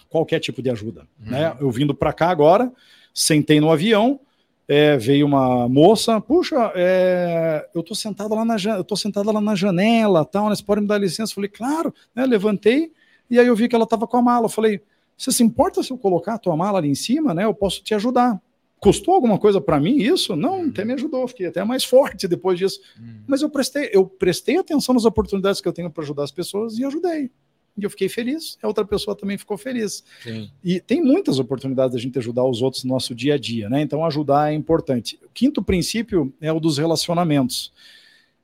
Qualquer 0.09 0.39
tipo 0.39 0.61
de 0.61 0.69
ajuda. 0.69 1.07
Uhum. 1.19 1.32
Né? 1.32 1.57
Eu 1.59 1.71
vindo 1.71 1.93
para 1.93 2.13
cá 2.13 2.30
agora, 2.30 2.71
sentei 3.13 3.59
no 3.59 3.71
avião, 3.71 4.19
é, 4.67 4.97
veio 4.97 5.25
uma 5.25 5.67
moça, 5.67 6.19
puxa, 6.19 6.71
é, 6.75 7.67
eu 7.73 7.82
tô 7.82 7.95
sentado 7.95 8.36
lá 8.36 8.43
na 8.43 8.57
eu 8.78 8.84
tô 8.84 8.95
sentada 8.95 9.32
lá 9.32 9.39
na 9.39 9.55
janela, 9.55 10.25
tal, 10.25 10.49
né, 10.49 10.55
você 10.55 10.63
pode 10.63 10.82
me 10.82 10.88
dar 10.88 10.97
licença? 10.97 11.32
Eu 11.32 11.36
falei, 11.36 11.49
claro, 11.49 11.93
né, 12.13 12.25
levantei 12.25 12.91
e 13.30 13.39
aí 13.39 13.47
eu 13.47 13.55
vi 13.55 13.67
que 13.67 13.75
ela 13.75 13.84
estava 13.84 14.07
com 14.07 14.17
a 14.17 14.21
mala. 14.21 14.45
Eu 14.45 14.49
falei, 14.49 14.82
você 15.17 15.32
se 15.32 15.43
importa 15.43 15.84
se 15.84 15.91
eu 15.91 15.97
colocar 15.97 16.36
a 16.36 16.38
tua 16.38 16.55
mala 16.55 16.78
ali 16.78 16.89
em 16.89 16.95
cima, 16.95 17.34
né? 17.34 17.43
Eu 17.43 17.53
posso 17.53 17.84
te 17.84 17.93
ajudar. 17.93 18.39
Custou 18.80 19.15
alguma 19.15 19.39
coisa 19.39 19.59
para 19.59 19.80
mim 19.80 19.97
isso? 19.97 20.36
Não, 20.36 20.65
até 20.65 20.86
me 20.86 20.93
ajudou, 20.93 21.28
fiquei 21.28 21.47
até 21.47 21.63
mais 21.63 21.84
forte 21.84 22.28
depois 22.28 22.59
disso. 22.59 22.80
Hum. 22.99 23.21
Mas 23.25 23.41
eu 23.41 23.49
prestei, 23.49 23.89
eu 23.91 24.05
prestei 24.05 24.57
atenção 24.57 24.93
nas 24.93 25.05
oportunidades 25.05 25.59
que 25.59 25.67
eu 25.67 25.73
tenho 25.73 25.89
para 25.89 26.03
ajudar 26.03 26.23
as 26.23 26.32
pessoas 26.32 26.78
e 26.78 26.86
ajudei. 26.86 27.32
E 27.78 27.84
eu 27.84 27.89
fiquei 27.89 28.09
feliz, 28.09 28.57
a 28.61 28.67
outra 28.67 28.84
pessoa 28.84 29.15
também 29.15 29.38
ficou 29.38 29.57
feliz. 29.57 30.03
Sim. 30.23 30.49
E 30.63 30.80
tem 30.80 31.01
muitas 31.01 31.38
oportunidades 31.38 31.93
da 31.93 31.99
gente 31.99 32.17
ajudar 32.17 32.43
os 32.43 32.61
outros 32.61 32.84
no 32.84 32.91
nosso 32.91 33.13
dia 33.13 33.36
a 33.36 33.38
dia, 33.38 33.69
né? 33.69 33.82
Então 33.82 34.03
ajudar 34.03 34.51
é 34.51 34.55
importante. 34.55 35.19
O 35.23 35.30
quinto 35.30 35.61
princípio 35.63 36.34
é 36.41 36.51
o 36.51 36.59
dos 36.59 36.78
relacionamentos. 36.78 37.71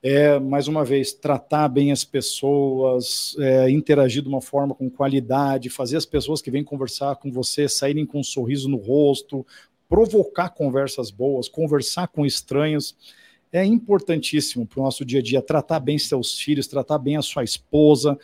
É, 0.05 0.38
mais 0.38 0.67
uma 0.67 0.84
vez, 0.84 1.13
tratar 1.13 1.69
bem 1.69 1.91
as 1.91 2.03
pessoas, 2.03 3.38
é, 3.39 3.69
interagir 3.71 4.21
de 4.21 4.27
uma 4.27 4.41
forma 4.41 4.75
com 4.75 4.89
qualidade, 4.89 5.69
fazer 5.69 5.95
as 5.95 6.05
pessoas 6.05 6.41
que 6.41 6.51
vêm 6.51 6.63
conversar 6.63 7.15
com 7.15 7.31
você 7.31 7.69
saírem 7.69 8.05
com 8.05 8.19
um 8.19 8.23
sorriso 8.23 8.67
no 8.67 8.75
rosto, 8.75 9.47
provocar 9.93 10.49
conversas 10.49 11.11
boas, 11.11 11.47
conversar 11.47 12.07
com 12.07 12.25
estranhos. 12.25 12.95
É 13.51 13.63
importantíssimo 13.63 14.65
para 14.65 14.79
o 14.79 14.83
nosso 14.83 15.05
dia 15.05 15.19
a 15.19 15.21
dia 15.21 15.39
tratar 15.39 15.79
bem 15.79 15.99
seus 15.99 16.39
filhos, 16.39 16.65
tratar 16.65 16.97
bem 16.97 17.15
a 17.15 17.21
sua 17.21 17.43
esposa, 17.43 18.17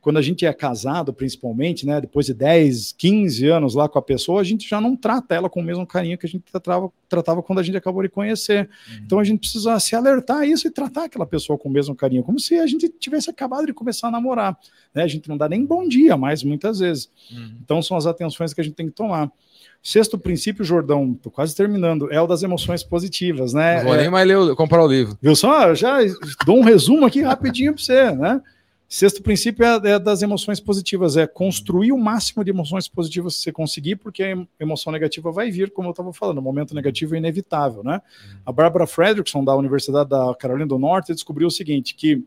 quando 0.00 0.16
a 0.16 0.22
gente 0.22 0.46
é 0.46 0.52
casado, 0.52 1.12
principalmente, 1.12 1.84
né, 1.84 2.00
depois 2.00 2.26
de 2.26 2.32
10, 2.32 2.92
15 2.92 3.46
anos 3.48 3.74
lá 3.74 3.88
com 3.88 3.98
a 3.98 4.02
pessoa, 4.02 4.40
a 4.40 4.44
gente 4.44 4.68
já 4.68 4.80
não 4.80 4.96
trata 4.96 5.34
ela 5.34 5.50
com 5.50 5.60
o 5.60 5.62
mesmo 5.62 5.86
carinho 5.86 6.16
que 6.16 6.24
a 6.24 6.28
gente 6.28 6.42
tratava, 6.50 6.90
tratava 7.08 7.42
quando 7.42 7.58
a 7.58 7.62
gente 7.62 7.76
acabou 7.76 8.02
de 8.02 8.08
conhecer. 8.08 8.68
Então 9.04 9.18
a 9.18 9.24
gente 9.24 9.40
precisa 9.40 9.78
se 9.80 9.96
alertar 9.96 10.38
a 10.38 10.46
isso 10.46 10.66
e 10.66 10.70
tratar 10.70 11.04
aquela 11.04 11.26
pessoa 11.26 11.58
com 11.58 11.68
o 11.68 11.72
mesmo 11.72 11.94
carinho, 11.94 12.22
como 12.22 12.38
se 12.38 12.54
a 12.58 12.66
gente 12.66 12.88
tivesse 12.88 13.28
acabado 13.28 13.66
de 13.66 13.72
começar 13.72 14.08
a 14.08 14.10
namorar. 14.10 14.56
Né? 14.94 15.02
A 15.02 15.08
gente 15.08 15.28
não 15.28 15.36
dá 15.36 15.48
nem 15.48 15.64
bom 15.64 15.86
dia 15.86 16.16
mais, 16.16 16.42
muitas 16.42 16.78
vezes. 16.78 17.10
Uhum. 17.32 17.56
Então 17.62 17.82
são 17.82 17.96
as 17.96 18.06
atenções 18.06 18.54
que 18.54 18.60
a 18.60 18.64
gente 18.64 18.74
tem 18.74 18.86
que 18.86 18.92
tomar. 18.94 19.30
Sexto 19.82 20.18
princípio, 20.18 20.64
Jordão, 20.64 21.14
tô 21.14 21.30
quase 21.30 21.54
terminando, 21.54 22.12
é 22.12 22.20
o 22.20 22.26
das 22.26 22.42
emoções 22.42 22.82
positivas, 22.82 23.52
né? 23.52 23.78
Não 23.78 23.84
vou 23.84 23.94
É- 23.94 23.98
nem 24.02 24.10
mais 24.10 24.26
ler, 24.26 24.54
comprar 24.56 24.84
o 24.84 24.88
livro. 24.88 25.16
Viu 25.22 25.34
só? 25.36 25.68
Eu 25.68 25.74
já 25.74 25.98
dou 26.44 26.58
um 26.58 26.64
resumo 26.64 27.06
aqui 27.06 27.22
rapidinho 27.22 27.72
para 27.74 27.82
você, 27.82 28.10
né? 28.12 28.40
Sexto 28.90 29.22
princípio 29.22 29.66
é, 29.66 29.90
é 29.90 29.98
das 29.98 30.22
emoções 30.22 30.60
positivas, 30.60 31.14
é 31.18 31.26
construir 31.26 31.92
o 31.92 31.98
máximo 31.98 32.42
de 32.42 32.50
emoções 32.50 32.88
positivas 32.88 33.36
que 33.36 33.42
você 33.42 33.52
conseguir, 33.52 33.96
porque 33.96 34.22
a 34.22 34.46
emoção 34.58 34.90
negativa 34.90 35.30
vai 35.30 35.50
vir, 35.50 35.70
como 35.70 35.88
eu 35.88 35.90
estava 35.90 36.10
falando, 36.10 36.38
o 36.38 36.42
momento 36.42 36.74
negativo 36.74 37.14
é 37.14 37.18
inevitável, 37.18 37.84
né? 37.84 38.00
A 38.46 38.50
Barbara 38.50 38.86
Fredrickson, 38.86 39.44
da 39.44 39.54
Universidade 39.54 40.08
da 40.08 40.34
Carolina 40.34 40.66
do 40.66 40.78
Norte, 40.78 41.12
descobriu 41.12 41.48
o 41.48 41.50
seguinte, 41.50 41.94
que 41.94 42.24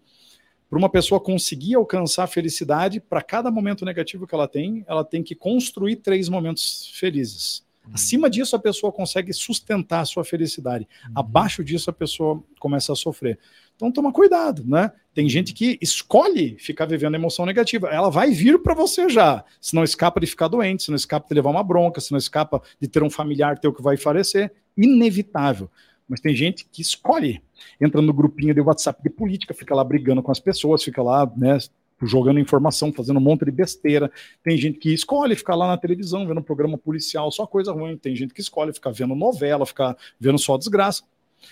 para 0.70 0.78
uma 0.78 0.88
pessoa 0.88 1.20
conseguir 1.20 1.74
alcançar 1.74 2.26
a 2.26 2.28
felicidade, 2.28 3.02
para 3.02 3.24
cada 3.24 3.50
momento 3.50 3.84
negativo 3.84 4.28
que 4.28 4.36
ela 4.36 4.48
tem, 4.48 4.86
ela 4.88 5.04
tem 5.04 5.24
que 5.24 5.34
construir 5.34 5.96
três 5.96 6.30
momentos 6.30 6.92
felizes. 6.94 7.66
Acima 7.94 8.30
disso, 8.30 8.56
a 8.56 8.60
pessoa 8.60 8.92
consegue 8.92 9.34
sustentar 9.34 10.02
a 10.02 10.06
sua 10.06 10.24
felicidade. 10.24 10.88
Uhum. 11.08 11.14
Abaixo 11.16 11.64
disso, 11.64 11.90
a 11.90 11.94
pessoa 11.94 12.44
começa 12.60 12.94
a 12.94 12.96
sofrer. 12.96 13.40
Então, 13.76 13.92
toma 13.92 14.12
cuidado, 14.12 14.64
né? 14.66 14.92
Tem 15.14 15.28
gente 15.28 15.54
que 15.54 15.78
escolhe 15.82 16.56
ficar 16.60 16.86
vivendo 16.86 17.16
emoção 17.16 17.46
negativa. 17.46 17.90
Ela 17.90 18.10
vai 18.10 18.32
vir 18.32 18.62
para 18.62 18.76
você 18.76 19.10
já. 19.10 19.44
Se 19.60 19.74
não 19.74 19.84
escapa 19.84 20.20
de 20.20 20.28
ficar 20.28 20.48
doente, 20.48 20.84
se 20.84 20.90
não 20.90 20.96
escapa 20.96 21.28
de 21.28 21.34
levar 21.34 21.50
uma 21.50 21.64
bronca, 21.64 22.00
se 22.00 22.12
não 22.12 22.18
escapa 22.20 22.62
de 22.80 22.88
ter 22.88 23.02
um 23.02 23.10
familiar 23.10 23.58
teu 23.58 23.74
que 23.74 23.82
vai 23.82 23.98
falecer. 23.98 24.54
Inevitável. 24.78 25.70
Mas 26.08 26.20
tem 26.20 26.36
gente 26.36 26.68
que 26.72 26.82
escolhe. 26.82 27.42
Entra 27.80 28.02
no 28.02 28.14
grupinho 28.14 28.54
de 28.54 28.62
WhatsApp 28.62 29.02
de 29.02 29.10
política, 29.10 29.54
fica 29.54 29.74
lá 29.74 29.84
brigando 29.84 30.22
com 30.22 30.32
as 30.32 30.40
pessoas, 30.40 30.84
fica 30.84 31.02
lá, 31.02 31.32
né, 31.36 31.58
jogando 32.02 32.40
informação, 32.40 32.92
fazendo 32.92 33.18
um 33.18 33.22
monte 33.22 33.46
de 33.46 33.52
besteira. 33.52 34.12
Tem 34.44 34.58
gente 34.58 34.80
que 34.80 34.94
escolhe 34.94 35.36
ficar 35.36 35.56
lá 35.56 35.68
na 35.68 35.78
televisão, 35.78 36.28
vendo 36.28 36.42
programa 36.42 36.78
policial, 36.78 37.32
só 37.32 37.46
coisa 37.46 37.72
ruim. 37.72 37.98
Tem 37.98 38.16
gente 38.16 38.34
que 38.34 38.42
escolhe 38.42 38.74
ficar 38.74 38.92
vendo 38.92 39.16
novela, 39.16 39.66
ficar 39.66 39.96
vendo 40.20 40.38
só 40.38 40.58
desgraça. 40.58 41.04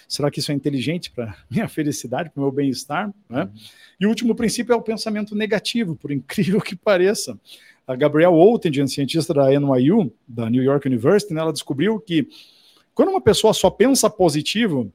Será 0.08 0.30
que 0.30 0.39
isso 0.39 0.52
é 0.52 0.56
inteligente 0.56 1.12
para 1.12 1.36
minha 1.50 1.68
felicidade, 1.68 2.30
para 2.30 2.39
o 2.39 2.43
meu 2.43 2.52
bem-estar? 2.52 3.14
Né? 3.30 3.50
E 4.00 4.06
o 4.06 4.10
último 4.10 4.36
princípio 4.36 4.74
é 4.74 4.76
o 4.76 4.82
pensamento 4.82 5.36
negativo, 5.36 5.95
por 5.95 6.12
incrível 6.14 6.62
que 6.62 6.76
pareça. 6.76 7.39
A 7.88 7.95
Gabrielle 7.95 8.36
Oettingen, 8.36 8.88
cientista 8.88 9.34
da 9.34 9.50
NYU, 9.50 10.14
da 10.28 10.47
New 10.50 10.62
York 10.62 10.88
University, 10.88 11.34
né, 11.34 11.41
ela 11.41 11.52
descobriu 11.52 12.00
que 12.00 12.28
quando 12.93 13.10
uma 13.10 13.22
pessoa 13.22 13.54
só 13.54 13.70
pensa 13.70 14.10
positivo, 14.10 14.91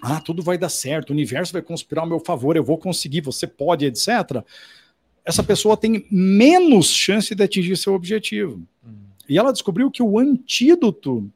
ah, 0.00 0.20
tudo 0.20 0.42
vai 0.42 0.56
dar 0.56 0.68
certo, 0.68 1.10
o 1.10 1.12
universo 1.12 1.52
vai 1.52 1.62
conspirar 1.62 2.04
ao 2.04 2.08
meu 2.08 2.20
favor, 2.20 2.56
eu 2.56 2.64
vou 2.64 2.78
conseguir, 2.78 3.20
você 3.20 3.46
pode, 3.46 3.84
etc. 3.84 4.42
Essa 5.24 5.42
pessoa 5.42 5.76
tem 5.76 6.06
menos 6.10 6.88
chance 6.88 7.34
de 7.34 7.42
atingir 7.42 7.76
seu 7.76 7.94
objetivo. 7.94 8.62
Uhum. 8.84 8.94
E 9.28 9.38
ela 9.38 9.52
descobriu 9.52 9.90
que 9.90 10.02
o 10.02 10.18
antídoto 10.18 11.30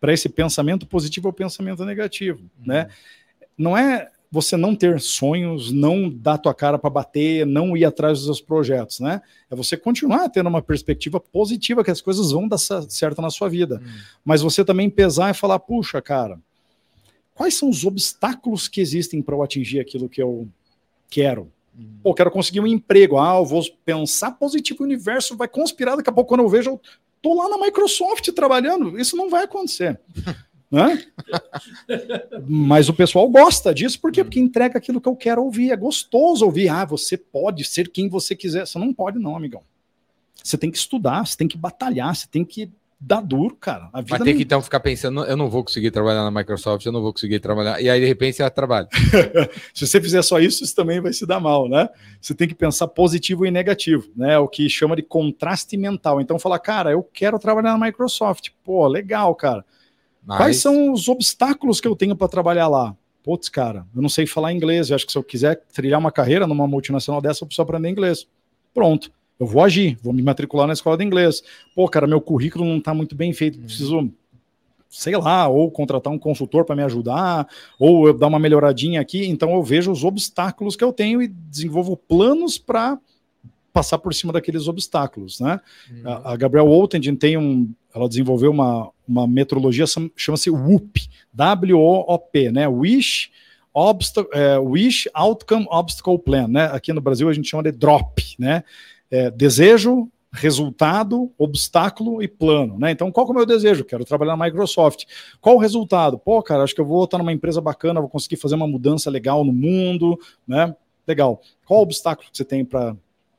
para 0.00 0.12
esse 0.12 0.28
pensamento 0.28 0.86
positivo 0.86 1.28
é 1.28 1.30
o 1.30 1.34
pensamento 1.34 1.84
negativo, 1.84 2.40
uhum. 2.40 2.66
né? 2.66 2.88
Não 3.56 3.76
é 3.76 4.10
você 4.30 4.56
não 4.56 4.74
ter 4.74 5.00
sonhos, 5.00 5.70
não 5.70 6.10
dar 6.10 6.38
tua 6.38 6.52
cara 6.52 6.76
para 6.76 6.90
bater, 6.90 7.46
não 7.46 7.76
ir 7.76 7.84
atrás 7.84 8.18
dos 8.18 8.26
seus 8.26 8.40
projetos, 8.40 8.98
né? 8.98 9.22
É 9.48 9.54
você 9.54 9.76
continuar 9.76 10.28
tendo 10.28 10.48
uma 10.48 10.60
perspectiva 10.60 11.20
positiva 11.20 11.84
que 11.84 11.90
as 11.92 12.00
coisas 12.00 12.32
vão 12.32 12.48
dar 12.48 12.58
certo 12.58 13.22
na 13.22 13.30
sua 13.30 13.48
vida. 13.48 13.76
Uhum. 13.76 13.92
Mas 14.24 14.42
você 14.42 14.64
também 14.64 14.90
pesar 14.90 15.30
e 15.30 15.34
falar, 15.34 15.60
puxa, 15.60 16.02
cara, 16.02 16.40
quais 17.34 17.54
são 17.54 17.68
os 17.68 17.84
obstáculos 17.84 18.68
que 18.68 18.80
existem 18.80 19.20
para 19.20 19.34
eu 19.34 19.42
atingir 19.42 19.80
aquilo 19.80 20.08
que 20.08 20.22
eu 20.22 20.48
quero? 21.10 21.50
Pô, 22.02 22.14
quero 22.14 22.30
conseguir 22.30 22.60
um 22.60 22.66
emprego. 22.66 23.18
Ah, 23.18 23.36
eu 23.36 23.44
vou 23.44 23.62
pensar 23.84 24.30
positivo, 24.32 24.82
o 24.82 24.86
universo 24.86 25.36
vai 25.36 25.48
conspirar. 25.48 25.96
Daqui 25.96 26.08
a 26.08 26.12
pouco, 26.12 26.28
quando 26.28 26.42
eu 26.42 26.48
vejo, 26.48 26.70
eu 26.70 26.80
Tô 27.24 27.32
lá 27.32 27.48
na 27.48 27.56
Microsoft 27.56 28.28
trabalhando, 28.32 29.00
isso 29.00 29.16
não 29.16 29.30
vai 29.30 29.44
acontecer. 29.44 29.98
né? 30.70 31.06
Mas 32.46 32.86
o 32.90 32.92
pessoal 32.92 33.26
gosta 33.30 33.72
disso, 33.72 33.98
por 33.98 34.12
quê? 34.12 34.22
Porque 34.22 34.38
entrega 34.38 34.76
aquilo 34.76 35.00
que 35.00 35.08
eu 35.08 35.16
quero 35.16 35.42
ouvir. 35.42 35.70
É 35.70 35.76
gostoso 35.76 36.44
ouvir. 36.44 36.68
Ah, 36.68 36.84
você 36.84 37.16
pode 37.16 37.64
ser 37.64 37.88
quem 37.88 38.10
você 38.10 38.36
quiser. 38.36 38.66
Você 38.66 38.78
não 38.78 38.92
pode, 38.92 39.18
não, 39.18 39.34
amigão. 39.34 39.62
Você 40.42 40.58
tem 40.58 40.70
que 40.70 40.76
estudar, 40.76 41.26
você 41.26 41.34
tem 41.34 41.48
que 41.48 41.56
batalhar, 41.56 42.14
você 42.14 42.26
tem 42.30 42.44
que 42.44 42.70
dá 43.06 43.20
duro, 43.20 43.54
cara. 43.54 43.90
A 43.92 44.00
Vai 44.00 44.18
ter 44.18 44.30
não... 44.30 44.36
que 44.36 44.42
então 44.42 44.62
ficar 44.62 44.80
pensando, 44.80 45.24
eu 45.24 45.36
não 45.36 45.50
vou 45.50 45.62
conseguir 45.62 45.90
trabalhar 45.90 46.24
na 46.24 46.30
Microsoft, 46.30 46.84
eu 46.86 46.92
não 46.92 47.02
vou 47.02 47.12
conseguir 47.12 47.38
trabalhar. 47.38 47.80
E 47.80 47.90
aí, 47.90 48.00
de 48.00 48.06
repente, 48.06 48.38
você 48.38 48.50
trabalha. 48.50 48.88
se 49.74 49.86
você 49.86 50.00
fizer 50.00 50.22
só 50.22 50.40
isso, 50.40 50.64
isso 50.64 50.74
também 50.74 51.00
vai 51.00 51.12
se 51.12 51.26
dar 51.26 51.38
mal, 51.38 51.68
né? 51.68 51.88
Você 52.20 52.34
tem 52.34 52.48
que 52.48 52.54
pensar 52.54 52.88
positivo 52.88 53.44
e 53.44 53.50
negativo, 53.50 54.08
né? 54.16 54.38
O 54.38 54.48
que 54.48 54.68
chama 54.70 54.96
de 54.96 55.02
contraste 55.02 55.76
mental. 55.76 56.20
Então, 56.20 56.38
falar, 56.38 56.58
cara, 56.58 56.92
eu 56.92 57.02
quero 57.02 57.38
trabalhar 57.38 57.76
na 57.76 57.86
Microsoft. 57.86 58.48
Pô, 58.64 58.86
legal, 58.86 59.34
cara. 59.34 59.64
Mas... 60.24 60.38
Quais 60.38 60.56
são 60.56 60.90
os 60.90 61.06
obstáculos 61.08 61.80
que 61.80 61.88
eu 61.88 61.94
tenho 61.94 62.16
para 62.16 62.28
trabalhar 62.28 62.68
lá? 62.68 62.96
Putz, 63.22 63.48
cara, 63.48 63.86
eu 63.94 64.00
não 64.00 64.08
sei 64.08 64.26
falar 64.26 64.52
inglês. 64.52 64.88
Eu 64.88 64.96
acho 64.96 65.06
que 65.06 65.12
se 65.12 65.18
eu 65.18 65.22
quiser 65.22 65.62
trilhar 65.72 66.00
uma 66.00 66.12
carreira 66.12 66.46
numa 66.46 66.66
multinacional 66.66 67.20
dessa, 67.20 67.44
eu 67.44 67.46
preciso 67.46 67.62
aprender 67.62 67.90
inglês. 67.90 68.26
Pronto. 68.72 69.10
Eu 69.38 69.46
vou 69.46 69.62
agir, 69.62 69.98
vou 70.02 70.12
me 70.12 70.22
matricular 70.22 70.66
na 70.66 70.72
escola 70.72 70.96
de 70.96 71.04
inglês. 71.04 71.42
Pô, 71.74 71.88
cara, 71.88 72.06
meu 72.06 72.20
currículo 72.20 72.64
não 72.64 72.78
está 72.78 72.94
muito 72.94 73.14
bem 73.14 73.32
feito, 73.32 73.58
preciso, 73.58 74.10
sei 74.88 75.16
lá, 75.16 75.48
ou 75.48 75.70
contratar 75.70 76.12
um 76.12 76.18
consultor 76.18 76.64
para 76.64 76.76
me 76.76 76.82
ajudar, 76.82 77.48
ou 77.78 78.06
eu 78.06 78.14
dar 78.14 78.28
uma 78.28 78.38
melhoradinha 78.38 79.00
aqui. 79.00 79.26
Então 79.26 79.54
eu 79.54 79.62
vejo 79.62 79.90
os 79.90 80.04
obstáculos 80.04 80.76
que 80.76 80.84
eu 80.84 80.92
tenho 80.92 81.20
e 81.20 81.28
desenvolvo 81.28 81.96
planos 81.96 82.58
para 82.58 82.98
passar 83.72 83.98
por 83.98 84.14
cima 84.14 84.32
daqueles 84.32 84.68
obstáculos, 84.68 85.40
né? 85.40 85.60
Uhum. 85.90 86.08
A, 86.08 86.32
a 86.32 86.36
Gabrielle 86.36 86.70
Oettingen 86.70 87.16
tem 87.16 87.36
um, 87.36 87.68
ela 87.92 88.08
desenvolveu 88.08 88.52
uma, 88.52 88.88
uma 89.06 89.26
metrologia 89.26 89.84
chama-se 90.16 90.48
WOOP, 90.48 91.08
W-O-O-P, 91.32 92.52
né? 92.52 92.68
Wish 92.68 93.30
Obstacle, 93.72 94.30
é, 94.32 94.56
Wish 94.58 95.10
Outcome 95.12 95.66
Obstacle 95.68 96.18
Plan, 96.18 96.46
né? 96.46 96.66
Aqui 96.66 96.92
no 96.92 97.00
Brasil 97.00 97.28
a 97.28 97.32
gente 97.32 97.48
chama 97.48 97.64
de 97.64 97.72
DROP, 97.72 98.20
né? 98.38 98.62
É, 99.14 99.30
desejo, 99.30 100.10
resultado, 100.32 101.30
obstáculo 101.38 102.20
e 102.20 102.26
plano, 102.26 102.76
né? 102.76 102.90
Então, 102.90 103.12
qual 103.12 103.28
é 103.28 103.30
o 103.30 103.34
meu 103.34 103.46
desejo? 103.46 103.84
Quero 103.84 104.04
trabalhar 104.04 104.36
na 104.36 104.44
Microsoft. 104.44 105.04
Qual 105.40 105.54
o 105.54 105.60
resultado? 105.60 106.18
Pô, 106.18 106.42
cara, 106.42 106.64
acho 106.64 106.74
que 106.74 106.80
eu 106.80 106.84
vou 106.84 107.04
estar 107.04 107.18
numa 107.18 107.32
empresa 107.32 107.60
bacana, 107.60 108.00
vou 108.00 108.10
conseguir 108.10 108.34
fazer 108.34 108.56
uma 108.56 108.66
mudança 108.66 109.08
legal 109.08 109.44
no 109.44 109.52
mundo, 109.52 110.18
né? 110.48 110.74
Legal. 111.06 111.40
Qual 111.64 111.78
o 111.78 111.82
obstáculo 111.84 112.28
que 112.28 112.36
você 112.36 112.44
tem 112.44 112.64
para 112.64 112.96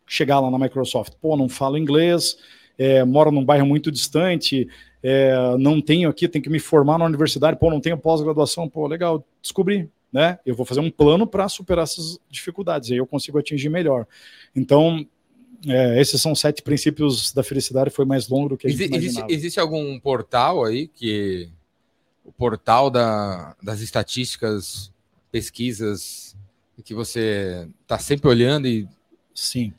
chegar 0.08 0.40
lá 0.40 0.50
na 0.50 0.58
Microsoft? 0.58 1.16
Pô, 1.22 1.36
não 1.36 1.50
falo 1.50 1.78
inglês, 1.78 2.38
é, 2.78 3.04
moro 3.04 3.30
num 3.30 3.44
bairro 3.44 3.66
muito 3.66 3.92
distante, 3.92 4.70
é, 5.04 5.36
não 5.60 5.82
tenho 5.82 6.08
aqui, 6.08 6.30
tenho 6.30 6.44
que 6.44 6.50
me 6.50 6.60
formar 6.60 6.98
na 6.98 7.06
universidade, 7.06 7.60
pô, 7.60 7.70
não 7.70 7.82
tenho 7.82 7.98
pós-graduação, 7.98 8.70
pô, 8.70 8.88
legal, 8.88 9.26
descobri, 9.42 9.90
né? 10.14 10.40
Eu 10.46 10.56
vou 10.56 10.66
fazer 10.66 10.80
um 10.80 10.90
plano 10.90 11.28
para 11.28 11.50
superar 11.50 11.84
essas 11.84 12.18
dificuldades, 12.30 12.90
aí 12.92 12.98
eu 12.98 13.06
consigo 13.06 13.38
atingir 13.38 13.68
melhor. 13.68 14.08
Então, 14.56 15.06
é, 15.68 16.00
esses 16.00 16.22
são 16.22 16.36
sete 16.36 16.62
princípios 16.62 17.32
da 17.34 17.44
felicidade, 17.44 17.90
foi 17.90 18.06
mais 18.06 18.28
longo 18.28 18.50
do 18.50 18.58
que 18.58 18.68
a 18.68 18.70
gente 18.70 18.82
existe, 18.82 18.96
imaginava. 18.98 19.32
Existe 19.32 19.60
algum 19.60 20.00
portal 20.00 20.64
aí 20.64 20.88
que 20.88 21.50
o 22.24 22.32
portal 22.32 22.90
da, 22.90 23.56
das 23.62 23.82
estatísticas, 23.82 24.92
pesquisas 25.32 26.36
que 26.84 26.94
você 26.94 27.68
está 27.82 27.98
sempre 27.98 28.28
olhando 28.28 28.68
e 28.68 28.88
sim 29.34 29.74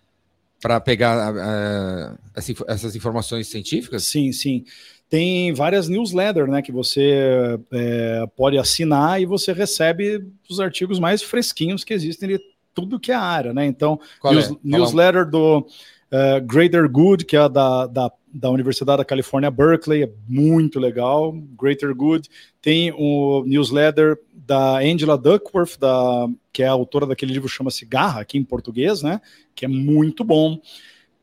para 0.61 0.81
pegar 0.81 1.33
uh, 1.33 2.19
essas 2.67 2.97
informações 2.97 3.47
científicas? 3.47 4.05
Sim, 4.05 4.33
sim. 4.33 4.65
Tem 5.09 5.53
várias 5.53 5.89
newsletters, 5.89 6.49
né, 6.49 6.61
que 6.61 6.73
você 6.73 7.57
é, 7.73 8.27
pode 8.37 8.59
assinar 8.59 9.23
e 9.23 9.27
você 9.27 9.53
recebe 9.53 10.27
os 10.51 10.59
artigos 10.59 10.99
mais 10.99 11.23
fresquinhos 11.23 11.85
que 11.85 11.95
existem 11.95 12.31
de 12.31 12.41
tudo 12.77 13.01
que 13.01 13.11
é 13.11 13.15
área, 13.15 13.55
né? 13.55 13.65
Então, 13.65 13.99
news, 14.23 14.51
é? 14.51 14.55
newsletter 14.63 15.29
do 15.29 15.61
uh, 15.61 16.41
Greater 16.45 16.87
Good, 16.89 17.25
que 17.25 17.35
é 17.35 17.49
da, 17.49 17.87
da, 17.87 18.13
da 18.33 18.51
Universidade 18.51 18.99
da 18.99 19.05
Califórnia, 19.05 19.51
Berkeley, 19.51 20.03
é 20.03 20.11
muito 20.29 20.79
legal. 20.79 21.33
Greater 21.59 21.95
Good. 21.95 22.29
Tem 22.61 22.93
o 22.93 23.43
newsletter 23.47 24.19
da 24.35 24.77
Angela 24.81 25.17
Duckworth, 25.17 25.79
da, 25.81 26.29
que 26.53 26.63
é 26.63 26.69
a 26.69 26.73
autora 26.73 27.07
daquele 27.07 27.33
livro 27.33 27.49
chama-se 27.49 27.87
Garra, 27.87 28.21
aqui 28.21 28.37
em 28.37 28.45
português, 28.45 29.03
né? 29.03 29.23
Que 29.55 29.65
é 29.65 29.69
muito 29.69 30.23
bom 30.23 30.61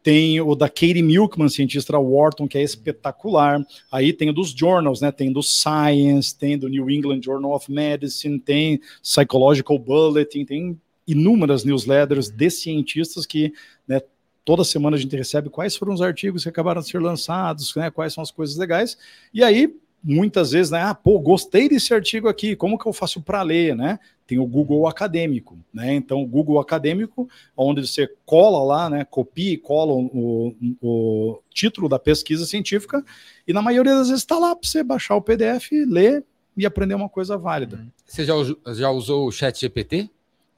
tem 0.03 0.41
o 0.41 0.53
da 0.53 0.67
Katie 0.67 1.01
Milkman, 1.01 1.47
cientista 1.47 1.97
Wharton, 1.97 2.45
que 2.45 2.57
é 2.57 2.61
espetacular. 2.61 3.65
Aí 3.89 4.11
tem 4.11 4.29
o 4.29 4.33
dos 4.33 4.49
journals, 4.49 4.99
né? 4.99 5.13
Tem 5.13 5.31
do 5.31 5.41
Science, 5.41 6.37
tem 6.37 6.57
do 6.57 6.67
New 6.67 6.89
England 6.91 7.21
Journal 7.23 7.53
of 7.53 7.71
Medicine, 7.71 8.37
tem 8.37 8.81
Psychological 9.01 9.79
Bulletin, 9.79 10.43
tem 10.43 10.77
inúmeras 11.07 11.63
newsletters 11.63 12.29
de 12.29 12.49
cientistas 12.49 13.25
que 13.25 13.53
né, 13.87 14.01
toda 14.45 14.63
semana 14.63 14.95
a 14.95 14.99
gente 14.99 15.15
recebe 15.15 15.49
quais 15.49 15.75
foram 15.75 15.93
os 15.93 16.01
artigos 16.01 16.43
que 16.43 16.49
acabaram 16.49 16.81
de 16.81 16.89
ser 16.89 16.99
lançados, 16.99 17.75
né, 17.75 17.89
quais 17.89 18.13
são 18.13 18.21
as 18.21 18.31
coisas 18.31 18.55
legais. 18.57 18.97
E 19.33 19.43
aí, 19.43 19.73
muitas 20.03 20.51
vezes, 20.51 20.71
né, 20.71 20.81
ah, 20.81 20.93
pô, 20.93 21.19
gostei 21.19 21.69
desse 21.69 21.93
artigo 21.93 22.27
aqui, 22.27 22.55
como 22.55 22.77
que 22.77 22.85
eu 22.85 22.93
faço 22.93 23.21
para 23.21 23.41
ler, 23.41 23.75
né? 23.75 23.99
Tem 24.27 24.37
o 24.37 24.45
Google 24.45 24.87
Acadêmico, 24.87 25.57
né? 25.73 25.93
Então, 25.93 26.21
o 26.21 26.27
Google 26.27 26.59
Acadêmico, 26.59 27.29
onde 27.55 27.85
você 27.87 28.09
cola 28.25 28.63
lá, 28.63 28.89
né, 28.89 29.05
copia 29.05 29.53
e 29.53 29.57
cola 29.57 29.93
o, 29.93 30.55
o 30.81 31.39
título 31.53 31.87
da 31.87 31.99
pesquisa 31.99 32.45
científica, 32.45 33.03
e 33.47 33.53
na 33.53 33.61
maioria 33.61 33.95
das 33.95 34.07
vezes 34.07 34.23
está 34.23 34.37
lá 34.37 34.55
para 34.55 34.67
você 34.67 34.83
baixar 34.83 35.15
o 35.15 35.21
PDF, 35.21 35.71
ler 35.87 36.23
e 36.55 36.65
aprender 36.65 36.95
uma 36.95 37.09
coisa 37.09 37.37
válida. 37.37 37.85
Você 38.05 38.25
já, 38.25 38.33
já 38.73 38.91
usou 38.91 39.27
o 39.27 39.31
Chat 39.31 39.59
GPT? 39.59 40.09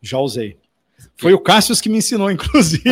Já 0.06 0.20
usei. 0.20 0.58
Foi 1.18 1.34
o 1.34 1.40
Cássio 1.40 1.76
que 1.82 1.90
me 1.90 1.98
ensinou, 1.98 2.30
inclusive. 2.32 2.84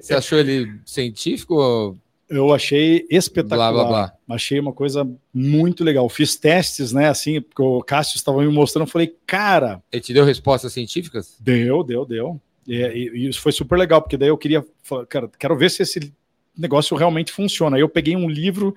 Você 0.00 0.14
achou 0.14 0.38
ele 0.38 0.80
científico? 0.84 1.96
Eu 2.28 2.52
achei 2.52 3.06
espetacular. 3.08 3.72
Blá, 3.72 3.84
blá, 3.84 4.12
blá. 4.26 4.34
Achei 4.34 4.58
uma 4.58 4.72
coisa 4.72 5.08
muito 5.32 5.84
legal. 5.84 6.08
Fiz 6.08 6.34
testes, 6.34 6.92
né? 6.92 7.08
Assim, 7.08 7.40
porque 7.40 7.62
o 7.62 7.82
Cássio 7.82 8.16
estava 8.16 8.40
me 8.42 8.48
mostrando. 8.48 8.86
Eu 8.86 8.90
falei, 8.90 9.14
cara. 9.26 9.80
Ele 9.92 10.02
te 10.02 10.12
deu 10.12 10.24
respostas 10.24 10.72
científicas? 10.72 11.36
Deu, 11.38 11.84
deu, 11.84 12.04
deu. 12.04 12.40
E, 12.66 12.74
e, 12.74 13.10
e 13.14 13.28
isso 13.28 13.40
foi 13.40 13.52
super 13.52 13.78
legal, 13.78 14.02
porque 14.02 14.16
daí 14.16 14.28
eu 14.28 14.36
queria. 14.36 14.64
Cara, 15.08 15.30
quero 15.38 15.56
ver 15.56 15.70
se 15.70 15.82
esse 15.82 16.12
negócio 16.56 16.96
realmente 16.96 17.30
funciona. 17.30 17.76
Aí 17.76 17.82
eu 17.82 17.88
peguei 17.88 18.16
um 18.16 18.28
livro 18.28 18.74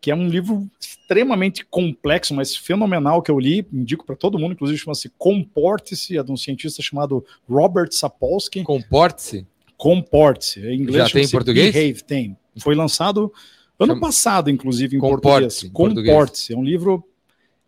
que 0.00 0.10
é 0.10 0.14
um 0.14 0.28
livro 0.28 0.68
extremamente 0.80 1.64
complexo, 1.64 2.34
mas 2.34 2.56
fenomenal 2.56 3.20
que 3.22 3.30
eu 3.30 3.38
li, 3.38 3.66
indico 3.72 4.06
para 4.06 4.16
todo 4.16 4.38
mundo, 4.38 4.52
inclusive 4.52 4.78
chama-se 4.78 5.10
Comporte-se, 5.18 6.16
é 6.16 6.22
de 6.22 6.32
um 6.32 6.36
cientista 6.36 6.82
chamado 6.82 7.24
Robert 7.48 7.88
Sapolsky. 7.92 8.62
Comporte-se? 8.62 9.46
Comporte-se, 9.76 10.60
em 10.60 10.80
inglês 10.80 11.08
Já 11.08 11.12
tem 11.12 11.24
em 11.24 11.30
português? 11.30 11.74
Behave, 11.74 12.02
tem. 12.04 12.36
Foi 12.58 12.74
lançado 12.74 13.32
ano 13.78 13.94
Chama- 13.94 14.00
passado, 14.00 14.50
inclusive, 14.50 14.96
em 14.96 15.00
Comporte-se, 15.00 15.30
português. 15.30 15.64
em 15.64 15.70
português. 15.72 16.06
Comporte-se, 16.14 16.52
é 16.54 16.56
um 16.56 16.64
livro 16.64 17.04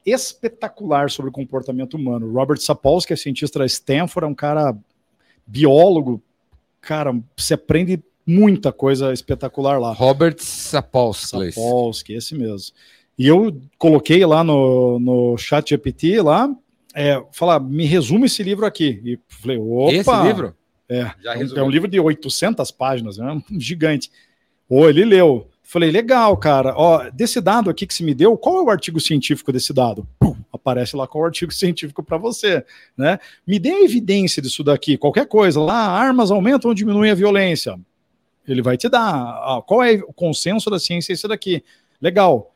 espetacular 0.04 1.10
sobre 1.10 1.28
o 1.30 1.32
comportamento 1.32 1.94
humano. 1.94 2.30
Robert 2.32 2.58
Sapolsky 2.58 3.12
é 3.12 3.16
cientista 3.16 3.58
da 3.58 3.66
Stanford, 3.66 4.26
é 4.26 4.28
um 4.28 4.34
cara 4.34 4.76
biólogo, 5.46 6.22
cara, 6.80 7.14
você 7.36 7.54
aprende 7.54 8.02
muita 8.26 8.72
coisa 8.72 9.12
espetacular 9.12 9.78
lá. 9.80 9.92
Robert 9.92 10.36
Sapolsky. 10.38 11.52
Sapolsky, 11.52 12.12
esse 12.14 12.34
mesmo. 12.34 12.72
E 13.18 13.26
eu 13.26 13.60
coloquei 13.78 14.24
lá 14.24 14.42
no, 14.42 14.98
no 14.98 15.36
chat 15.36 15.70
GPT 15.70 16.20
lá, 16.22 16.48
é, 16.94 17.22
falar, 17.32 17.60
me 17.60 17.84
resume 17.84 18.26
esse 18.26 18.42
livro 18.42 18.64
aqui. 18.66 19.00
E 19.04 19.18
falei, 19.28 19.58
opa! 19.58 19.92
Esse 19.92 20.22
livro? 20.22 20.54
É, 20.88 21.10
é 21.24 21.38
um- 21.38 21.56
é 21.58 21.62
um 21.62 21.70
livro 21.70 21.88
de 21.88 21.98
800 22.00 22.70
páginas, 22.70 23.18
é 23.18 23.22
um 23.24 23.42
gigante. 23.58 24.10
Ô, 24.68 24.88
ele 24.88 25.04
leu. 25.04 25.48
Falei, 25.62 25.90
legal, 25.90 26.36
cara. 26.36 26.74
Ó, 26.76 27.08
desse 27.10 27.40
dado 27.40 27.70
aqui 27.70 27.86
que 27.86 27.94
se 27.94 28.02
me 28.04 28.14
deu, 28.14 28.36
qual 28.36 28.58
é 28.58 28.62
o 28.62 28.70
artigo 28.70 29.00
científico 29.00 29.50
desse 29.52 29.72
dado? 29.72 30.06
Pum, 30.18 30.36
aparece 30.52 30.94
lá 30.96 31.06
qual 31.06 31.22
é 31.22 31.24
o 31.24 31.26
artigo 31.28 31.52
científico 31.54 32.02
para 32.02 32.18
você, 32.18 32.64
né? 32.96 33.18
Me 33.46 33.58
dê 33.58 33.70
a 33.70 33.82
evidência 33.84 34.42
disso 34.42 34.62
daqui, 34.62 34.98
qualquer 34.98 35.26
coisa. 35.26 35.60
Lá, 35.60 35.88
armas 35.88 36.30
aumentam 36.30 36.70
ou 36.70 36.74
diminuem 36.74 37.10
a 37.10 37.14
violência? 37.14 37.78
Ele 38.46 38.62
vai 38.62 38.76
te 38.76 38.88
dar. 38.88 39.12
Ah, 39.12 39.62
qual 39.66 39.82
é 39.82 39.94
o 39.94 40.12
consenso 40.12 40.68
da 40.70 40.78
ciência 40.78 41.12
esse 41.12 41.26
daqui? 41.28 41.62
Legal. 42.00 42.48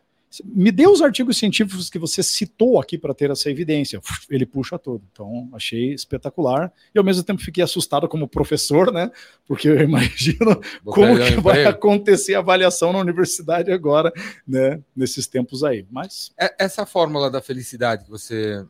Me 0.45 0.70
dê 0.72 0.87
os 0.87 1.01
artigos 1.01 1.37
científicos 1.39 1.89
que 1.89 1.99
você 1.99 2.22
citou 2.22 2.78
aqui 2.80 2.99
para 2.99 3.14
ter 3.14 3.30
essa 3.30 3.49
evidência. 3.49 4.01
Ele 4.28 4.45
puxa 4.45 4.76
tudo. 4.78 5.03
Então, 5.12 5.49
achei 5.53 5.95
espetacular. 5.95 6.70
E 6.95 6.99
ao 6.99 7.05
mesmo 7.05 7.22
tempo 7.22 7.41
fiquei 7.41 7.62
assustado 7.62 8.09
como 8.09 8.26
professor, 8.28 8.93
né? 8.93 9.11
Porque 9.47 9.68
eu 9.68 9.80
imagino 9.80 10.61
Vou 10.84 10.93
como 10.93 11.14
que 11.14 11.41
vai 11.41 11.61
emprego. 11.61 11.68
acontecer 11.70 12.34
a 12.34 12.41
avaliação 12.41 12.93
na 12.93 12.99
universidade 12.99 13.70
agora, 13.70 14.12
né? 14.47 14.82
Nesses 14.95 15.26
tempos 15.28 15.62
aí. 15.62 15.87
Mas 15.91 16.32
É- 16.39 16.55
Essa 16.59 16.84
fórmula 16.84 17.30
da 17.30 17.41
felicidade 17.41 18.05
que 18.05 18.11
você. 18.11 18.66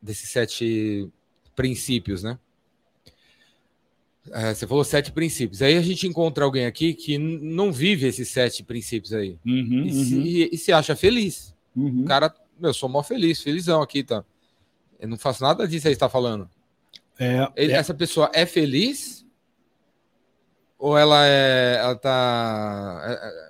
desses 0.00 0.30
sete 0.30 1.10
princípios, 1.56 2.22
né? 2.22 2.38
É, 4.32 4.54
você 4.54 4.66
falou 4.66 4.84
sete 4.84 5.12
princípios. 5.12 5.62
Aí 5.62 5.76
a 5.76 5.80
gente 5.82 6.06
encontra 6.06 6.44
alguém 6.44 6.66
aqui 6.66 6.94
que 6.94 7.18
não 7.18 7.72
vive 7.72 8.06
esses 8.06 8.28
sete 8.28 8.62
princípios 8.62 9.12
aí. 9.12 9.38
uhum, 9.46 9.84
E, 9.86 9.92
se, 10.04 10.16
e- 10.18 10.48
e 10.52 10.58
se 10.58 10.72
acha 10.72 10.94
feliz. 10.96 11.54
uhum. 11.76 12.02
O 12.02 12.04
cara, 12.04 12.34
meu, 12.58 12.70
eu 12.70 12.74
sou 12.74 12.88
mó 12.88 13.02
feliz, 13.02 13.42
felizão 13.42 13.80
aqui, 13.82 14.02
tá? 14.02 14.24
Eu 14.98 15.08
não 15.08 15.16
faço 15.16 15.42
nada 15.42 15.66
disso 15.68 15.86
aí 15.86 15.92
que 15.94 15.96
você 15.96 16.00
tá 16.00 16.08
falando. 16.08 16.48
É, 17.18 17.48
Ele- 17.56 17.72
é, 17.72 17.76
Essa 17.76 17.94
pessoa 17.94 18.30
é 18.34 18.44
feliz? 18.46 19.24
Ou 20.78 20.96
ela 20.96 21.26
é. 21.26 21.76
Ela 21.80 21.96
tá. 21.96 23.02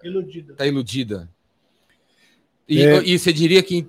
é- 0.02 0.06
é- 0.06 0.08
Iludida. 0.08 0.54
tá 0.54 0.66
iludida? 0.66 1.28
E, 2.68 2.82
É. 2.82 3.02
e 3.04 3.18
você 3.18 3.32
diria 3.32 3.62
que 3.62 3.86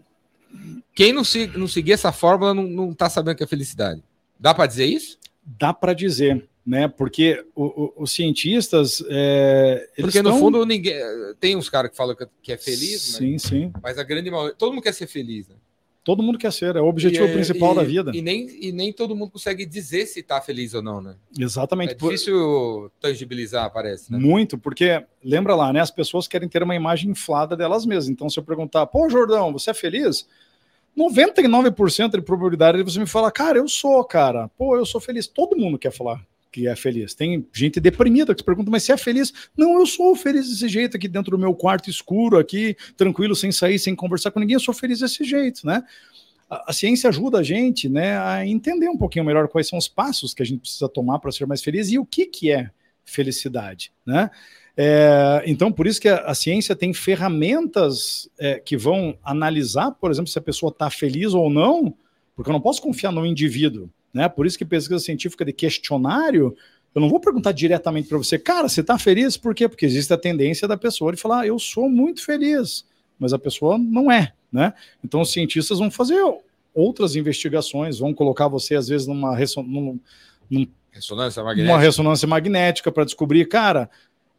quem 0.94 1.14
não, 1.14 1.24
se, 1.24 1.48
não 1.48 1.68
seguir 1.68 1.94
essa 1.94 2.12
fórmula 2.12 2.54
não, 2.54 2.64
não 2.64 2.94
tá 2.94 3.10
sabendo 3.10 3.34
o 3.36 3.38
que 3.38 3.44
é 3.44 3.48
felicidade. 3.48 4.04
Dá 4.40 4.54
para 4.54 4.66
dizer 4.68 4.86
isso? 4.86 5.18
dá 5.58 5.74
para 5.74 5.94
dizer, 5.94 6.48
né? 6.70 6.88
Porque 6.88 7.44
o- 7.56 7.66
o- 7.86 7.94
os 8.04 8.12
cientistas, 8.12 9.04
é, 9.10 9.90
eles 9.98 10.12
Porque 10.12 10.22
no 10.22 10.30
tão- 10.30 10.40
fundo 10.40 10.64
ninguém. 10.66 10.94
Tem 11.40 11.56
uns 11.56 11.68
caras 11.68 11.90
que 11.90 11.98
falam 11.98 12.16
que- 12.44 12.52
é 12.52 12.58
feliz, 12.58 13.02
sim, 13.02 13.40
sim. 13.40 13.72
mas, 13.82 13.98
a 13.98 14.04
grande 14.04 14.30
maioria. 14.30 14.54
Todo 14.56 14.72
mundo 14.74 14.84
quer 14.84 14.94
ser 14.94 15.08
feliz, 15.08 15.48
né? 15.48 15.56
Todo 16.04 16.22
mundo 16.24 16.38
quer 16.38 16.52
ser, 16.54 16.76
é 16.76 16.82
o 16.82 16.86
objetivo 16.88 17.26
E, 17.26 17.30
é- 17.30 17.34
principal 17.34 17.74
e- 17.74 17.76
da 17.76 17.84
vida. 17.84 18.12
E 18.16 18.22
nem, 18.22 18.48
e 18.68 18.72
nem 18.72 18.94
todo 18.94 19.16
mundo 19.16 19.32
consegue 19.32 19.66
dizer 19.66 20.06
se 20.06 20.22
tá 20.24 20.40
feliz 20.42 20.74
ou 20.74 20.82
não, 20.82 21.02
né? 21.02 21.16
Exatamente. 21.38 21.92
É 21.92 21.96
Por- 21.96 22.12
difícil 22.12 22.92
tangibilizar, 23.02 23.72
parece, 23.74 24.12
né? 24.12 24.18
Muito, 24.20 24.58
porque 24.58 25.04
lembra 25.24 25.56
lá, 25.56 25.74
né? 25.74 25.82
As 25.82 25.92
pessoas 25.92 26.28
querem 26.28 26.48
ter 26.48 26.62
uma 26.64 26.76
imagem 26.76 27.10
inflada 27.12 27.56
delas 27.58 27.86
mesmas. 27.86 28.10
Então, 28.10 28.30
se 28.30 28.40
eu 28.40 28.44
perguntar, 28.44 28.86
pô, 28.88 29.10
Jordão, 29.10 29.52
você 29.52 29.72
é 29.72 29.74
feliz? 29.74 30.28
99% 30.96 32.12
de 32.18 32.22
probabilidade 32.22 32.78
de 32.78 32.84
você 32.84 33.00
me 33.00 33.06
falar, 33.08 33.32
cara, 33.32 33.58
eu 33.58 33.68
sou, 33.68 34.04
cara. 34.04 34.48
Pô, 34.58 34.76
eu 34.78 34.86
sou 34.86 35.00
feliz. 35.02 35.28
Todo 35.28 35.56
mundo 35.58 35.78
quer 35.80 35.92
falar 35.92 36.26
que 36.52 36.68
é 36.68 36.76
feliz. 36.76 37.14
Tem 37.14 37.46
gente 37.54 37.80
deprimida 37.80 38.34
que 38.34 38.42
se 38.42 38.46
pergunta, 38.46 38.72
mas 38.72 38.84
você 38.84 38.94
é 38.94 38.98
feliz? 38.98 39.34
Não, 39.56 39.80
eu 39.80 39.86
sou 39.86 40.16
feliz 40.16 40.50
desse 40.50 40.68
jeito 40.68 40.98
aqui 40.98 41.08
dentro 41.08 41.32
do 41.32 41.38
meu 41.38 41.54
quarto 41.54 41.90
escuro, 41.90 42.38
aqui, 42.38 42.76
tranquilo, 42.98 43.36
sem 43.36 43.52
sair, 43.52 43.80
sem 43.80 43.96
conversar 43.96 44.32
com 44.32 44.40
ninguém. 44.40 44.56
Eu 44.56 44.60
sou 44.60 44.74
feliz 44.74 45.00
desse 45.00 45.24
jeito, 45.24 45.66
né? 45.66 45.84
A, 46.50 46.72
a 46.72 46.74
ciência 46.74 47.10
ajuda 47.10 47.40
a 47.40 47.44
gente, 47.44 47.88
né, 47.88 48.18
a 48.18 48.46
entender 48.46 48.90
um 48.90 48.98
pouquinho 48.98 49.26
melhor 49.26 49.48
quais 49.48 49.68
são 49.68 49.78
os 49.78 49.88
passos 49.88 50.34
que 50.34 50.42
a 50.42 50.46
gente 50.46 50.62
precisa 50.62 50.90
tomar 50.90 51.20
para 51.20 51.32
ser 51.32 51.46
mais 51.46 51.62
feliz 51.62 51.92
e 51.92 52.00
o 52.00 52.06
que 52.06 52.26
que 52.26 52.52
é 52.52 52.72
felicidade, 53.06 53.92
né? 54.06 54.30
É, 54.82 55.44
então, 55.46 55.74
por 55.74 55.88
isso 55.88 56.00
que 56.00 56.08
a, 56.08 56.20
a 56.20 56.34
ciência 56.34 56.74
tem 56.74 56.94
ferramentas 56.94 58.30
é, 58.40 58.60
que 58.60 58.78
vão 58.78 59.18
analisar, 59.22 59.92
por 59.92 60.10
exemplo, 60.10 60.32
se 60.32 60.40
a 60.40 60.42
pessoa 60.42 60.70
está 60.70 60.90
feliz 60.90 61.34
ou 61.34 61.50
não, 61.50 61.94
porque 62.34 62.50
eu 62.50 62.54
não 62.54 62.62
posso 62.62 62.82
confiar 62.82 63.12
no 63.12 63.26
indivíduo, 63.26 63.90
né? 64.14 64.28
Por 64.30 64.46
isso 64.46 64.58
que 64.58 64.66
pesquisa 64.66 65.00
científica 65.00 65.44
de 65.46 65.54
questionário, 65.54 66.56
eu 66.94 67.02
não 67.02 67.10
vou 67.10 67.20
perguntar 67.20 67.52
diretamente 67.52 68.08
para 68.10 68.18
você, 68.18 68.38
cara, 68.40 68.68
você 68.68 68.82
está 68.82 68.98
feliz? 68.98 69.38
Por 69.38 69.54
quê? 69.54 69.68
Porque 69.70 69.86
existe 69.86 70.12
a 70.14 70.18
tendência 70.18 70.68
da 70.68 70.76
pessoa 70.78 71.12
de 71.14 71.22
falar, 71.22 71.42
ah, 71.42 71.48
eu 71.48 71.60
sou 71.60 71.90
muito 71.90 72.24
feliz, 72.26 72.86
mas 73.20 73.34
a 73.34 73.40
pessoa 73.40 73.78
não 73.78 74.12
é, 74.12 74.34
né? 74.52 74.74
Então, 75.04 75.22
os 75.22 75.32
cientistas 75.32 75.80
vão 75.80 75.92
fazer 75.92 76.20
outras 76.74 77.16
investigações, 77.16 78.00
vão 78.00 78.14
colocar 78.14 78.48
você, 78.48 78.76
às 78.76 78.88
vezes, 78.88 79.06
numa, 79.08 79.36
resso- 79.36 79.62
num, 79.64 80.00
Ressonância 80.92 81.44
magnética. 81.44 81.72
uma 81.74 81.80
ressonância 81.80 82.28
magnética 82.28 82.92
para 82.92 83.06
descobrir, 83.06 83.46
cara, 83.48 83.90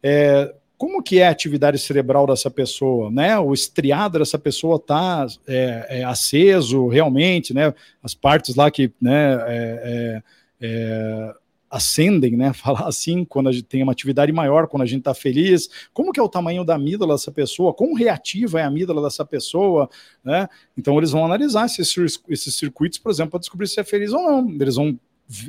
é, 0.03 0.53
como 0.81 1.03
que 1.03 1.19
é 1.19 1.27
a 1.27 1.29
atividade 1.29 1.77
cerebral 1.77 2.25
dessa 2.25 2.49
pessoa, 2.49 3.11
né? 3.11 3.37
O 3.37 3.53
estriado 3.53 4.17
dessa 4.17 4.39
pessoa 4.39 4.79
tá 4.79 5.27
é, 5.47 5.99
é, 5.99 6.03
aceso 6.03 6.87
realmente, 6.87 7.53
né? 7.53 7.71
As 8.01 8.15
partes 8.15 8.55
lá 8.55 8.71
que, 8.71 8.91
né, 8.99 9.33
é, 9.33 9.43
é, 9.47 10.23
é, 10.59 11.33
acendem, 11.69 12.35
né? 12.35 12.51
Falar 12.57 12.87
assim, 12.87 13.23
quando 13.23 13.49
a 13.49 13.51
gente 13.51 13.65
tem 13.65 13.83
uma 13.83 13.91
atividade 13.91 14.31
maior, 14.31 14.65
quando 14.65 14.81
a 14.81 14.87
gente 14.87 15.01
está 15.01 15.13
feliz. 15.13 15.69
Como 15.93 16.11
que 16.11 16.19
é 16.19 16.23
o 16.23 16.27
tamanho 16.27 16.65
da 16.65 16.73
amígdala 16.73 17.13
dessa 17.13 17.31
pessoa? 17.31 17.75
Quão 17.75 17.93
reativa 17.93 18.59
é 18.59 18.63
a 18.63 18.67
amígdala 18.67 19.03
dessa 19.03 19.23
pessoa, 19.23 19.87
né? 20.23 20.49
Então 20.75 20.97
eles 20.97 21.11
vão 21.11 21.23
analisar 21.23 21.67
esses, 21.67 21.95
esses 22.27 22.55
circuitos, 22.55 22.97
por 22.97 23.11
exemplo, 23.11 23.29
para 23.29 23.39
descobrir 23.41 23.67
se 23.67 23.79
é 23.79 23.83
feliz 23.83 24.13
ou 24.13 24.23
não. 24.23 24.49
Eles 24.59 24.77
vão 24.77 24.99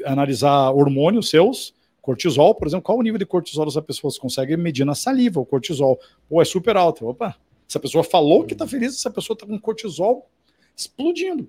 analisar 0.05 0.73
hormônios 0.73 1.31
seus, 1.31 1.73
cortisol, 2.03 2.55
por 2.55 2.67
exemplo, 2.67 2.83
qual 2.83 2.99
o 2.99 3.03
nível 3.03 3.19
de 3.19 3.25
cortisol 3.25 3.65
dessa 3.65 3.81
pessoa? 3.81 4.11
Você 4.11 4.19
consegue 4.21 4.57
medir 4.57 4.85
na 4.85 4.95
saliva 4.95 5.41
o 5.41 5.47
cortisol. 5.47 5.99
Pô, 6.29 6.43
é 6.43 6.45
super 6.45 6.77
alto. 6.77 7.07
Opa, 7.07 7.37
essa 7.69 7.79
pessoa 7.81 8.03
falou 8.05 8.45
que 8.45 8.55
tá 8.55 8.67
feliz, 8.67 8.97
essa 8.97 9.11
pessoa 9.11 9.37
tá 9.39 9.47
com 9.47 9.59
cortisol 9.59 10.29
explodindo. 10.77 11.49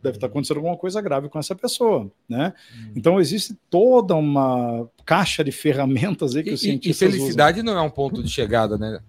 Deve 0.00 0.16
estar 0.16 0.28
acontecendo 0.28 0.58
alguma 0.58 0.76
coisa 0.76 1.00
grave 1.00 1.28
com 1.28 1.38
essa 1.40 1.56
pessoa, 1.56 2.08
né? 2.28 2.52
Então 2.94 3.18
existe 3.18 3.56
toda 3.68 4.14
uma 4.14 4.88
caixa 5.04 5.42
de 5.42 5.50
ferramentas 5.50 6.36
aí 6.36 6.44
que 6.44 6.50
E, 6.50 6.52
os 6.52 6.62
e- 6.62 6.66
e 6.66 6.70
cientistas 6.70 7.10
felicidade 7.10 7.62
não 7.64 7.76
é 7.76 7.82
um 7.82 7.90
ponto 7.90 8.22
de 8.22 8.28
chegada, 8.30 8.78
né? 8.78 8.88
usam. 8.90 9.02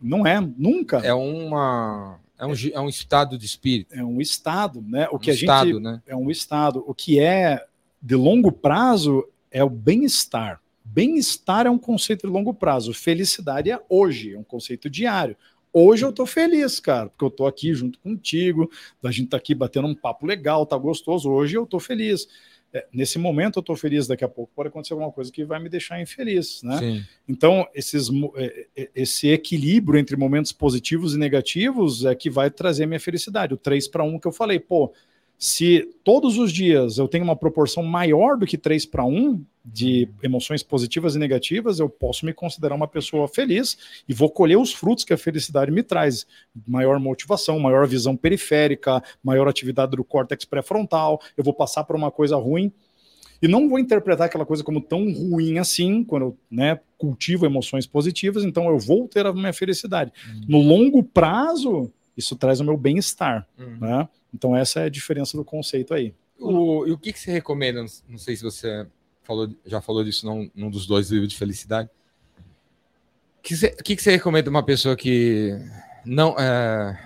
Não 0.00 0.26
é, 0.26 0.40
nunca. 0.56 0.98
É 0.98 1.12
uma. 1.14 2.20
É 2.38 2.46
um, 2.46 2.52
é 2.74 2.80
um 2.80 2.88
estado 2.88 3.36
de 3.38 3.46
espírito. 3.46 3.94
É 3.94 4.04
um 4.04 4.20
estado, 4.20 4.80
né? 4.86 5.08
O 5.10 5.16
um 5.16 5.18
que 5.18 5.30
a 5.30 5.34
gente 5.34 5.42
estado, 5.44 5.80
né? 5.80 6.02
é 6.06 6.14
um 6.14 6.30
estado. 6.30 6.84
O 6.86 6.94
que 6.94 7.18
é 7.18 7.64
de 8.00 8.14
longo 8.14 8.52
prazo 8.52 9.24
é 9.56 9.64
o 9.64 9.70
bem-estar. 9.70 10.60
Bem-estar 10.84 11.66
é 11.66 11.70
um 11.70 11.78
conceito 11.78 12.26
de 12.26 12.32
longo 12.32 12.52
prazo. 12.52 12.92
Felicidade 12.92 13.70
é 13.70 13.80
hoje, 13.88 14.34
é 14.34 14.38
um 14.38 14.44
conceito 14.44 14.90
diário. 14.90 15.34
Hoje 15.72 16.04
eu 16.04 16.12
tô 16.12 16.26
feliz, 16.26 16.78
cara, 16.78 17.08
porque 17.08 17.24
eu 17.24 17.30
tô 17.30 17.46
aqui 17.46 17.72
junto 17.72 17.98
contigo, 18.00 18.70
a 19.02 19.10
gente 19.10 19.30
tá 19.30 19.38
aqui 19.38 19.54
batendo 19.54 19.88
um 19.88 19.94
papo 19.94 20.26
legal, 20.26 20.66
tá 20.66 20.76
gostoso. 20.76 21.30
Hoje 21.30 21.56
eu 21.56 21.64
tô 21.64 21.80
feliz. 21.80 22.28
É, 22.70 22.86
nesse 22.92 23.18
momento 23.18 23.58
eu 23.58 23.62
tô 23.62 23.74
feliz, 23.74 24.06
daqui 24.06 24.24
a 24.24 24.28
pouco 24.28 24.52
pode 24.54 24.68
acontecer 24.68 24.92
alguma 24.92 25.10
coisa 25.10 25.32
que 25.32 25.42
vai 25.42 25.58
me 25.58 25.70
deixar 25.70 26.02
infeliz, 26.02 26.62
né? 26.62 26.76
Sim. 26.76 27.04
Então, 27.26 27.66
esses, 27.74 28.10
é, 28.36 28.66
é, 28.76 28.90
esse 28.94 29.28
equilíbrio 29.28 29.98
entre 29.98 30.16
momentos 30.16 30.52
positivos 30.52 31.14
e 31.14 31.18
negativos 31.18 32.04
é 32.04 32.14
que 32.14 32.28
vai 32.28 32.50
trazer 32.50 32.84
minha 32.84 33.00
felicidade. 33.00 33.54
O 33.54 33.56
3 33.56 33.88
para 33.88 34.04
1 34.04 34.18
que 34.18 34.28
eu 34.28 34.32
falei, 34.32 34.60
pô, 34.60 34.92
se 35.38 35.88
todos 36.02 36.38
os 36.38 36.52
dias 36.52 36.98
eu 36.98 37.06
tenho 37.06 37.24
uma 37.24 37.36
proporção 37.36 37.82
maior 37.82 38.36
do 38.36 38.46
que 38.46 38.56
3 38.56 38.86
para 38.86 39.04
1 39.04 39.44
de 39.64 40.08
emoções 40.22 40.62
positivas 40.62 41.16
e 41.16 41.18
negativas, 41.18 41.80
eu 41.80 41.88
posso 41.88 42.24
me 42.24 42.32
considerar 42.32 42.74
uma 42.74 42.86
pessoa 42.86 43.26
feliz 43.26 43.76
e 44.08 44.14
vou 44.14 44.30
colher 44.30 44.56
os 44.56 44.72
frutos 44.72 45.04
que 45.04 45.12
a 45.12 45.18
felicidade 45.18 45.72
me 45.72 45.82
traz. 45.82 46.24
Maior 46.66 47.00
motivação, 47.00 47.58
maior 47.58 47.86
visão 47.86 48.16
periférica, 48.16 49.02
maior 49.22 49.48
atividade 49.48 49.96
do 49.96 50.04
córtex 50.04 50.44
pré-frontal, 50.44 51.20
eu 51.36 51.42
vou 51.42 51.52
passar 51.52 51.84
por 51.84 51.96
uma 51.96 52.10
coisa 52.10 52.36
ruim. 52.36 52.72
E 53.42 53.48
não 53.48 53.68
vou 53.68 53.78
interpretar 53.78 54.28
aquela 54.28 54.46
coisa 54.46 54.64
como 54.64 54.80
tão 54.80 55.12
ruim 55.12 55.58
assim, 55.58 56.02
quando 56.02 56.22
eu 56.22 56.38
né, 56.50 56.80
cultivo 56.96 57.44
emoções 57.44 57.86
positivas, 57.86 58.44
então 58.44 58.68
eu 58.68 58.78
vou 58.78 59.06
ter 59.08 59.26
a 59.26 59.32
minha 59.32 59.52
felicidade. 59.52 60.10
Uhum. 60.26 60.44
No 60.48 60.62
longo 60.62 61.02
prazo, 61.02 61.92
isso 62.16 62.36
traz 62.36 62.60
o 62.60 62.64
meu 62.64 62.76
bem-estar. 62.76 63.46
Uhum. 63.58 63.78
Né? 63.80 64.08
Então, 64.32 64.56
essa 64.56 64.80
é 64.80 64.84
a 64.84 64.90
diferença 64.90 65.36
do 65.36 65.44
conceito 65.44 65.94
aí. 65.94 66.14
O, 66.38 66.86
e 66.86 66.92
o 66.92 66.98
que, 66.98 67.12
que 67.12 67.18
você 67.18 67.30
recomenda? 67.30 67.84
Não 68.08 68.18
sei 68.18 68.36
se 68.36 68.42
você 68.42 68.86
falou, 69.22 69.48
já 69.64 69.80
falou 69.80 70.04
disso 70.04 70.26
num, 70.26 70.50
num 70.54 70.70
dos 70.70 70.86
dois 70.86 71.10
livros 71.10 71.30
de 71.30 71.36
felicidade. 71.36 71.88
O 73.38 73.42
que, 73.42 73.56
você, 73.56 73.70
que, 73.70 73.96
que 73.96 74.02
você 74.02 74.10
recomenda 74.10 74.50
uma 74.50 74.62
pessoa 74.62 74.96
que 74.96 75.56
não 76.04 76.36
é, 76.38 76.98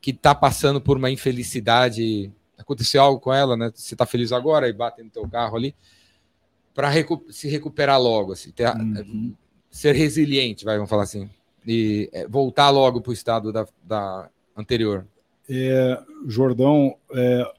que 0.00 0.10
está 0.10 0.34
passando 0.34 0.80
por 0.80 0.96
uma 0.96 1.10
infelicidade? 1.10 2.32
Aconteceu 2.56 3.02
algo 3.02 3.20
com 3.20 3.32
ela, 3.32 3.56
né? 3.56 3.70
Você 3.74 3.94
está 3.94 4.06
feliz 4.06 4.32
agora 4.32 4.68
e 4.68 4.72
bate 4.72 5.02
no 5.02 5.10
teu 5.10 5.28
carro 5.28 5.56
ali 5.56 5.74
para 6.76 6.90
recu 6.90 7.24
se 7.30 7.48
recuperar 7.48 7.98
logo, 7.98 8.32
assim, 8.32 8.50
ter, 8.50 8.68
uhum. 8.76 9.34
ser 9.70 9.94
resiliente, 9.94 10.62
vai, 10.62 10.76
vamos 10.76 10.90
falar 10.90 11.04
assim, 11.04 11.30
e 11.66 12.08
é, 12.12 12.26
voltar 12.28 12.70
logo 12.70 13.00
para 13.00 13.10
o 13.10 13.14
estado 13.14 13.52
da, 13.52 13.66
da 13.82 14.30
anterior. 14.56 15.06
É, 15.48 16.00
Jordão, 16.26 16.96
é, 17.12 17.52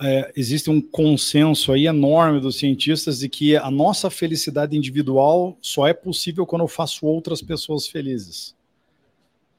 é, 0.00 0.32
existe 0.36 0.68
um 0.68 0.80
consenso 0.80 1.72
aí 1.72 1.86
enorme 1.86 2.40
dos 2.40 2.58
cientistas 2.58 3.20
de 3.20 3.28
que 3.28 3.56
a 3.56 3.70
nossa 3.70 4.10
felicidade 4.10 4.76
individual 4.76 5.56
só 5.60 5.86
é 5.86 5.94
possível 5.94 6.44
quando 6.44 6.62
eu 6.62 6.68
faço 6.68 7.06
outras 7.06 7.40
pessoas 7.40 7.86
felizes. 7.86 8.54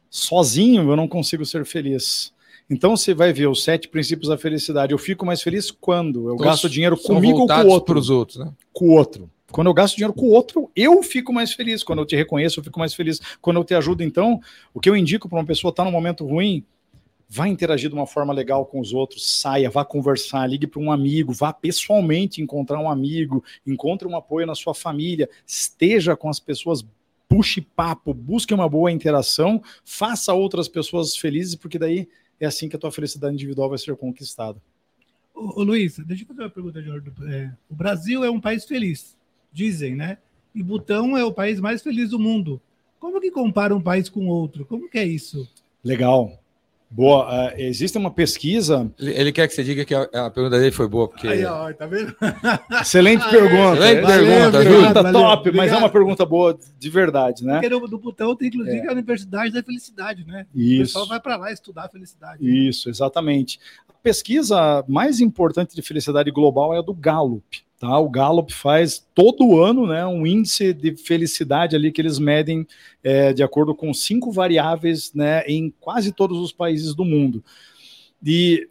Sozinho 0.10 0.89
eu 0.89 0.95
não 0.95 1.07
consigo 1.07 1.45
ser 1.45 1.65
feliz. 1.65 2.34
Então 2.69 2.95
você 2.95 3.14
vai 3.14 3.31
ver 3.31 3.48
os 3.48 3.64
sete 3.64 3.88
princípios 3.88 4.30
da 4.30 4.38
felicidade. 4.38 4.91
Eu 4.91 4.98
fico 4.98 5.26
mais 5.26 5.41
feliz 5.41 5.72
quando 5.72 6.27
eu 6.27 6.35
então, 6.35 6.45
gasto 6.45 6.69
dinheiro 6.69 6.98
comigo 6.98 7.39
ou 7.39 7.48
com 7.48 7.53
o 7.53 7.68
outro. 7.68 7.98
os 7.98 8.10
outros, 8.10 8.38
né? 8.39 8.52
Com 8.73 8.89
o 8.89 8.91
outro. 8.91 9.30
Quando 9.52 9.68
eu 9.68 9.73
gasto 9.73 9.95
dinheiro 9.95 10.14
com 10.14 10.26
o 10.26 10.31
outro, 10.31 10.69
eu 10.76 11.02
fico 11.02 11.31
mais 11.31 11.53
feliz. 11.53 11.81
Quando 11.81 11.99
eu 11.99 12.06
te 12.06 12.15
reconheço, 12.15 12.60
eu 12.60 12.64
fico 12.64 12.80
mais 12.80 12.94
feliz. 12.94 13.22
Quando 13.41 13.57
eu 13.57 13.64
te 13.64 13.73
ajudo, 13.73 14.03
então, 14.03 14.41
o 14.73 14.80
que 14.80 14.89
eu 14.89 14.95
indico 14.95 15.30
para 15.30 15.39
uma 15.39 15.45
pessoa 15.45 15.69
estar 15.69 15.84
tá 15.84 15.89
num 15.89 15.95
momento 15.95 16.26
ruim, 16.26 16.65
vá 17.30 17.48
interagir 17.48 17.89
de 17.89 17.95
uma 17.95 18.06
forma 18.06 18.34
legal 18.34 18.65
com 18.65 18.80
os 18.80 18.94
outros, 18.94 19.26
saia, 19.39 19.69
vá 19.69 19.85
conversar, 19.85 20.48
ligue 20.48 20.68
para 20.68 20.81
um 20.81 20.91
amigo, 20.91 21.34
vá 21.34 21.53
pessoalmente 21.53 22.41
encontrar 22.41 22.80
um 22.80 22.89
amigo, 22.89 23.44
encontre 23.65 24.07
um 24.07 24.15
apoio 24.15 24.45
na 24.45 24.56
sua 24.56 24.73
família, 24.73 25.30
esteja 25.45 26.15
com 26.15 26.30
as 26.30 26.39
pessoas, 26.39 26.85
puxe 27.27 27.61
papo, 27.61 28.14
busque 28.14 28.53
uma 28.53 28.68
boa 28.68 28.91
interação, 28.91 29.61
faça 29.84 30.34
outras 30.34 30.68
pessoas 30.68 31.15
felizes, 31.15 31.56
porque 31.56 31.80
daí 31.80 32.07
é 32.39 32.45
assim 32.45 32.69
que 32.69 32.76
a 32.76 32.80
tua 32.80 32.91
felicidade 32.91 33.34
individual 33.34 33.69
vai 33.69 33.77
ser 33.77 33.95
conquistada. 33.95 34.61
Ô, 35.34 35.61
ô 35.61 35.64
Luiz, 35.64 35.97
deixa 35.99 36.23
eu 36.23 36.27
fazer 36.27 36.41
uma 36.41 36.49
pergunta, 36.49 36.81
Jorge. 36.81 37.11
É, 37.30 37.51
o 37.69 37.76
Brasil 37.76 38.23
é 38.23 38.30
um 38.30 38.39
país 38.39 38.65
feliz, 38.65 39.15
dizem, 39.51 39.95
né? 39.95 40.18
E 40.53 40.64
Butão 40.64 41.18
é 41.18 41.23
o 41.23 41.34
país 41.34 41.59
mais 41.59 41.81
feliz 41.81 42.09
do 42.09 42.19
mundo. 42.19 42.61
Como 42.99 43.22
que 43.22 43.30
compara 43.30 43.76
um 43.76 43.81
país 43.81 44.09
com 44.09 44.27
outro? 44.27 44.65
Como 44.65 44.89
que 44.89 44.97
é 44.97 45.05
isso? 45.05 45.47
Legal. 45.84 46.41
Boa. 46.89 47.51
Uh, 47.51 47.53
existe 47.57 47.97
uma 47.97 48.09
pesquisa. 48.09 48.89
Ele 48.97 49.31
quer 49.31 49.47
que 49.47 49.53
você 49.53 49.64
diga 49.64 49.84
que 49.84 49.93
a, 49.93 50.03
a 50.03 50.30
pergunta 50.30 50.57
dele 50.57 50.72
foi 50.72 50.88
boa, 50.88 51.07
porque. 51.07 51.27
Aí, 51.27 51.43
ó, 51.43 51.72
tá 51.73 51.85
vendo? 51.85 52.15
Excelente 52.81 53.30
pergunta. 53.30 53.76
Excelente 53.76 54.05
pergunta, 54.05 54.59
pergunta 54.59 55.03
valeu, 55.03 55.14
top, 55.22 55.43
valeu. 55.43 55.57
mas 55.57 55.72
é 55.72 55.77
uma 55.77 55.89
pergunta 55.89 56.26
boa 56.26 56.57
de 56.80 56.89
verdade, 56.89 57.43
né? 57.43 57.53
Porque 57.59 57.69
no, 57.69 57.88
no 57.88 57.97
Butão 57.99 58.35
tem, 58.35 58.47
inclusive, 58.47 58.77
é. 58.77 58.88
a 58.88 58.91
Universidade 58.93 59.51
da 59.51 59.61
Felicidade, 59.61 60.26
né? 60.26 60.45
Isso. 60.55 60.81
O 60.81 60.85
pessoal 60.85 61.07
vai 61.07 61.19
para 61.19 61.35
lá 61.35 61.51
estudar 61.51 61.85
a 61.85 61.89
felicidade. 61.89 62.39
Isso, 62.41 62.89
exatamente. 62.89 63.59
A 63.89 63.93
pesquisa 64.01 64.84
mais 64.88 65.19
importante 65.19 65.76
de 65.76 65.81
felicidade 65.81 66.31
global 66.31 66.73
é 66.73 66.80
a 66.80 66.81
do 66.81 66.93
Gallup. 66.93 67.66
Tá? 67.80 67.98
O 67.99 68.10
Gallup 68.10 68.52
faz 68.52 69.06
todo 69.14 69.62
ano 69.62 69.86
né, 69.86 70.04
um 70.06 70.26
índice 70.26 70.74
de 70.74 70.95
felicidade 70.95 71.76
ali 71.76 71.91
que 71.91 72.02
eles 72.02 72.18
medem 72.18 72.66
é, 73.04 73.32
de 73.32 73.44
acordo 73.44 73.76
com 73.76 73.94
cinco 73.94 74.32
variáveis 74.32 75.14
né, 75.14 75.44
em 75.45 75.72
quase 75.80 76.12
todos 76.12 76.40
os 76.40 76.52
países 76.52 76.95
do 76.95 77.06
mundo. 77.06 77.44
E 78.26 78.68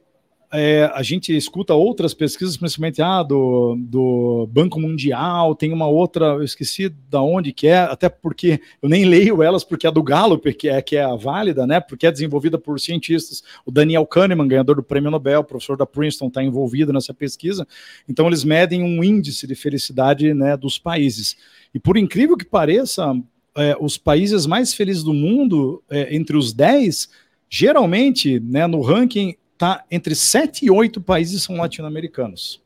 é, 0.58 0.90
a 0.94 1.02
gente 1.02 1.36
escuta 1.36 1.74
outras 1.74 2.14
pesquisas, 2.14 2.56
principalmente 2.56 3.02
ah, 3.02 3.22
do, 3.22 3.76
do 3.78 4.48
Banco 4.50 4.80
Mundial, 4.80 5.54
tem 5.54 5.70
uma 5.70 5.86
outra, 5.86 6.28
eu 6.28 6.42
esqueci 6.42 6.88
da 6.88 7.20
onde 7.20 7.52
que 7.52 7.66
é, 7.66 7.78
até 7.78 8.08
porque 8.08 8.58
eu 8.80 8.88
nem 8.88 9.04
leio 9.04 9.42
elas, 9.42 9.62
porque 9.62 9.86
é 9.86 9.90
do 9.90 10.02
Gallup, 10.02 10.50
que 10.54 10.68
é, 10.68 10.80
que 10.80 10.96
é 10.96 11.04
a 11.04 11.14
válida, 11.14 11.66
né? 11.66 11.78
Porque 11.78 12.06
é 12.06 12.10
desenvolvida 12.10 12.58
por 12.58 12.80
cientistas. 12.80 13.42
O 13.66 13.70
Daniel 13.70 14.06
Kahneman, 14.06 14.48
ganhador 14.48 14.76
do 14.76 14.82
prêmio 14.82 15.10
Nobel, 15.10 15.44
professor 15.44 15.76
da 15.76 15.84
Princeton, 15.84 16.28
está 16.28 16.42
envolvido 16.42 16.90
nessa 16.90 17.12
pesquisa. 17.12 17.68
Então, 18.08 18.26
eles 18.26 18.42
medem 18.42 18.82
um 18.82 19.04
índice 19.04 19.46
de 19.46 19.54
felicidade 19.54 20.32
né, 20.32 20.56
dos 20.56 20.78
países. 20.78 21.36
E 21.74 21.78
por 21.78 21.98
incrível 21.98 22.36
que 22.36 22.46
pareça, 22.46 23.14
é, 23.54 23.76
os 23.78 23.98
países 23.98 24.46
mais 24.46 24.72
felizes 24.72 25.02
do 25.02 25.12
mundo, 25.12 25.82
é, 25.90 26.16
entre 26.16 26.34
os 26.34 26.52
10, 26.54 27.10
geralmente, 27.50 28.40
né, 28.40 28.66
no 28.66 28.80
ranking, 28.80 29.34
tá 29.58 29.84
entre 29.90 30.14
sete 30.14 30.66
e 30.66 30.70
oito 30.70 31.00
países 31.00 31.42
são 31.42 31.56
latino-americanos. 31.56 32.60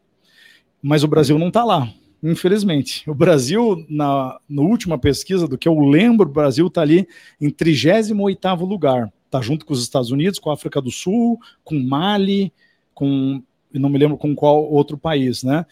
Mas 0.82 1.04
o 1.04 1.08
Brasil 1.08 1.38
não 1.38 1.48
está 1.48 1.64
lá, 1.64 1.92
infelizmente. 2.22 3.08
O 3.08 3.14
Brasil, 3.14 3.84
na, 3.88 4.38
na 4.48 4.62
última 4.62 4.98
pesquisa, 4.98 5.46
do 5.46 5.58
que 5.58 5.68
eu 5.68 5.78
lembro, 5.78 6.28
o 6.28 6.32
Brasil 6.32 6.66
está 6.66 6.82
ali 6.82 7.06
em 7.40 7.50
38 7.50 8.64
lugar. 8.64 9.12
Está 9.26 9.40
junto 9.40 9.64
com 9.64 9.72
os 9.72 9.82
Estados 9.82 10.10
Unidos, 10.10 10.38
com 10.38 10.50
a 10.50 10.54
África 10.54 10.80
do 10.80 10.90
Sul, 10.90 11.38
com 11.62 11.78
Mali, 11.78 12.52
com. 12.94 13.42
não 13.72 13.88
me 13.88 13.98
lembro 13.98 14.16
com 14.16 14.34
qual 14.34 14.64
outro 14.64 14.98
país, 14.98 15.44
né? 15.44 15.64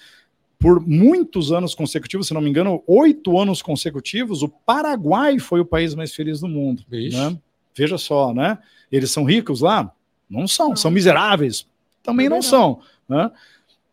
Por 0.59 0.81
muitos 0.81 1.53
anos 1.53 1.75
consecutivos, 1.75 2.29
se 2.29 2.35
não 2.35 2.41
me 2.41 2.51
engano, 2.51 2.83
oito 2.87 3.39
anos 3.39 3.63
consecutivos, 3.63 4.43
o 4.43 4.49
Paraguai 4.49 5.39
foi 5.39 5.61
o 5.61 5.65
país 5.65 5.95
mais 5.95 6.15
feliz 6.15 6.41
do 6.41 6.49
mundo. 6.49 6.85
Né? 6.91 7.39
Veja 7.75 7.97
só, 7.97 8.35
né? 8.35 8.59
Eles 8.91 9.11
são 9.11 9.25
ricos 9.25 9.61
lá? 9.61 9.93
Não 10.29 10.47
são, 10.47 10.77
são 10.77 10.91
miseráveis. 10.91 11.67
Também 12.03 12.29
não 12.29 12.43
são, 12.43 12.81
né? 13.09 13.31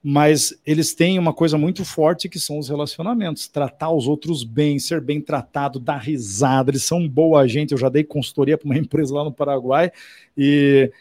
Mas 0.08 0.54
eles 0.64 0.94
têm 0.94 1.18
uma 1.18 1.34
coisa 1.34 1.58
muito 1.58 1.84
forte 1.84 2.30
que 2.30 2.40
são 2.40 2.60
os 2.60 2.70
relacionamentos, 2.70 3.48
tratar 3.48 3.90
os 3.90 4.08
outros 4.08 4.44
bem, 4.44 4.78
ser 4.78 5.02
bem 5.02 5.20
tratado, 5.20 5.80
dar 5.80 5.98
risada. 5.98 6.70
Eles 6.70 6.84
são 6.84 7.10
boa 7.10 7.48
gente. 7.48 7.72
Eu 7.72 7.78
já 7.78 7.90
dei 7.90 8.04
consultoria 8.04 8.58
para 8.58 8.68
uma 8.68 8.78
empresa 8.80 9.16
lá 9.16 9.24
no 9.24 9.32
Paraguai 9.32 9.92
e 10.38 10.92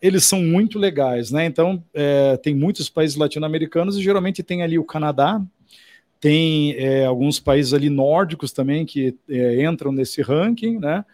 eles 0.00 0.24
são 0.24 0.40
muito 0.40 0.78
legais, 0.78 1.30
né? 1.30 1.46
Então, 1.46 1.82
é, 1.92 2.36
tem 2.36 2.54
muitos 2.54 2.88
países 2.88 3.16
latino-americanos 3.16 3.96
e 3.96 4.02
geralmente 4.02 4.42
tem 4.42 4.62
ali 4.62 4.78
o 4.78 4.84
Canadá, 4.84 5.42
tem 6.20 6.74
é, 6.76 7.06
alguns 7.06 7.40
países 7.40 7.72
ali 7.72 7.90
nórdicos 7.90 8.52
também 8.52 8.86
que 8.86 9.16
é, 9.28 9.64
entram 9.64 9.90
nesse 9.90 10.22
ranking, 10.22 10.78
né? 10.78 11.04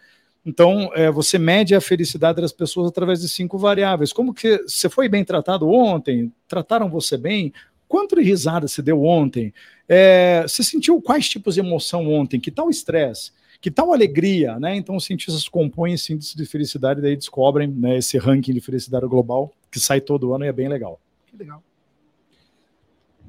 Então, 0.45 0.89
é, 0.95 1.11
você 1.11 1.37
mede 1.37 1.75
a 1.75 1.81
felicidade 1.81 2.41
das 2.41 2.51
pessoas 2.51 2.87
através 2.87 3.21
de 3.21 3.29
cinco 3.29 3.57
variáveis. 3.57 4.11
Como 4.11 4.33
que 4.33 4.57
você 4.67 4.89
foi 4.89 5.07
bem 5.07 5.23
tratado 5.23 5.69
ontem? 5.69 6.33
Trataram 6.47 6.89
você 6.89 7.15
bem? 7.15 7.53
Quanto 7.87 8.15
de 8.15 8.23
risada 8.23 8.67
você 8.67 8.81
deu 8.81 9.03
ontem? 9.03 9.53
É, 9.87 10.43
você 10.47 10.63
sentiu 10.63 11.01
quais 11.01 11.29
tipos 11.29 11.55
de 11.55 11.59
emoção 11.59 12.11
ontem? 12.11 12.39
Que 12.39 12.49
tal 12.49 12.69
estresse? 12.69 13.31
Que 13.59 13.69
tal 13.69 13.93
alegria? 13.93 14.59
Né? 14.59 14.75
Então, 14.75 14.95
os 14.95 15.05
cientistas 15.05 15.47
compõem 15.47 15.93
esse 15.93 16.11
índice 16.11 16.35
de 16.35 16.45
felicidade 16.45 16.99
e 16.99 17.03
daí 17.03 17.15
descobrem 17.15 17.67
né, 17.67 17.97
esse 17.97 18.17
ranking 18.17 18.53
de 18.53 18.61
felicidade 18.61 19.05
global 19.05 19.53
que 19.69 19.79
sai 19.79 20.01
todo 20.01 20.33
ano 20.33 20.45
e 20.45 20.47
é 20.47 20.53
bem 20.53 20.67
legal. 20.67 20.99
Que 21.27 21.37
legal. 21.37 21.61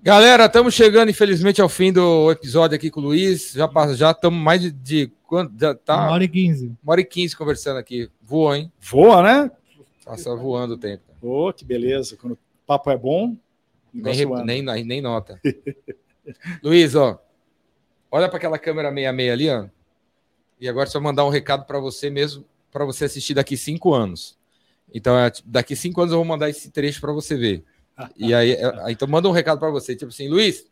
Galera, 0.04 0.46
estamos 0.46 0.74
chegando, 0.74 1.10
infelizmente, 1.10 1.62
ao 1.62 1.68
fim 1.68 1.92
do 1.92 2.32
episódio 2.32 2.74
aqui 2.74 2.90
com 2.90 2.98
o 2.98 3.04
Luiz. 3.04 3.52
Já 3.52 3.70
já 3.94 4.10
estamos 4.10 4.42
mais 4.42 4.60
de, 4.60 4.72
de 4.72 5.12
quanto? 5.24 5.52
Já 5.56 5.76
tá 5.76 5.94
uma 5.94 6.10
hora 6.10 6.24
e 6.24 6.28
quinze. 6.28 6.76
Uma 6.82 6.92
hora 6.92 7.00
e 7.00 7.04
quinze 7.04 7.36
conversando 7.36 7.76
aqui. 7.76 8.10
Voa, 8.20 8.58
hein? 8.58 8.72
Voa, 8.80 9.22
né? 9.22 9.50
Passa 10.04 10.34
voando 10.34 10.74
o 10.74 10.76
tempo. 10.76 11.04
Ô, 11.22 11.46
oh, 11.46 11.52
que 11.52 11.64
beleza. 11.64 12.16
Quando 12.16 12.32
o 12.32 12.38
papo 12.66 12.90
é 12.90 12.98
bom, 12.98 13.36
nem, 13.94 14.26
nem, 14.64 14.84
nem 14.84 15.00
nota. 15.00 15.40
Luiz, 16.60 16.96
ó. 16.96 17.22
Olha 18.10 18.28
para 18.28 18.38
aquela 18.38 18.58
câmera 18.58 18.88
66 18.88 19.30
ali, 19.30 19.50
ó. 19.50 19.68
E 20.60 20.68
agora 20.68 20.90
só 20.90 21.00
mandar 21.00 21.24
um 21.24 21.30
recado 21.30 21.64
para 21.64 21.78
você 21.78 22.10
mesmo, 22.10 22.44
para 22.72 22.84
você 22.84 23.04
assistir 23.04 23.34
daqui 23.34 23.56
cinco 23.56 23.94
anos. 23.94 24.36
Então, 24.92 25.16
é, 25.16 25.30
daqui 25.44 25.76
cinco 25.76 26.00
anos 26.00 26.10
eu 26.10 26.18
vou 26.18 26.26
mandar 26.26 26.50
esse 26.50 26.72
trecho 26.72 27.00
para 27.00 27.12
você 27.12 27.36
ver 27.36 27.64
e 28.16 28.32
aí, 28.34 28.56
então 28.88 29.06
manda 29.06 29.28
um 29.28 29.32
recado 29.32 29.58
para 29.58 29.70
você, 29.70 29.94
tipo 29.94 30.10
assim, 30.10 30.28
Luiz, 30.28 30.66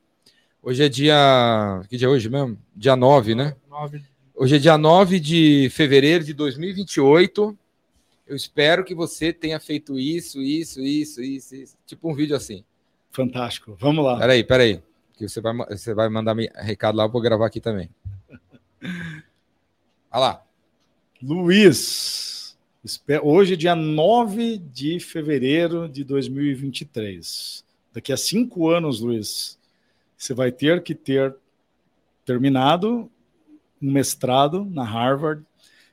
hoje 0.62 0.84
é 0.84 0.88
dia. 0.88 1.82
Que 1.88 1.97
dia 1.97 2.06
é 2.06 2.10
hoje 2.10 2.28
mesmo? 2.28 2.59
Dia 2.74 2.97
9, 2.97 3.34
né? 3.34 3.56
9. 3.68 4.02
Hoje 4.34 4.56
é 4.56 4.59
dia 4.59 4.78
9 4.78 5.20
de 5.20 5.68
fevereiro 5.70 6.24
de 6.24 6.32
2028. 6.32 7.59
Eu 8.26 8.36
espero 8.36 8.84
que 8.84 8.94
você 8.94 9.32
tenha 9.32 9.59
feito 9.59 9.98
isso, 9.98 10.40
isso, 10.40 10.80
isso, 10.80 11.20
isso, 11.20 11.55
isso. 11.55 11.76
Tipo 11.84 12.10
um 12.10 12.14
vídeo 12.14 12.36
assim. 12.36 12.64
Fantástico. 13.10 13.76
Vamos 13.78 14.05
lá. 14.05 14.18
Peraí, 14.18 14.44
peraí. 14.44 14.82
Que 15.14 15.28
você 15.28 15.40
vai, 15.40 15.55
você 15.55 15.92
vai 15.92 16.09
mandar 16.09 16.34
recado 16.55 16.97
lá, 16.97 17.05
eu 17.05 17.10
vou 17.10 17.20
gravar 17.20 17.47
aqui 17.47 17.60
também. 17.60 17.90
Olha 20.10 20.20
lá. 20.20 20.42
Luiz. 21.22 22.39
Hoje, 23.23 23.59
dia 23.59 23.77
9 23.77 24.57
de 24.57 24.98
fevereiro 25.01 25.86
de 25.86 26.02
2023. 26.02 27.62
Daqui 27.93 28.11
a 28.11 28.16
cinco 28.16 28.70
anos, 28.70 29.01
Luiz, 29.01 29.59
você 30.16 30.32
vai 30.32 30.51
ter 30.51 30.82
que 30.82 30.94
ter 30.94 31.36
terminado 32.24 33.11
um 33.82 33.93
mestrado 33.93 34.65
na 34.65 34.82
Harvard, 34.82 35.44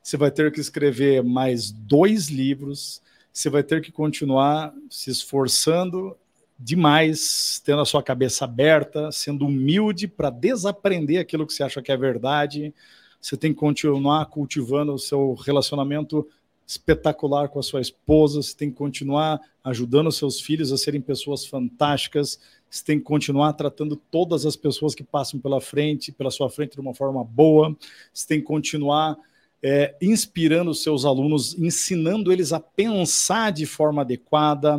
você 0.02 0.16
vai 0.16 0.32
ter 0.32 0.50
que 0.50 0.62
escrever 0.62 1.22
mais 1.22 1.72
dois 1.72 2.30
livros, 2.30 3.02
você 3.34 3.50
vai 3.50 3.64
ter 3.64 3.82
que 3.82 3.92
continuar 3.92 4.74
se 4.90 5.12
esforçando 5.12 6.16
demais, 6.58 7.62
tendo 7.66 7.82
a 7.82 7.86
sua 7.86 8.02
cabeça 8.02 8.46
aberta, 8.46 9.12
sendo 9.12 9.46
humilde 9.46 10.08
para 10.08 10.30
desaprender 10.30 11.20
aquilo 11.20 11.46
que 11.46 11.52
você 11.52 11.64
acha 11.64 11.82
que 11.82 11.92
é 11.92 11.98
verdade. 11.98 12.74
Você 13.20 13.36
tem 13.36 13.52
que 13.52 13.60
continuar 13.60 14.26
cultivando 14.28 14.94
o 14.94 15.00
seu 15.00 15.34
relacionamento 15.34 16.26
espetacular 16.68 17.48
com 17.48 17.60
a 17.60 17.64
sua 17.64 17.80
esposa, 17.80 18.42
você 18.42 18.54
tem 18.54 18.70
que 18.70 18.76
continuar 18.76 19.40
ajudando 19.64 20.12
seus 20.12 20.42
filhos 20.42 20.74
a 20.74 20.78
serem 20.78 21.00
pessoas 21.00 21.46
fantásticas, 21.46 22.40
você 22.70 22.84
tem 22.84 23.00
que 23.00 23.06
continuar 23.06 23.54
tratando 23.54 23.96
todas 23.96 24.46
as 24.46 24.58
pessoas 24.58 24.94
que 24.94 25.04
passam 25.04 25.40
pela 25.40 25.62
frente, 25.62 26.12
pela 26.12 26.30
sua 26.30 26.50
frente 26.50 26.74
de 26.74 26.82
uma 26.82 26.94
forma 26.94 27.24
boa, 27.24 27.74
você 28.14 28.28
tem 28.28 28.42
que 28.42 28.46
continuar 28.46 29.18
é, 29.64 29.96
inspirando 30.02 30.74
seus 30.74 31.06
alunos, 31.06 31.58
ensinando 31.58 32.34
eles 32.34 32.52
a 32.52 32.60
pensar 32.60 33.52
de 33.54 33.66
forma 33.66 34.02
adequada, 34.02 34.78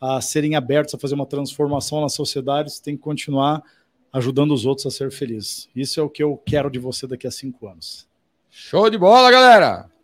a 0.00 0.22
serem 0.22 0.54
abertos 0.54 0.94
a 0.94 0.98
fazer 0.98 1.14
uma 1.14 1.26
transformação 1.26 2.00
na 2.00 2.08
sociedade, 2.08 2.72
você 2.72 2.82
tem 2.82 2.96
que 2.96 3.02
continuar 3.02 3.62
ajudando 4.10 4.54
os 4.54 4.64
outros 4.64 4.86
a 4.86 4.90
ser 4.90 5.12
felizes. 5.12 5.68
Isso 5.76 6.00
é 6.00 6.02
o 6.02 6.08
que 6.08 6.22
eu 6.22 6.40
quero 6.46 6.70
de 6.70 6.78
você 6.78 7.06
daqui 7.06 7.26
a 7.26 7.30
cinco 7.30 7.68
anos. 7.68 8.08
Show 8.48 8.88
de 8.88 8.96
bola, 8.96 9.30
galera! 9.30 9.97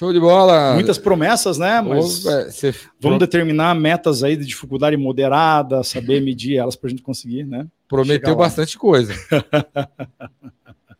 Show 0.00 0.14
de 0.14 0.18
bola. 0.18 0.72
Muitas 0.72 0.96
promessas, 0.96 1.58
né? 1.58 1.78
Mas 1.82 2.22
Você... 2.22 2.74
vamos 2.98 3.18
determinar 3.18 3.74
metas 3.74 4.22
aí 4.22 4.34
de 4.34 4.46
dificuldade 4.46 4.96
moderada, 4.96 5.84
saber 5.84 6.22
medir 6.24 6.56
elas 6.56 6.74
para 6.74 6.86
a 6.86 6.90
gente 6.90 7.02
conseguir, 7.02 7.44
né? 7.44 7.66
Prometeu 7.86 8.34
bastante 8.34 8.78
coisa. 8.78 9.12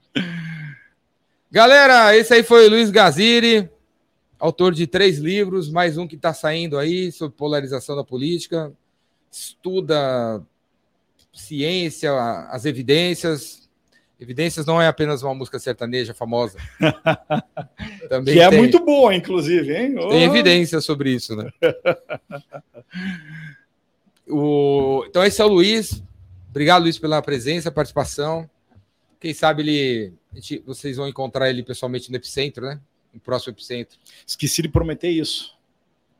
Galera, 1.50 2.14
esse 2.14 2.34
aí 2.34 2.42
foi 2.42 2.66
o 2.66 2.68
Luiz 2.68 2.90
Gaziri, 2.90 3.70
autor 4.38 4.74
de 4.74 4.86
três 4.86 5.16
livros, 5.16 5.70
mais 5.70 5.96
um 5.96 6.06
que 6.06 6.16
está 6.16 6.34
saindo 6.34 6.76
aí 6.76 7.10
sobre 7.10 7.34
polarização 7.38 7.96
da 7.96 8.04
política. 8.04 8.70
Estuda 9.32 10.42
ciência, 11.32 12.12
as 12.50 12.66
evidências, 12.66 13.59
Evidências 14.20 14.66
não 14.66 14.80
é 14.80 14.86
apenas 14.86 15.22
uma 15.22 15.34
música 15.34 15.58
sertaneja 15.58 16.12
famosa. 16.12 16.58
Também 18.10 18.34
que 18.34 18.40
é 18.40 18.50
muito 18.50 18.78
boa, 18.84 19.14
inclusive, 19.14 19.74
hein? 19.74 19.94
Oh. 19.98 20.10
Tem 20.10 20.24
evidência 20.24 20.78
sobre 20.82 21.10
isso, 21.10 21.34
né? 21.34 21.50
o... 24.28 25.04
Então, 25.08 25.24
esse 25.24 25.40
é 25.40 25.44
o 25.44 25.48
Luiz. 25.48 26.02
Obrigado, 26.50 26.82
Luiz, 26.82 26.98
pela 26.98 27.22
presença, 27.22 27.72
participação. 27.72 28.48
Quem 29.18 29.32
sabe 29.32 29.62
ele, 29.62 30.12
gente, 30.34 30.62
vocês 30.66 30.98
vão 30.98 31.08
encontrar 31.08 31.48
ele 31.48 31.62
pessoalmente 31.62 32.10
no 32.10 32.16
Epicentro, 32.16 32.66
né? 32.66 32.78
No 33.14 33.20
próximo 33.20 33.54
Epicentro. 33.54 33.98
Esqueci 34.26 34.60
de 34.60 34.68
prometer 34.68 35.08
isso. 35.08 35.56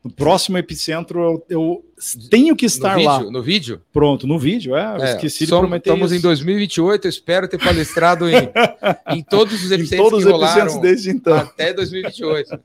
No 0.03 0.11
próximo 0.11 0.57
epicentro 0.57 1.21
eu, 1.21 1.47
eu 1.49 1.85
tenho 2.31 2.57
que 2.57 2.65
estar 2.65 2.97
no 2.97 3.05
lá. 3.05 3.19
Vídeo, 3.19 3.31
no 3.31 3.43
vídeo? 3.43 3.83
Pronto, 3.93 4.27
no 4.27 4.39
vídeo, 4.39 4.75
é. 4.75 4.97
é 4.99 5.11
esqueci 5.13 5.45
de 5.45 5.51
prometer 5.51 5.91
Estamos 5.91 6.11
isso. 6.11 6.21
em 6.21 6.23
2028, 6.23 7.05
eu 7.05 7.09
espero 7.09 7.47
ter 7.47 7.59
palestrado 7.59 8.27
em, 8.27 8.49
em 9.15 9.23
todos 9.23 9.63
os 9.63 9.71
epicentros 9.71 10.11
todos 10.11 10.25
que 10.25 10.31
rolaram 10.31 10.81
desde 10.81 11.11
então. 11.11 11.37
até 11.37 11.75
2028. 11.75 12.59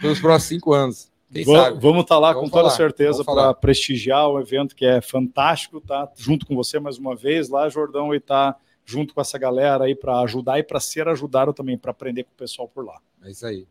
Pelos 0.00 0.20
próximos 0.20 0.48
cinco 0.48 0.74
anos. 0.74 1.10
Quem 1.32 1.44
vamos? 1.44 1.80
Vamos 1.80 2.02
estar 2.02 2.16
tá 2.16 2.18
lá 2.18 2.32
vamos 2.32 2.50
com 2.50 2.56
falar, 2.56 2.70
toda 2.70 2.76
certeza 2.76 3.24
para 3.24 3.54
prestigiar 3.54 4.28
o 4.28 4.38
evento 4.38 4.76
que 4.76 4.84
é 4.84 5.00
fantástico, 5.00 5.80
tá? 5.80 6.10
Junto 6.16 6.44
com 6.44 6.54
você 6.54 6.78
mais 6.78 6.98
uma 6.98 7.16
vez 7.16 7.48
lá, 7.48 7.68
Jordão, 7.70 8.14
e 8.14 8.20
tá 8.20 8.54
junto 8.84 9.14
com 9.14 9.20
essa 9.20 9.38
galera 9.38 9.84
aí 9.84 9.94
para 9.94 10.20
ajudar 10.20 10.58
e 10.58 10.62
para 10.62 10.80
ser 10.80 11.08
ajudado 11.08 11.54
também, 11.54 11.78
para 11.78 11.92
aprender 11.92 12.24
com 12.24 12.32
o 12.32 12.36
pessoal 12.36 12.68
por 12.68 12.84
lá. 12.84 13.00
É 13.22 13.30
isso 13.30 13.46
aí. 13.46 13.66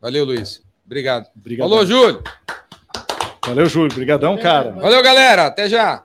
Valeu, 0.00 0.24
Luiz. 0.24 0.62
Obrigado. 0.84 1.26
Obrigadão. 1.36 1.70
Falou, 1.70 1.86
Júlio. 1.86 2.22
Valeu, 3.46 3.66
Júlio. 3.66 3.90
Obrigadão, 3.90 4.36
cara. 4.38 4.70
Valeu, 4.72 5.02
galera. 5.02 5.46
Até 5.46 5.68
já. 5.68 6.04